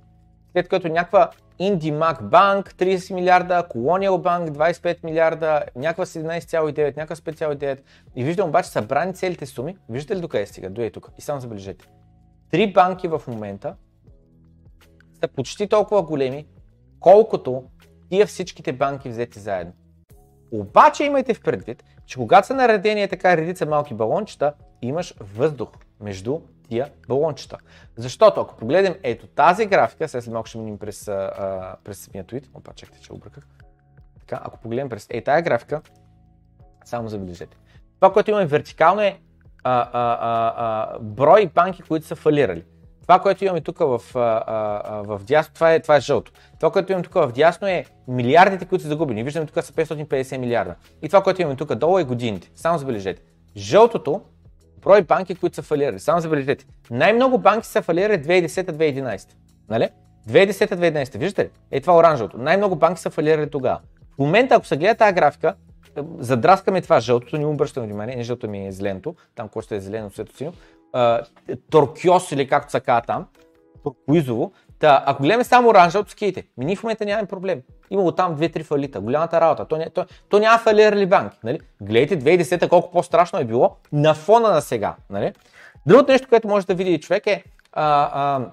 след 0.53 0.69
което 0.69 0.89
някаква 0.89 1.29
Индимак 1.63 2.29
банк 2.29 2.73
30 2.77 3.13
милиарда, 3.13 3.63
Colonial 3.69 4.17
банк 4.21 4.49
25 4.49 4.97
милиарда, 5.03 5.63
някаква 5.75 6.05
с 6.05 6.19
11,9, 6.19 6.85
някаква 6.97 7.15
с 7.15 7.19
5,9. 7.21 7.79
И 8.15 8.23
виждам 8.23 8.49
обаче 8.49 8.69
събрани 8.69 9.13
целите 9.13 9.45
суми, 9.45 9.77
виждате 9.89 10.17
ли 10.17 10.21
докъде 10.21 10.45
стига? 10.45 10.69
Дойде 10.69 10.91
тук 10.91 11.11
и 11.17 11.21
само 11.21 11.41
забележете. 11.41 11.85
Три 12.51 12.73
банки 12.73 13.07
в 13.07 13.21
момента 13.27 13.75
са 15.19 15.27
почти 15.27 15.69
толкова 15.69 16.03
големи, 16.03 16.45
колкото 16.99 17.63
тия 18.09 18.25
всичките 18.27 18.73
банки 18.73 19.09
взети 19.09 19.39
заедно. 19.39 19.73
Обаче 20.51 21.03
имайте 21.03 21.33
в 21.33 21.41
предвид, 21.41 21.83
че 22.05 22.17
когато 22.17 22.47
са 22.47 22.53
наредени 22.53 23.07
така 23.07 23.37
редица 23.37 23.65
малки 23.65 23.93
балончета, 23.93 24.53
имаш 24.81 25.13
въздух 25.19 25.69
между 25.99 26.39
тия 26.71 26.89
балончета. 27.07 27.57
Защото 27.95 28.41
ако 28.41 28.55
погледнем 28.57 28.95
ето 29.03 29.27
тази 29.27 29.65
графика, 29.65 30.07
сега 30.07 30.21
след 30.21 30.33
малко 30.33 30.47
ще 30.49 30.57
минем 30.57 30.77
през, 30.77 31.07
а, 31.07 31.75
през 31.83 31.99
самия 31.99 32.23
твит, 32.23 32.49
опа, 32.53 32.71
чекайте, 32.75 33.01
че 33.03 33.13
обръках. 33.13 33.47
Така, 34.19 34.41
ако 34.45 34.59
погледнем 34.59 34.89
през 34.89 35.07
ей 35.09 35.23
тази 35.23 35.43
графика, 35.43 35.81
само 36.85 37.07
забележете. 37.07 37.57
Това, 37.95 38.13
което 38.13 38.31
имаме 38.31 38.45
вертикално 38.45 39.01
е 39.01 39.19
а, 39.63 39.81
а, 39.81 39.89
а, 40.19 40.53
а, 40.57 40.99
брой 40.99 41.51
банки, 41.55 41.81
които 41.81 42.05
са 42.05 42.15
фалирали. 42.15 42.63
Това, 43.01 43.19
което 43.19 43.45
имаме 43.45 43.61
тук 43.61 43.79
в, 43.79 44.01
а, 44.15 44.19
а, 44.19 44.95
в 45.01 45.21
дясно, 45.23 45.53
това 45.53 45.73
е, 45.73 45.79
това 45.79 45.95
е 45.95 45.99
жълто. 45.99 46.31
Това, 46.59 46.71
което 46.71 46.91
имаме 46.91 47.03
тук 47.03 47.13
в 47.13 47.31
дясно 47.35 47.67
е 47.67 47.85
милиардите, 48.07 48.65
които 48.65 48.81
са 48.81 48.87
загубени. 48.87 49.23
Виждаме 49.23 49.45
тук 49.45 49.63
са 49.63 49.73
550 49.73 50.37
милиарда. 50.37 50.75
И 51.01 51.09
това, 51.09 51.23
което 51.23 51.41
имаме 51.41 51.55
тук 51.57 51.75
долу 51.75 51.99
е 51.99 52.03
годините. 52.03 52.51
Само 52.55 52.77
забележете. 52.79 53.21
Жълтото 53.57 54.21
брой 54.81 55.01
банки, 55.01 55.35
които 55.35 55.55
са 55.55 55.61
фалирали. 55.61 55.99
Само 55.99 56.21
забележете. 56.21 56.65
Най-много 56.91 57.37
банки 57.37 57.67
са 57.67 57.81
фалирали 57.81 58.17
2010-2011. 58.23 59.27
Нали? 59.69 59.89
2010-2011. 60.29 61.17
Виждате 61.17 61.45
ли? 61.45 61.49
Е 61.71 61.81
това 61.81 61.93
е 61.93 61.97
оранжевото. 61.97 62.37
Най-много 62.37 62.75
банки 62.75 63.01
са 63.01 63.09
фалирали 63.09 63.49
тогава. 63.49 63.79
В 64.15 64.19
момента, 64.19 64.55
ако 64.55 64.65
се 64.65 64.77
гледа 64.77 64.95
тази 64.95 65.13
графика, 65.13 65.55
е, 65.97 66.01
задраскаме 66.19 66.81
това 66.81 66.99
жълтото, 66.99 67.37
ни 67.37 67.45
обръщаме 67.45 67.85
внимание, 67.87 68.15
не 68.15 68.23
жълтото 68.23 68.49
ми 68.51 68.67
е 68.67 68.71
зеленото, 68.71 69.15
там 69.35 69.49
което 69.49 69.75
е 69.75 69.79
зелено, 69.79 70.11
светло 70.11 70.35
синьо, 70.37 70.51
торкиос 71.69 72.31
или 72.31 72.47
както 72.47 72.71
се 72.71 72.79
казва 72.79 73.01
там, 73.01 73.25
туркоизово, 73.83 74.51
Та, 74.81 75.03
ако 75.05 75.23
гледаме 75.23 75.43
само 75.43 75.69
оранжевото 75.69 76.11
скейте, 76.11 76.43
ми 76.57 76.65
ние 76.65 76.75
в 76.75 76.83
момента 76.83 77.05
нямаме 77.05 77.27
проблем. 77.27 77.61
Имало 77.89 78.11
там 78.11 78.37
2-3 78.37 78.63
фалита, 78.63 79.01
голямата 79.01 79.41
работа. 79.41 79.65
То, 79.65 79.77
не, 79.77 79.89
то, 79.89 80.05
то 80.29 80.39
няма 80.39 80.57
фалирали 80.57 81.05
банки. 81.05 81.37
Нали? 81.43 81.59
Гледайте 81.81 82.19
2010 82.43 82.59
та 82.59 82.69
колко 82.69 82.91
по-страшно 82.91 83.39
е 83.39 83.45
било 83.45 83.75
на 83.91 84.13
фона 84.13 84.49
на 84.51 84.61
сега. 84.61 84.95
Нали? 85.09 85.33
Другото 85.87 86.11
нещо, 86.11 86.27
което 86.29 86.47
може 86.47 86.67
да 86.67 86.75
види 86.75 86.99
човек 86.99 87.27
е, 87.27 87.43
а, 87.73 88.09
а, 88.35 88.47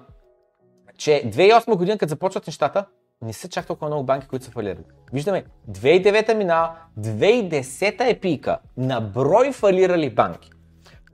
че 0.97 1.11
2008 1.25 1.75
година, 1.75 1.97
като 1.97 2.09
започват 2.09 2.47
нещата, 2.47 2.85
не 3.21 3.33
са 3.33 3.49
чак 3.49 3.65
толкова 3.65 3.87
много 3.87 4.03
банки, 4.03 4.27
които 4.27 4.45
са 4.45 4.51
фалирали. 4.51 4.83
Виждаме, 5.13 5.43
2009 5.71 6.33
мина, 6.33 6.71
2010 6.99 8.09
е 8.09 8.19
пика 8.19 8.57
на 8.77 9.01
брой 9.01 9.51
фалирали 9.51 10.09
банки. 10.09 10.49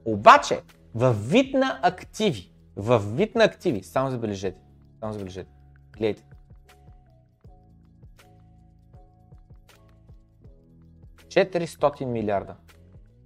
Обаче, 0.05 0.59
във 0.95 1.29
вид 1.29 1.53
на 1.53 1.79
активи, 1.81 2.51
във 2.75 3.17
вид 3.17 3.35
на 3.35 3.43
активи, 3.43 3.83
само 3.83 4.11
забележете, 4.11 4.59
само 4.99 5.13
забележете. 5.13 5.51
Гледайте.– 5.97 6.23
милиарда 12.05 12.55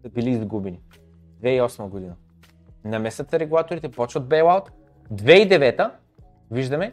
са 0.02 0.10
били 0.10 0.30
изгубени. 0.30 0.80
2008 1.44 1.88
година. 1.88 2.16
Намесата 2.84 3.30
се 3.30 3.40
регулаторите, 3.40 3.90
почват 3.90 4.28
бейлаут. 4.28 4.72
2009 5.14 5.92
виждаме 6.52 6.92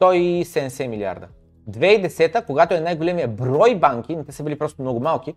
170 0.00 0.86
милиарда. 0.86 1.28
2010 1.70 2.46
когато 2.46 2.74
е 2.74 2.80
най-големия 2.80 3.28
брой 3.28 3.78
банки, 3.80 4.18
те 4.26 4.32
са 4.32 4.42
били 4.42 4.58
просто 4.58 4.82
много 4.82 5.00
малки, 5.00 5.34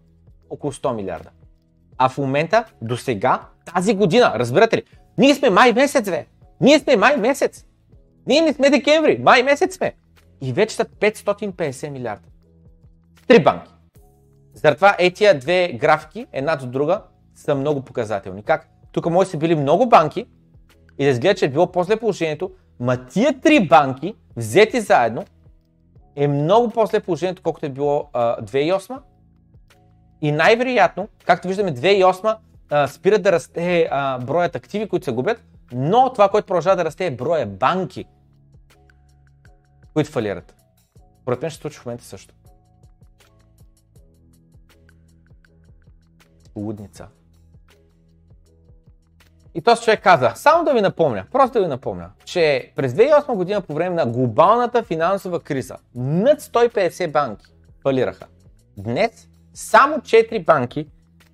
около 0.50 0.74
100 0.74 0.96
милиарда. 0.96 1.30
А 1.98 2.10
в 2.10 2.18
момента, 2.18 2.66
до 2.82 2.98
сега, 2.98 3.48
тази 3.76 3.96
година, 3.96 4.32
разбирате 4.40 4.78
ли, 4.78 4.84
ние 5.18 5.36
сме 5.36 5.50
май 5.50 5.74
месец, 5.74 6.10
бе! 6.10 6.26
Ние 6.62 6.80
сме 6.80 6.96
май 6.96 7.18
месец! 7.18 7.66
Ние 8.28 8.42
не 8.42 8.54
сме 8.54 8.70
декември, 8.70 9.18
май 9.18 9.44
месец 9.44 9.76
сме. 9.78 9.94
И 10.42 10.54
вече 10.54 10.76
са 10.76 10.86
550 10.86 11.90
милиарда. 11.90 12.28
Три 13.28 13.44
банки. 13.44 13.70
Затова 14.54 14.96
е 15.00 15.12
тия 15.12 15.40
две 15.40 15.74
графики, 15.74 16.28
една 16.32 16.56
до 16.56 16.66
друга, 16.66 17.02
са 17.36 17.56
много 17.56 17.82
показателни. 17.82 18.44
Как? 18.44 18.70
Тук 18.92 19.10
може 19.10 19.30
са 19.30 19.38
били 19.38 19.56
много 19.56 19.90
банки 19.90 20.26
и 21.00 21.04
да 21.06 21.10
изгледа, 21.12 21.36
че 21.36 21.46
е 21.46 21.50
било 21.50 21.72
после 21.72 21.96
положението, 21.96 22.52
ма 22.80 23.06
тия 23.06 23.40
три 23.42 23.68
банки, 23.68 24.16
взети 24.36 24.82
заедно, 24.82 25.24
е 26.16 26.28
много 26.28 26.70
после 26.70 27.00
положението, 27.00 27.42
колкото 27.42 27.66
е 27.66 27.70
било 27.70 28.10
а, 28.14 28.42
2008. 28.42 28.98
И 30.22 30.32
най-вероятно, 30.32 31.08
както 31.26 31.48
виждаме, 31.48 31.74
2008 31.76 32.36
а, 32.72 32.88
спира 32.88 33.20
да 33.20 33.32
расте 33.32 33.88
а, 33.92 34.20
броят 34.20 34.56
активи, 34.56 34.88
които 34.90 35.06
се 35.06 35.12
губят, 35.12 35.44
но 35.74 36.14
това, 36.14 36.30
което 36.30 36.46
продължава 36.48 36.76
да 36.76 36.86
расте 36.86 37.06
е 37.06 37.16
броя 37.16 37.46
банки, 37.48 38.06
които 39.94 40.12
фалират. 40.12 40.56
Поред 41.26 41.42
мен 41.42 41.52
ще 41.52 41.62
случи 41.62 41.80
в 41.80 41.86
момента 41.86 42.04
също. 42.04 42.36
Лудница. 46.56 47.08
И 49.56 49.62
този 49.62 49.82
човек 49.82 50.04
каза, 50.04 50.34
само 50.36 50.66
да 50.66 50.74
ви 50.74 50.82
напомня, 50.82 51.26
просто 51.32 51.54
да 51.54 51.62
ви 51.62 51.68
напомня, 51.68 52.10
че 52.26 52.74
през 52.76 52.94
2008 52.94 53.36
година 53.36 53.62
по 53.62 53.74
време 53.74 53.96
на 53.96 54.12
глобалната 54.12 54.84
финансова 54.84 55.40
криза 55.40 55.78
над 55.96 56.42
150 56.42 57.12
банки 57.12 57.46
фалираха. 57.84 58.26
Днес 58.78 59.30
само 59.54 59.98
4 59.98 60.46
банки, 60.46 60.88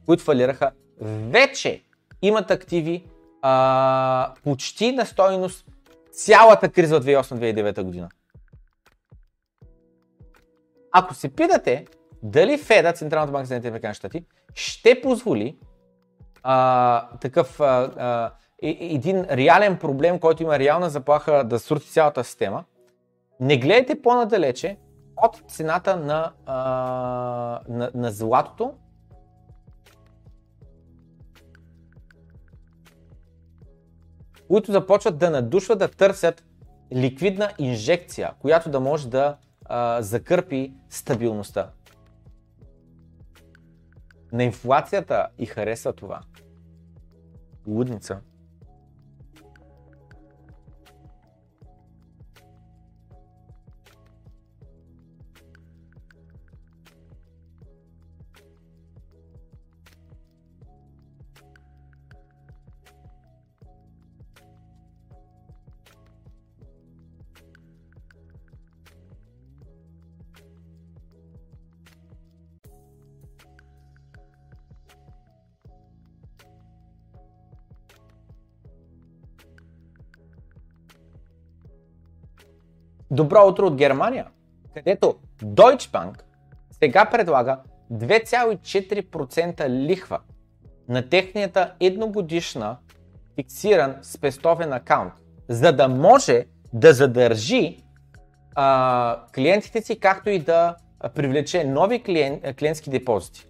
които 0.06 0.24
фалираха, 0.24 0.72
вече 1.02 1.84
имат 2.22 2.52
активи 2.52 3.06
а, 3.41 4.34
почти 4.44 4.91
на 4.91 5.06
стойност 5.06 5.66
цялата 6.11 6.70
криза 6.70 6.98
от 6.98 7.03
2008-2009 7.03 7.84
година. 7.84 8.10
Ако 10.91 11.14
се 11.14 11.30
питате 11.36 11.86
дали 12.24 12.57
Феда, 12.57 12.94
Централната 12.94 13.32
банка 13.32 13.45
за 13.45 13.49
Съединените 13.49 13.94
щати, 13.94 14.26
ще 14.53 15.02
позволи 15.02 15.57
а, 16.44 17.07
такъв 17.18 17.60
а, 17.60 17.64
а, 17.98 18.32
един 18.61 19.24
реален 19.30 19.78
проблем, 19.78 20.20
който 20.20 20.44
има 20.44 20.60
реална 20.60 20.90
заплаха 20.90 21.44
да 21.44 21.60
срути 21.60 21.88
цялата 21.90 22.24
система, 22.24 22.64
не 23.40 23.57
гледайте 23.57 24.02
по-надалече 24.02 24.78
от 25.18 25.41
цената 25.48 25.95
на, 25.98 26.32
а, 26.45 26.53
на, 27.70 27.91
на 27.94 28.11
златото 28.11 28.74
които 34.50 34.72
започват 34.72 35.18
да 35.18 35.30
надушват 35.30 35.80
да 35.80 35.88
търсят 35.92 36.44
ликвидна 36.96 37.52
инжекция, 37.60 38.34
която 38.40 38.70
да 38.70 38.80
може 38.80 39.10
да 39.10 39.38
а, 39.66 40.02
закърпи 40.02 40.74
стабилността. 40.90 41.70
На 44.32 44.44
инфлацията 44.44 45.28
и 45.38 45.46
харесва 45.46 45.94
това. 45.94 46.22
Лудница. 47.68 48.20
Добро 83.20 83.48
утро 83.48 83.66
от 83.66 83.76
Германия, 83.76 84.26
където 84.74 85.16
Deutsche 85.44 85.91
Bank 85.91 86.22
сега 86.72 87.06
предлага 87.06 87.60
2,4% 87.94 89.70
лихва 89.70 90.20
на 90.90 91.10
технията 91.10 91.74
едногодишна 91.80 92.78
фиксиран 93.36 93.96
спестовен 94.02 94.74
акаунт, 94.74 95.14
за 95.50 95.72
да 95.72 95.88
може 95.88 96.46
да 96.74 96.94
задържи 96.94 97.78
а, 98.56 99.18
клиентите 99.36 99.82
си, 99.82 100.00
както 100.00 100.30
и 100.30 100.40
да 100.40 100.76
привлече 101.16 101.64
нови 101.64 102.04
клиент, 102.04 102.56
клиентски 102.56 102.90
депозити. 102.90 103.48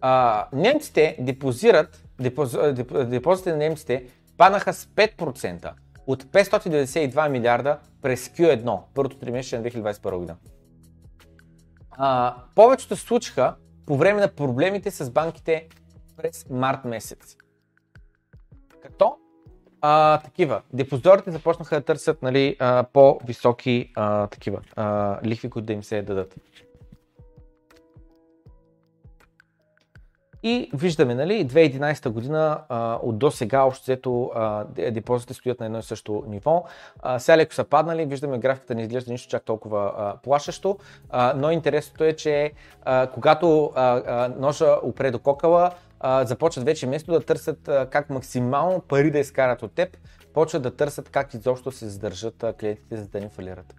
А, 0.00 0.46
немците 0.52 1.16
депозират, 1.20 2.04
депозитите 3.12 3.50
на 3.50 3.56
немците 3.56 4.04
паднаха 4.36 4.74
с 4.74 4.84
5%, 4.86 5.70
от 6.10 6.22
592 6.24 7.28
милиарда 7.28 7.78
през 8.02 8.28
Q1, 8.28 8.78
първото 8.94 9.16
3 9.16 9.30
месеца 9.30 9.58
на 9.58 9.64
2021 9.94 10.16
година. 10.16 10.36
А, 11.90 12.34
повечето 12.54 12.96
се 12.96 13.02
случиха 13.02 13.54
по 13.86 13.96
време 13.96 14.20
на 14.20 14.28
проблемите 14.28 14.90
с 14.90 15.10
банките 15.10 15.66
през 16.16 16.46
март 16.50 16.84
месец. 16.84 17.36
Като 18.82 19.16
а, 19.80 20.18
такива, 20.20 20.62
депозиторите 20.72 21.30
започнаха 21.30 21.74
да 21.74 21.84
търсят 21.84 22.22
нали, 22.22 22.56
а, 22.60 22.84
по-високи 22.92 23.92
а, 23.96 24.26
такива 24.26 24.60
а, 24.76 25.18
лихви, 25.24 25.50
които 25.50 25.66
да 25.66 25.72
им 25.72 25.84
се 25.84 26.02
дадат. 26.02 26.34
И 30.42 30.70
виждаме, 30.74 31.14
нали, 31.14 31.46
2011 31.48 32.08
година 32.08 32.60
а, 32.68 32.98
от 33.02 33.18
до 33.18 33.30
сега 33.30 33.62
общо 33.62 33.82
взето 33.84 34.30
депозитите 34.90 35.34
стоят 35.34 35.60
на 35.60 35.66
едно 35.66 35.78
и 35.78 35.82
също 35.82 36.24
ниво. 36.28 36.64
А, 37.02 37.18
сега 37.18 37.36
леко 37.36 37.54
са 37.54 37.64
паднали, 37.64 38.04
виждаме 38.04 38.38
графиката 38.38 38.74
не 38.74 38.82
изглежда 38.82 39.12
нищо 39.12 39.30
чак 39.30 39.44
толкова 39.44 39.92
а, 39.98 40.16
плашещо, 40.22 40.78
а, 41.10 41.32
но 41.36 41.50
интересното 41.50 42.04
е, 42.04 42.12
че 42.12 42.52
а, 42.84 43.06
когато 43.14 43.72
а, 43.74 44.02
а, 44.06 44.28
ножа 44.38 44.76
опре 44.82 45.10
до 45.10 45.18
кокала, 45.18 45.70
а, 46.00 46.24
започват 46.24 46.64
вече 46.64 46.86
вместо 46.86 47.12
да 47.12 47.20
търсят 47.20 47.68
а, 47.68 47.86
как 47.90 48.10
максимално 48.10 48.80
пари 48.80 49.10
да 49.10 49.18
изкарат 49.18 49.62
от 49.62 49.74
теб, 49.74 49.96
почват 50.34 50.62
да 50.62 50.76
търсят 50.76 51.08
как 51.08 51.34
изобщо 51.34 51.72
се 51.72 51.88
задържат 51.88 52.42
а, 52.42 52.52
клиентите, 52.52 52.96
за 52.96 53.08
да 53.08 53.20
не 53.20 53.28
фалират. 53.28 53.74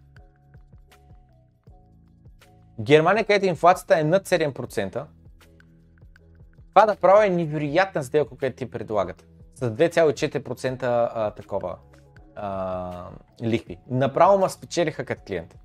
Германия, 2.81 3.25
където 3.25 3.45
инфлацията 3.45 3.99
е 3.99 4.03
над 4.03 4.27
7%, 4.27 5.03
това 6.73 6.85
направо 6.85 7.22
е 7.22 7.30
невероятна 7.30 8.03
сделка, 8.03 8.38
която 8.38 8.56
ти 8.56 8.72
предлагат. 8.72 9.26
С 9.56 9.72
2,4% 9.72 11.11
а, 11.14 11.31
такова 11.31 11.77
а, 12.35 13.07
лихви. 13.43 13.77
Направо 13.89 14.38
ма 14.39 14.49
спечелиха 14.49 15.06
като 15.06 15.22
клиент. 15.27 15.56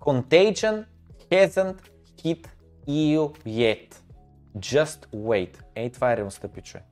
Contagion 0.00 0.84
hasn't 1.30 1.76
hit 2.24 2.48
EU 2.88 3.18
yet. 3.46 3.94
Just 4.58 5.06
wait. 5.06 5.56
Ей, 5.74 5.90
това 5.92 6.12
е 6.12 6.16
реалността, 6.16 6.48
пичуе. 6.48 6.82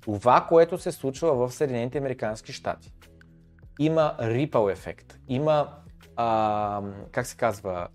Това, 0.00 0.46
което 0.48 0.78
се 0.78 0.92
случва 0.92 1.34
в 1.48 1.52
Съединените 1.54 1.98
Американски 1.98 2.52
щати, 2.52 2.92
има 3.80 4.16
ripple 4.20 4.72
ефект, 4.72 5.18
има, 5.28 5.74
а, 6.16 6.82
как 7.12 7.26
се 7.26 7.36
казва, 7.36 7.88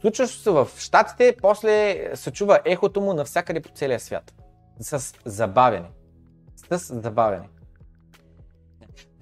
Случващо 0.00 0.36
се 0.38 0.50
в 0.50 0.68
Штатите, 0.78 1.36
после 1.42 2.00
се 2.16 2.30
чува 2.30 2.60
ехото 2.64 3.00
му 3.00 3.14
навсякъде 3.14 3.60
по 3.60 3.68
целия 3.74 4.00
свят. 4.00 4.34
С 4.80 5.12
забавяне. 5.24 5.88
С 6.70 6.94
забавяне. 7.02 7.48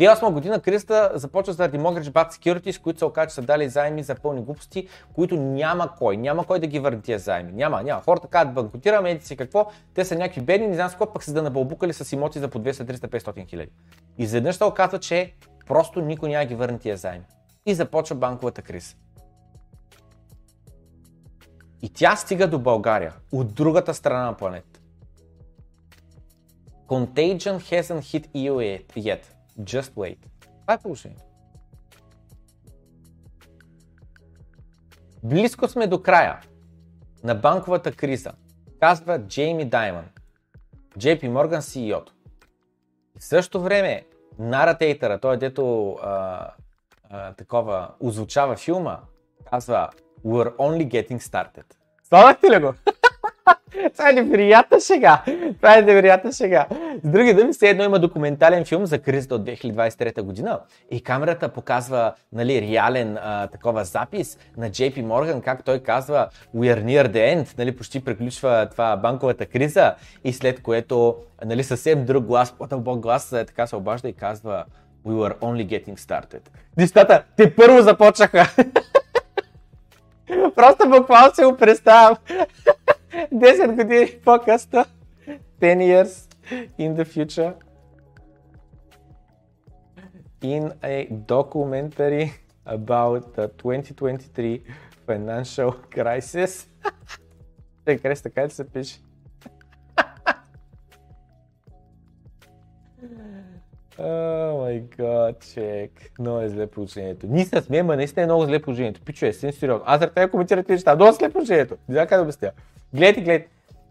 2008 0.01 0.33
година 0.33 0.61
кризата 0.61 1.11
започва 1.15 1.53
заради 1.53 1.79
Mortgage 1.79 2.13
Bad 2.13 2.31
Securities, 2.31 2.83
които 2.83 2.99
се 2.99 3.05
оказа, 3.05 3.27
че 3.29 3.35
са 3.35 3.43
дали 3.43 3.69
заеми 3.69 4.03
за 4.03 4.15
пълни 4.15 4.43
глупости, 4.43 4.89
които 5.15 5.37
няма 5.37 5.91
кой. 5.99 6.17
Няма 6.17 6.47
кой 6.47 6.61
да 6.61 6.67
ги 6.67 6.79
върне 6.79 7.01
тия 7.01 7.19
заеми. 7.19 7.53
Няма, 7.53 7.83
няма. 7.83 8.03
Хората 8.03 8.29
казват, 8.29 8.55
банкотираме, 8.55 9.11
едите 9.11 9.27
си 9.27 9.37
какво, 9.37 9.71
те 9.95 10.05
са 10.05 10.17
някакви 10.17 10.41
бедни, 10.41 10.67
не 10.67 10.75
знам 10.75 10.89
с 10.89 10.97
пък 10.99 11.25
са 11.25 11.33
да 11.33 11.43
набълбукали 11.43 11.93
с 11.93 12.13
имоти 12.13 12.39
за 12.39 12.49
по 12.49 12.59
200, 12.61 12.71
300, 12.73 12.97
500 13.19 13.49
хиляди. 13.49 13.73
Изведнъж 14.19 14.57
се 14.57 14.65
оказва, 14.65 14.99
че 15.01 15.33
просто 15.67 16.01
никой 16.01 16.29
няма 16.29 16.45
ги 16.45 16.55
върне 16.55 16.79
тия 16.79 16.97
заеми. 16.97 17.25
И 17.67 17.75
започва 17.75 18.17
банковата 18.17 18.63
криза. 18.63 18.95
И 21.83 21.89
тя 21.93 22.17
стига 22.17 22.51
до 22.51 22.59
България, 22.59 23.15
от 23.33 23.55
другата 23.55 23.95
страна 23.95 24.25
на 24.27 24.37
планета. 24.37 24.81
Contagion 26.89 27.57
hasn't 27.57 28.01
hit 28.01 28.29
EU 28.51 28.83
yet. 28.97 29.25
Just 29.61 29.93
wait. 29.95 30.19
Това 30.61 30.75
е 30.75 30.79
положението. 30.79 31.23
Близко 35.23 35.69
сме 35.69 35.87
до 35.87 36.03
края 36.03 36.41
на 37.25 37.35
банковата 37.35 37.93
криза, 37.93 38.33
казва 38.81 39.21
Джейми 39.23 39.65
Дайман, 39.69 40.07
JP 40.99 41.23
Morgan 41.31 41.59
CEO. 41.61 42.03
В 43.19 43.25
същото 43.25 43.61
време, 43.65 44.05
наратейтъра, 44.39 45.19
той 45.19 45.37
дето 45.37 45.93
а, 45.93 46.51
а, 47.11 47.33
такова 47.33 47.95
озвучава 48.01 48.57
филма, 48.57 48.99
казва 49.51 49.91
We're 50.33 50.53
only 50.59 50.85
getting 50.95 51.19
started. 51.21 51.65
Слагахте 52.09 52.51
ли 52.51 52.61
го? 52.63 52.75
Това 53.93 54.11
е 54.11 54.13
невероятна 54.13 54.81
шега. 54.81 55.23
Това 55.57 55.79
е 55.79 55.83
невероятна 55.83 56.33
шега. 56.33 56.67
С 57.05 57.09
други 57.11 57.35
думи, 57.35 57.53
все 57.53 57.69
едно 57.69 57.85
има 57.85 57.99
документален 57.99 58.65
филм 58.65 58.87
за 58.87 58.99
кризата 58.99 59.35
от 59.35 59.43
2023 59.43 60.23
година 60.23 60.61
и 60.91 61.03
камерата 61.03 61.49
показва 61.49 62.13
нали, 62.33 62.61
реален 62.63 63.17
а, 63.23 63.47
такова 63.47 63.85
запис 63.85 64.39
на 64.57 64.71
JP 64.71 65.03
Морган, 65.03 65.41
как 65.41 65.65
той 65.65 65.79
казва 65.79 66.29
We 66.57 66.75
are 66.77 66.85
near 66.85 67.09
the 67.11 67.37
end, 67.45 67.59
нали, 67.59 67.77
почти 67.77 68.05
приключва 68.05 68.69
това 68.73 68.97
банковата 68.97 69.47
криза 69.47 69.95
и 70.25 70.33
след 70.33 70.63
което 70.63 71.17
нали, 71.45 71.65
съвсем 71.65 72.05
друг 72.05 72.25
глас, 72.25 72.53
по-дълбок 72.59 73.01
глас, 73.01 73.33
е, 73.33 73.45
така 73.45 73.67
се 73.67 73.77
обажда 73.77 74.09
и 74.09 74.13
казва 74.13 74.65
We 75.07 75.13
were 75.15 75.39
only 75.39 75.67
getting 75.67 75.99
started. 75.99 76.43
Нещата 76.77 77.23
те 77.37 77.55
първо 77.55 77.83
започнаха. 77.83 78.47
Просто 80.55 80.87
буквално 80.91 81.35
се 81.35 81.45
го 81.45 81.57
представям. 81.57 82.17
10 83.13 83.75
години 83.83 84.19
по-късно. 84.25 84.85
10 85.27 85.35
years 85.61 86.35
in 86.81 86.95
the 86.97 87.05
future. 87.05 87.55
In 90.43 90.65
a 90.83 90.97
documentary 91.11 92.33
about 92.79 93.23
the 93.37 93.49
2023 93.49 94.63
financial 95.07 95.71
crisis. 95.95 96.69
Те, 97.85 97.99
така 98.31 98.47
ли 98.47 98.51
се 98.51 98.69
пише? 98.71 99.01
О, 104.03 104.59
май 104.61 104.83
гад, 104.99 105.37
чек. 105.55 105.91
Много 106.19 106.41
е 106.41 106.49
зле 106.49 106.67
положението. 106.67 107.27
Ние 107.31 107.45
се 107.45 107.61
смеем, 107.63 107.87
наистина 107.87 108.23
е 108.23 108.27
много 108.27 108.45
зле 108.45 108.59
положението. 108.59 109.01
Пичо 109.01 109.27
е, 109.27 109.33
съм 109.33 109.53
сериозно. 109.53 109.85
Аз 109.87 110.01
за 110.01 110.11
тя 110.47 110.63
тези 110.63 110.65
неща. 110.69 110.95
Много 110.95 111.13
зле 111.13 111.29
положението. 111.29 111.75
Не 111.89 111.95
знам 111.95 112.07
как 112.07 112.19
да 112.19 112.23
обясня. 112.23 112.51
Гледайте, 112.95 113.21
гледайте. 113.21 113.49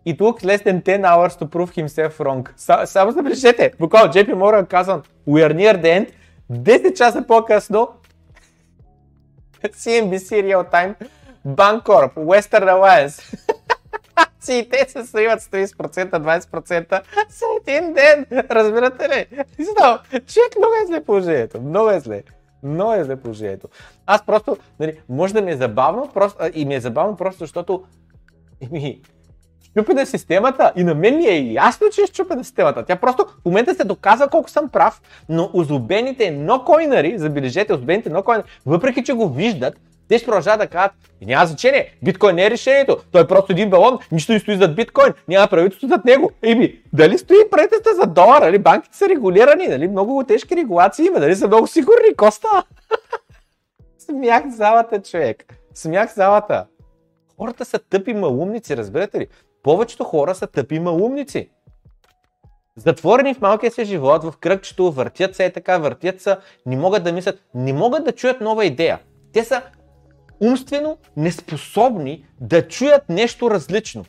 It 0.07 0.17
тук 0.17 0.41
less 0.41 0.63
than 0.65 0.81
10 0.81 1.03
hours 1.03 1.35
to 1.41 1.45
prove 1.47 1.71
himself 1.85 2.11
wrong. 2.17 2.49
Само 2.57 2.87
само 2.87 3.11
забележете, 3.11 3.71
буквално 3.79 4.13
JP 4.13 4.33
Morgan 4.33 4.67
казвам, 4.67 5.03
we 5.27 5.47
are 5.47 5.53
near 5.53 5.81
the 5.83 6.05
end, 6.53 6.87
10 6.87 6.93
часа 6.93 7.25
по-късно, 7.27 7.89
CNBC 9.63 10.41
Real 10.53 10.71
Time, 10.73 10.95
Bancorp, 11.47 12.13
Western 12.13 12.67
Alliance, 12.73 13.37
акциите 14.49 14.57
и 14.57 14.69
те 14.85 14.91
се 14.91 15.05
сриват 15.05 15.41
с 15.41 15.47
30%, 15.47 16.45
20% 16.49 17.01
за 17.29 17.45
един 17.71 17.93
ден. 17.93 18.25
Разбирате 18.51 19.09
ли? 19.09 19.25
Знам, 19.63 19.99
човек 20.09 20.55
много 20.57 20.73
е 20.83 20.87
зле 20.87 21.03
положението. 21.03 21.61
Много 21.61 21.89
е 21.89 21.99
зле. 21.99 22.21
Много 22.63 22.93
е 22.93 23.03
зле 23.03 23.15
положението. 23.15 23.67
Аз 24.05 24.25
просто, 24.25 24.57
нали, 24.79 25.01
може 25.09 25.33
да 25.33 25.41
ми 25.41 25.51
е 25.51 25.57
забавно, 25.57 26.09
просто, 26.13 26.39
и 26.53 26.65
ми 26.65 26.75
е 26.75 26.79
забавно 26.79 27.15
просто, 27.15 27.39
защото 27.39 27.83
ми, 28.71 29.01
щупена 29.63 30.01
е 30.01 30.05
системата 30.05 30.71
и 30.75 30.83
на 30.83 30.95
мен 30.95 31.17
ми 31.17 31.25
е 31.25 31.39
ясно, 31.53 31.87
че 31.91 32.01
е 32.01 32.05
щупена 32.05 32.43
системата. 32.43 32.85
Тя 32.85 32.95
просто 32.95 33.25
в 33.41 33.45
момента 33.45 33.75
се 33.75 33.83
доказва 33.83 34.27
колко 34.29 34.49
съм 34.49 34.69
прав, 34.69 35.01
но 35.29 35.49
озубените 35.53 36.31
нокойнари, 36.31 37.17
забележете, 37.17 37.73
озубените 37.73 38.09
нокойнари, 38.09 38.47
въпреки 38.65 39.03
че 39.03 39.13
го 39.13 39.29
виждат, 39.29 39.77
те 40.09 40.17
ще 40.17 40.25
продължават 40.25 40.59
да 40.59 40.67
кажат, 40.67 40.91
няма 41.21 41.45
значение, 41.45 41.95
биткоин 42.03 42.35
не 42.35 42.45
е 42.45 42.49
решението, 42.49 42.97
той 43.11 43.21
е 43.23 43.27
просто 43.27 43.51
един 43.53 43.69
балон, 43.69 43.99
нищо 44.11 44.31
не 44.31 44.39
стои 44.39 44.57
зад 44.57 44.75
биткоин, 44.75 45.13
няма 45.27 45.47
правителство 45.47 45.87
зад 45.87 46.05
него. 46.05 46.31
Еми, 46.43 46.79
дали 46.93 47.17
стои 47.17 47.49
правителство 47.51 47.95
за 48.01 48.07
долар, 48.07 48.41
нали? 48.41 48.57
банките 48.59 48.97
са 48.97 49.09
регулирани, 49.09 49.67
нали? 49.67 49.87
много 49.87 50.23
тежки 50.27 50.55
регулации 50.55 51.05
има, 51.07 51.19
дали 51.19 51.35
са 51.35 51.47
много 51.47 51.67
сигурни, 51.67 52.15
Коста? 52.17 52.47
Смях 53.99 54.49
залата, 54.49 55.01
човек. 55.01 55.43
Смях 55.73 56.13
залата. 56.13 56.65
Хората 57.37 57.65
са 57.65 57.79
тъпи 57.79 58.13
малумници, 58.13 58.77
разберете 58.77 59.19
ли? 59.19 59.27
Повечето 59.63 60.03
хора 60.03 60.35
са 60.35 60.47
тъпи 60.47 60.79
малумници. 60.79 61.49
Затворени 62.77 63.33
в 63.33 63.41
малкия 63.41 63.71
си 63.71 63.85
живот, 63.85 64.23
в 64.23 64.33
кръгчето, 64.39 64.91
въртят 64.91 65.35
се 65.35 65.43
и 65.43 65.45
е 65.45 65.51
така, 65.51 65.77
въртят 65.77 66.21
се, 66.21 66.35
не 66.65 66.77
могат 66.77 67.03
да 67.03 67.11
мислят, 67.11 67.41
не 67.55 67.73
могат 67.73 68.03
да 68.05 68.11
чуят 68.11 68.41
нова 68.41 68.65
идея. 68.65 68.99
Те 69.33 69.43
са 69.43 69.61
умствено 70.39 70.97
неспособни 71.17 72.25
да 72.41 72.67
чуят 72.67 73.09
нещо 73.09 73.51
различно. 73.51 74.05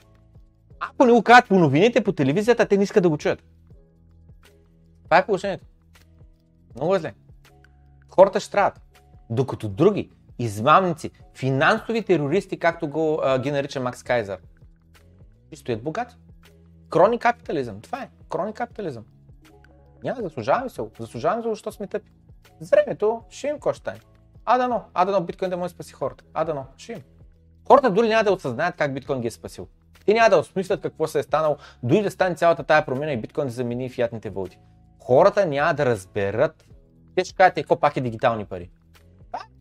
Ако 0.80 1.04
не 1.04 1.12
го 1.12 1.22
кажат 1.22 1.48
по 1.48 1.58
новините, 1.58 2.04
по 2.04 2.12
телевизията, 2.12 2.66
те 2.68 2.76
не 2.76 2.82
искат 2.82 3.02
да 3.02 3.08
го 3.08 3.18
чуят. 3.18 3.42
Това 5.04 5.18
е 5.18 5.26
положението. 5.26 5.66
Много 6.76 6.94
е 6.96 6.98
зле. 6.98 7.14
Хората 8.08 8.40
ще 8.40 8.50
трябват. 8.50 8.80
Докато 9.30 9.68
други, 9.68 10.10
измамници, 10.38 11.10
финансови 11.34 12.02
терористи, 12.04 12.58
както 12.58 12.88
го, 12.88 13.20
а, 13.24 13.38
ги 13.38 13.50
нарича 13.50 13.80
Макс 13.80 14.02
Кайзер, 14.02 14.38
и 15.52 15.56
стоят 15.56 15.82
богати. 15.82 16.14
Крони 16.90 17.18
капитализъм. 17.18 17.80
Това 17.80 18.02
е. 18.02 18.08
Крони 18.30 18.52
капитализъм. 18.52 19.04
Няма, 20.04 20.22
заслужаваме 20.22 20.68
се. 20.68 20.82
Заслужаваме 21.00 21.42
се, 21.42 21.48
защото 21.48 21.76
сме 21.76 21.86
тъпи. 21.86 22.10
С 22.60 22.70
времето 22.70 23.22
ще 23.30 23.46
им 23.46 23.58
кощане. 23.58 24.00
А 24.50 24.58
дано, 24.58 24.84
а 24.94 25.04
дано 25.04 25.20
биткоин 25.20 25.50
да 25.50 25.56
може 25.56 25.68
да 25.68 25.74
спаси 25.76 25.92
хората. 25.92 26.24
А 26.34 26.44
дано, 26.44 26.64
ще 26.76 26.92
им. 26.92 27.02
Хората 27.66 27.90
дори 27.90 28.08
няма 28.08 28.24
да 28.24 28.32
осъзнаят 28.32 28.76
как 28.76 28.94
биткоин 28.94 29.20
ги 29.20 29.26
е 29.26 29.30
спасил. 29.30 29.68
Те 30.06 30.12
няма 30.14 30.30
да 30.30 30.38
осмислят 30.38 30.80
какво 30.80 31.06
се 31.06 31.18
е 31.18 31.22
станало, 31.22 31.56
дори 31.82 32.02
да 32.02 32.10
стане 32.10 32.34
цялата 32.34 32.62
тая 32.64 32.84
промена 32.86 33.12
и 33.12 33.16
биткоин 33.20 33.46
да 33.46 33.52
замени 33.52 33.90
фиатните 33.90 34.30
валути. 34.30 34.58
Хората 34.98 35.46
няма 35.46 35.74
да 35.74 35.86
разберат. 35.86 36.64
Те 37.14 37.24
ще 37.24 37.34
кажат, 37.34 37.54
какво 37.54 37.76
пак 37.80 37.96
е 37.96 38.00
дигитални 38.00 38.44
пари. 38.44 38.70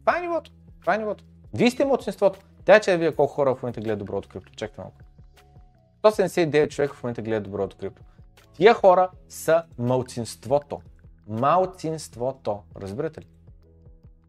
Това, 0.05 0.17
е 0.17 0.21
нивото. 0.21 0.51
Това 0.81 0.95
е 0.95 0.97
нивото. 0.97 1.23
Вие 1.53 1.71
сте 1.71 1.85
младсинството. 1.85 2.39
Тя 2.65 2.79
че 2.79 2.91
да 2.91 2.97
видя 2.97 3.15
колко 3.15 3.33
хора 3.33 3.55
в 3.55 3.61
момента 3.63 3.81
гледат 3.81 3.99
доброто 3.99 4.29
крипто. 4.29 4.51
Чакайте 4.55 4.81
малко. 4.81 4.95
179 6.03 6.69
човека 6.69 6.93
в 6.93 7.03
момента 7.03 7.21
гледат 7.21 7.43
доброто 7.43 7.77
крипто. 7.79 8.01
Тия 8.53 8.73
хора 8.73 9.09
са 9.29 9.63
малцинството. 9.77 10.79
Малцинството. 11.27 12.59
Разбирате 12.81 13.21
ли? 13.21 13.27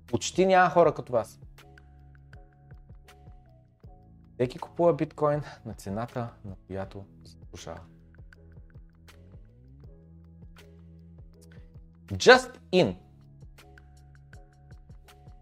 Почти 0.09 0.47
няма 0.47 0.71
хора 0.71 0.95
като 0.95 1.13
вас. 1.13 1.41
Всеки 4.35 4.59
купува 4.59 4.95
биткоин 4.95 5.43
на 5.67 5.75
цената, 5.75 6.29
на 6.45 6.53
която 6.67 7.05
се 7.25 7.37
слушава. 7.51 7.81
Just 12.09 12.51
in. 12.73 12.97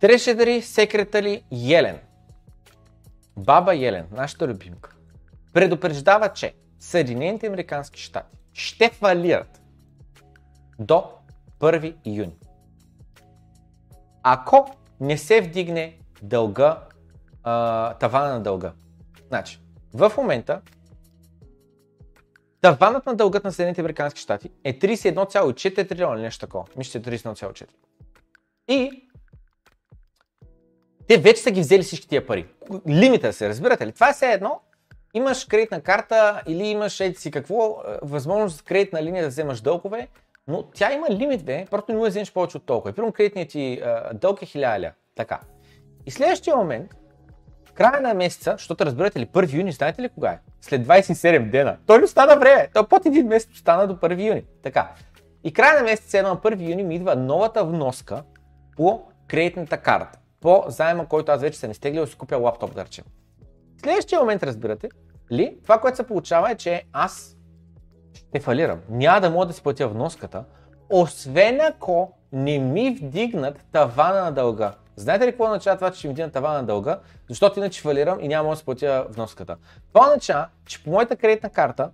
Трешедри 0.00 0.62
ли 1.22 1.44
Елен. 1.76 1.98
Баба 3.38 3.74
Елен, 3.74 4.08
нашата 4.12 4.48
любимка, 4.48 4.96
предупреждава, 5.52 6.32
че 6.32 6.54
Съединените 6.78 7.46
Американски 7.46 8.00
щати 8.00 8.36
ще 8.52 8.90
фалират 8.90 9.62
до 10.78 11.10
1 11.60 11.96
юни 12.06 12.36
ако 14.28 14.66
не 15.00 15.18
се 15.18 15.40
вдигне 15.40 15.94
дълга, 16.22 16.78
а, 17.42 17.94
тавана 17.94 18.32
на 18.34 18.40
дълга. 18.42 18.72
Значи, 19.28 19.60
в 19.94 20.12
момента 20.18 20.60
таванът 22.60 23.06
на 23.06 23.14
дългът 23.14 23.44
на 23.44 23.52
Съединените 23.52 23.80
Американски 23.80 24.20
щати 24.20 24.50
е 24.64 24.78
31,4 24.78 25.88
трилиона 25.88 26.14
или 26.16 26.22
нещо 26.22 26.40
такова. 26.46 26.64
Мисля, 26.76 27.02
че 27.02 27.10
е 27.10 27.12
31,4. 27.18 27.66
И 28.68 29.08
те 31.08 31.18
вече 31.18 31.42
са 31.42 31.50
ги 31.50 31.60
взели 31.60 31.82
всички 31.82 32.08
тия 32.08 32.26
пари. 32.26 32.46
Лимита 32.88 33.32
се, 33.32 33.48
разбирате 33.48 33.86
ли? 33.86 33.92
Това 33.92 34.08
е 34.08 34.12
все 34.12 34.26
едно. 34.26 34.60
Имаш 35.14 35.44
кредитна 35.44 35.80
карта 35.80 36.42
или 36.46 36.66
имаш 36.66 37.00
еди 37.00 37.14
си 37.16 37.30
какво, 37.30 37.82
възможност 38.02 38.56
с 38.58 38.62
кредитна 38.62 39.02
линия 39.02 39.22
да 39.22 39.28
вземаш 39.28 39.60
дългове, 39.60 40.08
но 40.46 40.62
тя 40.62 40.92
има 40.92 41.06
лимит, 41.10 41.44
бе, 41.44 41.66
просто 41.70 41.92
не 41.92 41.98
му 41.98 42.06
е 42.06 42.08
вземеш 42.08 42.32
повече 42.32 42.56
от 42.56 42.66
толкова. 42.66 42.90
И 42.90 42.92
примерно 42.94 43.12
кредитният 43.12 43.48
ти 43.48 43.82
дълг 44.14 44.42
е 44.42 44.46
1000 44.46 44.92
Така. 45.14 45.40
И 46.06 46.10
следващия 46.10 46.56
момент, 46.56 46.94
в 47.64 47.72
края 47.72 48.00
на 48.00 48.14
месеца, 48.14 48.52
защото 48.52 48.86
разбирате 48.86 49.20
ли, 49.20 49.26
1 49.26 49.52
юни, 49.52 49.72
знаете 49.72 50.02
ли 50.02 50.08
кога 50.08 50.30
е? 50.30 50.38
След 50.60 50.86
27 50.86 51.50
дена. 51.50 51.76
Той 51.86 51.98
ли 51.98 52.04
остана 52.04 52.38
време. 52.38 52.68
Той 52.74 52.88
под 52.88 53.06
един 53.06 53.26
месец 53.26 53.52
остана 53.52 53.86
до 53.86 53.96
1 53.96 54.28
юни. 54.28 54.42
Така. 54.62 54.90
И 55.44 55.52
края 55.52 55.78
на 55.78 55.84
месеца, 55.84 56.18
едно 56.18 56.30
на 56.30 56.36
1 56.40 56.68
юни, 56.70 56.82
ми 56.84 56.94
идва 56.96 57.16
новата 57.16 57.64
вноска 57.64 58.22
по 58.76 59.02
кредитната 59.26 59.78
карта. 59.78 60.18
По 60.40 60.64
заема, 60.66 61.06
който 61.08 61.32
аз 61.32 61.40
вече 61.40 61.58
съм 61.58 61.70
изтеглил, 61.70 62.06
си 62.06 62.16
купя 62.16 62.36
лаптоп 62.36 62.76
речем. 62.78 63.04
Следващия 63.82 64.20
момент, 64.20 64.42
разбирате 64.42 64.88
ли, 65.32 65.58
това, 65.62 65.80
което 65.80 65.96
се 65.96 66.06
получава 66.06 66.50
е, 66.50 66.54
че 66.54 66.82
аз 66.92 67.35
ще 68.28 68.40
фалирам. 68.40 68.78
Няма 68.90 69.20
да 69.20 69.30
мога 69.30 69.46
да 69.46 69.52
си 69.52 69.62
платя 69.62 69.88
вноската, 69.88 70.44
освен 70.90 71.60
ако 71.60 72.12
не 72.32 72.58
ми 72.58 72.90
вдигнат 73.02 73.64
тавана 73.72 74.24
на 74.24 74.30
дълга. 74.32 74.72
Знаете 74.96 75.26
ли 75.26 75.30
какво 75.30 75.44
означава 75.44 75.76
това, 75.76 75.90
че 75.90 75.98
ще 75.98 76.08
ми 76.08 76.14
вдигнат 76.14 76.32
тавана 76.32 76.58
на 76.58 76.64
дълга? 76.64 76.98
Защото 77.28 77.58
иначе 77.58 77.80
фалирам 77.80 78.18
и 78.20 78.28
няма 78.28 78.50
да 78.50 78.56
си 78.56 78.64
платя 78.64 79.06
вноската. 79.08 79.56
Това 79.92 80.06
означава, 80.06 80.46
че 80.66 80.84
по 80.84 80.90
моята 80.90 81.16
кредитна 81.16 81.50
карта 81.50 81.90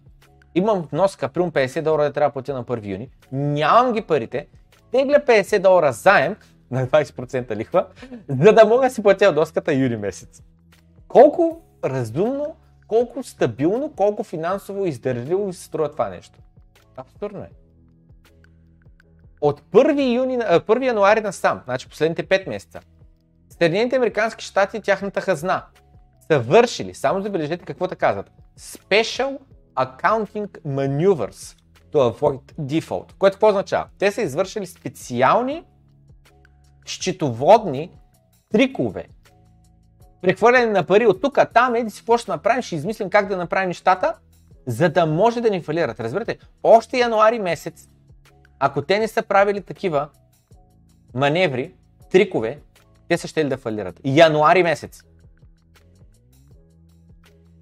имам 0.54 0.88
вноска, 0.92 1.28
прим 1.28 1.50
50 1.50 1.82
долара 1.82 2.02
да 2.02 2.12
трябва 2.12 2.28
да 2.28 2.32
платя 2.32 2.54
на 2.54 2.64
1 2.80 2.86
юни, 2.86 3.08
нямам 3.32 3.92
ги 3.92 4.02
парите, 4.02 4.46
тегля 4.92 5.20
50 5.26 5.58
долара 5.58 5.92
заем 5.92 6.36
на 6.70 6.86
20% 6.86 7.56
лихва, 7.56 7.86
за 8.28 8.52
да 8.52 8.66
мога 8.66 8.82
да 8.82 8.90
си 8.90 9.02
платя 9.02 9.32
вноската 9.32 9.72
юни 9.74 9.96
месец. 9.96 10.42
Колко 11.08 11.60
разумно 11.84 12.56
колко 12.92 13.22
стабилно, 13.22 13.92
колко 13.96 14.22
финансово 14.22 14.86
издържливо 14.86 15.52
се 15.52 15.62
струва 15.64 15.92
това 15.92 16.08
нещо. 16.08 16.38
Абсурдно 16.96 17.40
е. 17.42 17.50
От 19.40 19.60
1, 19.60 20.16
юни, 20.16 20.38
1 20.38 20.86
януари 20.86 21.32
сам, 21.32 21.60
значи 21.64 21.88
последните 21.88 22.24
5 22.24 22.48
месеца, 22.48 22.80
Съединените 23.58 23.96
Американски 23.96 24.44
щати 24.44 24.76
и 24.76 24.80
тяхната 24.82 25.20
хазна 25.20 25.62
са 26.30 26.40
вършили, 26.40 26.94
само 26.94 27.22
забележете 27.22 27.64
какво 27.64 27.86
да 27.86 27.96
казват, 27.96 28.30
Special 28.58 29.38
Accounting 29.74 30.46
Maneuvers 30.60 31.58
to 31.92 32.10
е 32.10 32.14
Avoid 32.18 32.52
Default, 32.60 33.12
което 33.18 33.34
какво 33.34 33.48
означава? 33.48 33.84
Те 33.98 34.10
са 34.12 34.22
извършили 34.22 34.66
специални 34.66 35.64
счетоводни 36.86 37.90
трикове, 38.50 39.04
прехвърляне 40.22 40.66
на 40.66 40.86
пари 40.86 41.06
от 41.06 41.20
тук, 41.22 41.38
там, 41.54 41.74
еди 41.74 41.90
си 41.90 41.98
какво 41.98 42.18
ще 42.18 42.30
направим, 42.30 42.62
ще 42.62 42.74
измислим 42.74 43.10
как 43.10 43.28
да 43.28 43.36
направим 43.36 43.68
нещата, 43.68 44.14
за 44.66 44.88
да 44.88 45.06
може 45.06 45.40
да 45.40 45.50
ни 45.50 45.60
фалират. 45.60 46.00
Разбирате, 46.00 46.38
още 46.62 46.98
януари 46.98 47.38
месец, 47.38 47.88
ако 48.58 48.82
те 48.82 48.98
не 48.98 49.08
са 49.08 49.22
правили 49.22 49.60
такива 49.60 50.08
маневри, 51.14 51.74
трикове, 52.12 52.58
те 53.08 53.18
са 53.18 53.28
ще 53.28 53.44
ли 53.44 53.48
да 53.48 53.56
фалират. 53.56 54.00
Януари 54.04 54.62
месец. 54.62 55.02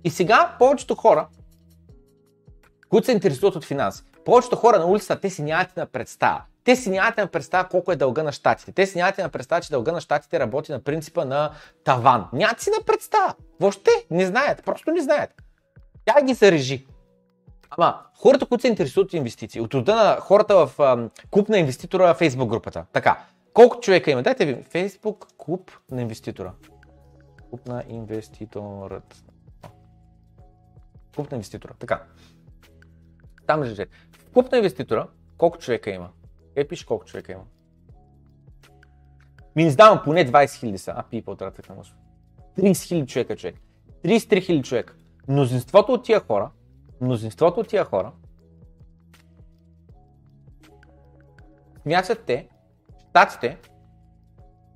И 0.04 0.10
сега 0.10 0.56
повечето 0.58 0.94
хора, 0.94 1.26
които 2.88 3.04
се 3.06 3.12
интересуват 3.12 3.56
от 3.56 3.64
финанси, 3.64 4.02
повечето 4.24 4.56
хора 4.56 4.78
на 4.78 4.86
улицата, 4.86 5.20
те 5.20 5.30
си 5.30 5.42
нямат 5.42 5.76
на 5.76 5.86
представа 5.86 6.42
те 6.64 6.76
си 6.76 6.90
нямате 6.90 7.20
на 7.20 7.26
представа 7.26 7.68
колко 7.68 7.92
е 7.92 7.96
дълга 7.96 8.22
на 8.22 8.32
щатите. 8.32 8.72
Те 8.72 8.86
си 8.86 8.98
нямате 8.98 9.22
на 9.22 9.28
представа, 9.28 9.60
че 9.60 9.70
дълга 9.70 9.92
на 9.92 10.00
щатите 10.00 10.40
работи 10.40 10.72
на 10.72 10.80
принципа 10.82 11.24
на 11.24 11.50
таван. 11.84 12.28
Нямат 12.32 12.60
си 12.60 12.70
на 12.78 12.84
представа. 12.84 13.34
Въобще 13.60 13.90
не 14.10 14.26
знаят. 14.26 14.64
Просто 14.64 14.90
не 14.90 15.02
знаят. 15.02 15.42
Тя 16.04 16.22
ги 16.22 16.34
се 16.34 16.52
режи. 16.52 16.86
Ама 17.70 18.02
хората, 18.18 18.46
които 18.46 18.62
се 18.62 18.68
интересуват 18.68 19.06
от 19.10 19.14
инвестиции, 19.14 19.60
от 19.60 19.74
рода 19.74 19.94
на 19.94 20.16
хората 20.20 20.66
в 20.66 20.80
ам, 20.80 21.10
клуб 21.30 21.48
на 21.48 21.58
инвеститора 21.58 22.14
в 22.14 22.20
Facebook 22.20 22.46
групата. 22.46 22.86
Така, 22.92 23.18
колко 23.52 23.80
човека 23.80 24.10
има? 24.10 24.22
Дайте 24.22 24.46
ви 24.46 24.64
Facebook 24.64 25.24
клуб 25.36 25.70
на 25.90 26.02
инвеститора. 26.02 26.52
Клуб 27.50 27.66
на 27.68 27.84
инвеститорът. 27.88 29.22
Клуб 31.16 31.30
на 31.30 31.34
инвеститора. 31.36 31.72
Така. 31.78 32.02
Там 33.46 33.62
лежи. 33.62 33.84
клуб 34.32 34.52
на 34.52 34.58
инвеститора 34.58 35.06
колко 35.38 35.58
човека 35.58 35.90
има? 35.90 36.08
Епиш 36.56 36.84
колко 36.84 37.04
човека 37.04 37.32
има. 37.32 37.44
Ми 39.56 39.64
не 39.64 39.70
знам, 39.70 40.00
поне 40.04 40.26
20 40.30 40.54
хиляди 40.54 40.78
са. 40.78 40.92
А, 40.96 41.02
пи 41.02 41.22
по-тратък 41.22 41.68
на 41.68 41.76
30 42.58 42.82
хиляди 42.82 43.06
човека, 43.06 43.36
човек. 43.36 43.54
33 44.04 44.42
хиляди 44.46 44.62
човека. 44.62 44.94
Мнозинството 45.28 45.92
от 45.92 46.04
тия 46.04 46.20
хора, 46.20 46.50
мнозинството 47.00 47.60
от 47.60 47.68
тия 47.68 47.84
хора, 47.84 48.12
смятат 51.82 52.24
те, 52.24 52.48
щатите 53.08 53.58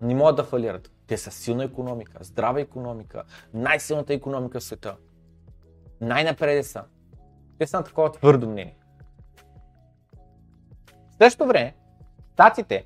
не 0.03 0.15
могат 0.15 0.37
да 0.37 0.45
фалират. 0.45 0.91
Те 1.07 1.17
са 1.17 1.31
силна 1.31 1.65
економика, 1.65 2.25
здрава 2.25 2.61
економика, 2.61 3.23
най-силната 3.55 4.15
економика 4.15 4.61
в 4.61 4.65
света. 4.65 4.97
най 6.01 6.25
напреде 6.25 6.63
са. 6.63 6.85
Те 7.59 7.67
са 7.67 7.77
на 7.77 7.85
такова 7.85 8.13
твърдо 8.13 8.49
мнение 8.51 8.77
същото 11.25 11.49
време, 11.49 11.75
статите, 12.33 12.85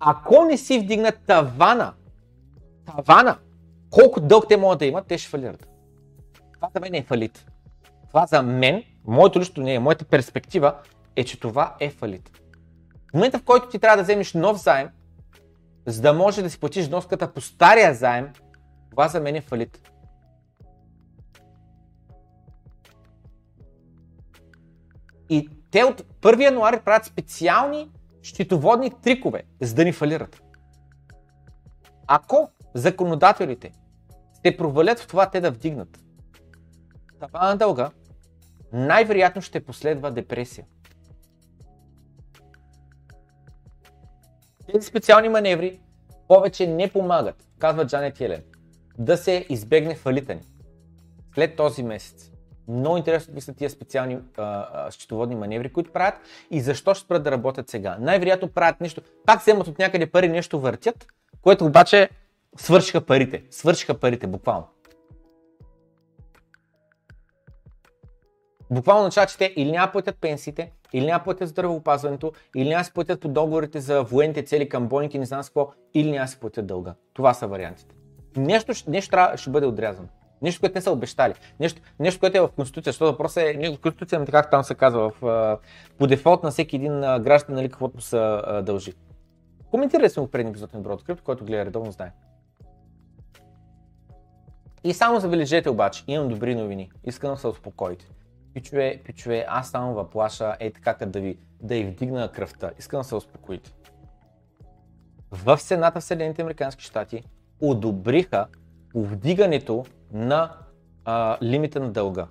ако 0.00 0.44
не 0.44 0.56
си 0.56 0.80
вдигнат 0.80 1.20
тавана, 1.26 1.92
тавана, 2.86 3.38
колко 3.90 4.20
дълг 4.20 4.48
те 4.48 4.56
могат 4.56 4.78
да 4.78 4.86
имат, 4.86 5.06
те 5.06 5.18
ще 5.18 5.28
фалират. 5.28 5.68
Това 6.54 6.68
за 6.74 6.80
мен 6.80 6.94
е 6.94 7.02
фалит. 7.02 7.46
Това 8.08 8.26
за 8.26 8.42
мен, 8.42 8.82
моето 9.04 9.40
лично 9.40 9.68
е, 9.68 9.78
моята 9.78 10.04
перспектива 10.04 10.74
е, 11.16 11.24
че 11.24 11.40
това 11.40 11.76
е 11.80 11.90
фалит. 11.90 12.30
В 13.10 13.14
момента, 13.14 13.38
в 13.38 13.42
който 13.44 13.68
ти 13.68 13.78
трябва 13.78 13.96
да 13.96 14.02
вземеш 14.02 14.34
нов 14.34 14.60
заем, 14.60 14.88
за 15.86 16.02
да 16.02 16.12
може 16.14 16.42
да 16.42 16.50
си 16.50 16.60
платиш 16.60 16.86
вноската 16.86 17.32
по 17.34 17.40
стария 17.40 17.94
заем, 17.94 18.32
това 18.90 19.08
за 19.08 19.20
мен 19.20 19.36
е 19.36 19.40
фалит. 19.40 19.90
И 25.30 25.48
те 25.70 25.84
от 25.84 26.02
1 26.22 26.44
януари 26.44 26.80
правят 26.84 27.04
специални 27.04 27.90
щитоводни 28.22 28.90
трикове, 28.90 29.42
за 29.60 29.74
да 29.74 29.84
ни 29.84 29.92
фалират. 29.92 30.42
Ако 32.06 32.50
законодателите 32.74 33.72
се 34.46 34.56
провалят 34.56 34.98
в 35.00 35.06
това 35.08 35.30
те 35.30 35.40
да 35.40 35.50
вдигнат 35.50 36.00
на 37.32 37.56
дълга, 37.56 37.90
най-вероятно 38.72 39.42
ще 39.42 39.64
последва 39.64 40.10
депресия. 40.10 40.66
Тези 44.72 44.86
специални 44.86 45.28
маневри 45.28 45.80
повече 46.28 46.66
не 46.66 46.90
помагат, 46.90 47.48
казва 47.58 47.86
Джанет 47.86 48.20
Елен, 48.20 48.42
да 48.98 49.16
се 49.16 49.46
избегне 49.48 49.98
ни. 50.28 50.40
след 51.34 51.56
този 51.56 51.82
месец. 51.82 52.27
Много 52.68 52.96
интересно 52.96 53.26
какви 53.30 53.40
са 53.40 53.54
тия 53.54 53.70
специални 53.70 54.18
а, 54.36 54.90
счетоводни 54.90 55.34
маневри, 55.34 55.72
които 55.72 55.90
правят 55.92 56.14
и 56.50 56.60
защо 56.60 56.94
ще 56.94 57.04
спрат 57.04 57.22
да 57.22 57.30
работят 57.30 57.68
сега. 57.68 57.96
Най-вероятно 58.00 58.48
правят 58.48 58.80
нещо, 58.80 59.00
пак 59.26 59.40
вземат 59.40 59.68
от 59.68 59.78
някъде 59.78 60.10
пари, 60.10 60.28
нещо 60.28 60.60
въртят, 60.60 61.06
което 61.42 61.64
обаче 61.66 62.08
свършиха 62.56 63.06
парите. 63.06 63.42
Свършиха 63.50 64.00
парите, 64.00 64.26
буквално. 64.26 64.66
Буквално 68.70 69.00
означава, 69.02 69.26
че 69.26 69.38
те 69.38 69.52
или 69.56 69.70
няма 69.70 69.92
платят 69.92 70.16
пенсиите, 70.20 70.72
или 70.92 71.06
няма 71.06 71.24
платят 71.24 71.48
здравеопазването, 71.48 72.32
или 72.56 72.68
няма 72.68 72.84
си 72.84 72.92
платят 72.92 73.20
по 73.20 73.28
договорите 73.28 73.80
за 73.80 74.02
военните 74.02 74.42
цели 74.42 74.68
към 74.68 74.88
бойники, 74.88 75.18
не 75.18 75.26
знам 75.26 75.42
с 75.42 75.46
какво, 75.48 75.72
или 75.94 76.10
няма 76.10 76.28
си 76.28 76.38
платят 76.40 76.66
дълга. 76.66 76.94
Това 77.12 77.34
са 77.34 77.46
вариантите. 77.46 77.94
Нещо, 78.36 78.72
нещо 78.88 79.18
ще 79.36 79.50
бъде 79.50 79.66
отрязано. 79.66 80.08
Нещо, 80.42 80.60
което 80.60 80.74
не 80.74 80.82
са 80.82 80.92
обещали. 80.92 81.34
Нещо, 81.60 81.80
нещо 81.98 82.20
което 82.20 82.38
е 82.38 82.40
в 82.40 82.48
Конституция, 82.48 82.92
защото 82.92 83.12
въпросът 83.12 83.44
е, 83.44 83.54
ние 83.54 83.70
в 83.70 83.80
Конституция, 83.80 84.24
както 84.26 84.50
там 84.50 84.64
се 84.64 84.74
казва, 84.74 85.12
в, 85.20 85.58
по 85.98 86.06
дефолт 86.06 86.42
на 86.42 86.50
всеки 86.50 86.76
един 86.76 87.00
граждан, 87.00 87.54
нали, 87.56 87.68
каквото 87.68 88.00
са 88.00 88.42
дължи. 88.66 88.92
Коментирали 89.70 90.10
сме 90.10 90.22
го 90.22 90.30
преди 90.30 90.50
епизод 90.50 90.74
на 90.74 90.80
Брод 90.80 91.02
Crypto, 91.02 91.20
който 91.20 91.44
гледа 91.44 91.64
редовно 91.64 91.92
знае. 91.92 92.12
И 94.84 94.94
само 94.94 95.20
забележете 95.20 95.70
обаче, 95.70 96.04
имам 96.06 96.28
добри 96.28 96.54
новини, 96.54 96.90
искам 97.04 97.30
да 97.30 97.36
се 97.36 97.46
успокоите. 97.48 98.08
Пичове, 98.54 99.00
пичове, 99.04 99.44
аз 99.48 99.70
само 99.70 99.94
въплаша, 99.94 100.56
е 100.60 100.70
така 100.70 100.94
като 100.94 101.10
да 101.12 101.20
ви, 101.20 101.38
да 101.62 101.74
и 101.76 101.84
вдигна 101.84 102.32
кръвта, 102.32 102.70
искам 102.78 103.00
да 103.00 103.04
се 103.04 103.14
успокоите. 103.14 103.72
В 105.30 105.58
Сената 105.58 106.00
в 106.00 106.04
Съединените 106.04 106.42
Американски 106.42 106.84
щати 106.84 107.22
одобриха 107.62 108.46
повдигането 108.92 109.84
на 110.12 110.52
а, 111.04 111.38
лимита 111.42 111.80
на 111.80 111.90
дълга. 111.90 112.26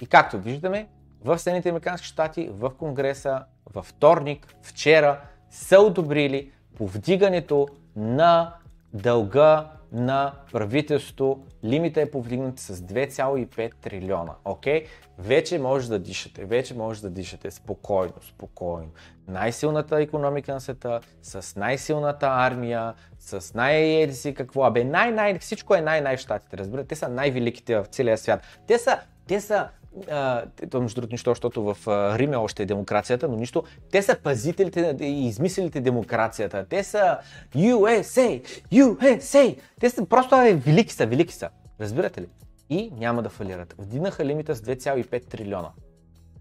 И 0.00 0.06
както 0.06 0.38
виждаме, 0.40 0.88
в 1.24 1.38
Съединените 1.38 1.68
американски 1.68 2.06
щати, 2.06 2.48
в 2.52 2.70
Конгреса, 2.78 3.44
във 3.74 3.86
вторник, 3.86 4.54
вчера, 4.62 5.20
са 5.50 5.80
одобрили 5.80 6.50
повдигането 6.76 7.68
на 7.96 8.54
дълга 8.92 9.70
на 9.92 10.34
правителството. 10.52 11.40
Лимита 11.64 12.00
е 12.00 12.10
повдигнат 12.10 12.58
с 12.58 12.76
2,5 12.76 13.70
трилиона. 13.80 14.32
Окей? 14.44 14.84
Вече 15.18 15.58
може 15.58 15.88
да 15.88 15.98
дишате, 15.98 16.44
вече 16.44 16.74
може 16.74 17.02
да 17.02 17.10
дишате 17.10 17.50
спокойно, 17.50 18.12
спокойно. 18.22 18.88
Най-силната 19.28 20.00
економика 20.00 20.54
на 20.54 20.60
света, 20.60 21.00
с 21.22 21.56
най-силната 21.56 22.26
армия, 22.30 22.94
с 23.18 23.54
най 23.54 24.08
си 24.12 24.34
какво. 24.34 24.64
Абе, 24.64 24.84
най-най, 24.84 25.38
всичко 25.38 25.74
е 25.74 25.80
най-най 25.80 26.16
в 26.16 26.20
щатите, 26.20 26.56
разбира, 26.58 26.84
Те 26.84 26.96
са 26.96 27.08
най-великите 27.08 27.76
в 27.80 27.84
целия 27.84 28.18
свят. 28.18 28.40
Те 28.66 28.78
са, 28.78 28.98
те 29.28 29.40
са 29.40 29.68
а, 30.10 30.42
то 30.70 30.80
между 30.80 31.00
другото 31.00 31.14
нищо, 31.14 31.30
защото 31.30 31.64
в 31.74 31.78
Рим 32.18 32.32
е 32.32 32.36
още 32.36 32.62
е 32.62 32.66
демокрацията, 32.66 33.28
но 33.28 33.36
нищо. 33.36 33.62
Те 33.90 34.02
са 34.02 34.16
пазителите 34.22 34.96
и 35.00 35.26
измислилите 35.26 35.80
демокрацията. 35.80 36.66
Те 36.68 36.84
са 36.84 37.18
USA, 37.56 38.46
USA. 38.72 39.56
Те 39.80 39.90
са 39.90 40.04
просто 40.06 40.34
а, 40.34 40.52
велики 40.56 40.92
са, 40.94 41.06
велики 41.06 41.34
са. 41.34 41.48
Разбирате 41.80 42.20
ли? 42.20 42.26
И 42.70 42.90
няма 42.98 43.22
да 43.22 43.28
фалират. 43.28 43.74
Вдигнаха 43.78 44.24
лимита 44.24 44.54
с 44.54 44.62
2,5 44.62 45.26
трилиона. 45.28 45.68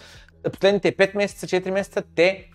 последните 0.52 0.92
5 0.96 1.16
месеца, 1.16 1.46
4 1.46 1.70
месеца, 1.70 2.02
те 2.14 2.50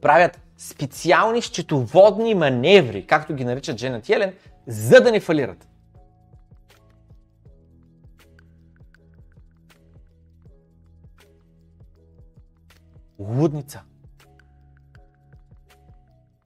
правят 0.00 0.40
специални 0.56 1.42
счетоводни 1.42 2.34
маневри, 2.34 3.06
както 3.06 3.34
ги 3.34 3.44
наричат 3.44 3.76
Дженет 3.76 4.10
Елен, 4.10 4.34
за 4.66 5.00
да 5.00 5.10
не 5.10 5.20
фалират. 5.20 5.69
лудница. 13.20 13.80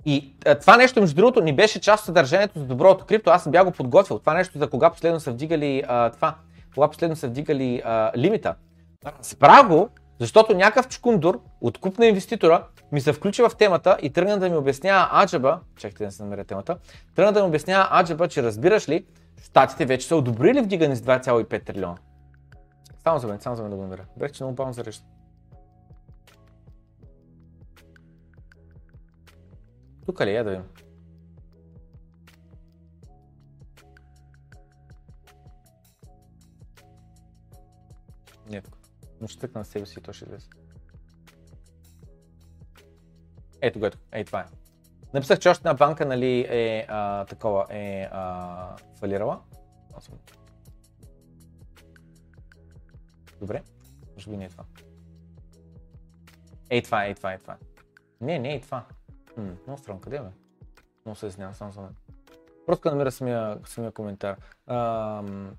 И 0.07 0.37
а, 0.47 0.59
това 0.59 0.77
нещо, 0.77 1.01
между 1.01 1.17
другото, 1.17 1.41
ни 1.41 1.57
беше 1.57 1.81
част 1.81 2.03
от 2.03 2.07
съдържанието 2.07 2.59
за 2.59 2.65
доброто 2.65 3.05
крипто. 3.07 3.31
Аз 3.31 3.49
бях 3.49 3.65
го 3.65 3.71
подготвил. 3.71 4.19
Това 4.19 4.35
нещо 4.35 4.59
за 4.59 4.71
кога 4.71 4.91
последно 4.91 5.21
са 5.21 5.31
вдигали 5.31 5.83
а, 5.89 6.11
това. 6.11 6.35
Кога 6.75 6.89
последно 6.89 7.17
са 7.17 7.29
вдигали 7.29 7.83
а, 7.85 8.13
лимита. 8.17 8.55
Справо, 9.23 9.69
го, 9.77 9.89
защото 10.21 10.55
някакъв 10.55 10.89
чкундур 10.89 11.41
от 11.61 11.79
куп 11.79 11.99
на 11.99 12.07
инвеститора 12.07 12.67
ми 12.93 13.01
се 13.01 13.13
включи 13.13 13.43
в 13.43 13.51
темата 13.59 13.99
и 14.03 14.11
тръгна 14.13 14.39
да 14.39 14.51
ми 14.51 14.57
обяснява 14.57 15.23
аджаба, 15.23 15.61
чакайте 15.77 16.05
да 16.05 16.11
се 16.11 16.23
намеря 16.23 16.45
темата, 16.45 16.79
тръгна 17.17 17.33
да 17.33 17.41
ми 17.43 17.49
обяснява 17.49 18.01
аджаба, 18.01 18.29
че 18.29 18.43
разбираш 18.43 18.89
ли, 18.89 19.07
щатите 19.43 19.87
вече 19.87 20.07
са 20.07 20.17
одобрили 20.17 20.61
вдигане 20.61 20.97
с 20.97 21.01
2,5 21.03 21.67
трилиона. 21.67 21.97
Само 23.03 23.19
за 23.19 23.27
мен, 23.27 23.41
само 23.41 23.57
за 23.57 23.63
мен 23.63 23.71
да 23.71 23.77
го 23.77 23.83
намеря. 23.83 24.03
Брех, 24.17 24.33
че 24.33 24.43
много 24.45 24.55
бавно 24.57 24.73
зарежда. 24.73 25.05
Тук 30.07 30.21
ли 30.21 30.31
я 30.35 30.41
е, 30.41 30.45
да 30.45 30.51
видим? 30.51 30.65
Не, 38.51 38.63
тук. 38.63 38.79
Но 39.21 39.27
ще 39.29 39.39
тъкна 39.41 39.59
на 39.59 39.65
себе 39.65 39.87
си 39.87 39.99
и 39.99 40.03
то 40.03 40.13
ще 40.13 40.25
излезе. 40.25 40.49
Ето 43.61 43.79
го, 43.79 43.87
ето. 43.87 43.99
Ей, 44.13 44.25
това 44.25 44.41
е. 44.41 44.45
Написах, 45.15 45.39
че 45.39 45.49
още 45.51 45.61
една 45.63 45.75
банка 45.75 46.07
нали, 46.07 46.41
е 46.51 46.87
а, 46.89 47.25
такова, 47.25 47.67
е 47.71 48.09
а, 48.13 48.77
фалирала. 48.99 49.41
Добре, 53.41 53.63
може 54.15 54.31
би 54.31 54.37
не 54.37 54.45
е 54.45 54.49
това. 54.49 54.65
Ей, 56.71 56.83
това, 56.83 57.05
е, 57.05 57.09
ей, 57.09 57.15
това, 57.15 57.33
е 57.33 57.39
това. 57.39 57.55
Е. 57.55 57.59
Не, 58.25 58.39
не 58.39 58.55
е 58.55 58.61
това. 58.61 58.85
М- 59.37 59.59
много 59.67 59.79
странно, 59.81 60.01
къде 60.01 60.21
ме? 60.21 60.33
Много 61.07 61.17
се 61.17 61.27
изнявам, 61.27 61.55
само 61.55 61.73
мен. 61.77 61.95
Просто 62.67 62.91
намира 62.91 63.13
самия, 63.13 63.61
самия 63.67 63.93
коментар. 63.93 64.37
Ам... 64.67 65.57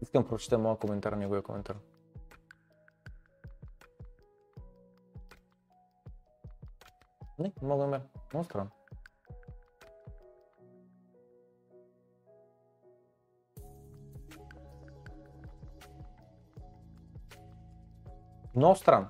Искам 0.00 0.22
да 0.22 0.28
прочета 0.28 0.58
моя 0.58 0.76
коментар, 0.76 1.12
неговия 1.12 1.42
коментар. 1.42 1.76
Не, 7.38 7.52
не 7.62 7.68
мога 7.68 7.78
да 7.78 7.84
намеря. 7.84 8.02
Много 8.34 8.44
странно. 8.44 8.70
Много 18.56 18.76
странно. 18.76 19.08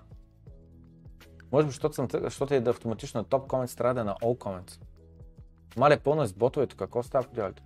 Може 1.52 1.66
би, 1.66 1.70
защото, 1.70 1.94
съм, 1.94 2.08
защото 2.12 2.54
е 2.54 2.60
да 2.60 2.70
е 2.70 2.70
автоматично 2.70 3.24
топ 3.24 3.46
комент 3.46 3.76
трябва 3.76 3.94
да 3.94 4.00
е 4.00 4.04
на 4.04 4.14
all 4.14 4.38
comments. 4.38 4.80
Мале, 5.76 5.96
пълно 5.96 6.22
е 6.22 6.26
с 6.26 6.32
ботовете, 6.32 6.76
какво 6.76 7.02
става 7.02 7.24
по 7.26 7.34
делите? 7.34 7.62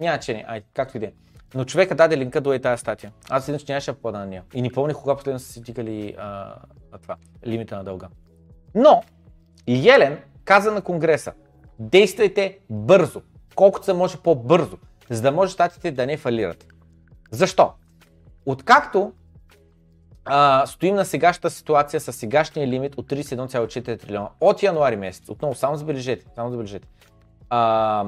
Няма 0.00 0.18
че 0.18 0.34
не, 0.34 0.44
ай, 0.48 0.62
както 0.74 0.96
и 0.96 1.00
да 1.00 1.06
е. 1.06 1.12
Но 1.54 1.64
човека 1.64 1.94
даде 1.94 2.16
линка 2.18 2.40
до 2.40 2.52
е 2.52 2.58
тази 2.58 2.80
статия. 2.80 3.12
Аз 3.30 3.46
че 3.64 3.64
нямаше 3.72 3.92
плана 3.92 4.18
на 4.18 4.26
нея. 4.26 4.44
И 4.54 4.62
не 4.62 4.70
помня 4.70 4.94
кога 4.94 5.14
последно 5.16 5.38
са 5.38 5.52
си 5.52 5.62
тикали 5.62 6.14
а, 6.18 6.54
това, 7.02 7.16
лимита 7.46 7.76
на 7.76 7.84
дълга. 7.84 8.08
Но, 8.74 9.02
Елен 9.66 10.18
каза 10.44 10.70
на 10.72 10.82
Конгреса, 10.82 11.32
действайте 11.78 12.58
бързо, 12.70 13.22
колкото 13.54 13.84
се 13.86 13.92
може 13.92 14.16
по-бързо, 14.16 14.78
за 15.10 15.22
да 15.22 15.32
може 15.32 15.52
статите 15.52 15.92
да 15.92 16.06
не 16.06 16.16
фалират. 16.16 16.66
Защо? 17.30 17.72
Откакто 18.46 19.12
а, 20.30 20.66
стоим 20.66 20.94
на 20.94 21.04
сегашната 21.04 21.50
ситуация 21.50 22.00
с 22.00 22.12
сегашния 22.12 22.68
лимит 22.68 22.98
от 22.98 23.06
31,4 23.06 24.00
трилиона 24.00 24.28
от 24.40 24.62
януари 24.62 24.96
месец. 24.96 25.28
Отново, 25.28 25.54
само 25.54 25.76
забележете, 25.76 26.26
само 26.34 26.50
забележете. 26.50 26.88
А, 27.50 28.06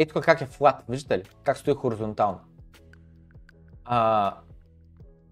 Е, 0.00 0.06
тук 0.06 0.24
как 0.24 0.40
е 0.40 0.46
флат, 0.46 0.84
виждате 0.88 1.18
ли? 1.18 1.28
Как 1.42 1.56
стои 1.56 1.74
хоризонтално. 1.74 2.40
А, 3.84 4.34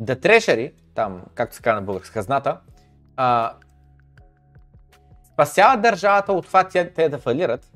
да 0.01 0.21
трешери, 0.21 0.73
там, 0.95 1.23
както 1.35 1.57
се 1.57 1.63
казва 1.63 1.81
на 1.81 1.85
българска 1.87 2.13
хазната, 2.13 2.61
а, 3.17 3.53
спасява 5.37 5.77
държавата 5.81 6.33
от 6.33 6.47
това 6.47 6.69
те, 6.69 6.91
те 6.93 7.09
да 7.09 7.19
фалират, 7.19 7.71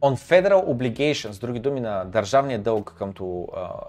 on 0.00 0.16
federal 0.16 0.62
obligations, 0.64 1.32
с 1.32 1.38
други 1.38 1.60
думи 1.60 1.80
на 1.80 2.04
държавния 2.04 2.58
дълг 2.62 2.94
къмто 2.98 3.46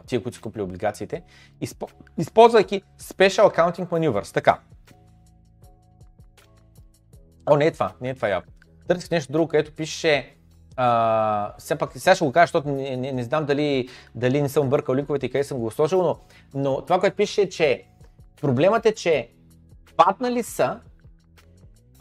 тия, 0.07 0.23
които 0.23 0.35
са 0.35 0.41
купили 0.41 0.63
облигациите, 0.63 1.23
изп... 1.61 1.83
използвайки 2.17 2.81
special 2.99 3.55
accounting 3.55 3.87
maneuvers. 3.87 4.33
Така. 4.33 4.59
О, 7.49 7.55
не 7.55 7.65
е 7.65 7.71
това, 7.71 7.91
не 8.01 8.09
е 8.09 8.13
това 8.15 8.27
я. 8.27 8.41
Търсих 8.87 9.11
нещо 9.11 9.31
друго, 9.31 9.47
където 9.47 9.71
пише 9.75 10.35
а, 10.77 11.53
все 11.57 11.75
пак, 11.77 11.91
сега 11.99 12.15
ще 12.15 12.25
го 12.25 12.31
кажа, 12.31 12.43
защото 12.43 12.67
не, 12.69 12.97
не, 12.97 13.11
не 13.11 13.23
знам 13.23 13.45
дали, 13.45 13.89
дали 14.15 14.41
не 14.41 14.49
съм 14.49 14.69
бъркал 14.69 14.95
ликовете 14.95 15.25
и 15.25 15.29
къде 15.31 15.43
съм 15.43 15.57
го 15.59 15.71
сложил, 15.71 16.03
но, 16.03 16.17
но 16.53 16.81
това, 16.81 16.99
което 16.99 17.15
пише 17.15 17.41
е, 17.41 17.49
че 17.49 17.83
проблемът 18.41 18.85
е, 18.85 18.93
че 18.93 19.29
паднали 19.97 20.43
са 20.43 20.79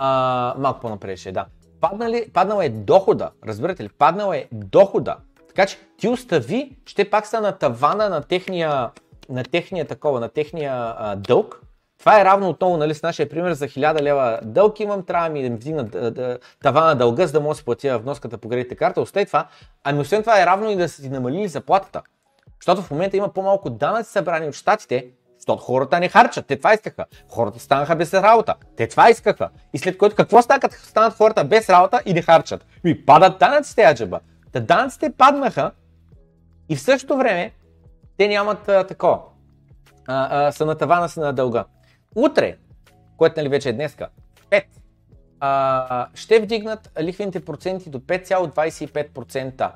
а, 0.02 0.54
малко 0.58 0.80
по-напред 0.80 1.18
ще 1.18 1.28
е, 1.28 1.32
да. 1.32 1.44
Паднали, 1.80 2.30
паднала 2.34 2.64
е 2.64 2.68
дохода, 2.68 3.30
разбирате 3.46 3.84
ли? 3.84 3.88
паднала 3.88 4.36
е 4.36 4.44
дохода. 4.52 5.16
Така 5.48 5.66
че 5.66 5.78
ти 5.96 6.08
остави, 6.08 6.76
ще 6.86 7.10
пак 7.10 7.26
са 7.26 7.40
на 7.40 7.52
тавана 7.52 8.08
на 8.08 8.22
техния, 8.22 8.90
на 9.28 9.42
техния 9.44 9.84
такова, 9.84 10.20
на 10.20 10.28
техния 10.28 10.94
а, 10.98 11.16
дълг. 11.16 11.60
Това 11.98 12.20
е 12.20 12.24
равно 12.24 12.48
отново 12.48 12.76
нали, 12.76 12.94
с 12.94 13.02
нашия 13.02 13.28
пример 13.28 13.52
за 13.52 13.64
1000 13.68 14.02
лева 14.02 14.38
дълг 14.42 14.80
имам, 14.80 15.04
трябва 15.04 15.28
ми 15.28 15.42
да 15.42 15.50
ми 15.50 15.56
вдигна 15.56 15.88
тавана 16.62 16.94
дълга, 16.96 17.26
за 17.26 17.32
да 17.32 17.40
мога 17.40 17.54
да 17.54 17.58
си 17.58 17.64
платя 17.64 17.98
вноската 17.98 18.38
по 18.38 18.48
кредитна 18.48 18.76
карта. 18.76 19.00
Остай 19.00 19.26
това. 19.26 19.46
Ами 19.84 20.00
освен 20.00 20.20
това 20.22 20.42
е 20.42 20.46
равно 20.46 20.70
и 20.70 20.76
да 20.76 20.88
си 20.88 21.02
ти 21.02 21.08
намалили 21.08 21.48
заплатата. 21.48 22.02
Защото 22.60 22.82
в 22.82 22.90
момента 22.90 23.16
има 23.16 23.28
по-малко 23.28 23.70
данъци 23.70 24.10
събрани 24.12 24.48
от 24.48 24.54
щатите, 24.54 25.06
защото 25.50 25.64
хората 25.64 26.00
не 26.00 26.08
харчат, 26.08 26.46
те 26.46 26.56
това 26.58 26.74
искаха. 26.74 27.04
Хората 27.28 27.58
станаха 27.60 27.96
без 27.96 28.14
работа, 28.14 28.54
те 28.76 28.88
това 28.88 29.10
искаха. 29.10 29.50
И 29.72 29.78
след 29.78 29.96
което 29.98 30.16
какво 30.16 30.42
става, 30.42 30.60
като 30.60 30.74
станат 30.76 31.12
хората 31.12 31.44
без 31.44 31.68
работа 31.68 32.02
и 32.06 32.12
не 32.14 32.22
харчат? 32.22 32.66
Ми 32.84 33.04
падат 33.06 33.38
данъците, 33.38 33.84
аджаба. 33.90 34.20
Та 34.52 34.60
данъците 34.60 35.12
паднаха 35.18 35.70
и 36.68 36.76
в 36.76 36.80
същото 36.80 37.16
време 37.16 37.52
те 38.18 38.28
нямат 38.28 38.68
а, 38.68 38.86
такова. 38.86 39.20
А, 40.08 40.44
а, 40.48 40.52
са 40.52 40.66
на 40.66 40.74
тавана 40.74 41.08
са 41.08 41.20
на 41.20 41.32
дълга. 41.32 41.64
Утре, 42.14 42.56
което 43.16 43.40
нали 43.40 43.48
вече 43.48 43.68
е 43.68 43.72
днеска, 43.72 44.08
5, 44.50 44.62
а, 45.40 46.06
ще 46.14 46.40
вдигнат 46.40 46.90
лихвените 47.00 47.44
проценти 47.44 47.90
до 47.90 47.98
5,25%, 47.98 49.70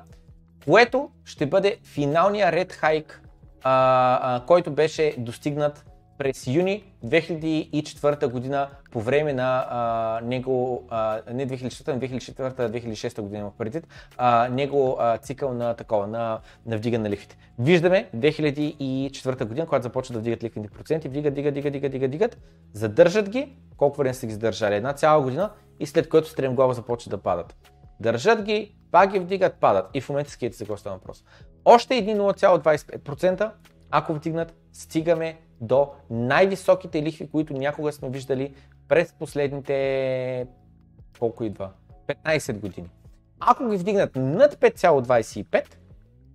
което 0.65 1.09
ще 1.25 1.45
бъде 1.45 1.77
финалния 1.83 2.51
ред 2.51 2.73
хайк 2.73 3.21
а, 3.67 4.35
а, 4.35 4.45
който 4.45 4.71
беше 4.71 5.15
достигнат 5.17 5.85
през 6.17 6.47
юни 6.47 6.83
2004 7.05 8.27
година 8.27 8.69
по 8.91 9.01
време 9.01 9.33
на 9.33 9.65
а, 9.69 10.21
него, 10.23 10.85
а, 10.89 11.19
не 11.33 11.47
2004, 11.47 12.19
2004-2006 12.19 13.21
година 13.21 13.45
в 13.45 13.57
предвид, 13.57 13.87
а, 14.17 14.49
него 14.49 14.97
а, 14.99 15.17
цикъл 15.17 15.53
на 15.53 15.73
такова, 15.73 16.07
на, 16.07 16.39
на 16.65 16.77
вдигане 16.77 17.03
на 17.03 17.09
лихвите. 17.09 17.37
Виждаме 17.59 18.09
2004 18.15 19.45
година, 19.45 19.65
когато 19.65 19.83
започва 19.83 20.13
да 20.13 20.19
вдигат 20.19 20.43
лихвените 20.43 20.73
проценти, 20.73 21.07
вдига, 21.09 21.31
дига, 21.31 21.51
дига, 21.51 21.69
дига, 21.71 21.89
дига, 21.89 22.07
дигат, 22.07 22.37
задържат 22.73 23.29
ги, 23.29 23.53
колко 23.77 23.97
време 23.97 24.13
са 24.13 24.27
ги 24.27 24.33
задържали, 24.33 24.75
една 24.75 24.93
цяла 24.93 25.21
година 25.21 25.49
и 25.79 25.85
след 25.85 26.09
което 26.09 26.29
стрем 26.29 26.55
глава 26.55 26.75
да 27.07 27.17
падат. 27.17 27.55
Държат 27.99 28.41
ги, 28.43 28.75
пак 28.91 29.11
ги 29.11 29.19
вдигат, 29.19 29.53
падат. 29.55 29.89
И 29.93 30.01
в 30.01 30.09
момента 30.09 30.31
скиете 30.31 30.55
за 30.57 30.65
какво 30.65 30.77
става 30.77 30.95
въпрос. 30.95 31.23
Още 31.67 31.95
един 31.95 32.17
0,25% 32.17 33.51
ако 33.91 34.13
вдигнат, 34.13 34.53
стигаме 34.73 35.37
до 35.61 35.89
най-високите 36.09 37.03
лихви, 37.03 37.29
които 37.29 37.53
някога 37.53 37.93
сме 37.93 38.09
виждали 38.09 38.53
през 38.87 39.13
последните 39.13 40.47
колко 41.19 41.43
идва? 41.43 41.71
15 42.07 42.59
години. 42.59 42.89
Ако 43.39 43.69
ги 43.69 43.77
вдигнат 43.77 44.15
над 44.15 44.55
5,25, 44.55 45.65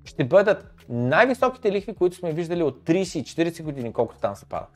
ще 0.04 0.24
бъдат 0.24 0.64
най-високите 0.88 1.72
лихви, 1.72 1.94
които 1.94 2.16
сме 2.16 2.32
виждали 2.32 2.62
от 2.62 2.80
30-40 2.80 3.62
години, 3.62 3.92
колкото 3.92 4.20
там 4.20 4.36
се 4.36 4.46
пада. 4.46 4.66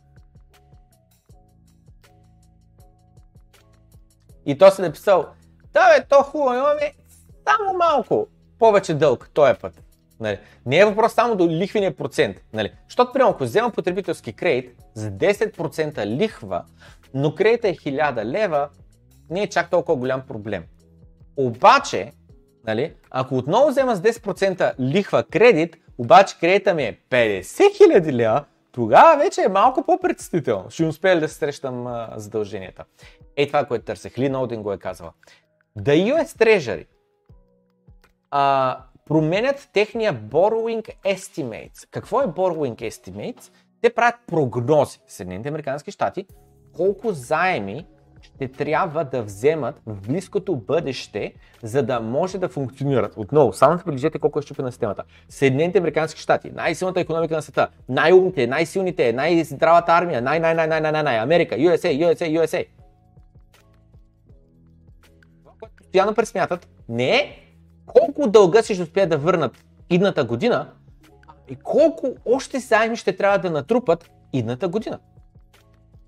И 4.46 4.58
то 4.58 4.70
се 4.70 4.82
написал, 4.82 5.26
да 5.72 5.88
бе, 5.94 6.04
то 6.08 6.22
хубаво, 6.22 6.54
имаме 6.54 6.92
само 7.48 7.78
малко 7.78 8.26
повече 8.58 8.94
дълг 8.94 9.30
този 9.34 9.50
е 9.50 9.54
път. 9.54 9.83
Нали. 10.24 10.38
Не 10.66 10.78
е 10.78 10.84
въпрос 10.84 11.12
само 11.14 11.36
до 11.36 11.48
лихвения 11.48 11.96
процент. 11.96 12.36
Нали. 12.52 12.72
Защото, 12.88 13.12
примерно, 13.12 13.30
ако 13.30 13.44
взема 13.44 13.70
потребителски 13.70 14.32
кредит 14.32 14.76
за 14.94 15.10
10% 15.10 16.06
лихва, 16.06 16.64
но 17.14 17.34
кредита 17.34 17.68
е 17.68 17.74
1000 17.74 18.24
лева, 18.24 18.68
не 19.30 19.42
е 19.42 19.46
чак 19.46 19.70
толкова 19.70 19.96
голям 19.98 20.20
проблем. 20.22 20.64
Обаче, 21.36 22.12
нали, 22.66 22.92
ако 23.10 23.36
отново 23.38 23.68
взема 23.70 23.96
с 23.96 24.00
10% 24.02 24.72
лихва 24.80 25.24
кредит, 25.30 25.76
обаче 25.98 26.36
кредита 26.40 26.74
ми 26.74 26.82
е 26.82 26.98
50 27.10 27.40
000 27.42 28.12
лева, 28.12 28.44
тогава 28.72 29.18
вече 29.18 29.42
е 29.42 29.48
малко 29.48 29.82
по-предстително. 29.82 30.70
Ще 30.70 30.84
успея 30.84 31.16
ли 31.16 31.20
да 31.20 31.28
срещам 31.28 31.86
а, 31.86 32.08
задълженията? 32.16 32.84
Е 33.36 33.46
това, 33.46 33.64
което 33.64 33.84
търсех. 33.84 34.18
Лин 34.18 34.34
Олдин 34.36 34.62
го 34.62 34.72
е 34.72 34.78
казала. 34.78 35.12
Да 35.76 35.90
US 35.92 36.26
Treasury 36.26 36.86
а, 38.30 38.78
променят 39.08 39.68
техния 39.72 40.14
borrowing 40.14 40.92
estimates. 41.04 41.88
Какво 41.90 42.20
е 42.20 42.24
borrowing 42.24 42.74
estimates? 42.88 43.42
Те 43.80 43.94
правят 43.94 44.14
прогнози 44.26 44.98
в 45.06 45.12
Съединените 45.12 45.48
Американски 45.48 45.90
щати 45.90 46.26
колко 46.76 47.12
заеми 47.12 47.86
ще 48.20 48.48
трябва 48.48 49.04
да 49.04 49.22
вземат 49.22 49.80
в 49.86 50.00
близкото 50.08 50.56
бъдеще, 50.56 51.34
за 51.62 51.82
да 51.82 52.00
може 52.00 52.38
да 52.38 52.48
функционират. 52.48 53.12
Отново, 53.16 53.52
само 53.52 53.76
да 53.76 53.82
приближете 53.84 54.18
колко 54.18 54.38
е 54.38 54.42
щупена 54.42 54.72
системата. 54.72 55.02
Съединените 55.28 55.78
Американски 55.78 56.20
щати, 56.20 56.50
най-силната 56.50 57.00
економика 57.00 57.34
на 57.34 57.42
света, 57.42 57.68
най-умните, 57.88 58.46
най-силните, 58.46 59.12
най-здравата 59.12 59.92
армия, 59.92 60.22
най-най-най-най-най-най, 60.22 61.18
Америка, 61.18 61.54
USA, 61.54 62.12
USA, 62.14 62.40
USA. 62.44 62.66
Това, 65.42 65.52
което 65.60 65.74
постоянно 65.82 66.14
пресмятат, 66.14 66.68
не 66.88 67.16
е 67.16 67.43
колко 67.86 68.30
дълга 68.30 68.62
си 68.62 68.74
ще 68.74 68.82
успеят 68.82 69.10
да 69.10 69.18
върнат 69.18 69.64
идната 69.90 70.24
година 70.24 70.70
и 71.48 71.56
колко 71.56 72.06
още 72.24 72.58
заеми 72.58 72.96
ще 72.96 73.16
трябва 73.16 73.38
да 73.38 73.50
натрупат 73.50 74.10
идната 74.32 74.68
година. 74.68 74.98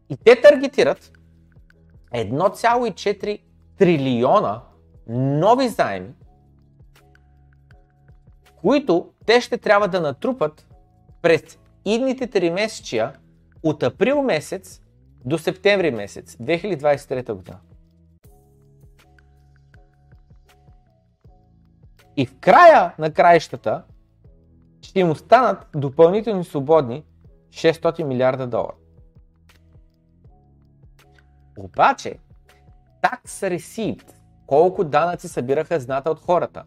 И 0.08 0.16
те 0.16 0.40
таргетират 0.40 1.18
1,4 2.14 3.38
трилиона 3.78 4.60
нови 5.08 5.68
заеми, 5.68 6.10
които 8.60 9.08
те 9.26 9.40
ще 9.40 9.58
трябва 9.58 9.88
да 9.88 10.00
натрупат 10.00 10.68
през 11.22 11.58
идните 11.84 12.28
3 12.28 12.50
месечия 12.50 13.12
от 13.62 13.82
април 13.82 14.22
месец 14.22 14.80
до 15.24 15.38
септември 15.38 15.90
месец 15.90 16.36
2023 16.36 17.32
година. 17.32 17.58
И 22.16 22.26
в 22.26 22.34
края 22.40 22.92
на 22.98 23.10
краищата 23.12 23.82
ще 24.82 25.00
им 25.00 25.10
останат 25.10 25.66
допълнителни 25.74 26.44
свободни 26.44 27.04
600 27.50 28.02
милиарда 28.04 28.46
долара. 28.46 28.74
Обаче, 31.58 32.18
tax 33.02 33.24
received, 33.26 34.10
колко 34.46 34.84
данъци 34.84 35.28
събираха 35.28 35.80
зната 35.80 36.10
от 36.10 36.18
хората, 36.20 36.62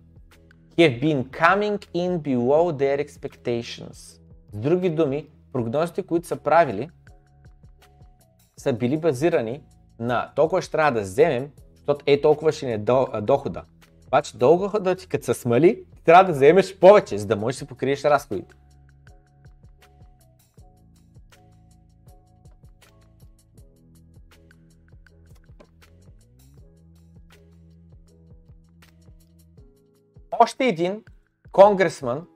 have 0.77 1.01
been 1.01 1.23
coming 1.26 1.85
in 1.95 2.19
below 2.19 2.73
their 2.76 3.07
expectations. 3.07 3.95
С 3.95 4.19
други 4.57 4.89
думи, 4.89 5.27
прогнозите, 5.53 6.03
които 6.03 6.27
са 6.27 6.35
правили, 6.35 6.89
са 8.57 8.73
били 8.73 8.97
базирани 8.97 9.61
на 9.99 10.31
толкова 10.35 10.61
ще 10.61 10.71
трябва 10.71 10.91
да 10.91 11.01
вземем, 11.01 11.51
защото 11.76 12.03
е 12.07 12.21
толкова 12.21 12.51
ще 12.51 12.65
ни 12.65 12.73
е 12.73 12.77
дохода. 13.21 13.63
Обаче 14.10 14.38
дълга 14.38 14.95
ти 14.95 15.07
като 15.07 15.26
се 15.26 15.34
смали, 15.34 15.84
ти 15.95 16.03
трябва 16.03 16.23
да 16.23 16.31
вземеш 16.31 16.80
повече, 16.80 17.18
за 17.18 17.27
да 17.27 17.36
можеш 17.36 17.60
да 17.60 17.65
покриеш 17.65 18.03
разходите. 18.03 18.56
Още 30.40 30.65
един 30.65 31.03
конгресман 31.52 32.27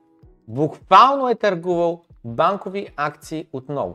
буквално 0.48 1.28
е 1.28 1.34
търгувал 1.34 2.02
банкови 2.24 2.88
акции 2.96 3.46
отново. 3.52 3.94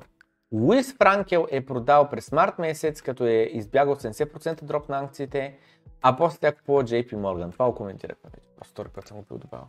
Луис 0.51 0.93
Франкел 0.93 1.47
е 1.51 1.65
продал 1.65 2.09
през 2.09 2.31
март 2.31 2.59
месец, 2.59 3.01
като 3.01 3.25
е 3.25 3.49
избягал 3.53 3.95
70% 3.95 4.63
дроп 4.63 4.89
на 4.89 4.99
акциите, 5.03 5.55
а 6.01 6.13
после 6.17 6.37
тя 6.39 6.55
купува 6.55 6.83
JP 6.83 7.11
Morgan. 7.15 7.51
Това 7.53 7.65
го 7.69 7.75
коментирахме 7.75 8.29
вече. 8.35 8.47
Просто 8.57 8.71
втори 8.71 8.89
път 8.89 9.07
съм 9.07 9.17
го 9.21 9.37
добавил. 9.37 9.67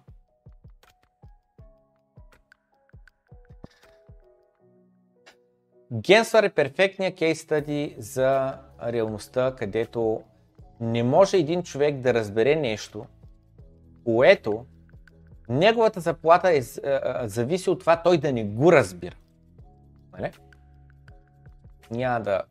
Генсвар 5.93 6.43
е 6.43 6.51
перфектният 6.51 7.15
кейс 7.19 7.40
стади 7.40 7.97
за 7.98 8.59
реалността, 8.86 9.55
където 9.59 10.23
не 10.81 11.02
може 11.02 11.36
един 11.36 11.62
човек 11.62 11.97
да 11.98 12.15
разбере 12.15 12.57
нещо, 12.57 13.07
което 14.05 14.66
неговата 15.48 16.01
заплата 16.01 16.51
е, 16.51 16.61
зависи 17.28 17.70
от 17.70 17.81
това 17.81 18.02
той 18.02 18.19
да 18.19 18.32
не 18.32 18.44
го 18.44 18.73
разбира. 18.73 19.15
Нали? 20.19 20.32
Няма 21.90 22.20
да 22.20 22.43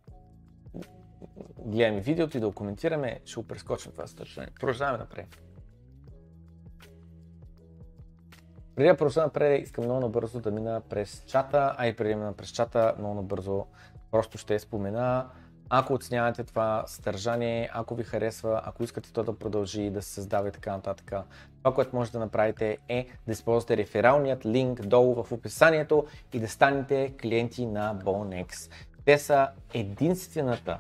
гледаме 1.59 2.01
видеото 2.01 2.37
и 2.37 2.39
да 2.39 2.47
го 2.49 2.55
коментираме, 2.55 3.19
ще 3.25 3.41
го 3.41 3.47
прескочим 3.47 3.91
това 3.91 4.07
съдържание. 4.07 4.49
Продължаваме 4.59 4.97
напред. 4.97 5.27
Преди 8.75 8.89
да 8.89 8.97
продължа 8.97 9.21
напред, 9.21 9.63
искам 9.63 9.83
много 9.83 9.99
набързо 9.99 10.39
да 10.39 10.51
мина 10.51 10.81
през 10.89 11.23
чата, 11.27 11.75
а 11.77 11.87
и 11.87 11.95
преди 11.95 12.13
да 12.13 12.19
мина 12.19 12.33
през 12.33 12.49
чата, 12.49 12.93
много 12.99 13.13
набързо 13.15 13.65
просто 14.11 14.37
ще 14.37 14.59
спомена. 14.59 15.29
Ако 15.71 15.93
оценявате 15.93 16.43
това 16.43 16.83
съдържание, 16.87 17.69
ако 17.73 17.95
ви 17.95 18.03
харесва, 18.03 18.61
ако 18.65 18.83
искате 18.83 19.13
то 19.13 19.23
да 19.23 19.37
продължи, 19.39 19.89
да 19.89 20.01
се 20.01 20.09
създава 20.13 20.47
и 20.47 20.51
така 20.51 20.71
нататък, 20.71 21.11
това, 21.59 21.73
което 21.75 21.95
можете 21.95 22.17
да 22.17 22.19
направите 22.23 22.77
е 22.89 23.07
да 23.25 23.31
използвате 23.31 23.77
рефералният 23.77 24.45
линк 24.45 24.81
долу 24.81 25.23
в 25.23 25.31
описанието 25.31 26.05
и 26.33 26.39
да 26.39 26.47
станете 26.47 27.13
клиенти 27.21 27.65
на 27.65 27.95
Bonex. 28.03 28.71
Те 29.05 29.17
са 29.17 29.47
единствената 29.73 30.79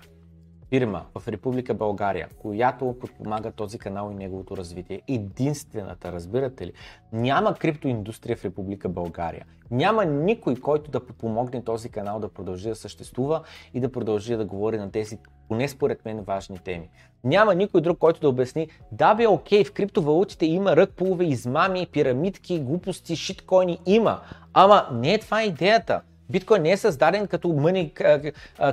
фирма 0.69 1.03
в 1.17 1.27
Република 1.27 1.73
България, 1.73 2.27
която 2.39 2.95
подпомага 3.01 3.51
този 3.51 3.79
канал 3.79 4.09
и 4.11 4.15
неговото 4.15 4.57
развитие, 4.57 5.01
единствената, 5.07 6.11
разбирате 6.11 6.67
ли, 6.67 6.71
няма 7.13 7.53
криптоиндустрия 7.55 8.37
в 8.37 8.45
Република 8.45 8.89
България. 8.89 9.45
Няма 9.71 10.05
никой, 10.05 10.55
който 10.55 10.91
да 10.91 11.05
подпомогне 11.05 11.63
този 11.63 11.89
канал 11.89 12.19
да 12.19 12.27
продължи 12.33 12.69
да 12.69 12.75
съществува 12.75 13.41
и 13.73 13.79
да 13.79 13.91
продължи 13.91 14.35
да 14.35 14.45
говори 14.45 14.77
на 14.77 14.91
тези, 14.91 15.17
поне 15.47 15.67
според 15.67 16.05
мен, 16.05 16.21
важни 16.21 16.57
теми. 16.57 16.89
Няма 17.23 17.55
никой 17.55 17.81
друг, 17.81 17.97
който 17.97 18.19
да 18.19 18.29
обясни, 18.29 18.67
да 18.91 19.15
бе, 19.15 19.27
окей, 19.27 19.63
в 19.63 19.73
криптовалутите 19.73 20.45
има 20.45 20.75
ръкпулове, 20.75 21.25
измами, 21.25 21.87
пирамидки, 21.91 22.59
глупости, 22.59 23.15
шиткоини, 23.15 23.77
има, 23.85 24.21
ама 24.53 24.87
не 24.93 25.13
е 25.13 25.17
това 25.19 25.43
идеята. 25.43 26.01
Биткоин 26.29 26.61
не 26.61 26.71
е 26.71 26.77
създаден 26.77 27.27
като 27.27 27.47
мъни 27.49 27.93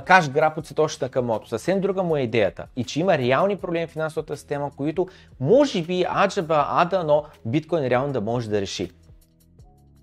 каш 0.05 0.29
граб 0.29 0.57
от 0.57 0.65
Сатоши 0.67 0.97
Накамото. 1.01 1.47
Съвсем 1.47 1.81
друга 1.81 2.03
му 2.03 2.15
е 2.17 2.21
идеята. 2.21 2.65
И 2.75 2.83
че 2.83 2.99
има 2.99 3.17
реални 3.17 3.57
проблеми 3.57 3.87
в 3.87 3.89
финансовата 3.89 4.37
система, 4.37 4.71
които 4.77 5.07
може 5.39 5.81
би 5.81 6.05
аджаба 6.25 6.65
ада, 6.69 7.03
но 7.03 7.23
биткоин 7.45 7.83
реално 7.87 8.13
да 8.13 8.21
може 8.21 8.49
да 8.49 8.61
реши. 8.61 8.91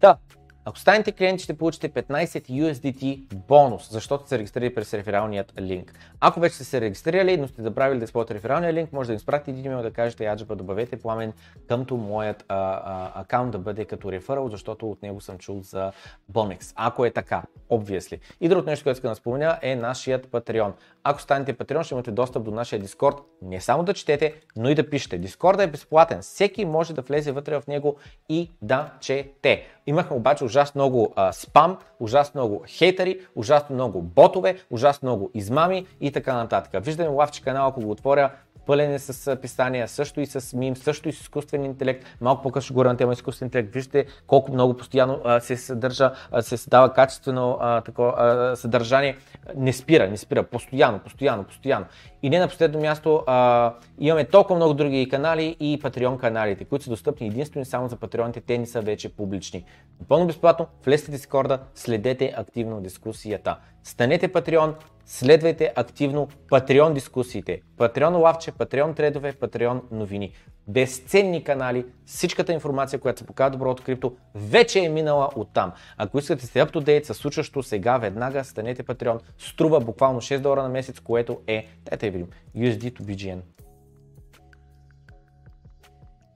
Та, 0.01 0.09
да. 0.29 0.34
Ако 0.67 0.79
станете 0.79 1.13
клиент, 1.13 1.41
ще 1.41 1.59
получите 1.59 1.89
15 1.89 2.51
USDT 2.51 3.19
бонус, 3.35 3.89
защото 3.91 4.29
се 4.29 4.39
регистрирали 4.39 4.75
през 4.75 4.95
рефералният 4.95 5.53
линк. 5.61 5.95
Ако 6.21 6.41
вече 6.41 6.55
сте 6.55 6.65
се 6.65 6.81
регистрирали, 6.81 7.37
но 7.37 7.49
сте 7.49 7.63
забравили 7.63 7.99
да 7.99 8.05
използвате 8.05 8.35
рефералния 8.35 8.73
линк, 8.73 8.93
може 8.93 9.07
да 9.07 9.13
им 9.13 9.19
спратите 9.19 9.51
един 9.51 9.65
имейл 9.65 9.83
да 9.83 9.91
кажете 9.91 10.27
Аджаба, 10.27 10.57
добавете 10.57 11.01
пламен 11.01 11.33
къмто 11.69 11.97
моят 11.97 12.45
а, 12.49 12.57
а, 12.85 13.21
акаунт 13.21 13.51
да 13.53 13.59
бъде 13.59 13.85
като 13.85 14.13
реферал, 14.13 14.49
защото 14.49 14.91
от 14.91 15.03
него 15.03 15.21
съм 15.21 15.39
чул 15.39 15.61
за 15.63 15.93
Бонекс. 16.29 16.73
Ако 16.77 17.05
е 17.05 17.11
така, 17.11 17.43
обвисли. 17.71 18.19
И 18.41 18.49
другото 18.49 18.69
нещо, 18.71 18.83
което 18.83 18.97
искам 18.97 19.11
да 19.11 19.15
спомена 19.17 19.59
е 19.63 19.77
нашият 19.77 20.27
Patreon. 20.27 20.73
Ако 21.03 21.21
станете 21.23 21.55
Patreon, 21.55 21.83
ще 21.83 21.95
имате 21.95 22.11
достъп 22.11 22.45
до 22.45 22.51
нашия 22.51 22.81
Discord. 22.81 23.17
Не 23.43 23.61
само 23.61 23.83
да 23.83 23.95
четете, 23.95 24.35
но 24.57 24.69
и 24.71 24.75
да 24.75 24.91
пишете. 24.91 25.21
Discord 25.21 25.63
е 25.65 25.67
безплатен. 25.67 26.23
Всеки 26.23 26.65
може 26.65 26.95
да 26.95 27.03
влезе 27.03 27.33
вътре 27.33 27.61
в 27.61 27.67
него 27.67 27.97
и 28.29 28.51
да 28.63 28.91
чете. 29.01 29.65
Имахме 29.87 30.17
обаче 30.17 30.45
ужасно 30.55 30.83
много 30.83 31.13
а, 31.17 31.33
спам, 31.33 31.79
ужасно 31.99 32.41
много 32.41 32.65
хейтери, 32.67 33.21
ужасно 33.35 33.75
много 33.75 34.03
ботове, 34.03 34.59
ужасно 34.71 35.09
много 35.11 35.31
измами 35.35 35.87
и 36.01 36.13
така 36.13 36.35
нататък. 36.35 36.85
Виждаме 36.85 37.09
лавче 37.09 37.43
канал, 37.43 37.67
ако 37.69 37.81
го 37.81 37.91
отворя, 37.91 38.31
пълен 38.67 38.93
е 38.95 38.99
с 38.99 39.37
писания, 39.37 39.89
също 39.89 40.21
и 40.21 40.27
с 40.27 40.53
мим, 40.57 40.77
също 40.77 41.09
и 41.09 41.13
с 41.13 41.21
изкуствен 41.21 41.65
интелект. 41.65 42.07
Малко 42.21 42.43
по-късно 42.43 42.65
ще 42.65 42.75
говоря 42.75 42.89
на 42.89 42.97
тема 42.97 43.13
изкуствен 43.13 43.47
интелект. 43.47 43.75
Вижте 43.75 44.07
колко 44.27 44.53
много 44.53 44.77
постоянно 44.77 45.21
а, 45.25 45.41
се 45.41 45.57
съдържа, 45.57 46.13
а, 46.33 46.43
се 46.43 46.57
създава 46.57 46.93
качествено 46.93 47.59
а, 47.61 47.83
а, 47.99 48.57
съдържание. 48.57 49.17
Не 49.57 49.73
спира, 49.73 50.09
не 50.09 50.17
спира, 50.17 50.43
постоянно, 50.43 50.99
постоянно, 50.99 51.45
постоянно. 51.45 51.87
И 52.23 52.31
не 52.31 52.39
на 52.39 52.49
последно 52.49 52.79
място 52.81 53.25
а, 53.27 53.75
имаме 53.99 54.25
толкова 54.25 54.57
много 54.57 54.75
други 54.75 55.09
канали 55.09 55.57
и 55.61 55.79
Patreon 55.83 56.17
каналите, 56.19 56.65
които 56.65 56.85
са 56.85 56.91
достъпни 56.91 57.27
единствено 57.27 57.63
и 57.63 57.67
само 57.67 57.89
за 57.89 57.97
патреоните, 57.97 58.41
те 58.41 58.59
не 58.59 58.67
са 58.67 58.81
вече 58.81 59.17
публични. 59.17 59.65
Напълно 60.01 60.27
безплатно, 60.27 60.67
влезте 60.85 61.09
в 61.09 61.15
Дискорда, 61.15 61.59
следете 61.75 62.33
активно 62.37 62.81
дискусията. 62.81 63.57
Станете 63.83 64.33
патреон, 64.33 64.75
Следвайте 65.07 65.73
активно 65.77 66.29
Patreon 66.51 66.93
дискусиите, 66.93 67.61
Patreon 67.79 68.19
лавче, 68.21 68.53
Patreon 68.53 68.97
тредове, 68.97 69.33
Patreon 69.33 69.81
новини. 69.91 70.33
Безценни 70.69 71.45
канали, 71.45 71.87
всичката 72.07 72.53
информация, 72.53 72.99
която 73.01 73.19
се 73.21 73.27
показва 73.27 73.51
добро 73.51 73.71
от 73.71 73.81
крипто, 73.81 74.15
вече 74.35 74.79
е 74.85 74.89
минала 74.89 75.29
от 75.37 75.49
там. 75.55 75.73
Ако 75.97 76.19
искате 76.19 76.47
сте 76.47 76.59
up-to-date 76.67 77.13
случващо 77.13 77.63
сега, 77.63 77.99
веднага 77.99 78.45
станете 78.45 78.85
Patreon. 78.85 79.19
Струва 79.39 79.81
буквално 79.81 80.21
6 80.21 80.39
долара 80.39 80.63
на 80.63 80.69
месец, 80.69 81.01
което 81.01 81.41
е, 81.47 81.67
дайте 81.85 82.11
видим, 82.11 82.29
USD 82.57 82.93
to 82.93 83.01
BGN. 83.03 83.39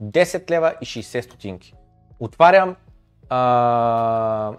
10 0.02 0.50
лева 0.50 0.74
и 0.80 0.86
60 0.86 1.20
стотинки. 1.20 1.74
Отварям 2.20 2.76
а, 3.28 4.52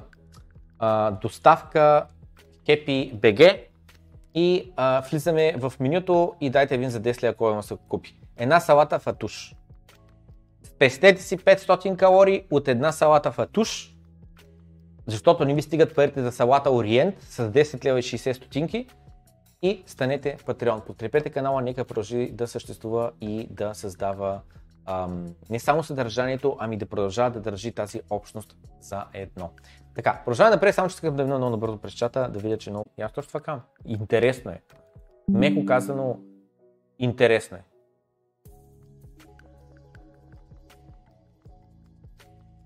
а, 0.79 1.11
доставка 1.11 2.05
HappyBG 2.67 3.63
и 4.35 4.71
а, 4.75 5.01
влизаме 5.09 5.53
в 5.57 5.73
менюто 5.79 6.35
и 6.41 6.49
дайте 6.49 6.75
един 6.75 6.89
за 6.89 7.01
10 7.01 7.23
ако 7.29 7.49
има 7.51 7.63
се 7.63 7.77
купи. 7.87 8.15
Една 8.37 8.59
салата 8.59 8.99
фатуш. 8.99 9.55
Спестете 10.63 11.21
си 11.21 11.37
500 11.37 11.95
калории 11.95 12.43
от 12.51 12.67
една 12.67 12.91
салата 12.91 13.31
фатуш, 13.31 13.95
защото 15.07 15.45
не 15.45 15.53
ви 15.53 15.61
стигат 15.61 15.95
парите 15.95 16.21
за 16.21 16.31
салата 16.31 16.71
Ориент 16.71 17.21
с 17.21 17.51
10 17.51 17.85
лева 17.85 17.99
и 17.99 18.03
60 18.03 18.33
стотинки 18.33 18.85
и 19.61 19.83
станете 19.85 20.37
Патреон. 20.45 20.81
Подкрепете 20.87 21.29
канала, 21.29 21.61
нека 21.61 21.85
продължи 21.85 22.29
да 22.33 22.47
съществува 22.47 23.11
и 23.21 23.47
да 23.51 23.73
създава 23.73 24.39
ам, 24.85 25.33
не 25.49 25.59
само 25.59 25.83
съдържанието, 25.83 26.57
ами 26.59 26.77
да 26.77 26.85
продължава 26.85 27.31
да 27.31 27.39
държи 27.41 27.71
тази 27.71 28.01
общност 28.09 28.57
за 28.81 29.05
едно. 29.13 29.49
Така, 29.95 30.21
продължаваме 30.25 30.55
напред, 30.55 30.75
само 30.75 30.89
че 30.89 30.93
искам 30.93 31.15
да 31.15 31.23
вина 31.23 31.37
много 31.37 31.51
набързо 31.51 31.77
през 31.77 31.93
чата, 31.93 32.29
да 32.29 32.39
видя, 32.39 32.57
че 32.57 32.69
много... 32.69 32.85
ясно 32.97 33.15
точно 33.15 33.27
това 33.27 33.39
кам. 33.39 33.61
Интересно 33.85 34.51
е. 34.51 34.61
Меко 35.29 35.65
казано, 35.65 36.19
интересно 36.99 37.57
е. 37.57 37.63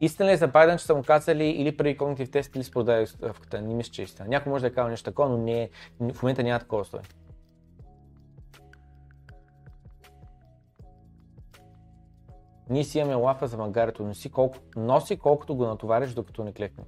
Истина 0.01 0.29
ли 0.29 0.33
е 0.33 0.37
за 0.37 0.47
Байден, 0.47 0.77
че 0.77 0.85
са 0.85 0.95
му 0.95 1.03
казали 1.03 1.45
или 1.45 1.77
преди 1.77 1.97
когнитив 1.97 2.31
тест 2.31 2.55
или 2.55 2.63
с 2.63 2.73
Не 3.53 3.61
мисля, 3.61 3.91
че 3.91 4.01
е 4.01 4.05
истина. 4.05 4.27
Някой 4.27 4.49
може 4.51 4.61
да 4.61 4.67
е 4.67 4.73
казал 4.73 4.89
нещо 4.89 5.05
такова, 5.11 5.29
но 5.29 5.37
не, 5.37 5.63
е- 5.63 5.69
в 6.13 6.23
момента 6.23 6.43
няма 6.43 6.59
такова 6.59 6.85
стоя. 6.85 7.03
Ние 12.69 12.83
си 12.83 12.99
имаме 12.99 13.15
лафа 13.15 13.47
за 13.47 13.57
магарето, 13.57 14.03
носи, 14.05 14.29
колко, 14.31 14.57
носи 14.75 15.17
колкото 15.17 15.55
го 15.55 15.65
натовариш, 15.65 16.13
докато 16.13 16.43
не 16.43 16.53
клекне. 16.53 16.83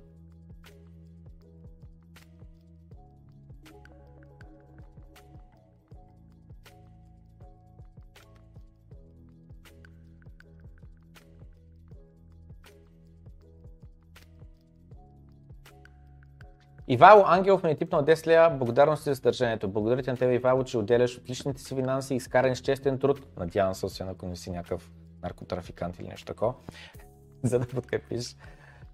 Ивайло 16.88 17.23
Ангелов 17.26 17.64
ме 17.64 17.72
е 17.72 17.76
типнал 17.76 18.02
10 18.06 18.27
лева. 18.27 18.57
Благодарности 18.57 19.10
за 19.10 19.15
съдържанието. 19.15 19.69
Благодаря 19.69 20.02
ти 20.03 20.10
на 20.10 20.18
тебе, 20.18 20.35
Ивайло, 20.35 20.64
че 20.64 20.77
отделяш 20.77 21.18
отличните 21.18 21.61
си 21.61 21.76
финанси 21.76 22.14
и 22.14 22.18
изкарен 22.18 22.56
с 22.56 22.60
честен 22.60 22.99
труд. 22.99 23.26
Надявам 23.38 23.73
се, 23.73 23.85
освен 23.85 24.10
ако 24.10 24.26
не 24.27 24.35
си 24.35 24.52
някакъв 24.52 24.91
наркотрафикант 25.26 25.99
или 25.99 26.07
нещо 26.07 26.26
такова, 26.26 26.53
за 27.43 27.60
да 27.60 27.68
подкрепиш 27.68 28.35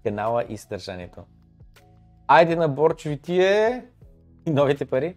канала 0.04 0.44
и 0.48 0.56
съдържанието. 0.56 1.22
Айде 2.26 2.56
на 2.56 2.68
борчовите 2.68 3.84
и 4.46 4.50
новите 4.50 4.86
пари. 4.86 5.16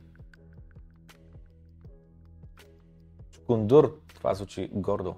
Шкундур, 3.36 4.00
това 4.16 4.34
звучи 4.34 4.70
гордо. 4.74 5.16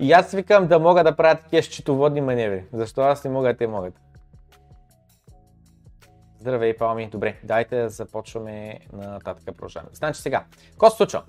И 0.00 0.12
аз 0.12 0.32
викам 0.32 0.66
да 0.68 0.78
мога 0.80 1.04
да 1.04 1.16
правя 1.16 1.40
такива 1.40 1.62
счетоводни 1.62 2.20
маневри. 2.20 2.64
Защо 2.72 3.00
аз 3.00 3.24
не 3.24 3.30
мога, 3.30 3.48
а 3.48 3.56
те 3.56 3.66
могат? 3.66 4.00
Здравей, 6.40 6.74
Палми. 6.76 7.08
Добре, 7.12 7.34
дайте 7.44 7.80
да 7.82 7.88
започваме 7.88 8.78
нататък 8.92 9.44
продължаваме. 9.46 9.90
Значи 9.92 10.20
сега, 10.20 10.44
какво 10.70 10.90
се 10.90 10.96
случва? 10.96 11.22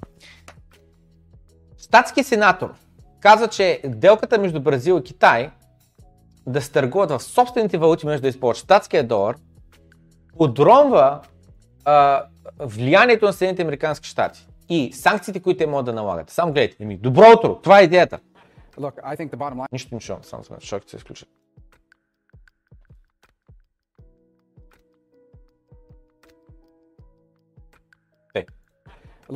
Статски 1.78 2.24
сенатор 2.24 2.74
каза, 3.20 3.48
че 3.48 3.82
делката 3.86 4.40
между 4.40 4.62
Бразил 4.62 4.98
и 5.00 5.04
Китай 5.04 5.52
да 6.48 6.62
се 6.62 6.72
търгуват 6.72 7.10
в 7.12 7.20
собствените 7.20 7.78
валути, 7.78 8.06
между 8.06 8.22
да 8.22 8.28
използват 8.28 8.58
штатския 8.64 9.08
долар, 9.08 9.38
подронва 10.38 11.22
а, 11.86 12.24
влиянието 12.60 13.26
на 13.26 13.34
Съединените 13.34 13.62
Американски 13.62 14.08
щати 14.10 14.48
и 14.70 14.94
санкциите, 14.94 15.40
които 15.40 15.58
те 15.58 15.68
могат 15.68 15.86
да 15.86 15.94
налагат. 15.94 16.30
Само 16.30 16.54
гледайте. 16.54 16.86
ми, 16.86 16.98
добро 16.98 17.32
утро! 17.38 17.62
Това 17.62 17.80
е 17.80 17.84
идеята. 17.84 18.20
Look, 18.78 19.04
I 19.04 19.18
think 19.20 19.30
the 19.30 19.36
bottom 19.38 19.54
line... 19.56 19.72
Нищо 19.72 19.96
не 19.96 20.02
чувам, 20.02 20.24
само 20.24 20.44
шокът 20.60 20.90
се 20.90 20.96
изключат. 20.98 21.30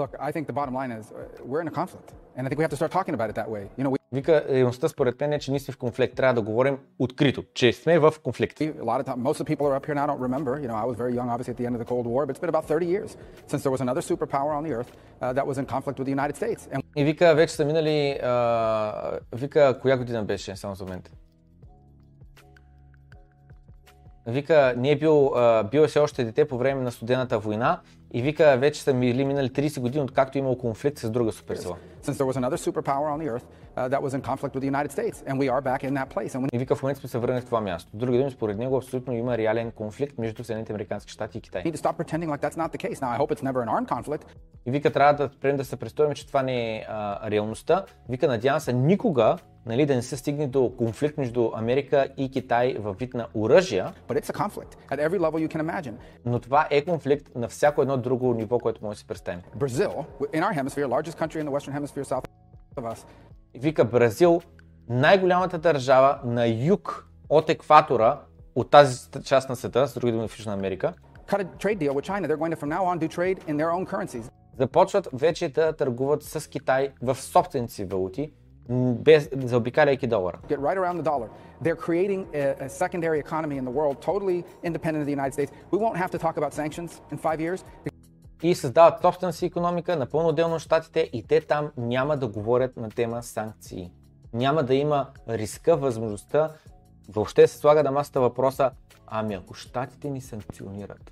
Look, 0.01 0.11
I 0.19 0.29
think 0.35 0.45
the 0.51 0.57
bottom 0.59 0.73
line 0.79 0.91
is 0.99 1.03
we're 1.49 1.61
in 1.61 1.67
a 1.67 1.75
conflict. 1.81 2.09
And 2.35 2.41
I 2.45 2.47
think 2.49 2.57
we 2.57 2.63
have 2.67 2.73
to 2.75 2.79
start 2.81 2.91
talking 2.99 3.13
about 3.17 3.29
it 3.31 3.35
that 3.41 3.49
way. 3.55 3.63
You 3.77 3.83
know, 3.85 3.91
we... 3.91 3.97
Вика, 4.11 4.43
реалността 4.49 4.87
според 4.89 5.21
мен 5.21 5.33
е, 5.33 5.39
че 5.39 5.51
ние 5.51 5.59
сме 5.59 5.71
в 5.73 5.77
конфликт. 5.77 6.15
Трябва 6.15 6.33
да 6.33 6.41
говорим 6.41 6.77
открито, 6.99 7.43
че 7.53 7.73
сме 7.73 7.99
в 7.99 8.13
конфликт. 8.23 8.59
A 8.59 8.63
lot 8.79 8.99
of 8.99 9.05
time, 9.05 9.15
most 9.21 9.41
of 9.41 9.45
the 9.45 9.55
people 9.55 9.67
are 9.67 9.75
up 9.79 9.85
here 9.85 9.95
now 9.95 10.07
don't 10.07 10.23
remember. 10.29 10.61
You 10.61 10.67
know, 10.67 10.75
I 10.83 10.85
was 10.85 10.95
very 11.03 11.13
young, 11.15 11.29
obviously, 11.33 11.51
at 11.51 11.57
the 11.57 11.65
end 11.65 11.75
of 11.77 11.79
the 11.83 11.89
Cold 11.93 12.05
War, 12.13 12.25
but 12.25 12.29
it's 12.35 12.41
been 12.45 12.53
about 12.57 12.65
30 12.73 12.85
years 12.85 13.17
since 13.51 13.61
there 13.63 13.71
was 13.77 13.81
another 13.81 14.01
superpower 14.11 14.51
on 14.57 14.63
the 14.67 14.71
earth 14.77 14.91
uh, 15.21 15.33
that 15.33 15.45
was 15.47 15.57
in 15.57 15.65
conflict 15.73 15.97
with 15.99 16.05
the 16.09 16.15
United 16.19 16.35
States. 16.35 16.67
And... 16.71 16.81
И 16.97 17.03
вика, 17.03 17.35
вече 17.35 17.53
са 17.55 17.65
минали, 17.65 18.19
uh, 18.23 19.19
вика, 19.33 19.79
коя 19.81 19.97
година 19.97 20.23
беше, 20.23 20.55
само 20.55 20.75
за 20.75 20.83
момент? 20.83 21.11
Вика, 24.27 24.73
не 24.77 24.91
е 24.91 24.95
бил, 24.97 25.13
uh, 25.35 25.69
бил 25.71 25.81
е 25.81 25.87
все 25.87 25.99
още 25.99 26.23
дете 26.23 26.47
по 26.47 26.57
време 26.57 26.81
на 26.81 26.91
студената 26.91 27.39
война 27.39 27.79
и 28.15 28.21
вика, 28.21 28.57
вече 28.57 28.81
са 28.83 28.93
мили 28.93 29.25
минали 29.25 29.49
30 29.49 29.79
години, 29.79 30.03
откакто 30.03 30.37
е 30.37 30.39
имал 30.41 30.55
конфликт 30.57 30.97
с 30.99 31.09
друга 31.11 31.31
суперсила. 31.31 31.73
Uh, 32.07 33.39
и 36.55 36.59
вика, 36.61 36.75
в 36.75 36.81
момента 36.83 36.99
сме 36.99 37.09
се 37.09 37.17
върнали 37.17 37.41
в 37.41 37.45
това 37.45 37.61
място. 37.61 37.91
Други 37.93 38.17
думи, 38.17 38.31
според 38.31 38.57
него 38.57 38.77
абсолютно 38.77 39.13
има 39.13 39.37
реален 39.37 39.71
конфликт 39.71 40.17
между 40.17 40.43
Съединените 40.43 40.73
американски 40.73 41.11
щати 41.11 41.37
и 41.37 41.41
Китай. 41.41 41.63
И 44.65 44.71
вика, 44.71 44.91
трябва 44.93 45.13
да 45.13 45.29
спрем 45.35 45.57
да 45.57 45.65
се 45.65 45.75
представим, 45.75 46.13
че 46.13 46.27
това 46.27 46.41
не 46.43 46.75
е 46.77 46.85
а, 46.89 47.29
реалността. 47.31 47.85
Вика, 48.09 48.27
надявам 48.27 48.59
се 48.59 48.73
никога 48.73 49.37
нали, 49.65 49.85
да 49.85 49.95
не 49.95 50.01
се 50.01 50.17
стигне 50.17 50.47
до 50.47 50.71
конфликт 50.77 51.17
между 51.17 51.51
Америка 51.55 52.07
и 52.17 52.31
Китай 52.31 52.75
във 52.79 52.97
вид 52.99 53.13
на 53.13 53.27
оръжия. 53.33 53.93
Но 56.25 56.39
това 56.39 56.67
е 56.71 56.85
конфликт 56.85 57.29
на 57.35 57.47
всяко 57.47 57.81
едно 57.81 57.97
друго 57.97 58.33
ниво, 58.33 58.59
което 58.59 58.83
може 58.83 58.95
да 58.95 58.99
си 58.99 59.07
представим. 59.07 59.41
Brazil, 59.57 59.91
in 60.33 60.41
our 60.41 60.53
hemisphere, 60.63 60.87
largest 60.87 61.17
country 61.19 61.35
in 61.35 61.45
the 61.45 61.51
western 61.51 61.73
hemisphere 61.79 62.03
south 62.03 62.27
of 62.75 62.93
us. 62.95 63.05
Вика 63.57 63.85
Бразил, 63.85 64.41
най-голямата 64.89 65.57
държава 65.57 66.19
на 66.25 66.47
юг 66.47 67.07
от 67.29 67.49
екватора, 67.49 68.19
от 68.55 68.69
тази 68.69 69.07
част 69.23 69.49
на 69.49 69.55
света, 69.55 69.87
с 69.87 69.93
други 69.93 70.11
думи 70.13 70.27
в 70.27 70.39
Южна 70.39 70.53
Америка. 70.53 70.93
China, 71.27 72.55
on, 73.57 74.29
Започват 74.59 75.07
вече 75.13 75.49
да 75.49 75.73
търгуват 75.73 76.23
с 76.23 76.49
Китай 76.49 76.89
в 77.01 77.15
собствените 77.15 77.73
си 77.73 77.85
валути, 77.85 78.33
без, 78.69 79.29
заобикаляйки 79.33 80.05
долара. 80.07 80.39
Get 80.47 80.57
right 80.59 80.77
around 80.77 80.97
the 80.97 81.03
dollar. 81.03 81.29
They're 81.61 81.79
creating 81.87 82.27
a, 82.33 82.65
a 82.65 82.69
secondary 82.69 83.19
economy 83.19 83.57
in 83.57 83.65
the 83.65 83.71
world, 83.77 83.97
totally 84.01 84.45
independent 84.67 85.01
of 85.01 85.05
the 85.09 85.15
United 85.19 85.33
States. 85.33 85.51
We 85.71 85.77
won't 85.77 85.97
have 85.97 86.11
to 86.11 86.17
talk 86.17 86.35
about 86.41 86.53
sanctions 86.53 86.91
in 87.11 87.17
five 87.17 87.39
years. 87.47 87.63
И 88.41 88.55
създават 88.55 89.01
собствена 89.01 89.33
си 89.33 89.45
економика, 89.45 89.95
напълно 89.95 90.29
отделно 90.29 90.55
от 90.55 90.61
щатите 90.61 91.09
и 91.13 91.23
те 91.23 91.41
там 91.41 91.71
няма 91.77 92.17
да 92.17 92.27
говорят 92.27 92.77
на 92.77 92.89
тема 92.89 93.23
санкции. 93.23 93.91
Няма 94.33 94.63
да 94.63 94.75
има 94.75 95.07
риска, 95.27 95.77
възможността, 95.77 96.51
въобще 97.09 97.47
се 97.47 97.57
слага 97.57 97.83
на 97.83 97.91
масата 97.91 98.21
въпроса, 98.21 98.71
ами 99.07 99.33
ако 99.33 99.53
щатите 99.53 100.09
ни 100.09 100.21
санкционират. 100.21 101.11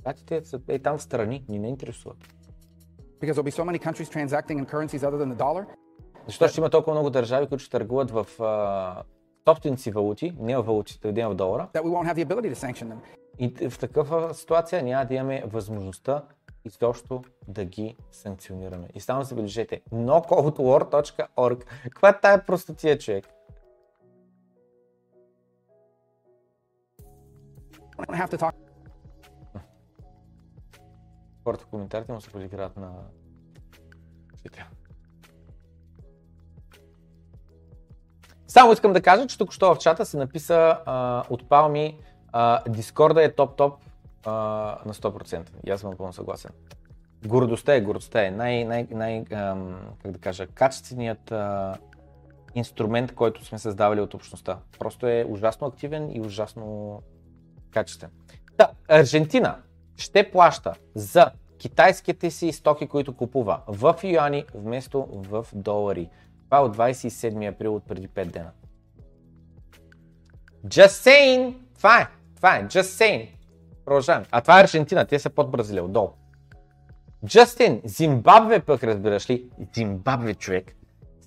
Щатите 0.00 0.44
са 0.44 0.60
е 0.68 0.78
там 0.78 0.98
в 0.98 1.02
страни, 1.02 1.44
ни 1.48 1.58
не 1.58 1.68
интересуват. 1.68 2.18
Because 3.22 3.32
there'll 3.36 3.50
be 3.52 3.58
so 3.62 3.64
many 3.64 3.78
countries 3.78 4.08
transacting 4.10 4.56
in 4.60 4.64
currencies 4.66 5.02
other 5.02 5.16
than 5.18 5.30
the 5.34 5.40
dollar. 5.46 5.64
Защото 6.26 6.44
е. 6.44 6.48
ще 6.48 6.60
има 6.60 6.70
толкова 6.70 6.92
много 6.92 7.10
държави, 7.10 7.46
които 7.46 7.64
ще 7.64 7.70
търгуват 7.70 8.10
в 8.10 8.26
собствените 9.48 9.82
си 9.82 9.90
валути, 9.90 10.34
не 10.40 10.56
в 10.58 10.62
валутите, 10.62 11.08
един 11.08 11.28
в 11.28 11.34
долара. 11.34 11.68
И 13.40 13.68
в 13.68 13.78
такава 13.78 14.34
ситуация 14.34 14.82
няма 14.82 15.04
да 15.06 15.14
имаме 15.14 15.44
възможността 15.46 16.22
изобщо 16.64 17.22
да 17.48 17.64
ги 17.64 17.96
санкционираме. 18.12 18.88
И 18.94 19.00
само 19.00 19.22
забележете, 19.22 19.80
knockoutlore.org. 19.94 21.66
Каква 21.82 22.08
е 22.08 22.20
тая 22.20 22.46
простотия, 22.46 22.98
човек? 22.98 23.24
Хората 31.44 31.64
в 31.66 31.66
коментарите 31.70 32.12
му 32.12 32.20
се 32.20 32.30
подиграват 32.30 32.76
на 32.76 32.92
чител. 34.42 34.64
Само 38.58 38.72
искам 38.72 38.92
да 38.92 39.02
кажа, 39.02 39.26
че 39.26 39.38
тук-що 39.38 39.74
в 39.74 39.78
чата 39.78 40.06
се 40.06 40.16
написа 40.16 40.78
а, 40.86 41.22
от 41.30 41.48
Палми, 41.48 41.98
Дискорда 42.68 43.24
е 43.24 43.30
топ-топ 43.32 43.72
на 44.86 44.92
100%. 44.92 45.48
И 45.66 45.70
аз 45.70 45.80
съм 45.80 45.90
напълно 45.90 46.12
съгласен. 46.12 46.50
Гордостта 47.26 47.74
е, 47.74 47.80
гордостта 47.80 48.26
е. 48.26 48.30
Най, 48.30 48.64
най, 48.64 48.86
най 48.90 49.24
ам, 49.34 49.76
как 50.02 50.12
да 50.12 50.18
кажа, 50.18 50.46
качественият 50.46 51.32
а, 51.32 51.74
инструмент, 52.54 53.14
който 53.14 53.44
сме 53.44 53.58
създавали 53.58 54.00
от 54.00 54.14
общността. 54.14 54.58
Просто 54.78 55.06
е 55.06 55.26
ужасно 55.28 55.66
активен 55.66 56.10
и 56.16 56.20
ужасно 56.20 57.00
качествен. 57.70 58.10
Та, 58.56 58.68
Аржентина 58.88 59.56
ще 59.96 60.30
плаща 60.30 60.72
за 60.94 61.30
китайските 61.58 62.30
си 62.30 62.52
стоки, 62.52 62.86
които 62.86 63.16
купува 63.16 63.60
в 63.66 63.96
юани, 64.04 64.44
вместо 64.54 65.06
в 65.10 65.46
долари. 65.54 66.08
Това 66.46 66.58
е 66.58 66.60
от 66.60 66.76
27 66.76 67.48
април 67.48 67.74
от 67.74 67.84
преди 67.88 68.08
5 68.08 68.24
дена. 68.24 68.50
Just 70.66 71.10
saying! 71.10 71.54
Това 71.74 72.00
е, 72.00 72.08
това 72.36 72.56
е, 72.56 72.62
just 72.62 72.80
saying. 72.82 73.28
Продължавам. 73.84 74.24
А 74.30 74.40
това 74.40 74.60
е 74.60 74.62
Аржентина, 74.62 75.04
те 75.06 75.18
са 75.18 75.30
под 75.30 75.50
Бразилия, 75.50 75.84
отдолу. 75.84 76.08
Джастин, 77.26 77.80
Зимбабве 77.84 78.60
пък 78.60 78.84
разбираш 78.84 79.30
ли, 79.30 79.50
Зимбабве 79.76 80.34
човек, 80.34 80.76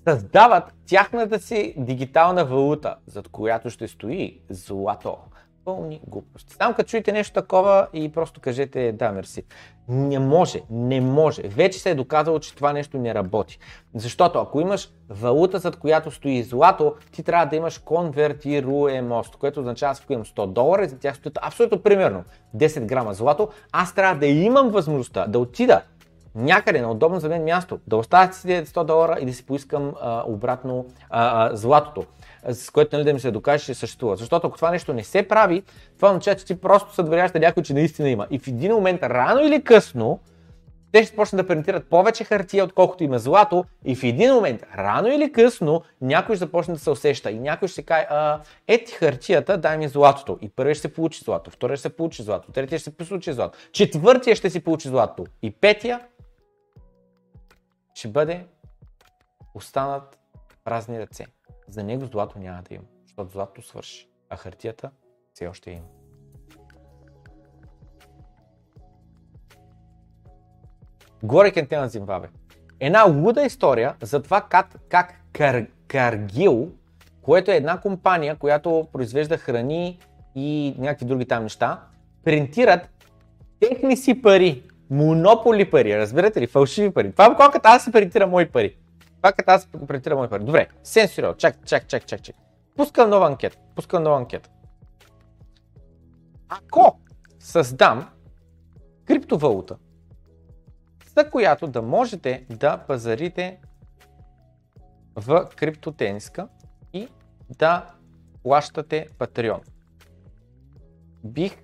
създават 0.08 0.74
тяхната 0.86 1.38
си 1.40 1.74
дигитална 1.76 2.44
валута, 2.44 2.96
зад 3.06 3.28
която 3.28 3.70
ще 3.70 3.88
стои 3.88 4.40
злато. 4.50 5.16
Пълни 5.64 6.00
глупости. 6.08 6.54
Само 6.54 6.74
като 6.74 6.88
чуете 6.88 7.12
нещо 7.12 7.32
такова 7.34 7.86
и 7.92 8.12
просто 8.12 8.40
кажете 8.40 8.92
да, 8.92 9.12
мерси. 9.12 9.42
Не 9.88 10.18
може, 10.18 10.60
не 10.70 11.00
може. 11.00 11.42
Вече 11.42 11.78
се 11.78 11.90
е 11.90 11.94
доказало, 11.94 12.38
че 12.38 12.54
това 12.54 12.72
нещо 12.72 12.98
не 12.98 13.14
работи. 13.14 13.58
Защото 13.94 14.38
ако 14.38 14.60
имаш 14.60 14.90
валута, 15.08 15.58
зад 15.58 15.76
която 15.76 16.10
стои 16.10 16.42
злато, 16.42 16.94
ти 17.12 17.22
трябва 17.22 17.46
да 17.46 17.56
имаш 17.56 17.78
конвертируемост, 17.78 19.36
което 19.36 19.60
означава, 19.60 19.90
аз 19.92 20.00
ако 20.02 20.12
имам 20.12 20.24
100 20.24 20.46
долара 20.52 20.84
и 20.84 20.88
за 20.88 20.98
тях 20.98 21.16
стоят 21.16 21.38
абсолютно 21.42 21.82
примерно 21.82 22.24
10 22.56 22.84
грама 22.84 23.14
злато, 23.14 23.48
аз 23.72 23.94
трябва 23.94 24.20
да 24.20 24.26
имам 24.26 24.68
възможността 24.68 25.26
да 25.26 25.38
отида 25.38 25.82
някъде 26.34 26.80
на 26.80 26.90
удобно 26.90 27.20
за 27.20 27.28
мен 27.28 27.44
място, 27.44 27.80
да 27.86 27.96
оставя 27.96 28.32
си 28.32 28.48
100 28.48 28.84
долара 28.84 29.16
и 29.20 29.26
да 29.26 29.32
си 29.32 29.46
поискам 29.46 29.92
а, 30.00 30.22
обратно 30.26 30.86
а, 31.10 31.52
а, 31.52 31.56
златото 31.56 32.04
с 32.52 32.70
което 32.70 32.96
нали, 32.96 33.04
да 33.04 33.12
ми 33.14 33.20
се 33.20 33.30
докаже, 33.30 33.64
че 33.64 33.74
съществува. 33.74 34.16
Защото 34.16 34.46
ако 34.46 34.56
това 34.56 34.70
нещо 34.70 34.92
не 34.92 35.04
се 35.04 35.28
прави, 35.28 35.62
това 35.96 36.08
означава, 36.08 36.36
че 36.36 36.44
ти 36.44 36.60
просто 36.60 36.94
се 36.94 37.02
на 37.02 37.30
някой, 37.34 37.62
че 37.62 37.74
наистина 37.74 38.10
има. 38.10 38.26
И 38.30 38.38
в 38.38 38.48
един 38.48 38.72
момент, 38.72 39.02
рано 39.02 39.40
или 39.40 39.64
късно, 39.64 40.20
те 40.92 41.04
ще 41.04 41.16
почнат 41.16 41.42
да 41.42 41.46
принтират 41.48 41.88
повече 41.88 42.24
хартия, 42.24 42.64
отколкото 42.64 43.04
има 43.04 43.18
злато 43.18 43.64
и 43.84 43.96
в 43.96 44.02
един 44.02 44.34
момент, 44.34 44.62
рано 44.78 45.08
или 45.08 45.32
късно, 45.32 45.82
някой 46.00 46.36
ще 46.36 46.44
започне 46.44 46.74
да 46.74 46.80
се 46.80 46.90
усеща 46.90 47.30
и 47.30 47.38
някой 47.38 47.68
ще 47.68 47.82
каже, 47.82 48.06
ети 48.68 48.92
хартията, 48.92 49.58
дай 49.58 49.78
ми 49.78 49.88
златото. 49.88 50.38
И 50.42 50.48
първи 50.48 50.74
ще 50.74 50.82
се 50.82 50.94
получи 50.94 51.24
злато, 51.24 51.50
втори 51.50 51.76
ще 51.76 51.82
се 51.82 51.96
получи 51.96 52.22
злато, 52.22 52.52
третия 52.52 52.78
ще 52.78 52.90
се 52.90 52.96
получи 52.96 53.32
злато, 53.32 53.58
четвъртия 53.72 54.36
ще 54.36 54.50
си 54.50 54.60
получи 54.64 54.88
злато 54.88 55.26
и 55.42 55.50
петия 55.50 56.00
ще 57.94 58.08
бъде 58.08 58.46
останат 59.54 60.18
празни 60.64 61.00
ръце 61.00 61.26
за 61.72 61.82
него 61.82 62.06
злато 62.06 62.38
няма 62.38 62.62
да 62.68 62.74
има, 62.74 62.84
защото 63.06 63.32
злато 63.32 63.62
свърши, 63.62 64.08
а 64.30 64.36
хартията 64.36 64.90
все 65.34 65.46
още 65.48 65.70
има. 65.70 65.86
кенте 71.52 71.76
на 71.76 71.88
Зимбабе. 71.88 72.28
Една 72.80 73.02
луда 73.02 73.42
история 73.44 73.96
за 74.02 74.22
това 74.22 74.40
как, 74.50 74.66
как 74.88 75.22
Кар, 75.32 75.66
Каргил, 75.88 76.68
което 77.22 77.50
е 77.50 77.56
една 77.56 77.80
компания, 77.80 78.36
която 78.36 78.88
произвежда 78.92 79.36
храни 79.38 79.98
и 80.34 80.74
някакви 80.78 81.06
други 81.06 81.26
там 81.28 81.42
неща, 81.42 81.82
принтират 82.24 82.90
техни 83.60 83.96
си 83.96 84.22
пари, 84.22 84.62
монополи 84.90 85.70
пари, 85.70 85.98
разбирате 85.98 86.40
ли, 86.40 86.46
фалшиви 86.46 86.90
пари. 86.90 87.12
Това 87.12 87.24
е 87.26 87.36
колкото 87.36 87.60
аз 87.64 87.84
си 87.84 87.92
принтирам 87.92 88.30
мои 88.30 88.48
пари. 88.48 88.76
Е 89.20 89.20
Това 89.22 89.32
като 89.32 89.50
аз 89.50 89.66
го 89.66 89.86
претирам 89.86 90.18
мои 90.18 90.28
пари. 90.28 90.44
Добре, 90.44 90.68
сенсорел, 90.84 91.34
чак, 91.34 91.56
чак, 91.66 91.88
чак, 91.88 92.06
чак, 92.06 92.22
чак. 92.22 92.36
Пускам 92.76 93.10
нова 93.10 93.26
анкета, 93.26 93.56
пускам 93.76 94.02
нова 94.02 94.16
анкета. 94.16 94.50
Ако 96.48 97.00
създам 97.40 98.08
криптовалута, 99.04 99.76
за 101.16 101.30
която 101.30 101.66
да 101.66 101.82
можете 101.82 102.46
да 102.50 102.78
пазарите 102.78 103.60
в 105.16 105.48
криптотениска 105.56 106.48
и 106.92 107.08
да 107.58 107.94
плащате 108.42 109.06
Patreon. 109.18 109.60
Бих 111.24 111.56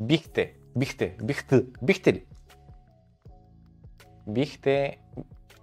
бихте, 0.00 0.52
бихте, 0.78 1.16
бихте, 1.22 1.64
бихте 1.82 2.12
ли? 2.12 2.24
Бихте, 4.26 4.98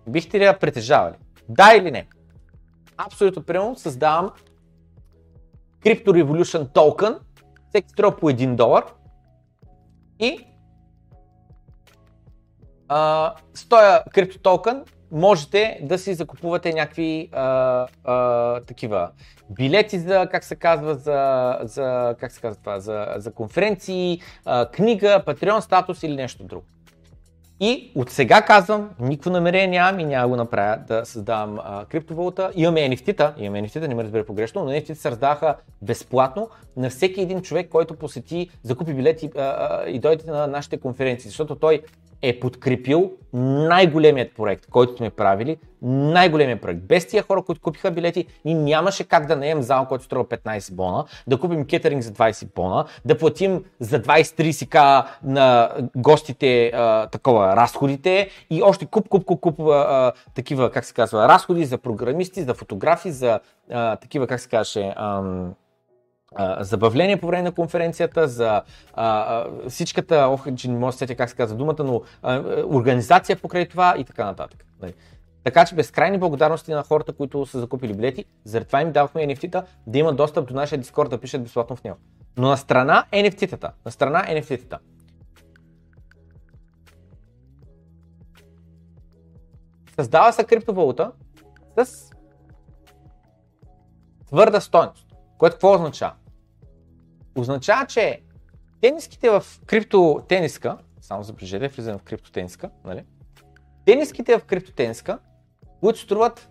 бихте 0.07 0.39
ли 0.39 0.43
я 0.43 0.59
притежавали? 0.59 1.13
Да 1.49 1.73
или 1.77 1.91
не? 1.91 2.07
Абсолютно 2.97 3.43
примерно 3.43 3.75
създавам 3.75 4.31
Crypto 5.81 6.05
Revolution 6.05 6.67
Token, 6.69 7.17
всеки 7.69 7.89
струва 7.89 8.17
по 8.17 8.29
1 8.31 8.55
долар 8.55 8.83
и 10.19 10.45
а, 12.87 13.33
с 13.53 13.69
този 13.69 13.85
крипто 14.13 14.37
токен 14.39 14.83
можете 15.11 15.79
да 15.83 15.97
си 15.97 16.13
закупувате 16.13 16.73
някакви 16.73 17.29
а, 17.31 17.87
а, 18.03 18.59
такива 18.61 19.09
билети 19.49 19.99
за, 19.99 20.27
как 20.31 20.43
се 20.43 20.55
казва, 20.55 20.95
за, 20.95 21.59
за, 21.61 22.15
как 22.19 22.31
се 22.31 22.41
казва 22.41 22.59
това, 22.59 22.79
за, 22.79 23.07
за 23.15 23.33
конференции, 23.33 24.21
а, 24.45 24.69
книга, 24.71 25.23
патреон 25.25 25.61
статус 25.61 26.03
или 26.03 26.15
нещо 26.15 26.43
друго. 26.43 26.65
И 27.63 27.91
от 27.95 28.09
сега 28.09 28.41
казвам, 28.41 28.89
никакво 28.99 29.29
намерение 29.31 29.67
нямам 29.67 29.99
и 29.99 30.05
няма 30.05 30.27
го 30.27 30.35
направя 30.35 30.77
да 30.87 31.01
създавам 31.05 31.59
а, 31.63 31.85
криптовалута. 31.85 32.51
Имаме 32.55 32.79
NFT-та, 32.79 33.33
имаме 33.37 33.63
NFT-та, 33.67 33.87
не 33.87 33.95
ме 33.95 34.03
разбере 34.03 34.25
погрешно, 34.25 34.63
но 34.63 34.71
NFT-та 34.71 34.95
се 34.95 35.11
раздаваха 35.11 35.55
безплатно 35.81 36.49
на 36.77 36.89
всеки 36.89 37.21
един 37.21 37.41
човек, 37.41 37.69
който 37.69 37.95
посети, 37.95 38.49
закупи 38.63 38.93
билети 38.93 39.29
а, 39.37 39.41
а, 39.41 39.89
и 39.89 39.99
дойде 39.99 40.31
на 40.31 40.47
нашите 40.47 40.77
конференции, 40.79 41.29
защото 41.29 41.55
той 41.55 41.81
е 42.23 42.39
подкрепил 42.39 43.11
най-големият 43.35 44.35
проект, 44.35 44.65
който 44.71 44.97
сме 44.97 45.09
правили, 45.09 45.57
най-големият 45.85 46.61
проект. 46.61 46.79
Без 46.81 47.07
тия 47.07 47.23
хора, 47.23 47.41
които 47.41 47.61
купиха 47.61 47.91
билети, 47.91 48.25
ни 48.45 48.53
нямаше 48.53 49.03
как 49.03 49.25
да 49.25 49.35
наем 49.35 49.61
зал, 49.61 49.85
който 49.85 50.03
струва 50.03 50.25
15 50.25 50.73
бона, 50.75 51.05
да 51.27 51.39
купим 51.39 51.65
кетеринг 51.67 52.03
за 52.03 52.11
20 52.11 52.53
бона, 52.55 52.85
да 53.05 53.17
платим 53.17 53.63
за 53.79 54.01
20-30к 54.01 55.05
на 55.23 55.69
гостите 55.95 56.71
а, 56.75 57.07
такова 57.07 57.55
разходите 57.55 58.29
и 58.49 58.63
още 58.63 58.85
куп, 58.85 59.09
куп, 59.09 59.25
куп, 59.25 59.39
куп 59.39 59.59
а, 59.59 60.11
такива, 60.35 60.71
как 60.71 60.85
се 60.85 60.93
казва, 60.93 61.27
разходи 61.27 61.65
за 61.65 61.77
програмисти, 61.77 62.43
за 62.43 62.53
фотографи, 62.53 63.11
за 63.11 63.39
а, 63.71 63.95
такива, 63.95 64.27
как 64.27 64.39
се 64.39 64.49
каже, 64.49 64.93
забавление 66.59 67.17
по 67.17 67.27
време 67.27 67.43
на 67.43 67.51
конференцията, 67.51 68.27
за 68.27 68.49
а, 68.53 68.63
а, 68.93 69.45
всичката, 69.69 70.15
ох, 70.29 70.55
че 70.55 70.69
не 70.69 70.77
може 70.77 70.95
да 70.95 70.99
сетя 70.99 71.15
как 71.15 71.29
се 71.29 71.35
казва 71.35 71.57
думата, 71.57 71.75
но 71.83 72.01
а, 72.23 72.33
е, 72.35 72.41
организация 72.63 73.37
покрай 73.39 73.67
това 73.69 73.95
и 73.97 74.03
така 74.03 74.25
нататък. 74.25 74.65
Нали. 74.81 74.93
Така 75.43 75.65
че 75.65 75.75
безкрайни 75.75 76.17
благодарности 76.17 76.71
на 76.71 76.83
хората, 76.83 77.13
които 77.13 77.45
са 77.45 77.59
закупили 77.59 77.93
билети. 77.93 78.25
Заради 78.43 78.67
това 78.67 78.81
им 78.81 78.91
давахме 78.91 79.21
NFT-та 79.21 79.63
да 79.87 79.97
имат 79.97 80.15
достъп 80.17 80.47
до 80.47 80.53
нашия 80.53 80.79
Discord 80.79 81.07
да 81.07 81.17
пишат 81.17 81.43
безплатно 81.43 81.75
в 81.75 81.83
него. 81.83 81.97
Но 82.37 82.49
на 82.49 82.57
страна 82.57 83.05
NFT-тата. 83.13 83.69
На 83.85 83.91
страна 83.91 84.23
NFT-тата. 84.29 84.77
Създава 89.95 90.33
се 90.33 90.43
криптовалута 90.43 91.11
с 91.83 92.11
твърда 94.27 94.59
стойност. 94.59 95.07
Което 95.37 95.53
какво 95.55 95.73
означава? 95.73 96.13
означава, 97.35 97.85
че 97.85 98.21
тениските 98.81 99.29
в 99.29 99.43
криптотениска, 99.65 100.77
само 101.01 101.23
забележете, 101.23 101.67
влизаме 101.67 101.97
в 101.97 102.03
криптотениска, 102.03 102.69
нали? 102.85 103.03
Тениските 103.85 104.37
в 104.39 104.43
криптотениска, 104.43 105.19
които 105.79 105.99
струват 105.99 106.49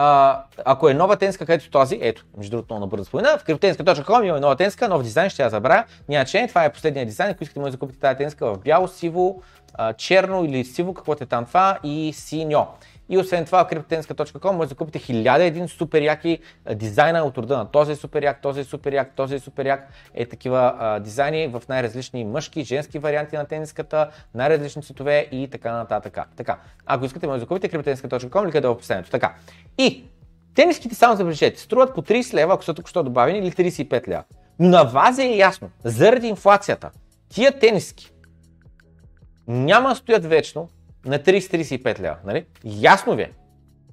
а, 0.00 0.44
ако 0.64 0.88
е 0.88 0.94
нова 0.94 1.16
тенска, 1.16 1.46
където 1.46 1.70
този, 1.70 1.98
ето, 2.02 2.26
между 2.36 2.50
другото, 2.56 2.74
много 2.74 2.80
набързо 2.86 3.04
спомена, 3.04 3.38
в 3.38 3.44
криптотенска.com 3.44 4.24
има 4.28 4.40
нова 4.40 4.56
тенска, 4.56 4.88
нов 4.88 5.02
дизайн, 5.02 5.30
ще 5.30 5.42
я 5.42 5.50
забравя. 5.50 5.84
Няма 6.08 6.24
че, 6.24 6.46
това 6.48 6.64
е 6.64 6.72
последния 6.72 7.06
дизайн, 7.06 7.30
ако 7.30 7.42
искате 7.44 7.60
може 7.60 7.72
да 7.72 7.78
купите 7.78 7.98
тази 7.98 8.16
тенска 8.18 8.54
в 8.54 8.58
бяло, 8.58 8.88
сиво, 8.88 9.42
а, 9.74 9.92
черно 9.92 10.44
или 10.44 10.64
сиво, 10.64 10.94
каквото 10.94 11.24
е 11.24 11.26
там 11.26 11.44
това 11.44 11.78
и 11.84 12.10
синьо. 12.14 12.66
И 13.10 13.18
освен 13.18 13.44
това, 13.44 13.64
в 13.64 13.68
криптотенска.com 13.68 14.50
може 14.50 14.68
да 14.68 14.74
купите 14.74 14.98
1001 14.98 15.66
супер 15.66 16.02
яки 16.02 16.38
дизайна 16.74 17.24
от 17.24 17.38
рода 17.38 17.56
на 17.58 17.70
този 17.70 17.96
супер 17.96 18.22
як, 18.22 18.42
този 18.42 18.64
супер 18.64 18.92
як, 18.92 19.14
този 19.14 19.38
супер 19.38 19.66
як. 19.66 19.88
Е 20.14 20.26
такива 20.26 20.74
а, 20.78 20.98
дизайни 21.00 21.46
в 21.46 21.62
най-различни 21.68 22.24
мъжки, 22.24 22.64
женски 22.64 22.98
варианти 22.98 23.36
на 23.36 23.44
тениската, 23.44 24.10
най-различни 24.34 24.82
цветове 24.82 25.26
и 25.32 25.48
така 25.48 25.72
нататък. 25.72 26.18
Така. 26.36 26.58
Ако 26.86 27.04
искате, 27.04 27.26
може 27.26 27.40
да 27.40 27.46
купите 27.46 27.68
криптотенска.com 27.68 28.44
или 28.44 28.52
къде 28.52 28.66
е 28.66 28.70
в 28.70 28.72
описанието. 28.72 29.10
Така. 29.10 29.34
И 29.78 30.04
тениските, 30.54 30.94
само 30.94 31.16
забележете, 31.16 31.60
струват 31.60 31.94
по 31.94 32.02
30 32.02 32.34
лева, 32.34 32.54
ако 32.54 32.64
са 32.64 32.74
току-що 32.74 33.02
добавени, 33.02 33.38
или 33.38 33.52
35 33.52 34.08
лева. 34.08 34.24
Но 34.58 34.68
на 34.68 34.82
вас 34.84 35.18
е 35.18 35.26
ясно, 35.36 35.70
заради 35.84 36.26
инфлацията, 36.26 36.90
тия 37.28 37.58
тениски, 37.58 38.10
няма 39.48 39.96
стоят 39.96 40.24
вечно 40.26 40.68
на 41.04 41.18
30-35 41.18 42.00
лева. 42.00 42.16
Нали? 42.26 42.44
Ясно 42.64 43.16
ви 43.16 43.22
е. 43.22 43.30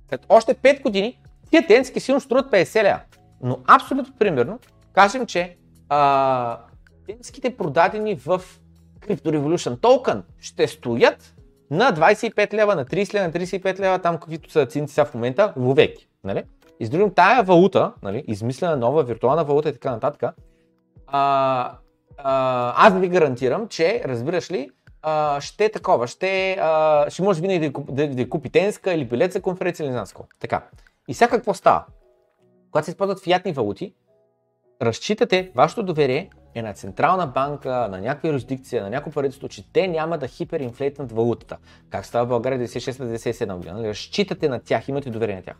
След 0.09 0.21
още 0.29 0.55
5 0.55 0.81
години 0.81 1.19
тия 1.49 1.67
тенски 1.67 1.99
силно 1.99 2.21
струват 2.21 2.51
50 2.51 2.83
лева. 2.83 2.99
Но 3.41 3.59
абсолютно 3.67 4.13
примерно, 4.19 4.59
кажем, 4.93 5.25
че 5.25 5.55
а, 5.89 6.59
тенските 7.07 7.57
продадени 7.57 8.15
в 8.15 8.41
Crypto 8.99 9.25
Revolution 9.25 9.77
Token 9.77 10.21
ще 10.39 10.67
стоят 10.67 11.35
на 11.71 11.93
25 11.93 12.53
лева, 12.53 12.75
на 12.75 12.85
30 12.85 13.13
лева, 13.13 13.27
на 13.27 13.33
35 13.33 13.79
лева, 13.79 13.99
там 13.99 14.17
каквито 14.17 14.51
са 14.51 14.65
цените 14.65 14.93
сега 14.93 15.05
в 15.05 15.13
момента, 15.13 15.53
вовеки. 15.55 16.07
Нали? 16.23 16.43
И 16.79 16.85
с 16.85 16.89
другим, 16.89 17.13
тая 17.13 17.43
валута, 17.43 17.93
нали, 18.03 18.23
измислена 18.27 18.77
нова 18.77 19.03
виртуална 19.03 19.43
валута 19.43 19.69
и 19.69 19.73
така 19.73 19.91
нататък, 19.91 20.23
а, 20.23 20.33
а, 22.17 22.87
аз 22.87 22.99
ви 22.99 23.07
гарантирам, 23.07 23.67
че, 23.67 24.01
разбираш 24.05 24.51
ли, 24.51 24.69
а, 25.07 25.41
ще 25.41 25.65
е 25.65 25.71
такова, 25.71 26.07
ще, 26.07 26.57
а, 26.61 27.05
ще 27.09 27.21
може 27.23 27.41
винаги 27.41 27.69
да, 27.69 27.83
да, 28.07 28.15
да 28.15 28.29
купи 28.29 28.49
тенска 28.49 28.93
или 28.93 29.05
билет 29.05 29.31
за 29.33 29.41
конференция 29.41 29.83
или 29.83 29.89
не 29.89 29.93
знам 29.95 30.05
какво. 30.05 30.23
Така. 30.39 30.63
И 31.07 31.13
сега 31.13 31.29
какво 31.29 31.53
става? 31.53 31.85
Когато 32.71 32.85
се 32.85 32.91
използват 32.91 33.23
фиатни 33.23 33.51
валути, 33.53 33.93
разчитате, 34.81 35.51
вашето 35.55 35.83
доверие 35.83 36.29
е 36.55 36.61
на 36.61 36.73
централна 36.73 37.27
банка, 37.27 37.69
на 37.71 38.01
някаква 38.01 38.29
юрисдикция, 38.29 38.83
на 38.83 38.89
някакво 38.89 39.11
правителство, 39.11 39.47
че 39.49 39.73
те 39.73 39.87
няма 39.87 40.17
да 40.17 40.27
хиперинфлейтнат 40.27 41.11
валутата. 41.11 41.57
Как 41.89 42.05
става 42.05 42.25
в 42.25 42.29
България 42.29 42.67
96-97 42.67 43.55
година? 43.55 43.73
Нали? 43.75 43.87
Разчитате 43.87 44.49
на 44.49 44.59
тях, 44.59 44.87
имате 44.89 45.09
доверие 45.09 45.35
на 45.35 45.41
тях. 45.41 45.57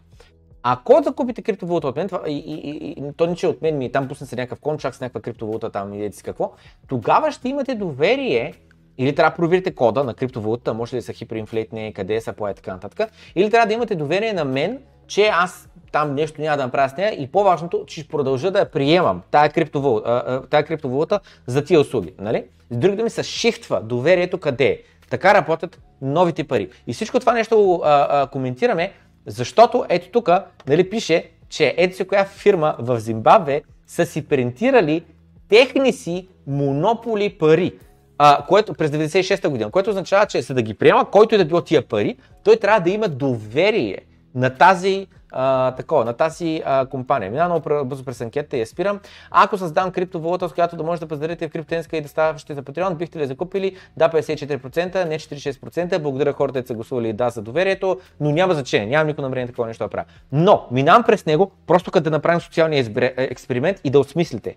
Ако 0.67 1.03
закупите 1.03 1.41
криптовалута 1.41 1.88
от 1.88 1.95
мен, 1.95 2.07
това, 2.07 2.22
и, 2.30 2.33
и, 2.38 2.56
и, 2.69 2.88
и, 2.91 3.14
то 3.17 3.27
не 3.27 3.35
че 3.35 3.48
от 3.48 3.61
мен, 3.61 3.77
ми 3.77 3.85
е 3.85 3.91
там 3.91 4.07
пусна 4.07 4.27
се 4.27 4.35
някакъв 4.35 4.59
контракт 4.59 4.98
с 4.98 5.01
някаква 5.01 5.22
криптовалута 5.22 5.69
там 5.69 5.93
и 5.93 6.11
какво, 6.24 6.51
тогава 6.88 7.32
ще 7.32 7.49
имате 7.49 7.75
доверие 7.75 8.53
или 8.98 9.15
трябва 9.15 9.30
да 9.30 9.35
проверите 9.35 9.75
кода 9.75 10.03
на 10.03 10.14
криптовалутата, 10.14 10.74
може 10.74 10.95
ли 10.95 10.99
да 10.99 11.06
са 11.06 11.14
хиперинфлейтни, 11.14 11.93
къде 11.95 12.22
са 12.22 12.33
по 12.33 12.48
така 12.53 12.74
нататък. 12.74 13.09
Или 13.35 13.49
трябва 13.51 13.67
да 13.67 13.74
имате 13.74 13.95
доверие 13.95 14.33
на 14.33 14.45
мен, 14.45 14.80
че 15.07 15.27
аз 15.33 15.69
там 15.91 16.15
нещо 16.15 16.41
няма 16.41 16.57
да 16.57 16.64
направя 16.64 16.90
с 16.90 16.98
нея 16.98 17.22
и 17.24 17.27
по-важното, 17.32 17.83
че 17.88 17.99
ще 18.01 18.09
продължа 18.09 18.51
да 18.51 18.59
я 18.59 18.72
приемам 18.72 19.22
тая 19.32 19.49
криптовалута, 19.49 20.41
тая 20.49 20.65
криптовалута 20.65 21.19
за 21.48 21.64
тия 21.64 21.80
услуги. 21.80 22.14
Нали? 22.19 22.43
С 22.72 22.77
други 22.77 22.98
думи 22.98 23.09
се 23.09 23.24
шифтва 23.24 23.82
доверието 23.82 24.38
къде 24.38 24.65
е. 24.67 24.80
Така 25.09 25.33
работят 25.33 25.80
новите 26.01 26.43
пари. 26.43 26.69
И 26.88 26.93
всичко 26.93 27.19
това 27.19 27.33
нещо 27.33 27.57
го 27.57 27.83
коментираме, 28.32 28.91
защото 29.25 29.85
ето 29.90 30.09
тук 30.09 30.30
нали, 30.67 30.90
пише, 30.90 31.30
че 31.49 31.74
ето 31.77 31.95
си 31.95 32.07
коя 32.07 32.25
фирма 32.25 32.75
в 32.80 32.99
Зимбабве 32.99 33.61
са 33.88 34.06
си 34.06 34.27
принтирали 34.27 35.03
техни 35.49 35.93
си 35.93 36.27
монополи 36.48 37.30
пари 37.38 37.75
а, 38.18 38.45
което, 38.48 38.74
през 38.74 38.92
96-та 38.92 39.50
година, 39.50 39.72
което 39.72 39.90
означава, 39.90 40.26
че 40.26 40.42
за 40.42 40.53
да 40.53 40.61
ги 40.61 40.74
приема, 40.74 41.06
който 41.11 41.35
и 41.35 41.35
е 41.35 41.38
да 41.38 41.45
било 41.45 41.61
тия 41.61 41.88
пари, 41.88 42.18
той 42.44 42.56
трябва 42.58 42.80
да 42.80 42.90
има 42.90 43.08
доверие 43.08 43.98
на 44.35 44.50
тази, 44.50 45.08
а, 45.32 45.72
такова, 45.76 46.06
на 46.06 46.14
тази 46.14 46.61
а, 46.66 46.85
компания. 46.85 47.32
Мина 47.32 47.45
много 47.45 47.85
бързо 47.85 48.06
през 48.06 48.22
анкета 48.22 48.58
и 48.58 48.60
я 48.60 48.68
спирам. 48.68 49.00
Ако 49.32 49.58
създам 49.58 49.92
криптовалута, 49.92 50.50
с 50.50 50.53
която 50.53 50.76
да 50.76 50.84
може 50.84 51.02
да 51.02 51.08
пазарите 51.08 51.48
в 51.48 51.52
криптенска 51.52 51.98
и 51.98 52.02
да 52.02 52.10
ставащите 52.10 52.53
за 52.53 52.64
Patreon, 52.64 52.94
бихте 52.95 53.19
ли 53.19 53.27
закупили? 53.27 53.76
Да, 53.98 54.10
54%, 54.10 55.06
не 55.08 55.19
46%. 55.19 56.00
Благодаря 56.00 56.34
хората, 56.34 56.53
които 56.53 56.68
са 56.68 56.74
гласували 56.74 57.14
да 57.14 57.30
за 57.30 57.42
доверието, 57.42 58.00
но 58.19 58.32
няма 58.32 58.53
значение, 58.53 58.88
нямам 58.88 59.08
никакво 59.08 59.24
намерение 59.24 59.48
такова 59.48 59.68
нещо 59.68 59.84
да 59.84 59.90
правя. 59.90 60.06
Но 60.32 60.68
минавам 60.72 61.03
през 61.03 61.26
него, 61.26 61.52
просто 61.68 61.92
като 61.92 62.03
да 62.03 62.10
направим 62.10 62.42
социалния 62.42 62.85
е, 62.98 63.11
експеримент 63.18 63.82
и 63.84 63.90
да 63.90 64.00
осмислите. 64.00 64.56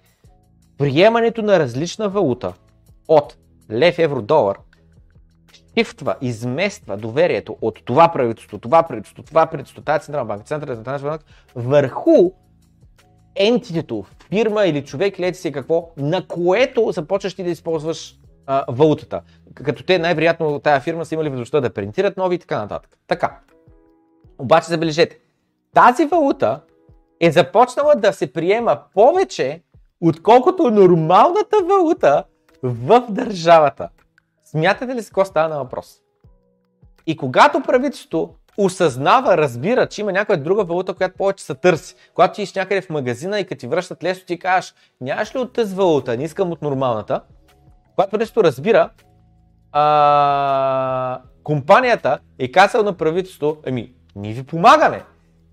Приемането 0.78 1.42
на 1.42 1.58
различна 1.58 2.08
валута 2.08 2.52
от 3.08 3.36
лев 3.72 3.98
евро 3.98 4.22
долар 4.22 4.58
шифтва, 5.78 6.14
измества 6.20 6.96
доверието 6.96 7.56
от 7.60 7.84
това 7.84 8.08
правителство, 8.12 8.58
това 8.58 8.82
правителство, 8.82 9.22
това 9.22 9.46
правителство, 9.46 9.82
тази 9.82 10.04
централна 10.04 10.24
банка, 10.26 10.44
центъра 10.44 10.74
централна 10.76 11.02
банка, 11.02 11.24
върху 11.54 12.30
ентитето, 13.36 14.04
фирма 14.28 14.64
или 14.66 14.84
човек, 14.84 15.20
лети 15.20 15.38
си 15.38 15.52
какво, 15.52 15.90
на 15.96 16.26
което 16.26 16.90
започваш 16.92 17.34
ти 17.34 17.44
да 17.44 17.50
използваш 17.50 18.18
а, 18.46 18.64
валутата. 18.68 19.20
Като 19.54 19.82
те 19.82 19.98
най-вероятно 19.98 20.58
тази 20.58 20.80
фирма 20.82 21.04
са 21.04 21.14
имали 21.14 21.28
възможността 21.28 21.60
да 21.60 21.70
принтират 21.74 22.16
нови 22.16 22.34
и 22.36 22.38
така 22.38 22.58
нататък. 22.58 22.96
Така. 23.06 23.38
Обаче 24.38 24.68
забележете, 24.68 25.18
тази 25.74 26.04
валута 26.04 26.60
е 27.20 27.30
започнала 27.30 27.94
да 27.96 28.12
се 28.12 28.32
приема 28.32 28.80
повече, 28.94 29.62
отколкото 30.00 30.70
нормалната 30.70 31.56
валута 31.68 32.24
в 32.62 33.06
държавата. 33.10 33.88
Смятате 34.44 34.94
ли 34.94 35.02
с 35.02 35.06
какво 35.06 35.24
става 35.24 35.48
на 35.48 35.56
въпрос? 35.58 35.94
И 37.06 37.16
когато 37.16 37.60
правителството 37.62 38.34
осъзнава, 38.58 39.36
разбира, 39.36 39.86
че 39.86 40.00
има 40.00 40.12
някоя 40.12 40.42
друга 40.42 40.64
валута, 40.64 40.94
която 40.94 41.14
повече 41.14 41.44
се 41.44 41.54
търси. 41.54 41.94
Когато 42.14 42.34
ти 42.34 42.42
иш 42.42 42.54
някъде 42.54 42.80
в 42.80 42.90
магазина 42.90 43.40
и 43.40 43.46
като 43.46 43.60
ти 43.60 43.66
връщат 43.66 44.04
лесно, 44.04 44.24
ти 44.26 44.38
кажеш, 44.38 44.74
нямаш 45.00 45.34
ли 45.34 45.38
от 45.38 45.52
тази 45.52 45.74
валута, 45.74 46.16
не 46.16 46.24
искам 46.24 46.50
от 46.52 46.62
нормалната. 46.62 47.20
Когато 47.94 48.10
правителството 48.10 48.46
разбира, 48.46 48.90
а, 49.72 51.20
компанията 51.42 52.18
е 52.38 52.52
казала 52.52 52.84
на 52.84 52.96
правителството, 52.96 53.62
еми, 53.68 53.92
ние 54.16 54.32
ви 54.32 54.42
помагаме. 54.42 55.02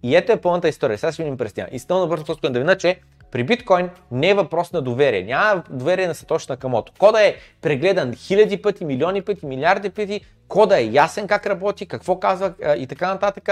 И 0.04 0.16
ето 0.16 0.32
е 0.32 0.42
пълната 0.42 0.68
история. 0.68 0.98
Сега 0.98 1.12
ще 1.12 1.24
видим 1.24 1.38
през 1.38 1.54
тя. 1.54 1.68
И 1.72 1.80
стълно 1.80 2.08
бързо 2.08 2.26
просто 2.26 2.50
да 2.52 2.60
вина, 2.60 2.76
че 2.78 3.00
при 3.36 3.44
биткоин 3.44 3.90
не 4.12 4.30
е 4.30 4.34
въпрос 4.34 4.72
на 4.72 4.82
доверие. 4.82 5.24
Няма 5.24 5.64
доверие 5.70 6.08
на 6.08 6.16
Сатош 6.16 6.48
Накамото. 6.48 6.92
Кода 6.98 7.26
е 7.26 7.36
прегледан 7.62 8.14
хиляди 8.16 8.62
пъти, 8.62 8.86
милиони 8.86 9.22
пъти, 9.22 9.46
милиарди 9.46 9.90
пъти, 9.90 10.22
кода 10.48 10.80
е 10.80 10.86
ясен 10.92 11.28
как 11.28 11.46
работи, 11.48 11.86
какво 11.86 12.20
казва 12.20 12.54
и 12.78 12.88
така 12.88 13.14
нататък. 13.14 13.50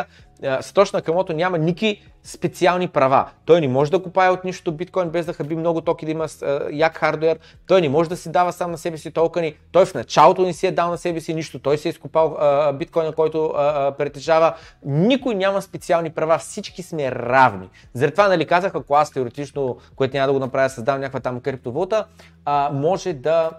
Сатош 0.61 0.91
Накамото 0.91 1.33
няма 1.33 1.57
ники 1.57 2.01
специални 2.23 2.87
права. 2.87 3.25
Той 3.45 3.61
не 3.61 3.67
може 3.67 3.91
да 3.91 4.03
купае 4.03 4.29
от 4.29 4.43
нищото 4.43 4.71
биткоин 4.71 5.09
без 5.09 5.25
да 5.25 5.33
хаби 5.33 5.55
много 5.55 5.81
токи, 5.81 6.05
да 6.05 6.11
има 6.11 6.27
як 6.71 6.97
хардуер. 6.97 7.39
Той 7.67 7.81
не 7.81 7.89
може 7.89 8.09
да 8.09 8.17
си 8.17 8.31
дава 8.31 8.53
сам 8.53 8.71
на 8.71 8.77
себе 8.77 8.97
си 8.97 9.11
токени. 9.11 9.53
Той 9.71 9.85
в 9.85 9.93
началото 9.93 10.41
не 10.41 10.53
си 10.53 10.67
е 10.67 10.71
дал 10.71 10.89
на 10.91 10.97
себе 10.97 11.21
си 11.21 11.33
нищо. 11.33 11.59
Той 11.59 11.77
си 11.77 11.87
е 11.87 11.91
изкупал 11.91 12.37
биткоина, 12.73 13.11
който 13.11 13.53
притежава. 13.97 14.55
Никой 14.85 15.35
няма 15.35 15.61
специални 15.61 16.09
права. 16.09 16.37
Всички 16.37 16.83
сме 16.83 17.11
равни. 17.11 17.69
Заради 17.93 18.11
това, 18.11 18.27
нали 18.27 18.45
казах, 18.47 18.75
ако 18.75 18.95
аз 18.95 19.11
теоретично, 19.11 19.77
което 19.95 20.17
няма 20.17 20.27
да 20.27 20.33
го 20.33 20.39
направя, 20.39 20.69
създам 20.69 20.99
някаква 20.99 21.19
там 21.19 21.41
криптовалута, 21.41 22.05
може 22.71 23.13
да 23.13 23.49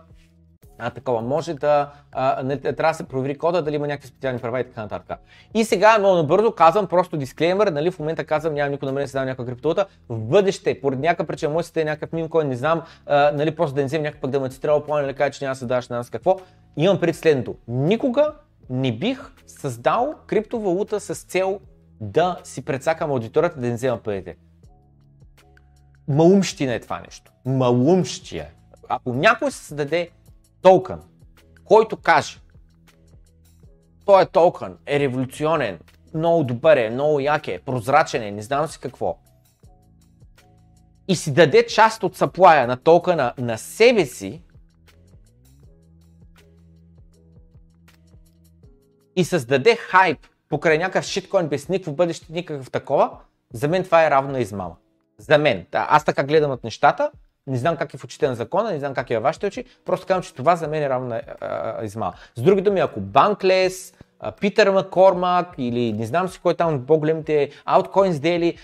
а, 0.78 0.90
такова. 0.90 1.22
Може 1.22 1.54
да, 1.54 1.88
а, 2.12 2.42
не, 2.42 2.42
нали, 2.48 2.60
трябва 2.60 2.90
да 2.90 2.94
се 2.94 3.04
провери 3.04 3.38
кода, 3.38 3.62
дали 3.62 3.74
има 3.74 3.86
някакви 3.86 4.08
специални 4.08 4.38
права 4.40 4.60
и 4.60 4.64
така 4.64 4.82
нататък. 4.82 5.18
И 5.54 5.64
сега 5.64 5.98
много 5.98 6.16
набързо 6.16 6.52
казвам 6.52 6.86
просто 6.86 7.16
дисклеймер, 7.16 7.66
нали, 7.66 7.90
в 7.90 7.98
момента 7.98 8.24
казвам, 8.24 8.54
нямам 8.54 8.72
никой 8.72 8.92
мен 8.92 9.04
да 9.04 9.08
се 9.08 9.12
дава 9.12 9.26
някаква 9.26 9.46
криптовалута. 9.46 9.86
В 10.08 10.18
бъдеще, 10.20 10.80
поради 10.80 11.00
някаква 11.02 11.24
причина, 11.24 11.52
може 11.52 11.72
да 11.72 11.80
е 11.80 11.84
някакъв 11.84 12.12
мим, 12.12 12.28
който 12.28 12.48
не 12.48 12.56
знам, 12.56 12.82
а, 13.06 13.32
нали, 13.32 13.54
просто 13.56 13.74
да 13.74 13.80
не 13.80 13.86
вземем 13.86 14.02
някакъв 14.02 14.30
да 14.30 14.40
ме 14.40 14.48
цитирал 14.50 14.84
план 14.84 15.04
или 15.04 15.32
че 15.32 15.44
няма 15.44 15.54
да 15.54 15.58
се 15.58 15.66
даваш 15.66 15.88
на 15.88 15.96
нас 15.96 16.10
какво. 16.10 16.36
Имам 16.76 17.00
пред 17.00 17.16
следното. 17.16 17.54
Никога 17.68 18.32
не 18.70 18.92
бих 18.92 19.18
създал 19.46 20.14
криптовалута 20.26 21.00
с 21.00 21.24
цел 21.24 21.60
да 22.00 22.36
си 22.44 22.64
предсакам 22.64 23.10
аудиторията 23.12 23.60
да 23.60 23.66
не 23.66 23.74
взема 23.74 23.96
парите. 23.98 24.36
Малумщина 26.08 26.74
е 26.74 26.80
това 26.80 27.00
нещо. 27.00 27.32
Малумщия. 27.46 28.46
Ако 28.90 29.12
някой 29.12 29.50
се 29.50 29.64
създаде 29.64 30.08
Толкън. 30.64 31.02
който 31.64 31.96
каже, 31.96 32.38
той 34.04 34.22
е 34.22 34.26
токен, 34.26 34.76
е 34.86 34.98
революционен, 35.00 35.78
много 36.14 36.44
добър 36.44 36.76
е, 36.76 36.90
много 36.90 37.20
як 37.20 37.48
е, 37.48 37.60
прозрачен 37.66 38.22
е, 38.22 38.30
не 38.30 38.42
знам 38.42 38.68
си 38.68 38.78
какво. 38.80 39.18
И 41.08 41.16
си 41.16 41.32
даде 41.34 41.66
част 41.66 42.02
от 42.02 42.16
саплая 42.16 42.66
на 42.66 42.76
токена 42.76 43.32
на 43.38 43.58
себе 43.58 44.06
си, 44.06 44.42
и 49.16 49.24
създаде 49.24 49.76
хайп 49.76 50.18
покрай 50.48 50.78
някакъв 50.78 51.04
шиткоин 51.04 51.48
без 51.48 51.68
никакво 51.68 51.92
бъдеще, 51.92 52.26
никакъв 52.30 52.70
такова, 52.70 53.18
за 53.52 53.68
мен 53.68 53.84
това 53.84 54.06
е 54.06 54.10
равна 54.10 54.40
измама. 54.40 54.76
За 55.18 55.38
мен. 55.38 55.66
Аз 55.72 56.04
така 56.04 56.24
гледам 56.24 56.50
от 56.50 56.64
нещата 56.64 57.10
не 57.46 57.58
знам 57.58 57.76
как 57.76 57.94
е 57.94 57.96
в 57.96 58.04
очите 58.04 58.28
на 58.28 58.34
закона, 58.34 58.70
не 58.72 58.78
знам 58.78 58.94
как 58.94 59.10
е 59.10 59.14
във 59.14 59.22
вашите 59.22 59.46
очи, 59.46 59.64
просто 59.84 60.06
казвам, 60.06 60.22
че 60.22 60.34
това 60.34 60.56
за 60.56 60.68
мен 60.68 60.82
е 60.82 60.88
равна 60.88 61.20
измама. 61.82 62.12
С 62.38 62.42
други 62.42 62.60
думи, 62.62 62.80
ако 62.80 63.00
Банклес, 63.00 63.94
Питър 64.40 64.70
Маккормак 64.70 65.46
или 65.58 65.92
не 65.92 66.06
знам 66.06 66.28
си 66.28 66.40
кой 66.42 66.52
е 66.52 66.56
там 66.56 66.74
от 66.74 66.86
по-големите 66.86 67.50
Outcoins 67.68 68.12
Daily, 68.14 68.56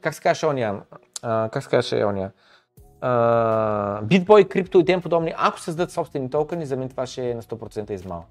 как 0.00 0.14
се 0.14 0.22
каже 0.22 0.46
ония, 0.46 0.74
как 1.22 1.62
се 1.62 1.68
каже 1.70 2.04
ония, 2.04 2.32
Битбой, 4.02 4.44
крипто 4.44 4.78
и 4.78 4.84
тем 4.84 5.02
подобни, 5.02 5.34
ако 5.36 5.60
създадат 5.60 5.92
собствени 5.92 6.30
токени, 6.30 6.66
за 6.66 6.76
мен 6.76 6.88
това 6.88 7.06
ще 7.06 7.28
е 7.30 7.34
на 7.34 7.42
100% 7.42 7.90
измама. 7.90 8.22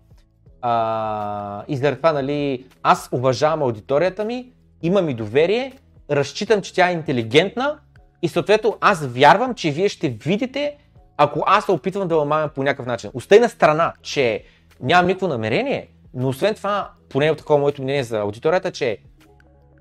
А, 0.61 1.63
и 1.67 1.77
заради 1.77 1.97
това, 1.97 2.11
нали, 2.13 2.65
аз 2.83 3.09
уважавам 3.11 3.61
аудиторията 3.61 4.25
ми, 4.25 4.51
имам 4.81 5.09
и 5.09 5.13
доверие, 5.13 5.73
разчитам, 6.11 6.61
че 6.61 6.73
тя 6.73 6.89
е 6.89 6.93
интелигентна 6.93 7.79
и 8.21 8.27
съответно 8.27 8.77
аз 8.81 9.05
вярвам, 9.05 9.53
че 9.55 9.71
вие 9.71 9.89
ще 9.89 10.09
видите, 10.09 10.75
ако 11.17 11.43
аз 11.47 11.65
се 11.65 11.71
опитвам 11.71 12.07
да 12.07 12.15
ламавям 12.15 12.49
по 12.55 12.63
някакъв 12.63 12.85
начин. 12.85 13.09
Остай 13.13 13.39
на 13.39 13.49
страна, 13.49 13.93
че 14.01 14.43
нямам 14.81 15.07
никакво 15.07 15.27
намерение, 15.27 15.87
но 16.13 16.27
освен 16.27 16.55
това, 16.55 16.89
поне 17.09 17.31
от 17.31 17.37
такова 17.37 17.59
моето 17.59 17.81
мнение 17.83 18.03
за 18.03 18.19
аудиторията, 18.19 18.71
че 18.71 18.89
е 18.89 18.97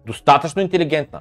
достатъчно 0.06 0.62
интелигентна 0.62 1.20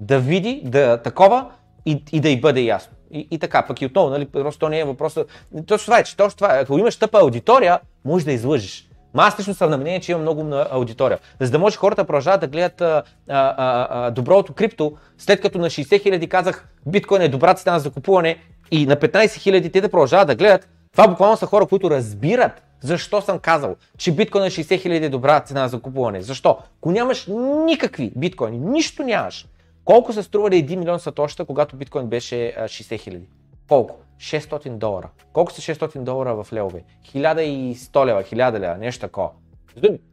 да 0.00 0.18
види, 0.18 0.62
да 0.64 0.92
е 0.92 1.02
такова 1.02 1.50
и, 1.86 2.02
и 2.12 2.20
да 2.20 2.28
й 2.28 2.40
бъде 2.40 2.60
ясно. 2.60 2.96
И, 3.14 3.28
и 3.30 3.38
така, 3.38 3.66
пък 3.66 3.82
и 3.82 3.86
отново, 3.86 4.10
нали, 4.10 4.26
просто 4.26 4.58
то 4.58 4.68
не 4.68 4.78
е 4.78 4.84
въпроса. 4.84 5.24
Точно 5.66 5.84
това 5.84 5.98
е, 5.98 6.04
че 6.04 6.16
точно 6.16 6.36
това 6.38 6.58
е. 6.58 6.60
Ако 6.62 6.78
имаш 6.78 6.96
тъпа 6.96 7.18
аудитория, 7.20 7.78
можеш 8.04 8.24
да 8.24 8.32
излъжеш. 8.32 8.88
Ма 9.14 9.22
аз 9.22 9.38
лично 9.38 9.54
съм 9.54 9.70
на 9.70 9.76
мнение, 9.78 10.00
че 10.00 10.12
има 10.12 10.20
много 10.20 10.40
умна 10.40 10.66
аудитория. 10.70 11.18
За 11.40 11.50
да 11.50 11.58
може 11.58 11.76
хората 11.76 12.04
продължават 12.06 12.40
да 12.40 12.46
гледат 12.46 12.80
а, 12.80 13.02
а, 13.28 13.86
а, 13.88 14.10
доброто 14.10 14.52
крипто, 14.52 14.92
след 15.18 15.40
като 15.40 15.58
на 15.58 15.66
60 15.70 16.02
хиляди 16.02 16.28
казах 16.28 16.68
биткоин 16.86 17.22
е 17.22 17.28
добра 17.28 17.54
цена 17.54 17.78
за 17.78 17.90
купуване 17.90 18.36
и 18.70 18.86
на 18.86 18.96
15 18.96 19.34
хиляди 19.34 19.72
те 19.72 19.80
да 19.80 19.88
продължават 19.88 20.28
да 20.28 20.34
гледат, 20.34 20.68
това 20.92 21.08
буквално 21.08 21.36
са 21.36 21.46
хора, 21.46 21.66
които 21.66 21.90
разбират 21.90 22.62
защо 22.80 23.20
съм 23.20 23.38
казал, 23.38 23.76
че 23.98 24.12
биткоин 24.14 24.44
на 24.44 24.50
60 24.50 24.82
хиляди 24.82 25.06
е 25.06 25.08
добра 25.08 25.40
цена 25.40 25.68
за 25.68 25.80
купуване. 25.80 26.22
Защо? 26.22 26.58
Ако 26.80 26.90
нямаш 26.92 27.26
никакви 27.66 28.12
биткоини, 28.16 28.58
нищо 28.58 29.02
нямаш, 29.02 29.46
колко 29.84 30.12
се 30.12 30.22
струва 30.22 30.50
да 30.50 30.56
1 30.56 30.76
милион 30.76 31.00
сатоща, 31.00 31.44
когато 31.44 31.76
биткоин 31.76 32.06
беше 32.06 32.54
60 32.60 33.00
хиляди? 33.00 33.26
Колко? 33.68 33.94
600 34.18 34.76
долара. 34.78 35.10
Колко 35.32 35.52
са 35.52 35.74
600 35.74 36.02
долара 36.02 36.42
в 36.42 36.52
левове? 36.52 36.84
1100 37.14 38.06
лева, 38.06 38.22
1000 38.22 38.58
лева, 38.60 38.78
нещо 38.78 39.00
такова. 39.00 39.30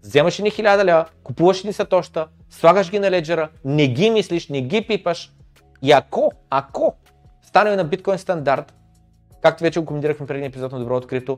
Вземаш 0.04 0.40
ни 0.40 0.52
1000 0.52 0.86
лева, 0.86 1.06
купуваш 1.24 1.64
ни 1.64 1.74
сатоща, 1.74 2.28
слагаш 2.50 2.92
ги 2.92 3.00
на 3.00 3.12
леджера, 3.12 3.50
не 3.66 3.88
ги 3.88 4.10
мислиш, 4.10 4.50
не 4.50 4.62
ги 4.62 4.88
пипаш. 4.88 5.34
И 5.82 5.92
ако, 5.92 6.32
ако 6.50 6.96
стане 7.42 7.76
на 7.76 7.84
биткоин 7.84 8.18
стандарт, 8.18 8.74
както 9.42 9.64
вече 9.64 9.80
го 9.80 9.86
коментирахме 9.86 10.28
преди 10.28 10.46
епизод 10.46 10.72
на 10.72 10.80
Добро 10.80 10.98
открито, 10.98 11.38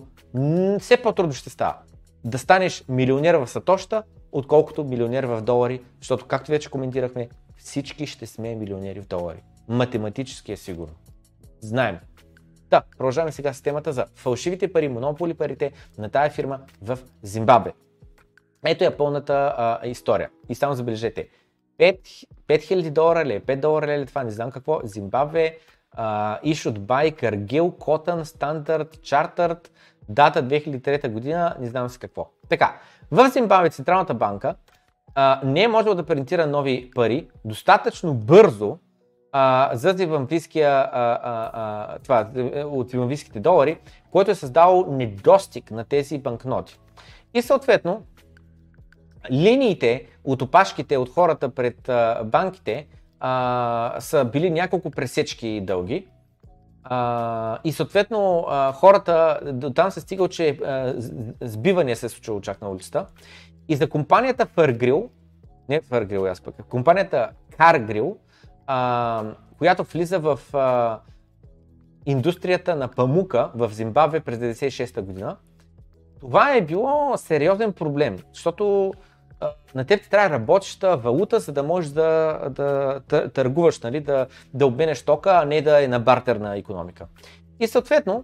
все 0.80 0.98
по-трудно 0.98 1.34
ще 1.34 1.50
става. 1.50 1.76
Да 2.24 2.38
станеш 2.40 2.84
милионер 2.90 3.34
в 3.36 3.48
сатоща, 3.48 4.04
отколкото 4.32 4.84
милионер 4.84 5.24
в 5.24 5.42
долари, 5.42 5.82
защото 6.00 6.26
както 6.26 6.52
вече 6.52 6.70
коментирахме, 6.70 7.30
всички 7.58 8.08
ще 8.08 8.26
сме 8.26 8.56
милионери 8.56 9.00
в 9.02 9.08
долари. 9.08 9.44
Математически 9.68 10.52
е 10.52 10.58
сигурно. 10.58 10.94
Знаем, 11.60 11.98
да, 12.72 12.82
продължаваме 12.98 13.32
сега 13.32 13.54
с 13.54 13.62
темата 13.62 13.94
за 13.94 14.06
фалшивите 14.16 14.74
пари, 14.74 14.88
монополи 14.88 15.34
парите 15.34 15.72
на 15.98 16.10
тая 16.10 16.30
фирма 16.30 16.60
в 16.82 17.00
Зимбабве. 17.24 17.74
Ето 18.66 18.84
е 18.84 18.98
пълната 18.98 19.54
а, 19.58 19.88
история. 19.88 20.30
И 20.50 20.56
само 20.56 20.76
забележете. 20.76 21.28
5, 21.80 22.24
5000 22.48 22.90
долара 22.90 23.26
ли, 23.26 23.40
5 23.40 23.50
е, 23.50 23.56
долара 23.56 23.88
ли, 23.88 23.92
е, 24.02 24.06
това 24.06 24.24
не 24.24 24.32
знам 24.32 24.52
какво. 24.52 24.80
Зимбабве, 24.84 25.58
Ишот 26.44 26.80
Бай, 26.84 27.12
Каргил, 27.12 27.72
Котън, 27.72 28.26
Стандарт, 28.26 29.00
Чартърт, 29.04 29.72
дата 30.10 30.44
2003 30.44 31.08
година, 31.10 31.56
не 31.60 31.68
знам 31.68 31.90
си 31.90 32.00
какво. 32.00 32.30
Така, 32.50 32.78
в 33.12 33.30
Зимбабве 33.30 33.70
Централната 33.70 34.14
банка 34.14 34.56
а, 35.16 35.42
не 35.44 35.64
е 35.64 35.68
можела 35.68 35.96
да 35.96 36.04
принтира 36.06 36.48
нови 36.48 36.92
пари 36.96 37.30
достатъчно 37.46 38.14
бързо, 38.14 38.78
а, 39.32 39.70
за 39.74 39.92
зимбабвийския, 39.92 40.90
това, 42.04 42.30
от 42.66 42.90
зимбабвийските 42.90 43.40
долари, 43.40 43.78
което 44.12 44.32
е 44.32 44.36
създало 44.36 44.86
недостиг 44.92 45.72
на 45.72 45.84
тези 45.84 46.18
банкноти. 46.18 46.80
И 47.34 47.42
съответно, 47.42 48.04
линиите 49.32 50.06
от 50.24 50.42
опашките 50.42 50.98
от 50.98 51.10
хората 51.10 51.50
пред 51.50 51.90
а, 51.90 52.24
банките 52.24 52.88
а, 53.20 53.96
са 54.00 54.26
били 54.26 54.50
няколко 54.50 54.92
пресечки 54.92 55.62
дълги. 55.64 56.08
А, 56.84 57.58
и 57.64 57.72
съответно 57.72 58.46
а, 58.50 58.74
хората, 58.74 59.40
до 59.54 59.70
там 59.74 59.92
се 59.92 60.02
стигал, 60.02 60.28
че 60.28 60.50
а, 60.50 60.94
сбиване 61.42 61.96
се 61.96 62.00
случва 62.00 62.06
е 62.08 62.10
случило 62.10 62.42
чак 62.42 62.62
на 62.62 62.70
улицата. 62.70 63.06
И 63.68 63.76
за 63.76 63.90
компанията 63.90 64.46
Fargrill, 64.46 65.08
не 65.70 65.82
Fargrill, 65.82 66.32
аз 66.32 66.42
пък, 66.42 66.56
компанията 66.70 67.30
Каргрил, 67.58 68.18
а, 68.74 69.24
която 69.58 69.84
влиза 69.84 70.20
в 70.20 70.40
а, 70.54 71.00
индустрията 72.06 72.76
на 72.76 72.88
памука 72.88 73.52
в 73.56 73.70
Зимбабве 73.74 74.20
през 74.20 74.38
1996 74.40 75.02
година, 75.02 75.38
това 76.20 76.56
е 76.56 76.62
било 76.62 77.14
сериозен 77.18 77.74
проблем, 77.74 78.18
защото 78.34 78.94
на 79.76 79.86
теб 79.86 80.02
ти 80.04 80.10
трябва 80.10 80.30
работеща 80.36 80.98
валута, 80.98 81.40
за 81.40 81.52
да 81.54 81.64
можеш 81.64 81.90
да, 81.92 82.40
да 82.52 83.02
търгуваш, 83.30 83.80
нали, 83.80 84.00
да, 84.00 84.28
да 84.54 84.66
обменеш 84.66 85.02
тока, 85.02 85.32
а 85.44 85.46
не 85.46 85.62
да 85.62 85.84
е 85.84 85.88
на 85.88 86.00
бартерна 86.00 86.56
економика. 86.58 87.06
И 87.60 87.68
съответно, 87.68 88.24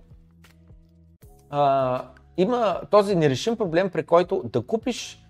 а, 1.50 2.04
има 2.38 2.82
този 2.90 3.16
нерешим 3.16 3.58
проблем, 3.58 3.90
при 3.90 4.04
който 4.04 4.44
да 4.46 4.66
купиш 4.66 5.28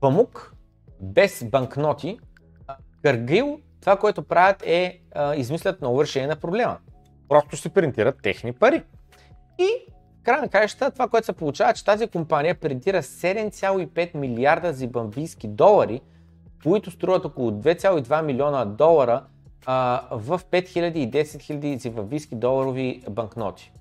памук 0.00 0.54
без 1.00 1.44
банкноти, 1.44 2.18
къргил 3.02 3.58
това, 3.82 3.96
което 3.96 4.22
правят 4.22 4.62
е 4.66 5.00
а, 5.14 5.34
измислят 5.36 5.80
ново 5.82 6.02
решение 6.02 6.28
на 6.28 6.36
проблема. 6.36 6.78
Просто 7.28 7.56
се 7.56 7.68
принтират 7.68 8.22
техни 8.22 8.52
пари. 8.52 8.82
И 9.58 9.66
край 10.22 10.40
на 10.40 10.48
краища 10.48 10.90
това, 10.90 11.08
което 11.08 11.26
се 11.26 11.32
получава, 11.32 11.70
е, 11.70 11.74
че 11.74 11.84
тази 11.84 12.06
компания 12.06 12.54
принтира 12.54 13.02
7,5 13.02 14.14
милиарда 14.16 14.72
зимбабвийски 14.72 15.48
долари, 15.48 16.00
които 16.62 16.90
струват 16.90 17.24
около 17.24 17.50
2,2 17.50 18.22
милиона 18.24 18.64
долара 18.64 19.24
а, 19.66 20.02
в 20.10 20.40
5000 20.50 20.92
и 20.96 21.10
10 21.10 21.22
000 21.24 21.78
зимбабвийски 21.78 22.34
доларови 22.34 23.02
банкноти. 23.10 23.72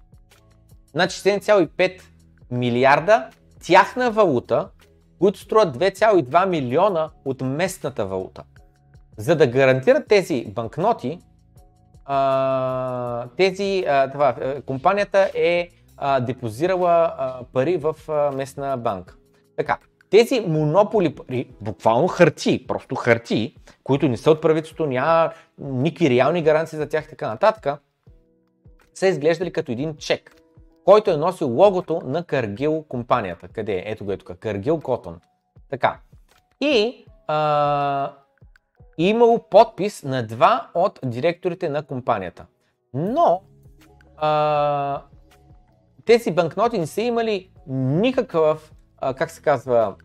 Значи 0.91 1.19
7,5 1.19 2.01
милиарда 2.51 3.29
тяхна 3.63 4.11
валута, 4.11 4.69
които 5.19 5.39
струват 5.39 5.77
2,2 5.77 6.49
милиона 6.49 7.09
от 7.25 7.41
местната 7.41 8.05
валута 8.05 8.43
за 9.17 9.35
да 9.35 9.47
гарантират 9.47 10.07
тези 10.07 10.45
банкноти, 10.47 11.19
а, 12.05 13.27
тези, 13.37 13.85
а, 13.87 14.11
това, 14.11 14.35
компанията 14.65 15.31
е 15.35 15.69
а, 15.97 16.19
депозирала 16.19 17.15
а, 17.17 17.43
пари 17.53 17.77
в 17.77 17.95
а, 18.09 18.31
местна 18.31 18.77
банка. 18.77 19.15
Така, 19.57 19.77
тези 20.09 20.39
монополи 20.39 21.15
пари, 21.15 21.49
буквално 21.61 22.07
харти, 22.07 22.67
просто 22.67 22.95
харти, 22.95 23.55
които 23.83 24.07
не 24.07 24.17
са 24.17 24.31
от 24.31 24.41
правителството, 24.41 24.85
няма 24.89 25.31
никакви 25.59 26.09
реални 26.09 26.41
гаранции 26.43 26.77
за 26.77 26.89
тях 26.89 27.05
и 27.05 27.09
така 27.09 27.27
нататък, 27.27 27.81
са 28.93 29.07
изглеждали 29.07 29.53
като 29.53 29.71
един 29.71 29.95
чек, 29.95 30.35
който 30.85 31.11
е 31.11 31.17
носил 31.17 31.49
логото 31.55 32.01
на 32.05 32.23
Каргил 32.23 32.85
компанията. 32.89 33.47
Къде 33.47 33.73
е? 33.73 33.83
Ето 33.85 34.05
го 34.05 34.11
е 34.11 34.17
тук. 34.17 34.37
Каргил 34.37 34.79
Котон. 34.79 35.19
Така. 35.69 35.99
И 36.61 37.05
а, 37.27 38.11
имало 39.09 39.39
подпис 39.49 40.03
на 40.03 40.27
два 40.27 40.67
от 40.73 40.99
директорите 41.05 41.69
на 41.69 41.83
компанията. 41.83 42.45
Но 42.93 43.41
а, 44.17 45.01
тези 46.05 46.31
банкноти 46.31 46.77
не 46.79 46.87
са 46.87 47.01
имали 47.01 47.51
никакъв, 47.67 48.73
а, 48.97 49.13
как 49.13 49.31
се 49.31 49.41
казва, 49.41 49.95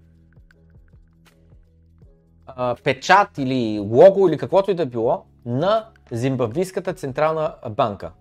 а, 2.47 2.77
печат 2.85 3.39
или 3.39 3.79
лого 3.79 4.29
или 4.29 4.39
каквото 4.39 4.71
и 4.71 4.75
да 4.75 4.87
било 4.87 5.25
на 5.45 5.89
Зимбабвийската 6.11 6.95
централна 6.95 7.55
банка, 7.71 8.13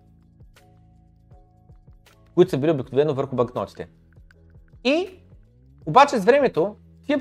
които 2.34 2.50
са 2.50 2.58
били 2.58 2.70
обикновено 2.70 3.14
върху 3.14 3.36
банкнотите. 3.36 3.88
И 4.84 5.10
обаче 5.86 6.18
с 6.18 6.24
времето 6.24 6.76
тия 7.06 7.18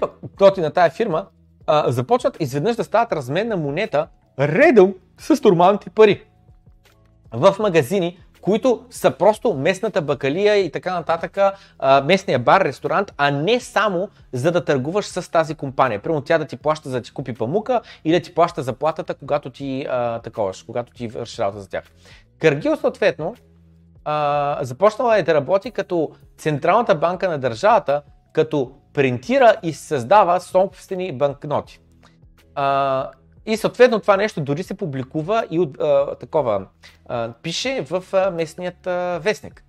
на 0.58 0.74
тая 0.74 0.90
фирма 0.92 1.26
а, 1.68 1.92
започват 1.92 2.38
изведнъж 2.40 2.76
да 2.76 2.84
стават 2.84 3.12
размен 3.12 3.48
на 3.48 3.58
монета 3.58 4.08
редом 4.40 4.94
с 5.18 5.42
нормалните 5.44 5.90
пари. 5.90 6.24
В 7.32 7.56
магазини, 7.60 8.20
които 8.42 8.86
са 8.90 9.12
просто 9.12 9.54
местната 9.54 10.02
бакалия 10.02 10.56
и 10.56 10.72
така 10.72 10.94
нататък, 10.94 11.38
а, 11.80 12.02
местния 12.04 12.40
бар, 12.40 12.62
ресторант, 12.62 13.14
а 13.18 13.32
не 13.32 13.60
само 13.60 14.10
за 14.34 14.52
да 14.52 14.66
търгуваш 14.66 15.06
с 15.06 15.32
тази 15.32 15.56
компания. 15.56 16.02
Примерно 16.02 16.22
тя 16.22 16.38
да 16.38 16.46
ти 16.46 16.58
плаща 16.58 16.90
за 16.90 16.96
да 16.96 17.02
ти 17.02 17.12
купи 17.14 17.34
памука 17.34 17.82
и 18.06 18.12
да 18.12 18.20
ти 18.20 18.34
плаща 18.36 18.64
заплатата, 18.64 19.14
когато 19.14 19.50
ти 19.50 19.88
а, 19.90 20.20
таковаш, 20.20 20.64
когато 20.64 20.94
ти 20.94 21.08
върши 21.08 21.42
работа 21.42 21.62
за 21.62 21.70
тях. 21.70 21.84
Каргил 22.40 22.76
съответно 22.76 23.36
а, 24.06 24.58
започнала 24.62 25.18
е 25.18 25.24
да 25.24 25.34
работи 25.34 25.72
като 25.72 26.12
Централната 26.38 26.96
банка 26.96 27.30
на 27.30 27.38
държавата, 27.38 28.02
като 28.34 28.72
принтира 28.96 29.56
и 29.64 29.74
създава 29.74 30.42
собствени 30.42 31.12
банкноти. 31.18 31.80
А, 32.56 33.10
и 33.46 33.58
съответно 33.58 34.00
това 34.00 34.18
нещо 34.18 34.42
дори 34.42 34.64
се 34.64 34.78
публикува 34.78 35.46
и 35.52 35.60
от, 35.60 35.80
а, 35.82 36.16
такова 36.16 36.68
а, 37.06 37.34
пише 37.42 37.82
в 37.90 38.04
а, 38.14 38.32
местният 38.32 38.88
а, 38.88 39.18
вестник. 39.20 39.64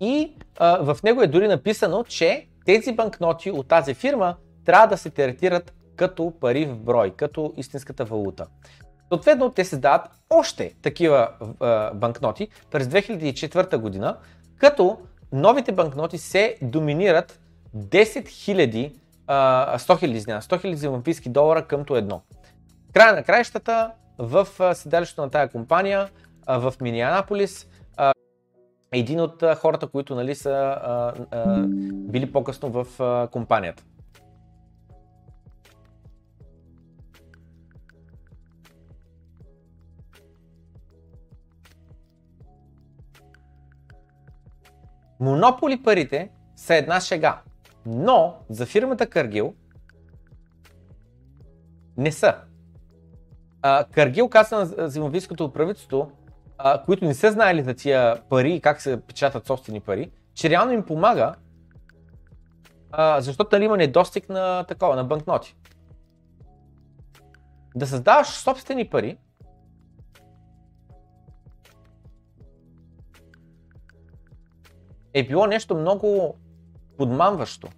И 0.00 0.34
а, 0.58 0.94
в 0.94 1.02
него 1.02 1.22
е 1.22 1.26
дори 1.26 1.48
написано, 1.48 2.04
че 2.04 2.46
тези 2.66 2.92
банкноти 2.92 3.50
от 3.50 3.68
тази 3.68 3.94
фирма 3.94 4.36
трябва 4.64 4.86
да 4.86 4.96
се 4.96 5.10
третират 5.10 5.74
като 5.96 6.32
пари 6.40 6.66
в 6.66 6.78
брой, 6.78 7.10
като 7.10 7.52
истинската 7.56 8.04
валута. 8.04 8.46
Съответно, 9.08 9.50
те 9.50 9.64
се 9.64 9.80
още 10.30 10.74
такива 10.82 11.28
а, 11.60 11.90
банкноти 11.94 12.48
през 12.70 12.86
2004 12.86 13.76
година, 13.76 14.16
като 14.56 14.98
новите 15.32 15.72
банкноти 15.72 16.18
се 16.18 16.56
доминират 16.62 17.40
10 17.76 18.22
000, 18.24 18.92
100 19.28 20.40
000, 20.58 21.08
извиня, 21.08 21.32
долара 21.34 21.66
къмто 21.66 21.96
едно. 21.96 22.20
Края 22.92 23.12
на 23.14 23.22
краищата 23.22 23.90
в 24.18 24.48
седалището 24.74 25.22
на 25.22 25.30
тая 25.30 25.48
компания 25.48 26.08
в 26.48 26.74
Минианаполис 26.80 27.66
един 28.94 29.20
от 29.20 29.44
хората, 29.56 29.86
които 29.86 30.14
нали, 30.14 30.34
са 30.34 30.50
а, 30.82 31.12
а, 31.30 31.62
били 31.92 32.32
по-късно 32.32 32.70
в 32.70 32.86
а, 33.00 33.26
компанията. 33.30 33.82
Монополи 45.22 45.82
парите 45.82 46.30
са 46.56 46.74
една 46.74 47.00
шега, 47.00 47.40
но 47.86 48.34
за 48.50 48.66
фирмата 48.66 49.06
Къргил 49.06 49.54
не 51.96 52.12
са. 52.12 52.34
Къргил 53.90 54.28
каза 54.28 54.56
на 54.56 54.88
зимовийското 54.88 55.52
правителство, 55.52 56.12
които 56.84 57.04
не 57.04 57.14
са 57.14 57.32
знаели 57.32 57.62
за 57.62 57.74
тия 57.74 58.20
пари 58.28 58.54
и 58.54 58.60
как 58.60 58.80
се 58.80 59.00
печатат 59.00 59.46
собствени 59.46 59.80
пари, 59.80 60.10
че 60.34 60.50
реално 60.50 60.72
им 60.72 60.84
помага, 60.84 61.34
защото 63.18 63.56
нали 63.56 63.64
има 63.64 63.76
недостиг 63.76 64.28
на 64.28 64.64
такова, 64.64 64.96
на 64.96 65.04
банкноти. 65.04 65.56
Да 67.76 67.86
създаваш 67.86 68.26
собствени 68.28 68.88
пари, 68.90 69.16
е 75.14 75.22
било 75.26 75.46
нещо 75.46 75.76
много 75.76 76.34
подмамващо. 76.98 77.68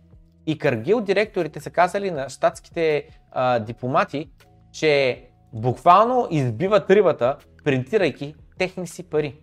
И 0.47 0.59
Каргил 0.59 1.01
директорите 1.01 1.61
са 1.61 1.71
казали 1.71 2.11
на 2.11 2.29
щатските 2.29 3.09
а, 3.31 3.59
дипломати, 3.59 4.31
че 4.73 5.25
буквално 5.53 6.29
избиват 6.31 6.91
рибата, 6.91 7.39
принтирайки 7.65 8.35
техни 8.59 8.87
си 8.87 9.03
пари. 9.03 9.41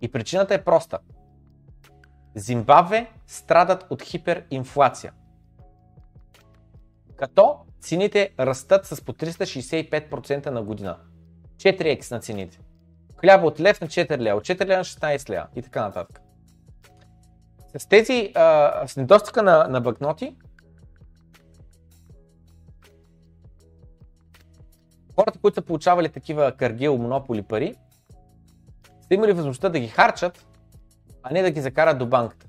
И 0.00 0.12
причината 0.12 0.54
е 0.54 0.64
проста. 0.64 0.98
Зимбабве 2.34 3.10
страдат 3.26 3.86
от 3.90 4.02
хиперинфлация. 4.02 5.12
Като 7.16 7.56
цените 7.80 8.30
растат 8.40 8.86
с 8.86 9.04
по 9.04 9.12
365% 9.12 10.46
на 10.50 10.62
година. 10.62 10.96
4x 11.60 12.10
на 12.12 12.20
цените. 12.20 12.58
Хляб 13.20 13.44
от 13.44 13.60
лев 13.60 13.80
на 13.80 13.86
4 13.86 14.18
лева, 14.18 14.36
от 14.38 14.44
4 14.44 14.64
лева 14.64 14.76
на 14.78 14.84
16 14.84 15.30
ля 15.30 15.46
и 15.56 15.62
така 15.62 15.82
нататък. 15.82 16.20
С 17.78 17.86
тези, 17.86 18.32
а, 18.34 18.84
с 18.86 18.96
недостига 18.96 19.42
на, 19.42 19.68
на 19.68 19.80
банкноти, 19.80 20.36
хората, 25.16 25.38
които 25.38 25.54
са 25.54 25.62
получавали 25.62 26.08
такива 26.08 26.52
каргил, 26.52 26.98
монополи 26.98 27.42
пари, 27.42 27.74
са 29.08 29.14
имали 29.14 29.32
възможността 29.32 29.68
да 29.68 29.78
ги 29.78 29.88
харчат, 29.88 30.46
а 31.22 31.32
не 31.32 31.42
да 31.42 31.50
ги 31.50 31.60
закарат 31.60 31.98
до 31.98 32.06
банката. 32.06 32.46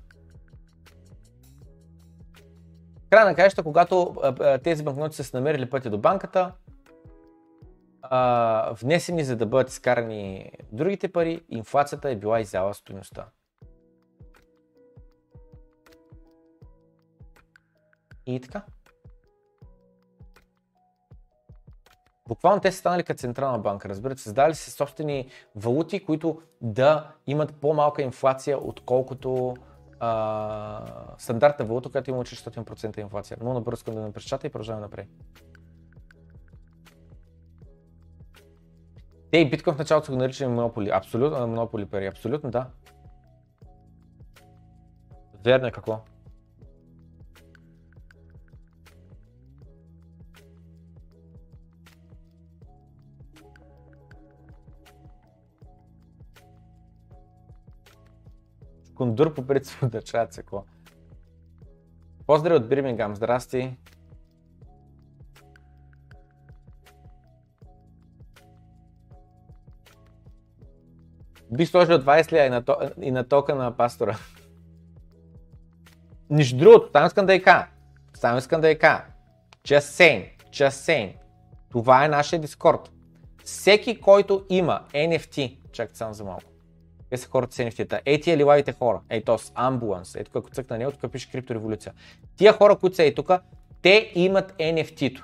Край 3.10 3.24
на 3.24 3.34
краища, 3.34 3.62
когато 3.62 4.14
а, 4.22 4.28
а, 4.40 4.58
тези 4.58 4.84
банкноти 4.84 5.16
са 5.16 5.24
се 5.24 5.36
намерили 5.36 5.70
пътя 5.70 5.90
до 5.90 5.98
банката, 5.98 6.52
а, 8.02 8.72
внесени, 8.72 9.24
за 9.24 9.36
да 9.36 9.46
бъдат 9.46 9.68
изкарани 9.70 10.52
другите 10.72 11.12
пари, 11.12 11.42
инфлацията 11.48 12.10
е 12.10 12.16
била 12.16 12.40
изяла 12.40 12.74
стоеността. 12.74 13.26
И 18.26 18.40
така. 18.40 18.62
Буквално 22.28 22.60
те 22.60 22.72
са 22.72 22.78
станали 22.78 23.02
като 23.02 23.18
централна 23.20 23.58
банка, 23.58 23.88
разбирате, 23.88 24.20
създали 24.22 24.54
се 24.54 24.70
собствени 24.70 25.28
валути, 25.56 26.04
които 26.04 26.42
да 26.60 27.12
имат 27.26 27.56
по-малка 27.60 28.02
инфлация, 28.02 28.66
отколкото 28.66 29.56
а, 30.00 31.04
стандартна 31.18 31.64
валута, 31.64 31.90
която 31.90 32.10
има 32.10 32.22
400% 32.24 32.98
инфлация. 32.98 33.36
Но 33.40 33.64
искам 33.72 33.94
да 33.94 34.00
напечата 34.00 34.46
и 34.46 34.50
продължаваме 34.50 34.86
напред. 34.86 35.06
Те 39.30 39.38
и 39.38 39.50
биткоин 39.50 39.76
в 39.76 39.78
началото 39.78 40.12
го 40.12 40.18
наричали 40.18 40.48
монополи. 40.48 40.90
Абсолютно, 40.94 41.46
монополи 41.46 41.86
пари. 41.86 42.06
Абсолютно, 42.06 42.50
да. 42.50 42.68
Верно 45.44 45.66
е 45.66 45.70
какво? 45.70 46.00
Кондур 58.94 59.34
по 59.34 59.46
принцип 59.46 59.78
държава 59.90 60.28
какво. 60.36 60.64
Поздрави 62.26 62.56
от 62.56 62.68
Бирмингам, 62.68 63.16
здрасти. 63.16 63.76
Бих 71.52 71.68
сложил 71.68 71.98
20 71.98 72.32
лия 72.32 72.46
и 72.46 72.50
на, 72.50 72.62
то, 72.64 72.76
и 73.00 73.10
на 73.10 73.24
тока 73.24 73.54
на 73.54 73.76
пастора. 73.76 74.16
Нищо 76.30 76.56
другото, 76.56 76.90
там 76.92 77.06
искам 77.06 77.26
да 77.26 77.34
е 77.34 77.40
ка. 77.42 77.66
Само 78.14 78.38
искам 78.38 78.60
да 78.60 78.68
ека. 78.68 79.04
Just 79.64 79.78
saying, 79.78 80.28
just 80.50 80.68
saying. 80.70 81.12
Това 81.70 82.04
е 82.04 82.08
нашия 82.08 82.40
Дискорд. 82.40 82.92
Всеки, 83.44 84.00
който 84.00 84.44
има 84.48 84.80
NFT, 84.94 85.56
чакайте 85.72 85.98
само 85.98 86.14
за 86.14 86.24
малко. 86.24 86.42
Те 87.10 87.16
са 87.16 87.28
хората 87.28 87.54
с 87.54 87.58
NFT-та. 87.58 88.00
Ей 88.04 88.20
тия 88.20 88.36
ливавите 88.36 88.72
хора. 88.72 89.00
Ей 89.08 89.24
то 89.24 89.38
с 89.38 89.52
амбуланс, 89.54 90.14
ето 90.14 90.30
ако 90.38 90.50
цъкна 90.50 90.78
него, 90.78 90.92
тук 90.92 91.12
пише 91.12 91.30
Криптореволюция. 91.32 91.92
Тия 92.36 92.52
хора, 92.52 92.76
които 92.76 92.96
са 92.96 93.04
и 93.04 93.06
е 93.06 93.14
тук, 93.14 93.30
те 93.82 94.12
имат 94.14 94.52
NFT-то. 94.58 95.22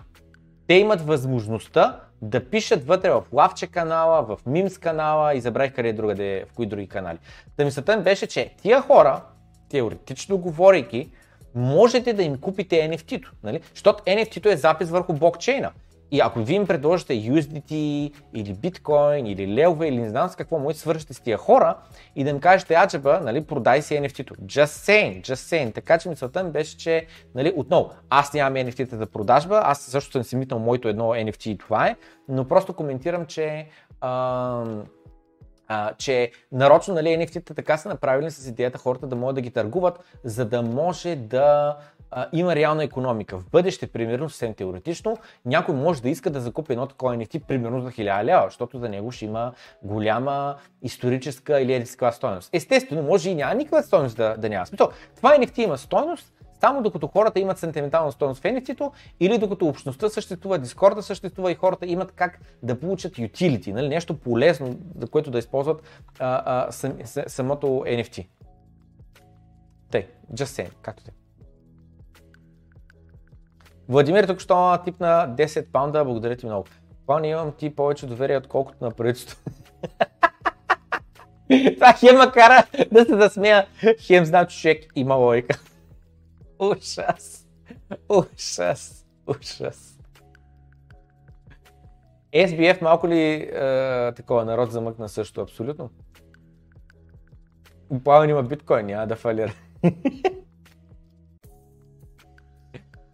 Те 0.67 0.75
имат 0.75 1.01
възможността 1.01 2.01
да 2.23 2.45
пишат 2.51 2.87
вътре 2.87 3.11
в 3.11 3.23
Лавче 3.33 3.67
канала, 3.67 4.23
в 4.23 4.39
Мимс 4.47 4.79
канала 4.79 5.35
и 5.35 5.41
забравих 5.41 5.75
къде 5.75 5.89
е 5.89 5.93
другаде, 5.93 6.37
е, 6.37 6.45
в 6.45 6.53
кои 6.53 6.67
други 6.67 6.89
канали. 6.89 7.19
Та 7.57 7.65
мисълта 7.65 7.97
ми 7.97 8.03
беше, 8.03 8.27
че 8.27 8.53
тия 8.63 8.81
хора, 8.83 9.23
теоретично 9.71 10.39
говорейки, 10.39 11.11
можете 11.55 12.13
да 12.13 12.23
им 12.23 12.39
купите 12.41 12.77
NFT-то, 12.77 13.31
нали? 13.43 13.61
Защото 13.75 14.03
NFT-то 14.05 14.49
е 14.49 14.57
запис 14.57 14.91
върху 14.91 15.13
блокчейна. 15.15 15.71
И 16.11 16.21
ако 16.21 16.39
вие 16.39 16.57
им 16.57 16.67
предложите 16.67 17.33
USDT 17.33 17.73
или 18.35 18.53
биткоин 18.53 19.27
или 19.27 19.47
левове 19.55 19.89
или 19.89 19.97
не 19.97 20.09
знам 20.09 20.29
с 20.29 20.37
какво, 20.37 20.59
му 20.59 20.65
да 20.67 20.71
е 20.73 20.75
свършите 20.75 21.15
с 21.15 21.21
тия 21.21 21.39
хора 21.39 21.77
и 22.17 22.25
да 22.25 22.31
им 22.31 22.41
кажете, 22.41 22.75
Аджаба, 22.75 23.21
нали, 23.21 23.45
продай 23.45 23.83
си 23.83 23.95
NFT-то. 23.95 24.35
Just 24.35 24.65
saying, 24.65 25.21
just 25.21 25.31
saying. 25.35 25.75
Така 25.75 25.99
че 25.99 26.09
мисълта 26.09 26.43
ми 26.45 26.51
беше, 26.51 26.79
че 26.79 27.07
нали, 27.35 27.53
отново, 27.57 27.91
аз 28.11 28.33
нямам 28.33 28.55
NFT-та 28.63 28.97
за 28.97 29.07
продажба, 29.07 29.61
аз 29.65 29.79
също 29.81 30.13
съм 30.13 30.25
си 30.25 30.37
митнал 30.37 30.61
моето 30.61 30.89
едно 30.89 31.05
NFT 31.05 31.49
и 31.51 31.59
това 31.59 31.87
е, 31.87 31.97
но 32.29 32.45
просто 32.49 32.75
коментирам, 32.75 33.27
че 33.27 33.67
ам, 34.01 34.85
а, 35.69 35.93
че 35.95 36.31
нарочно 36.53 36.95
нали, 36.95 37.09
NFT-та 37.09 37.55
така 37.55 37.77
са 37.77 37.89
направили 37.89 38.31
с 38.31 38.49
идеята 38.49 38.79
хората 38.79 39.07
да 39.07 39.17
могат 39.17 39.35
да 39.35 39.41
ги 39.41 39.51
търгуват, 39.51 39.99
за 40.25 40.45
да 40.45 40.63
може 40.63 41.17
да 41.17 41.77
а, 42.11 42.29
има 42.33 42.55
реална 42.55 42.85
економика. 42.85 43.39
В 43.39 43.51
бъдеще, 43.51 43.87
примерно, 43.87 44.29
съвсем 44.29 44.55
теоретично, 44.55 45.19
някой 45.45 45.75
може 45.75 46.03
да 46.03 46.09
иска 46.09 46.31
да 46.31 46.41
закупи 46.41 46.73
едно 46.73 46.87
такова 46.87 47.15
NFT, 47.17 47.41
примерно 47.43 47.81
за 47.81 47.91
1000 47.91 48.25
лева, 48.25 48.43
защото 48.45 48.79
за 48.79 48.89
него 48.89 49.11
ще 49.13 49.25
има 49.25 49.53
голяма 49.83 50.57
историческа 50.83 51.61
или 51.61 51.73
едиска 51.75 52.13
стоеност. 52.13 52.51
Естествено, 52.53 53.03
може 53.03 53.31
и 53.31 53.35
няма 53.35 53.55
никаква 53.55 53.83
стоеност 53.83 54.17
да, 54.17 54.37
да 54.39 54.49
няма. 54.49 54.67
Смисъл, 54.67 54.91
това 55.17 55.31
NFT 55.37 55.59
има 55.59 55.79
стоеност, 55.79 56.33
само 56.61 56.83
докато 56.83 57.07
хората 57.07 57.41
имат 57.41 57.59
сентиментална 57.59 58.13
стоеност 58.13 58.41
в 58.41 58.45
nft 58.45 58.91
или 59.21 59.39
докато 59.39 59.67
общността 59.67 60.09
съществува, 60.09 60.59
дискорда 60.59 61.03
съществува 61.03 61.53
и 61.53 61.55
хората 61.55 61.87
имат 61.87 62.13
как 62.13 62.41
да 62.63 62.81
получат 62.81 63.13
utility, 63.13 63.73
нали? 63.73 63.89
нещо 63.89 64.17
полезно, 64.19 64.77
за 64.99 65.07
което 65.07 65.31
да 65.31 65.39
използват 65.39 65.83
а, 66.19 66.67
а, 66.69 66.73
сам, 66.73 66.93
самото 67.27 67.67
NFT. 67.67 68.27
Тъй, 69.91 70.07
just 70.33 70.63
saying, 70.65 70.73
както 70.83 71.05
те. 71.05 71.11
Владимир 73.89 74.27
тук 74.27 74.41
що 74.41 74.79
на 75.01 75.27
10 75.27 75.73
паунда, 75.73 76.05
благодаря 76.05 76.37
ти 76.37 76.47
много. 76.47 76.65
Това 77.03 77.21
не 77.21 77.29
имам 77.29 77.53
ти 77.53 77.75
повече 77.75 78.07
доверие, 78.07 78.39
отколкото 78.39 78.85
на 78.85 78.91
правителството. 78.91 79.51
Това 81.75 81.93
хема 81.93 82.33
кара 82.33 82.67
да 82.93 83.05
се 83.05 83.17
засмея. 83.17 83.67
Хем 84.01 84.25
знам, 84.25 84.47
че 84.47 84.59
човек 84.59 84.85
има 84.95 85.15
лойка. 85.15 85.59
Ужас. 86.59 87.47
Ужас. 88.09 89.07
Ужас. 89.27 89.99
SBF 92.35 92.83
малко 92.83 93.09
ли 93.09 93.23
е, 93.35 93.53
такова 94.17 94.45
народ 94.45 94.73
замъкна 94.73 95.09
също? 95.09 95.41
Абсолютно. 95.41 95.91
Плавен 98.05 98.31
има 98.31 98.43
биткоин, 98.43 98.87
няма 98.87 99.07
да 99.07 99.17
фалира. 99.17 99.53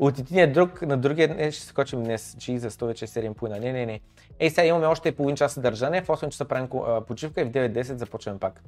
от 0.07 0.19
един 0.19 0.53
друг 0.53 0.83
на 0.83 0.97
другия 0.99 1.35
днес 1.35 1.55
ще 1.57 1.67
скочим 1.67 2.03
днес, 2.05 2.37
за 2.49 2.79
то 2.79 2.87
вече 2.87 3.05
е 3.05 3.09
7.30. 3.09 3.59
Не, 3.59 3.73
не, 3.73 3.87
не. 3.87 4.01
Ей, 4.39 4.51
сега 4.51 4.65
имаме 4.65 4.87
още 4.87 5.17
половин 5.17 5.37
час 5.37 5.59
държане, 5.61 6.03
в 6.03 6.07
8 6.07 6.29
часа 6.29 6.45
правим 6.45 6.69
почивка 7.07 7.41
и 7.41 7.45
в 7.45 7.51
9.10 7.51 7.83
започваме 7.97 8.39
пак. 8.39 8.63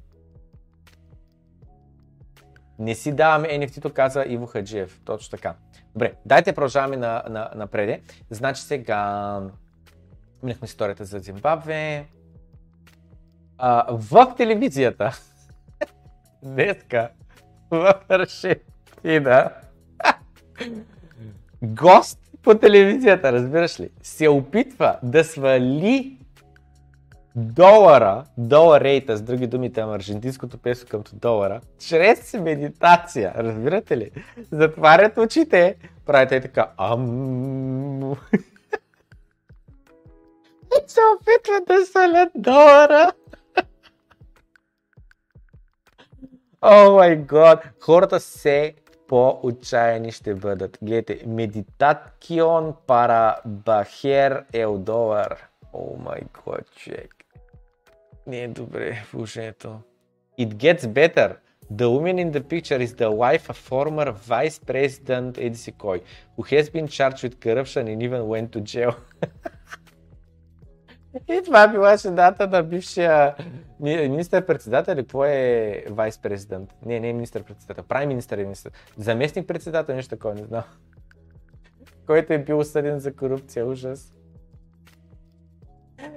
Не 2.78 2.94
си 2.94 3.12
даваме 3.12 3.48
NFT-то, 3.48 3.90
каза 3.90 4.24
Иво 4.28 4.46
Хаджиев. 4.46 5.00
Точно 5.04 5.30
така. 5.30 5.54
Добре, 5.94 6.12
дайте 6.24 6.52
продължаваме 6.52 6.96
на, 6.96 7.22
на, 7.30 7.50
напреде. 7.56 8.00
Значи 8.30 8.62
сега... 8.62 9.40
Минахме 10.42 10.64
историята 10.64 11.04
за 11.04 11.18
Зимбабве. 11.18 12.06
А, 13.58 13.86
в 13.90 14.34
телевизията. 14.36 15.18
Днеска. 16.42 17.08
В 17.70 18.00
Рашетина. 18.10 19.50
гост 21.64 22.18
по 22.42 22.54
телевизията, 22.58 23.32
разбираш 23.32 23.80
ли, 23.80 23.88
се 24.02 24.28
опитва 24.28 24.96
да 25.02 25.24
свали 25.24 26.18
долара, 27.36 28.24
Рейта 28.50 29.16
с 29.16 29.22
други 29.22 29.46
думи, 29.46 29.72
там 29.72 29.90
аржентинското 29.90 30.58
песо 30.58 30.86
към 30.86 31.02
долара, 31.12 31.60
чрез 31.78 32.32
медитация, 32.34 33.34
разбирате 33.36 33.96
ли? 33.96 34.10
Затварят 34.52 35.18
очите, 35.18 35.76
правите 36.06 36.40
така, 36.40 36.70
ам... 36.78 38.12
И 40.62 40.78
се 40.86 41.00
опитва 41.16 41.60
да 41.76 41.86
свалят 41.86 42.28
долара. 42.34 43.12
О 46.62 46.94
май 46.96 47.16
гад, 47.16 47.62
хората 47.82 48.20
се 48.20 48.74
по-отчаяни 49.08 50.12
ще 50.12 50.34
бъдат. 50.34 50.78
Гледайте, 50.82 51.24
медитацион 51.26 52.74
пара 52.86 53.36
бахер 53.46 54.44
ел 54.52 54.78
долар. 54.78 55.48
О 55.72 55.96
май 55.98 56.20
гот, 56.44 56.74
човек. 56.76 57.14
Не 58.26 58.38
е 58.40 58.48
добре 58.48 59.04
положението. 59.10 59.80
It 60.40 60.54
gets 60.54 60.80
better. 60.82 61.36
The 61.72 61.86
woman 61.92 62.18
in 62.24 62.30
the 62.32 62.40
picture 62.52 62.78
is 62.86 62.94
the 63.02 63.08
wife 63.22 63.44
of 63.52 63.56
former 63.70 64.08
vice 64.34 64.58
president 64.70 65.32
Edisi 65.44 65.72
Koi, 65.82 66.00
who 66.36 66.42
has 66.50 66.66
been 66.74 66.88
charged 66.96 67.22
with 67.24 67.36
corruption 67.44 67.82
and 67.88 68.02
even 68.06 68.22
went 68.32 68.48
to 68.54 68.60
jail. 68.72 68.94
И 71.28 71.42
това 71.44 71.68
била 71.68 71.98
шедата 71.98 72.46
на 72.46 72.62
бившия 72.62 73.34
министър-председател, 73.80 74.92
или 74.92 75.02
какво 75.02 75.24
е 75.24 75.84
вайс-президент? 75.90 76.74
Не, 76.86 77.00
не 77.00 77.08
е 77.10 77.12
министър-председател, 77.12 77.84
прави 77.84 78.06
министър 78.06 78.38
и 78.38 78.42
министър. 78.42 78.72
Заместник-председател, 78.96 79.94
нещо 79.94 80.10
такова, 80.16 80.34
не 80.34 80.44
знам. 80.44 80.62
Който 82.06 82.32
е 82.32 82.38
бил 82.38 82.58
осъден 82.58 82.98
за 82.98 83.16
корупция, 83.16 83.66
ужас. 83.66 84.12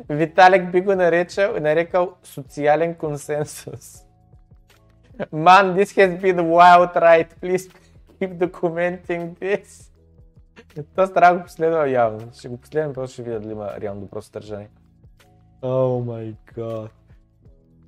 Виталик 0.09 0.71
би 0.71 0.81
го 0.81 0.95
наречал, 0.95 1.53
нарекал 1.59 2.13
социален 2.23 2.95
консенсус. 2.95 3.99
Man, 5.45 5.65
this 5.75 5.89
has 5.97 6.21
been 6.21 6.41
wild 6.41 6.95
right. 6.95 7.29
Please 7.41 7.71
keep 8.21 8.33
documenting 8.35 9.33
this. 9.39 9.91
Това 10.91 11.07
страх 11.07 11.37
го 11.37 11.43
последва 11.43 11.87
явно. 11.87 12.29
Ще 12.33 12.47
го 12.49 12.57
последвам, 12.57 12.93
просто 12.93 13.13
ще 13.13 13.23
видя 13.23 13.39
дали 13.39 13.51
има 13.51 13.71
реално 13.81 14.01
добро 14.01 14.21
съдържание. 14.21 14.67
О 15.61 16.01
май 16.05 16.35
гад. 16.55 16.91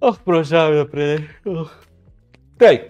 Ох, 0.02 0.20
продължаваме 0.24 0.78
напред. 0.78 1.22
Тъй. 2.58 2.90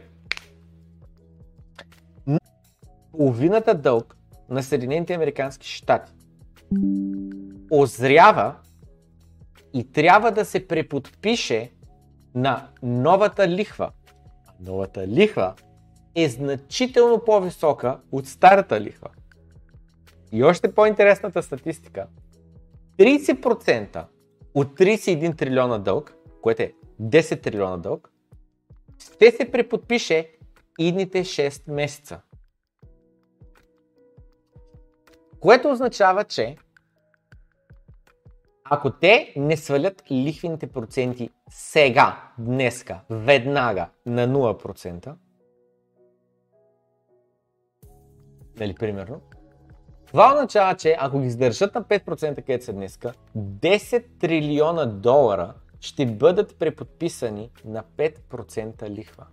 Половината 3.12 3.76
дълг 3.76 4.18
на 4.50 4.64
Съединените 4.64 5.14
Американски 5.14 5.68
щати 5.68 6.12
озрява 7.72 8.56
и 9.74 9.92
трябва 9.92 10.32
да 10.32 10.46
се 10.46 10.68
преподпише 10.68 11.72
на 12.36 12.68
новата 12.84 13.48
лихва. 13.48 13.92
Новата 14.60 15.08
лихва 15.08 15.54
е 16.16 16.30
значително 16.30 17.24
по-висока 17.26 18.00
от 18.12 18.28
старата 18.28 18.82
лихва. 18.82 19.10
И 20.32 20.44
още 20.44 20.74
по-интересната 20.76 21.44
статистика. 21.44 22.08
30% 22.98 24.06
от 24.54 24.74
31 24.80 25.38
трилиона 25.38 25.78
дълг, 25.80 26.16
което 26.42 26.62
е 26.62 26.74
10 27.02 27.42
трилиона 27.44 27.78
дълг, 27.78 28.12
ще 29.00 29.32
се 29.32 29.52
преподпише 29.52 30.32
идните 30.80 31.24
6 31.24 31.72
месеца. 31.72 32.22
Което 35.40 35.70
означава, 35.72 36.24
че 36.24 36.58
ако 38.72 38.92
те 38.94 39.34
не 39.36 39.58
свалят 39.58 40.04
лихвените 40.12 40.68
проценти 40.68 41.30
сега, 41.50 42.22
днеска, 42.40 43.00
веднага 43.10 43.90
на 44.06 44.28
0%, 44.28 45.16
нали 48.60 48.76
примерно, 48.76 49.22
това 50.12 50.34
означава, 50.34 50.76
че 50.76 50.98
ако 51.00 51.20
ги 51.20 51.28
издържат 51.28 51.76
на 51.76 51.84
5% 51.84 52.36
където 52.36 52.66
са 52.66 52.74
днеска, 52.74 53.14
10 53.38 54.04
трилиона 54.20 54.86
долара 54.86 55.54
ще 55.80 56.06
бъдат 56.06 56.56
преподписани 56.60 57.50
на 57.66 57.84
5% 57.98 58.90
лихва. 58.90 59.26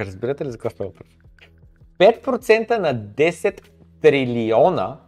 Разбирате 0.00 0.44
ли 0.44 0.50
за 0.50 0.58
какво 0.58 0.70
става 0.74 0.90
въпрос? 0.90 1.08
5% 1.98 2.78
на 2.78 2.94
10 2.94 3.68
трилиона 4.02 5.00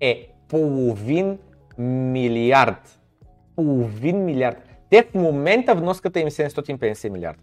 е 0.00 0.34
половин 0.48 1.38
милиард. 1.78 3.00
Половин 3.56 4.24
милиард. 4.24 4.56
Те 4.90 5.02
в 5.02 5.14
момента 5.14 5.74
вноската 5.74 6.20
им 6.20 6.26
е 6.26 6.30
750 6.30 7.08
милиарда 7.08 7.42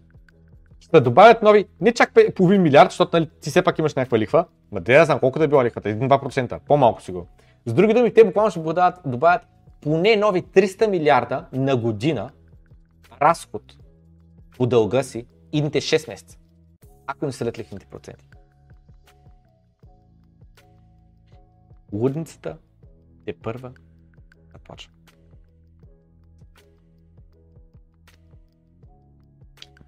ще 0.88 1.00
добавят 1.00 1.42
нови, 1.42 1.64
не 1.80 1.92
чак 1.92 2.12
половин 2.34 2.62
милиард, 2.62 2.90
защото 2.90 3.16
нали, 3.16 3.30
ти 3.40 3.50
все 3.50 3.62
пак 3.64 3.78
имаш 3.78 3.94
някаква 3.94 4.18
лихва, 4.18 4.46
ма 4.72 4.80
да 4.80 5.04
знам 5.04 5.18
колко 5.18 5.38
да 5.38 5.44
е 5.44 5.48
била 5.48 5.64
лихвата, 5.64 5.88
1-2%, 5.88 6.58
по-малко 6.66 7.02
сигурно. 7.02 7.26
С 7.66 7.72
други 7.72 7.94
думи, 7.94 8.14
те 8.14 8.24
буквално 8.24 8.50
ще 8.50 8.62
продават, 8.62 8.98
добавят 9.06 9.42
поне 9.80 10.16
нови 10.16 10.42
300 10.42 10.86
милиарда 10.90 11.46
на 11.52 11.76
година 11.76 12.30
разход 13.22 13.62
по 14.58 14.66
дълга 14.66 15.02
си 15.02 15.26
идните 15.52 15.80
6 15.80 16.08
месеца, 16.08 16.38
ако 17.06 17.26
не 17.26 17.32
след 17.32 17.58
лихните 17.58 17.86
проценти. 17.86 18.26
Лудницата 21.92 22.56
е 23.26 23.32
първа 23.32 23.72
започва. 24.52 24.92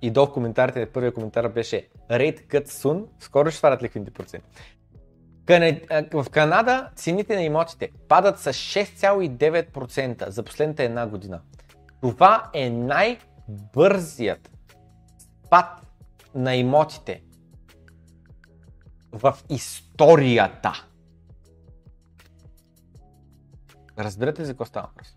и 0.02 0.10
до 0.10 0.26
в 0.26 0.32
коментарите, 0.32 0.86
първият 0.92 1.14
коментар 1.14 1.48
беше 1.48 1.88
Rate 2.10 2.46
Cut 2.46 2.66
Soon, 2.68 3.06
скоро 3.20 3.50
ще 3.50 3.58
сварят 3.58 3.82
ликвидните 3.82 4.12
проценти. 4.14 4.46
В 6.12 6.26
Канада 6.30 6.90
цените 6.96 7.36
на 7.36 7.42
имотите 7.42 7.88
падат 8.08 8.38
с 8.40 8.52
6,9% 8.52 10.28
за 10.28 10.42
последната 10.42 10.82
една 10.82 11.06
година. 11.06 11.40
Това 12.02 12.50
е 12.54 12.70
най-бързият 12.70 14.50
спад 15.46 15.66
на 16.34 16.54
имотите 16.56 17.22
в 19.12 19.34
историята. 19.48 20.72
Разбирате 23.98 24.42
ли 24.42 24.46
за 24.46 24.52
какво 24.52 24.64
става 24.64 24.86
въпрос? 24.88 25.14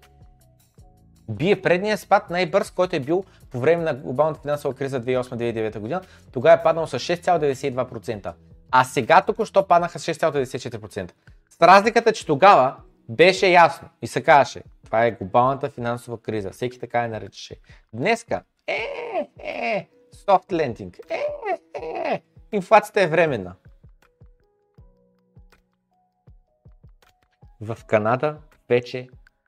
Бие 1.30 1.61
предния 1.61 1.98
спад 1.98 2.30
най-бърз, 2.30 2.72
който 2.72 2.95
е 2.95 3.00
бил 3.00 3.24
по 3.52 3.60
време 3.60 3.84
на 3.84 3.94
глобалната 3.94 4.42
финансова 4.42 4.76
криза 4.76 5.02
2008-2009 5.02 5.80
година, 5.80 6.02
тогава 6.32 6.60
е 6.60 6.64
паднал 6.64 6.88
с 6.88 7.00
6,92%. 7.00 8.34
А 8.72 8.84
сега 8.84 9.22
току-що 9.22 9.68
паднаха 9.68 10.00
с 10.00 10.06
6,94%. 10.14 11.12
С 11.50 11.62
разликата, 11.62 12.14
че 12.14 12.26
тогава 12.26 12.76
беше 13.10 13.48
ясно 13.48 13.90
и 14.02 14.08
се 14.08 14.24
казваше, 14.24 14.64
това 14.86 15.06
е 15.06 15.12
глобалната 15.12 15.70
финансова 15.70 16.22
криза, 16.22 16.50
всеки 16.52 16.80
така 16.80 17.02
я 17.02 17.10
наречеше. 17.10 17.56
Днеска, 17.94 18.42
е, 18.68 18.88
е, 19.40 19.88
soft 20.16 20.52
lending, 20.52 20.98
е, 21.10 21.16
е, 21.16 21.58
е, 21.84 22.22
инфлацията 22.52 23.02
е 23.02 23.08
временна. 23.08 23.54
В 27.62 27.78
Канада 27.88 28.38
вече 28.70 29.08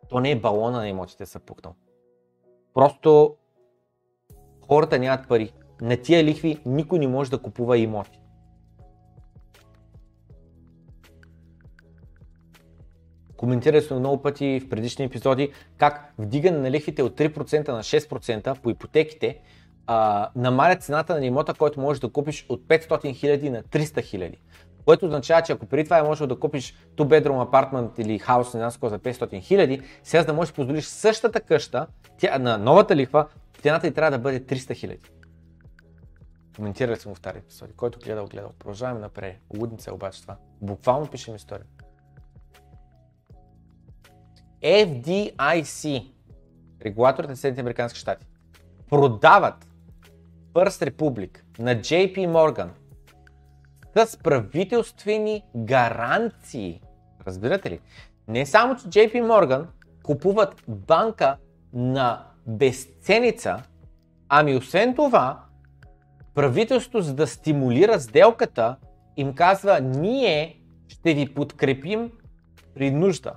то 0.09 0.19
не 0.19 0.31
е 0.31 0.39
балона 0.39 0.77
на 0.77 0.89
имотите 0.89 1.25
са 1.25 1.39
пукнал. 1.39 1.75
Просто 2.73 3.35
Хората 4.67 4.99
нямат 4.99 5.27
пари. 5.27 5.53
На 5.81 5.97
тия 5.97 6.23
лихви 6.23 6.57
никой 6.65 6.99
не 6.99 7.07
може 7.07 7.31
да 7.31 7.37
купува 7.37 7.77
имоти. 7.77 8.19
Коментирали 13.37 13.81
сме 13.81 13.99
много 13.99 14.21
пъти 14.21 14.59
в 14.59 14.69
предишни 14.69 15.05
епизоди 15.05 15.51
как 15.77 16.13
вдигане 16.19 16.57
на 16.57 16.71
лихвите 16.71 17.03
от 17.03 17.17
3% 17.17 17.69
на 17.69 17.83
6% 17.83 18.59
по 18.59 18.69
ипотеките 18.69 19.39
а, 19.87 20.29
намаля 20.35 20.75
цената 20.75 21.19
на 21.19 21.25
имота, 21.25 21.53
който 21.53 21.79
можеш 21.81 22.01
да 22.01 22.09
купиш 22.11 22.45
от 22.49 22.61
500 22.63 22.87
000 22.89 23.49
на 23.49 23.63
300 23.63 23.79
000. 23.83 24.35
Което 24.85 25.05
означава, 25.05 25.41
че 25.41 25.53
ако 25.53 25.65
преди 25.65 25.83
това 25.83 25.99
е 25.99 26.03
можел 26.03 26.27
да 26.27 26.39
купиш 26.39 26.75
2-bedroom 26.97 27.41
апартмент 27.47 27.91
или 27.99 28.19
хаос 28.19 28.53
не 28.53 28.59
знам 28.59 28.69
за 28.69 28.99
500 28.99 29.11
000, 29.13 29.81
сега 30.03 30.21
за 30.21 30.27
да 30.27 30.33
можеш 30.33 30.51
да 30.51 30.55
позволиш 30.55 30.85
същата 30.85 31.41
къща 31.41 31.87
тя, 32.17 32.37
на 32.39 32.57
новата 32.57 32.95
лихва 32.95 33.25
Цената 33.63 33.87
и 33.87 33.93
трябва 33.93 34.11
да 34.11 34.19
бъде 34.19 34.45
300 34.45 34.75
хиляди. 34.75 35.09
Коментирали 36.55 36.95
съм 36.99 37.11
го 37.11 37.15
в 37.15 37.21
тази 37.21 37.37
епизоди. 37.37 37.73
Който 37.73 37.99
гледал, 37.99 38.25
гледал. 38.25 38.51
Продължаваме 38.59 38.99
напред. 38.99 39.37
Лудница 39.57 39.89
е 39.89 39.93
обаче 39.93 40.21
това. 40.21 40.37
Буквално 40.61 41.07
пишем 41.07 41.35
история. 41.35 41.65
FDIC, 44.63 46.07
регулаторът 46.85 47.29
на 47.29 47.35
Съединените 47.37 47.61
Американски 47.61 47.99
щати, 47.99 48.25
продават 48.89 49.67
First 50.53 50.89
Republic 50.89 51.39
на 51.59 51.75
JP 51.75 52.15
Morgan 52.15 52.69
с 54.05 54.17
правителствени 54.17 55.45
гаранции. 55.55 56.81
Разбирате 57.27 57.69
ли? 57.71 57.79
Не 58.27 58.45
само, 58.45 58.75
че 58.75 58.87
JP 58.87 59.13
Morgan 59.25 59.67
купуват 60.03 60.63
банка 60.67 61.37
на 61.73 62.25
безценица, 62.47 63.57
ами 64.29 64.55
освен 64.55 64.95
това, 64.95 65.39
правителството, 66.35 67.01
за 67.01 67.13
да 67.13 67.27
стимулира 67.27 67.99
сделката, 67.99 68.75
им 69.17 69.33
казва, 69.35 69.79
ние 69.81 70.59
ще 70.87 71.13
ви 71.13 71.33
подкрепим 71.33 72.11
при 72.75 72.91
нужда. 72.91 73.31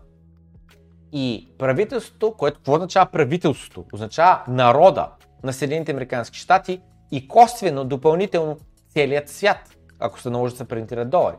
И 1.12 1.48
правителството, 1.58 2.34
което 2.38 2.56
какво 2.56 2.72
означава 2.74 3.06
правителството? 3.10 3.84
Означава 3.92 4.42
народа 4.48 5.08
на 5.42 5.52
Съединените 5.52 5.92
Американски 5.92 6.38
щати 6.38 6.80
и 7.10 7.28
косвено, 7.28 7.84
допълнително, 7.84 8.58
целият 8.92 9.28
свят, 9.28 9.76
ако 9.98 10.20
се 10.20 10.30
наложи 10.30 10.54
да 10.54 10.58
се 10.58 10.64
принтират 10.68 11.10
долари. 11.10 11.36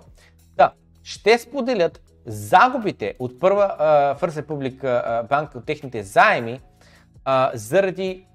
Да, 0.56 0.72
ще 1.04 1.38
споделят 1.38 2.02
загубите 2.26 3.16
от 3.20 3.40
Първа 3.40 3.76
Фърст 4.20 4.38
Република 4.38 5.24
банка 5.30 5.58
от 5.58 5.66
техните 5.66 6.04
заеми 6.04 6.60
а, 7.30 7.52
заради 7.54 8.26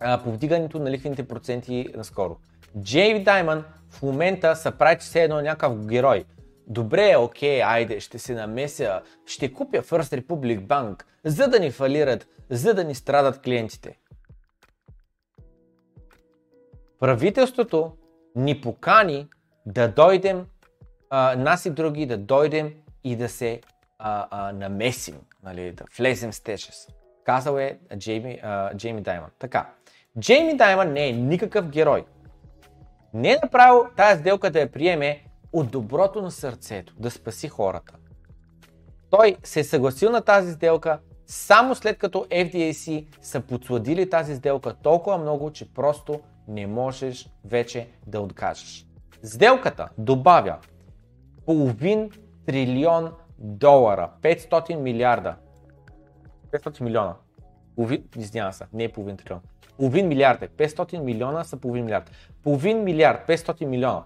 а, 0.00 0.18
повдигането 0.22 0.78
на 0.78 0.90
лихвените 0.90 1.28
проценти 1.28 1.88
наскоро. 1.96 2.36
Джейм 2.78 3.24
Даймън 3.24 3.64
в 3.90 4.02
момента 4.02 4.56
са 4.56 4.72
прави, 4.72 4.94
че 4.96 5.00
все 5.06 5.22
едно 5.22 5.40
някакъв 5.40 5.86
герой. 5.86 6.24
Добре, 6.66 7.16
окей, 7.16 7.62
айде, 7.62 8.00
ще 8.00 8.18
се 8.18 8.34
намеся, 8.34 9.00
ще 9.26 9.52
купя 9.52 9.78
First 9.82 10.20
Republic 10.20 10.60
Bank, 10.66 11.02
за 11.24 11.48
да 11.48 11.60
ни 11.60 11.70
фалират, 11.70 12.28
за 12.50 12.74
да 12.74 12.84
ни 12.84 12.94
страдат 12.94 13.40
клиентите. 13.42 13.98
Правителството 17.00 17.92
ни 18.36 18.60
покани 18.60 19.28
да 19.66 19.88
дойдем, 19.88 20.46
а, 21.10 21.36
нас 21.36 21.66
и 21.66 21.70
други, 21.70 22.06
да 22.06 22.16
дойдем 22.18 22.74
и 23.04 23.16
да 23.16 23.28
се 23.28 23.60
а, 23.98 24.28
а, 24.30 24.52
намесим, 24.52 25.16
нали, 25.42 25.72
да 25.72 25.84
влезем 25.98 26.32
с 26.32 26.40
тежест. 26.40 26.88
Казал 27.28 27.56
е 27.58 27.78
Джейми, 27.98 28.40
а, 28.42 28.74
Джейми 28.76 29.00
Даймон. 29.02 29.28
Така, 29.38 29.68
Джейми 30.20 30.56
Даймон 30.56 30.92
не 30.92 31.08
е 31.08 31.12
никакъв 31.12 31.68
герой. 31.68 32.04
Не 33.14 33.30
е 33.30 33.36
направил 33.42 33.84
тази 33.96 34.20
сделка 34.20 34.50
да 34.50 34.60
я 34.60 34.72
приеме 34.72 35.20
от 35.52 35.70
доброто 35.70 36.22
на 36.22 36.30
сърцето, 36.30 36.94
да 36.98 37.10
спаси 37.10 37.48
хората. 37.48 37.92
Той 39.10 39.36
се 39.44 39.60
е 39.60 39.64
съгласил 39.64 40.10
на 40.10 40.20
тази 40.22 40.52
сделка 40.52 40.98
само 41.26 41.74
след 41.74 41.98
като 41.98 42.26
FDAC 42.30 43.06
са 43.22 43.40
подсладили 43.40 44.10
тази 44.10 44.34
сделка 44.34 44.74
толкова 44.82 45.18
много, 45.18 45.50
че 45.50 45.72
просто 45.74 46.20
не 46.48 46.66
можеш 46.66 47.28
вече 47.44 47.88
да 48.06 48.20
откажеш. 48.20 48.86
Сделката 49.22 49.88
добавя 49.98 50.56
половин 51.46 52.10
трилион 52.46 53.12
долара, 53.38 54.10
500 54.22 54.76
милиарда 54.76 55.34
500 56.50 56.80
милиона. 56.80 57.14
Половин, 57.76 58.04
извинявам 58.16 58.52
се, 58.52 58.64
не 58.72 58.84
е 58.84 58.88
половин 58.92 59.16
трилион. 59.16 59.40
Половин 59.76 60.08
милиард 60.08 60.42
е. 60.42 60.48
500 60.48 61.00
милиона 61.00 61.44
са 61.44 61.56
половин 61.56 61.84
милиард. 61.84 62.10
Половин 62.42 62.84
милиард, 62.84 63.28
500 63.28 63.64
милиона 63.66 64.02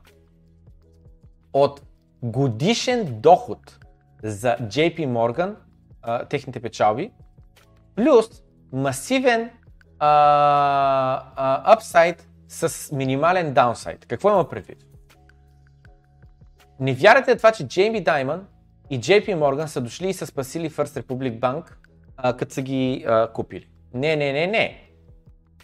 от 1.53 1.83
годишен 2.23 3.21
доход 3.21 3.79
за 4.23 4.57
JP 4.59 5.09
Morgan, 5.09 5.55
а, 6.03 6.25
техните 6.25 6.61
печалби, 6.61 7.13
плюс 7.97 8.43
масивен 8.73 9.51
апсайд 11.65 12.29
с 12.49 12.93
минимален 12.97 13.55
даунсайд. 13.55 14.07
Какво 14.07 14.31
има 14.31 14.49
предвид? 14.49 14.85
Не 16.81 16.95
вярвате 16.95 17.31
на 17.31 17.37
това, 17.37 17.53
че 17.53 17.69
Джейми 17.69 18.05
Даймън 18.05 18.47
и 18.91 19.01
JP 19.01 19.37
Morgan 19.37 19.67
са 19.67 19.81
дошли 19.81 20.09
и 20.09 20.13
са 20.15 20.27
спасили 20.27 20.71
First 20.71 21.01
Republic 21.01 21.39
Bank 21.41 21.73
а, 22.17 22.37
като 22.37 22.55
са 22.55 22.63
ги 22.63 23.05
а, 23.09 23.29
купили. 23.33 23.67
Не, 23.95 24.17
не, 24.17 24.33
не, 24.33 24.47
не. 24.47 24.83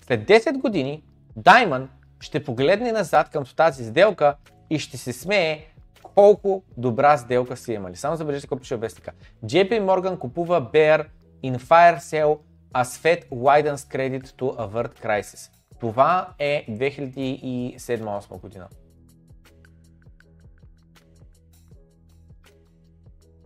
След 0.06 0.20
10 0.28 0.58
години 0.58 1.02
Diamond 1.38 1.86
ще 2.20 2.44
погледне 2.44 2.92
назад 2.92 3.30
към 3.30 3.44
тази 3.56 3.84
сделка 3.84 4.34
и 4.70 4.78
ще 4.78 4.96
се 4.98 5.12
смее 5.12 5.58
колко 6.02 6.62
добра 6.76 7.16
сделка 7.18 7.56
са 7.56 7.72
имали. 7.72 7.96
Само 7.96 8.16
забележете 8.16 8.46
какво 8.46 8.60
пише 8.60 8.76
вестника. 8.76 9.10
JP 9.44 9.82
Morgan 9.82 10.18
купува 10.18 10.62
Bear 10.72 11.06
in 11.44 11.56
fire 11.58 11.98
sale 11.98 12.38
as 12.74 12.84
Fed 12.84 13.28
widens 13.28 13.92
credit 13.96 14.26
to 14.26 14.44
avert 14.68 15.04
crisis. 15.04 15.50
Това 15.80 16.28
е 16.38 16.66
2007-2008 16.70 18.40
година. 18.40 18.68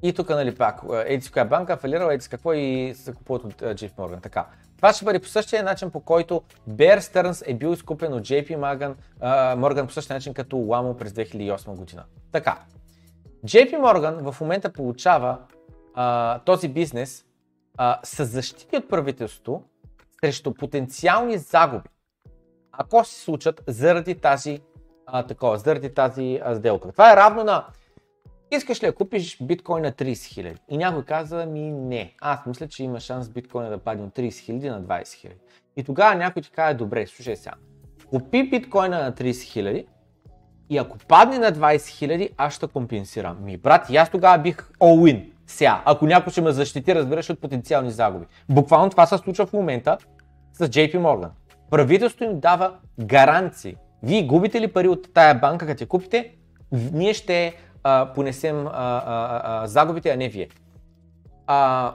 И 0.03 0.13
тук, 0.13 0.29
нали, 0.31 0.55
пак, 0.55 0.81
е, 1.07 1.15
еди 1.15 1.31
коя 1.31 1.45
банка 1.45 1.77
фалирала, 1.77 2.15
еди 2.15 2.29
какво 2.29 2.53
и 2.53 2.95
се 2.95 3.15
купуват 3.15 3.45
от 3.45 3.63
е, 3.63 3.75
JP 3.75 3.93
Morgan. 3.95 4.23
Така. 4.23 4.47
Това 4.77 4.93
ще 4.93 5.05
бъде 5.05 5.19
по 5.21 5.29
същия 5.29 5.63
начин, 5.65 5.91
по 5.91 6.01
който 6.01 6.43
Bear 6.71 6.99
Stearns 6.99 7.43
е 7.51 7.55
бил 7.55 7.69
изкупен 7.73 8.13
от 8.13 8.23
JP 8.23 8.59
Morgan, 8.59 8.95
Morgan 9.57 9.87
по 9.87 9.93
същия 9.93 10.17
начин 10.17 10.35
като 10.35 10.57
Ламо 10.57 10.97
през 10.97 11.13
2008 11.13 11.77
година. 11.77 12.05
Така. 12.33 12.59
JP 13.47 13.81
Morgan 13.81 14.31
в 14.31 14.41
момента 14.41 14.73
получава 14.73 15.39
а, 15.95 16.39
този 16.39 16.69
бизнес 16.69 17.25
uh, 17.79 18.07
с 18.07 18.25
защити 18.25 18.77
от 18.77 18.89
правителството 18.89 19.63
срещу 20.25 20.55
потенциални 20.55 21.39
загуби, 21.39 21.89
ако 22.73 23.05
се 23.05 23.21
случат 23.21 23.63
заради 23.67 24.15
тази, 24.15 24.61
а, 25.07 25.23
такова, 25.27 25.59
заради 25.59 25.95
тази 25.95 26.41
а, 26.45 26.55
сделка. 26.55 26.93
Това 26.93 27.13
е 27.13 27.17
равно 27.17 27.45
на 27.45 27.67
искаш 28.57 28.83
ли 28.83 28.87
да 28.87 28.93
купиш 28.95 29.43
биткоин 29.43 29.83
на 29.83 29.93
30 29.93 30.25
хиляди? 30.25 30.59
И 30.69 30.77
някой 30.77 31.05
каза 31.05 31.47
ми 31.47 31.61
не, 31.71 32.13
аз 32.21 32.47
мисля, 32.47 32.69
че 32.69 32.85
има 32.85 33.01
шанс 33.01 33.29
биткоина 33.29 33.71
да 33.71 33.79
падне 33.79 34.05
от 34.05 34.17
30 34.17 34.39
хиляди 34.39 34.69
на 34.71 34.83
20 34.83 35.13
хиляди. 35.15 35.37
И 35.77 35.85
тогава 35.85 36.15
някой 36.15 36.43
ти 36.43 36.51
каза, 36.51 36.75
добре, 36.77 37.07
слушай 37.07 37.37
сега, 37.37 37.53
купи 38.11 38.51
биткоина 38.51 39.03
на 39.03 39.13
30 39.13 39.43
хиляди 39.43 39.87
и 40.71 40.79
ако 40.79 40.99
падне 41.09 41.39
на 41.39 41.53
20 41.53 41.87
хиляди, 41.89 42.31
аз 42.37 42.55
ще 42.55 42.67
компенсирам. 42.67 43.45
Ми 43.45 43.57
брат, 43.57 43.91
и 43.91 43.97
аз 43.97 44.11
тогава 44.11 44.39
бих 44.43 44.57
all 44.69 45.13
in. 45.15 45.31
Сега, 45.47 45.83
ако 45.85 46.07
някой 46.07 46.33
ще 46.33 46.43
ме 46.43 46.53
защити, 46.53 46.95
разбираш 46.95 47.31
от 47.31 47.41
потенциални 47.41 47.91
загуби. 47.91 48.27
Буквално 48.49 48.91
това 48.91 49.07
се 49.07 49.19
случва 49.19 49.47
в 49.47 49.53
момента 49.53 49.99
с 50.53 50.69
JP 50.69 50.97
Morgan. 50.99 51.29
Правителството 51.71 52.25
им 52.25 52.41
дава 52.41 52.77
гаранции. 53.01 53.77
Вие 54.03 54.27
губите 54.27 54.61
ли 54.61 54.73
пари 54.73 54.89
от 54.89 55.13
тая 55.15 55.35
банка, 55.35 55.67
като 55.67 55.85
я 55.85 55.89
купите, 55.89 56.35
ние 56.93 57.15
ще 57.15 57.55
а, 57.83 58.13
понесем 58.15 58.67
а, 58.67 58.71
а, 58.73 59.41
а, 59.63 59.67
загубите, 59.67 60.11
а 60.11 60.17
не 60.17 60.29
вие. 60.29 60.49
А, 61.47 61.95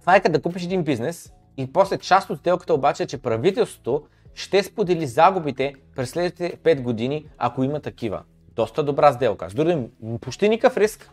това 0.00 0.16
е 0.16 0.20
като 0.20 0.32
да 0.32 0.42
купиш 0.42 0.62
един 0.64 0.82
бизнес 0.82 1.32
и 1.56 1.72
после 1.72 1.98
част 1.98 2.30
от 2.30 2.38
сделката 2.38 2.74
обаче 2.74 3.02
е, 3.02 3.06
че 3.06 3.22
правителството 3.22 4.02
ще 4.34 4.62
сподели 4.62 5.06
загубите 5.06 5.74
през 5.96 6.10
следващите 6.10 6.56
5 6.56 6.80
години, 6.80 7.26
ако 7.38 7.64
има 7.64 7.80
такива. 7.80 8.22
Доста 8.56 8.82
добра 8.84 9.12
сделка. 9.12 9.50
С 9.50 9.54
други 9.54 9.86
почти 10.20 10.48
никакъв 10.48 10.76
риск, 10.76 11.10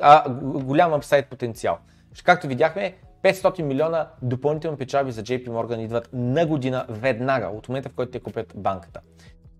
а 0.00 0.28
голям 0.44 0.92
апсайд 0.94 1.26
потенциал. 1.26 1.78
Както 2.24 2.46
видяхме, 2.46 2.94
500 3.24 3.62
милиона 3.62 4.08
допълнителни 4.22 4.76
печалби 4.78 5.12
за 5.12 5.22
JP 5.22 5.48
Morgan 5.48 5.78
идват 5.80 6.08
на 6.12 6.46
година 6.46 6.84
веднага, 6.88 7.46
от 7.46 7.68
момента 7.68 7.88
в 7.88 7.94
който 7.94 8.12
те 8.12 8.20
купят 8.20 8.52
банката. 8.56 9.00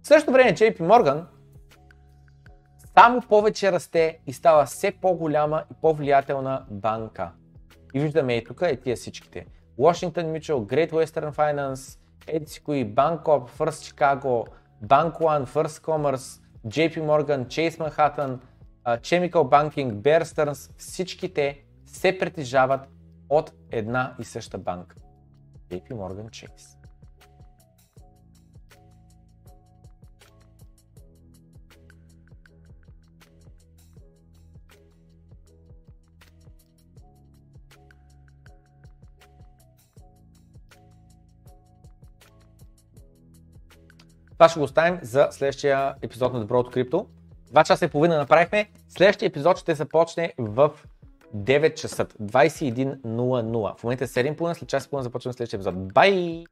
В 0.02 0.06
същото 0.06 0.32
време 0.32 0.52
JP 0.54 0.80
Morgan 0.80 1.24
само 3.00 3.20
повече 3.20 3.72
расте 3.72 4.18
и 4.26 4.32
става 4.32 4.64
все 4.64 4.90
по-голяма 4.90 5.62
и 5.70 5.74
по-влиятелна 5.74 6.64
банка. 6.70 7.30
И 7.94 8.00
виждаме 8.00 8.32
и 8.34 8.44
тук 8.44 8.60
е 8.62 8.76
тия 8.76 8.96
всичките. 8.96 9.46
Washington 9.78 10.24
Mutual, 10.24 10.58
Great 10.66 10.90
Western 10.92 11.32
Finance, 11.34 11.98
еди 12.26 12.60
кои, 12.64 12.94
Bancorp, 12.94 13.50
First 13.56 13.96
Chicago, 13.96 14.46
Bank 14.84 15.12
One, 15.20 15.46
First 15.46 15.84
Commerce, 15.88 16.42
JP 16.66 17.02
Morgan, 17.04 17.46
Chase 17.46 17.70
Manhattan, 17.78 18.38
Chemical 18.86 19.32
Banking, 19.48 19.92
Bear 19.94 20.22
Stearns, 20.22 20.70
всичките 20.78 21.62
се 21.86 22.18
притежават 22.18 22.80
от 23.28 23.52
една 23.70 24.14
и 24.18 24.24
съща 24.24 24.58
банка. 24.58 24.96
JP 25.70 25.90
Morgan 25.90 26.26
Chase. 26.28 26.79
Това 44.40 44.48
ще 44.48 44.58
го 44.58 44.64
оставим 44.64 44.98
за 45.02 45.28
следващия 45.30 45.94
епизод 46.02 46.32
на 46.32 46.40
Доброто 46.40 46.70
крипто. 46.70 47.06
Два 47.50 47.64
часа 47.64 47.84
и 47.84 47.88
половина 47.88 48.16
направихме. 48.16 48.70
Следващия 48.88 49.26
епизод 49.26 49.58
ще 49.58 49.74
започне 49.74 50.32
в 50.38 50.70
9 51.36 51.74
часа. 51.74 52.04
21.00. 52.04 53.78
В 53.78 53.82
момента 53.84 54.04
е 54.04 54.08
7.30, 54.08 54.52
след 54.54 54.68
час 54.68 54.84
и 54.86 54.90
половина 54.90 55.02
започваме 55.04 55.32
следващия 55.32 55.56
епизод. 55.58 55.92
Бай! 55.92 56.44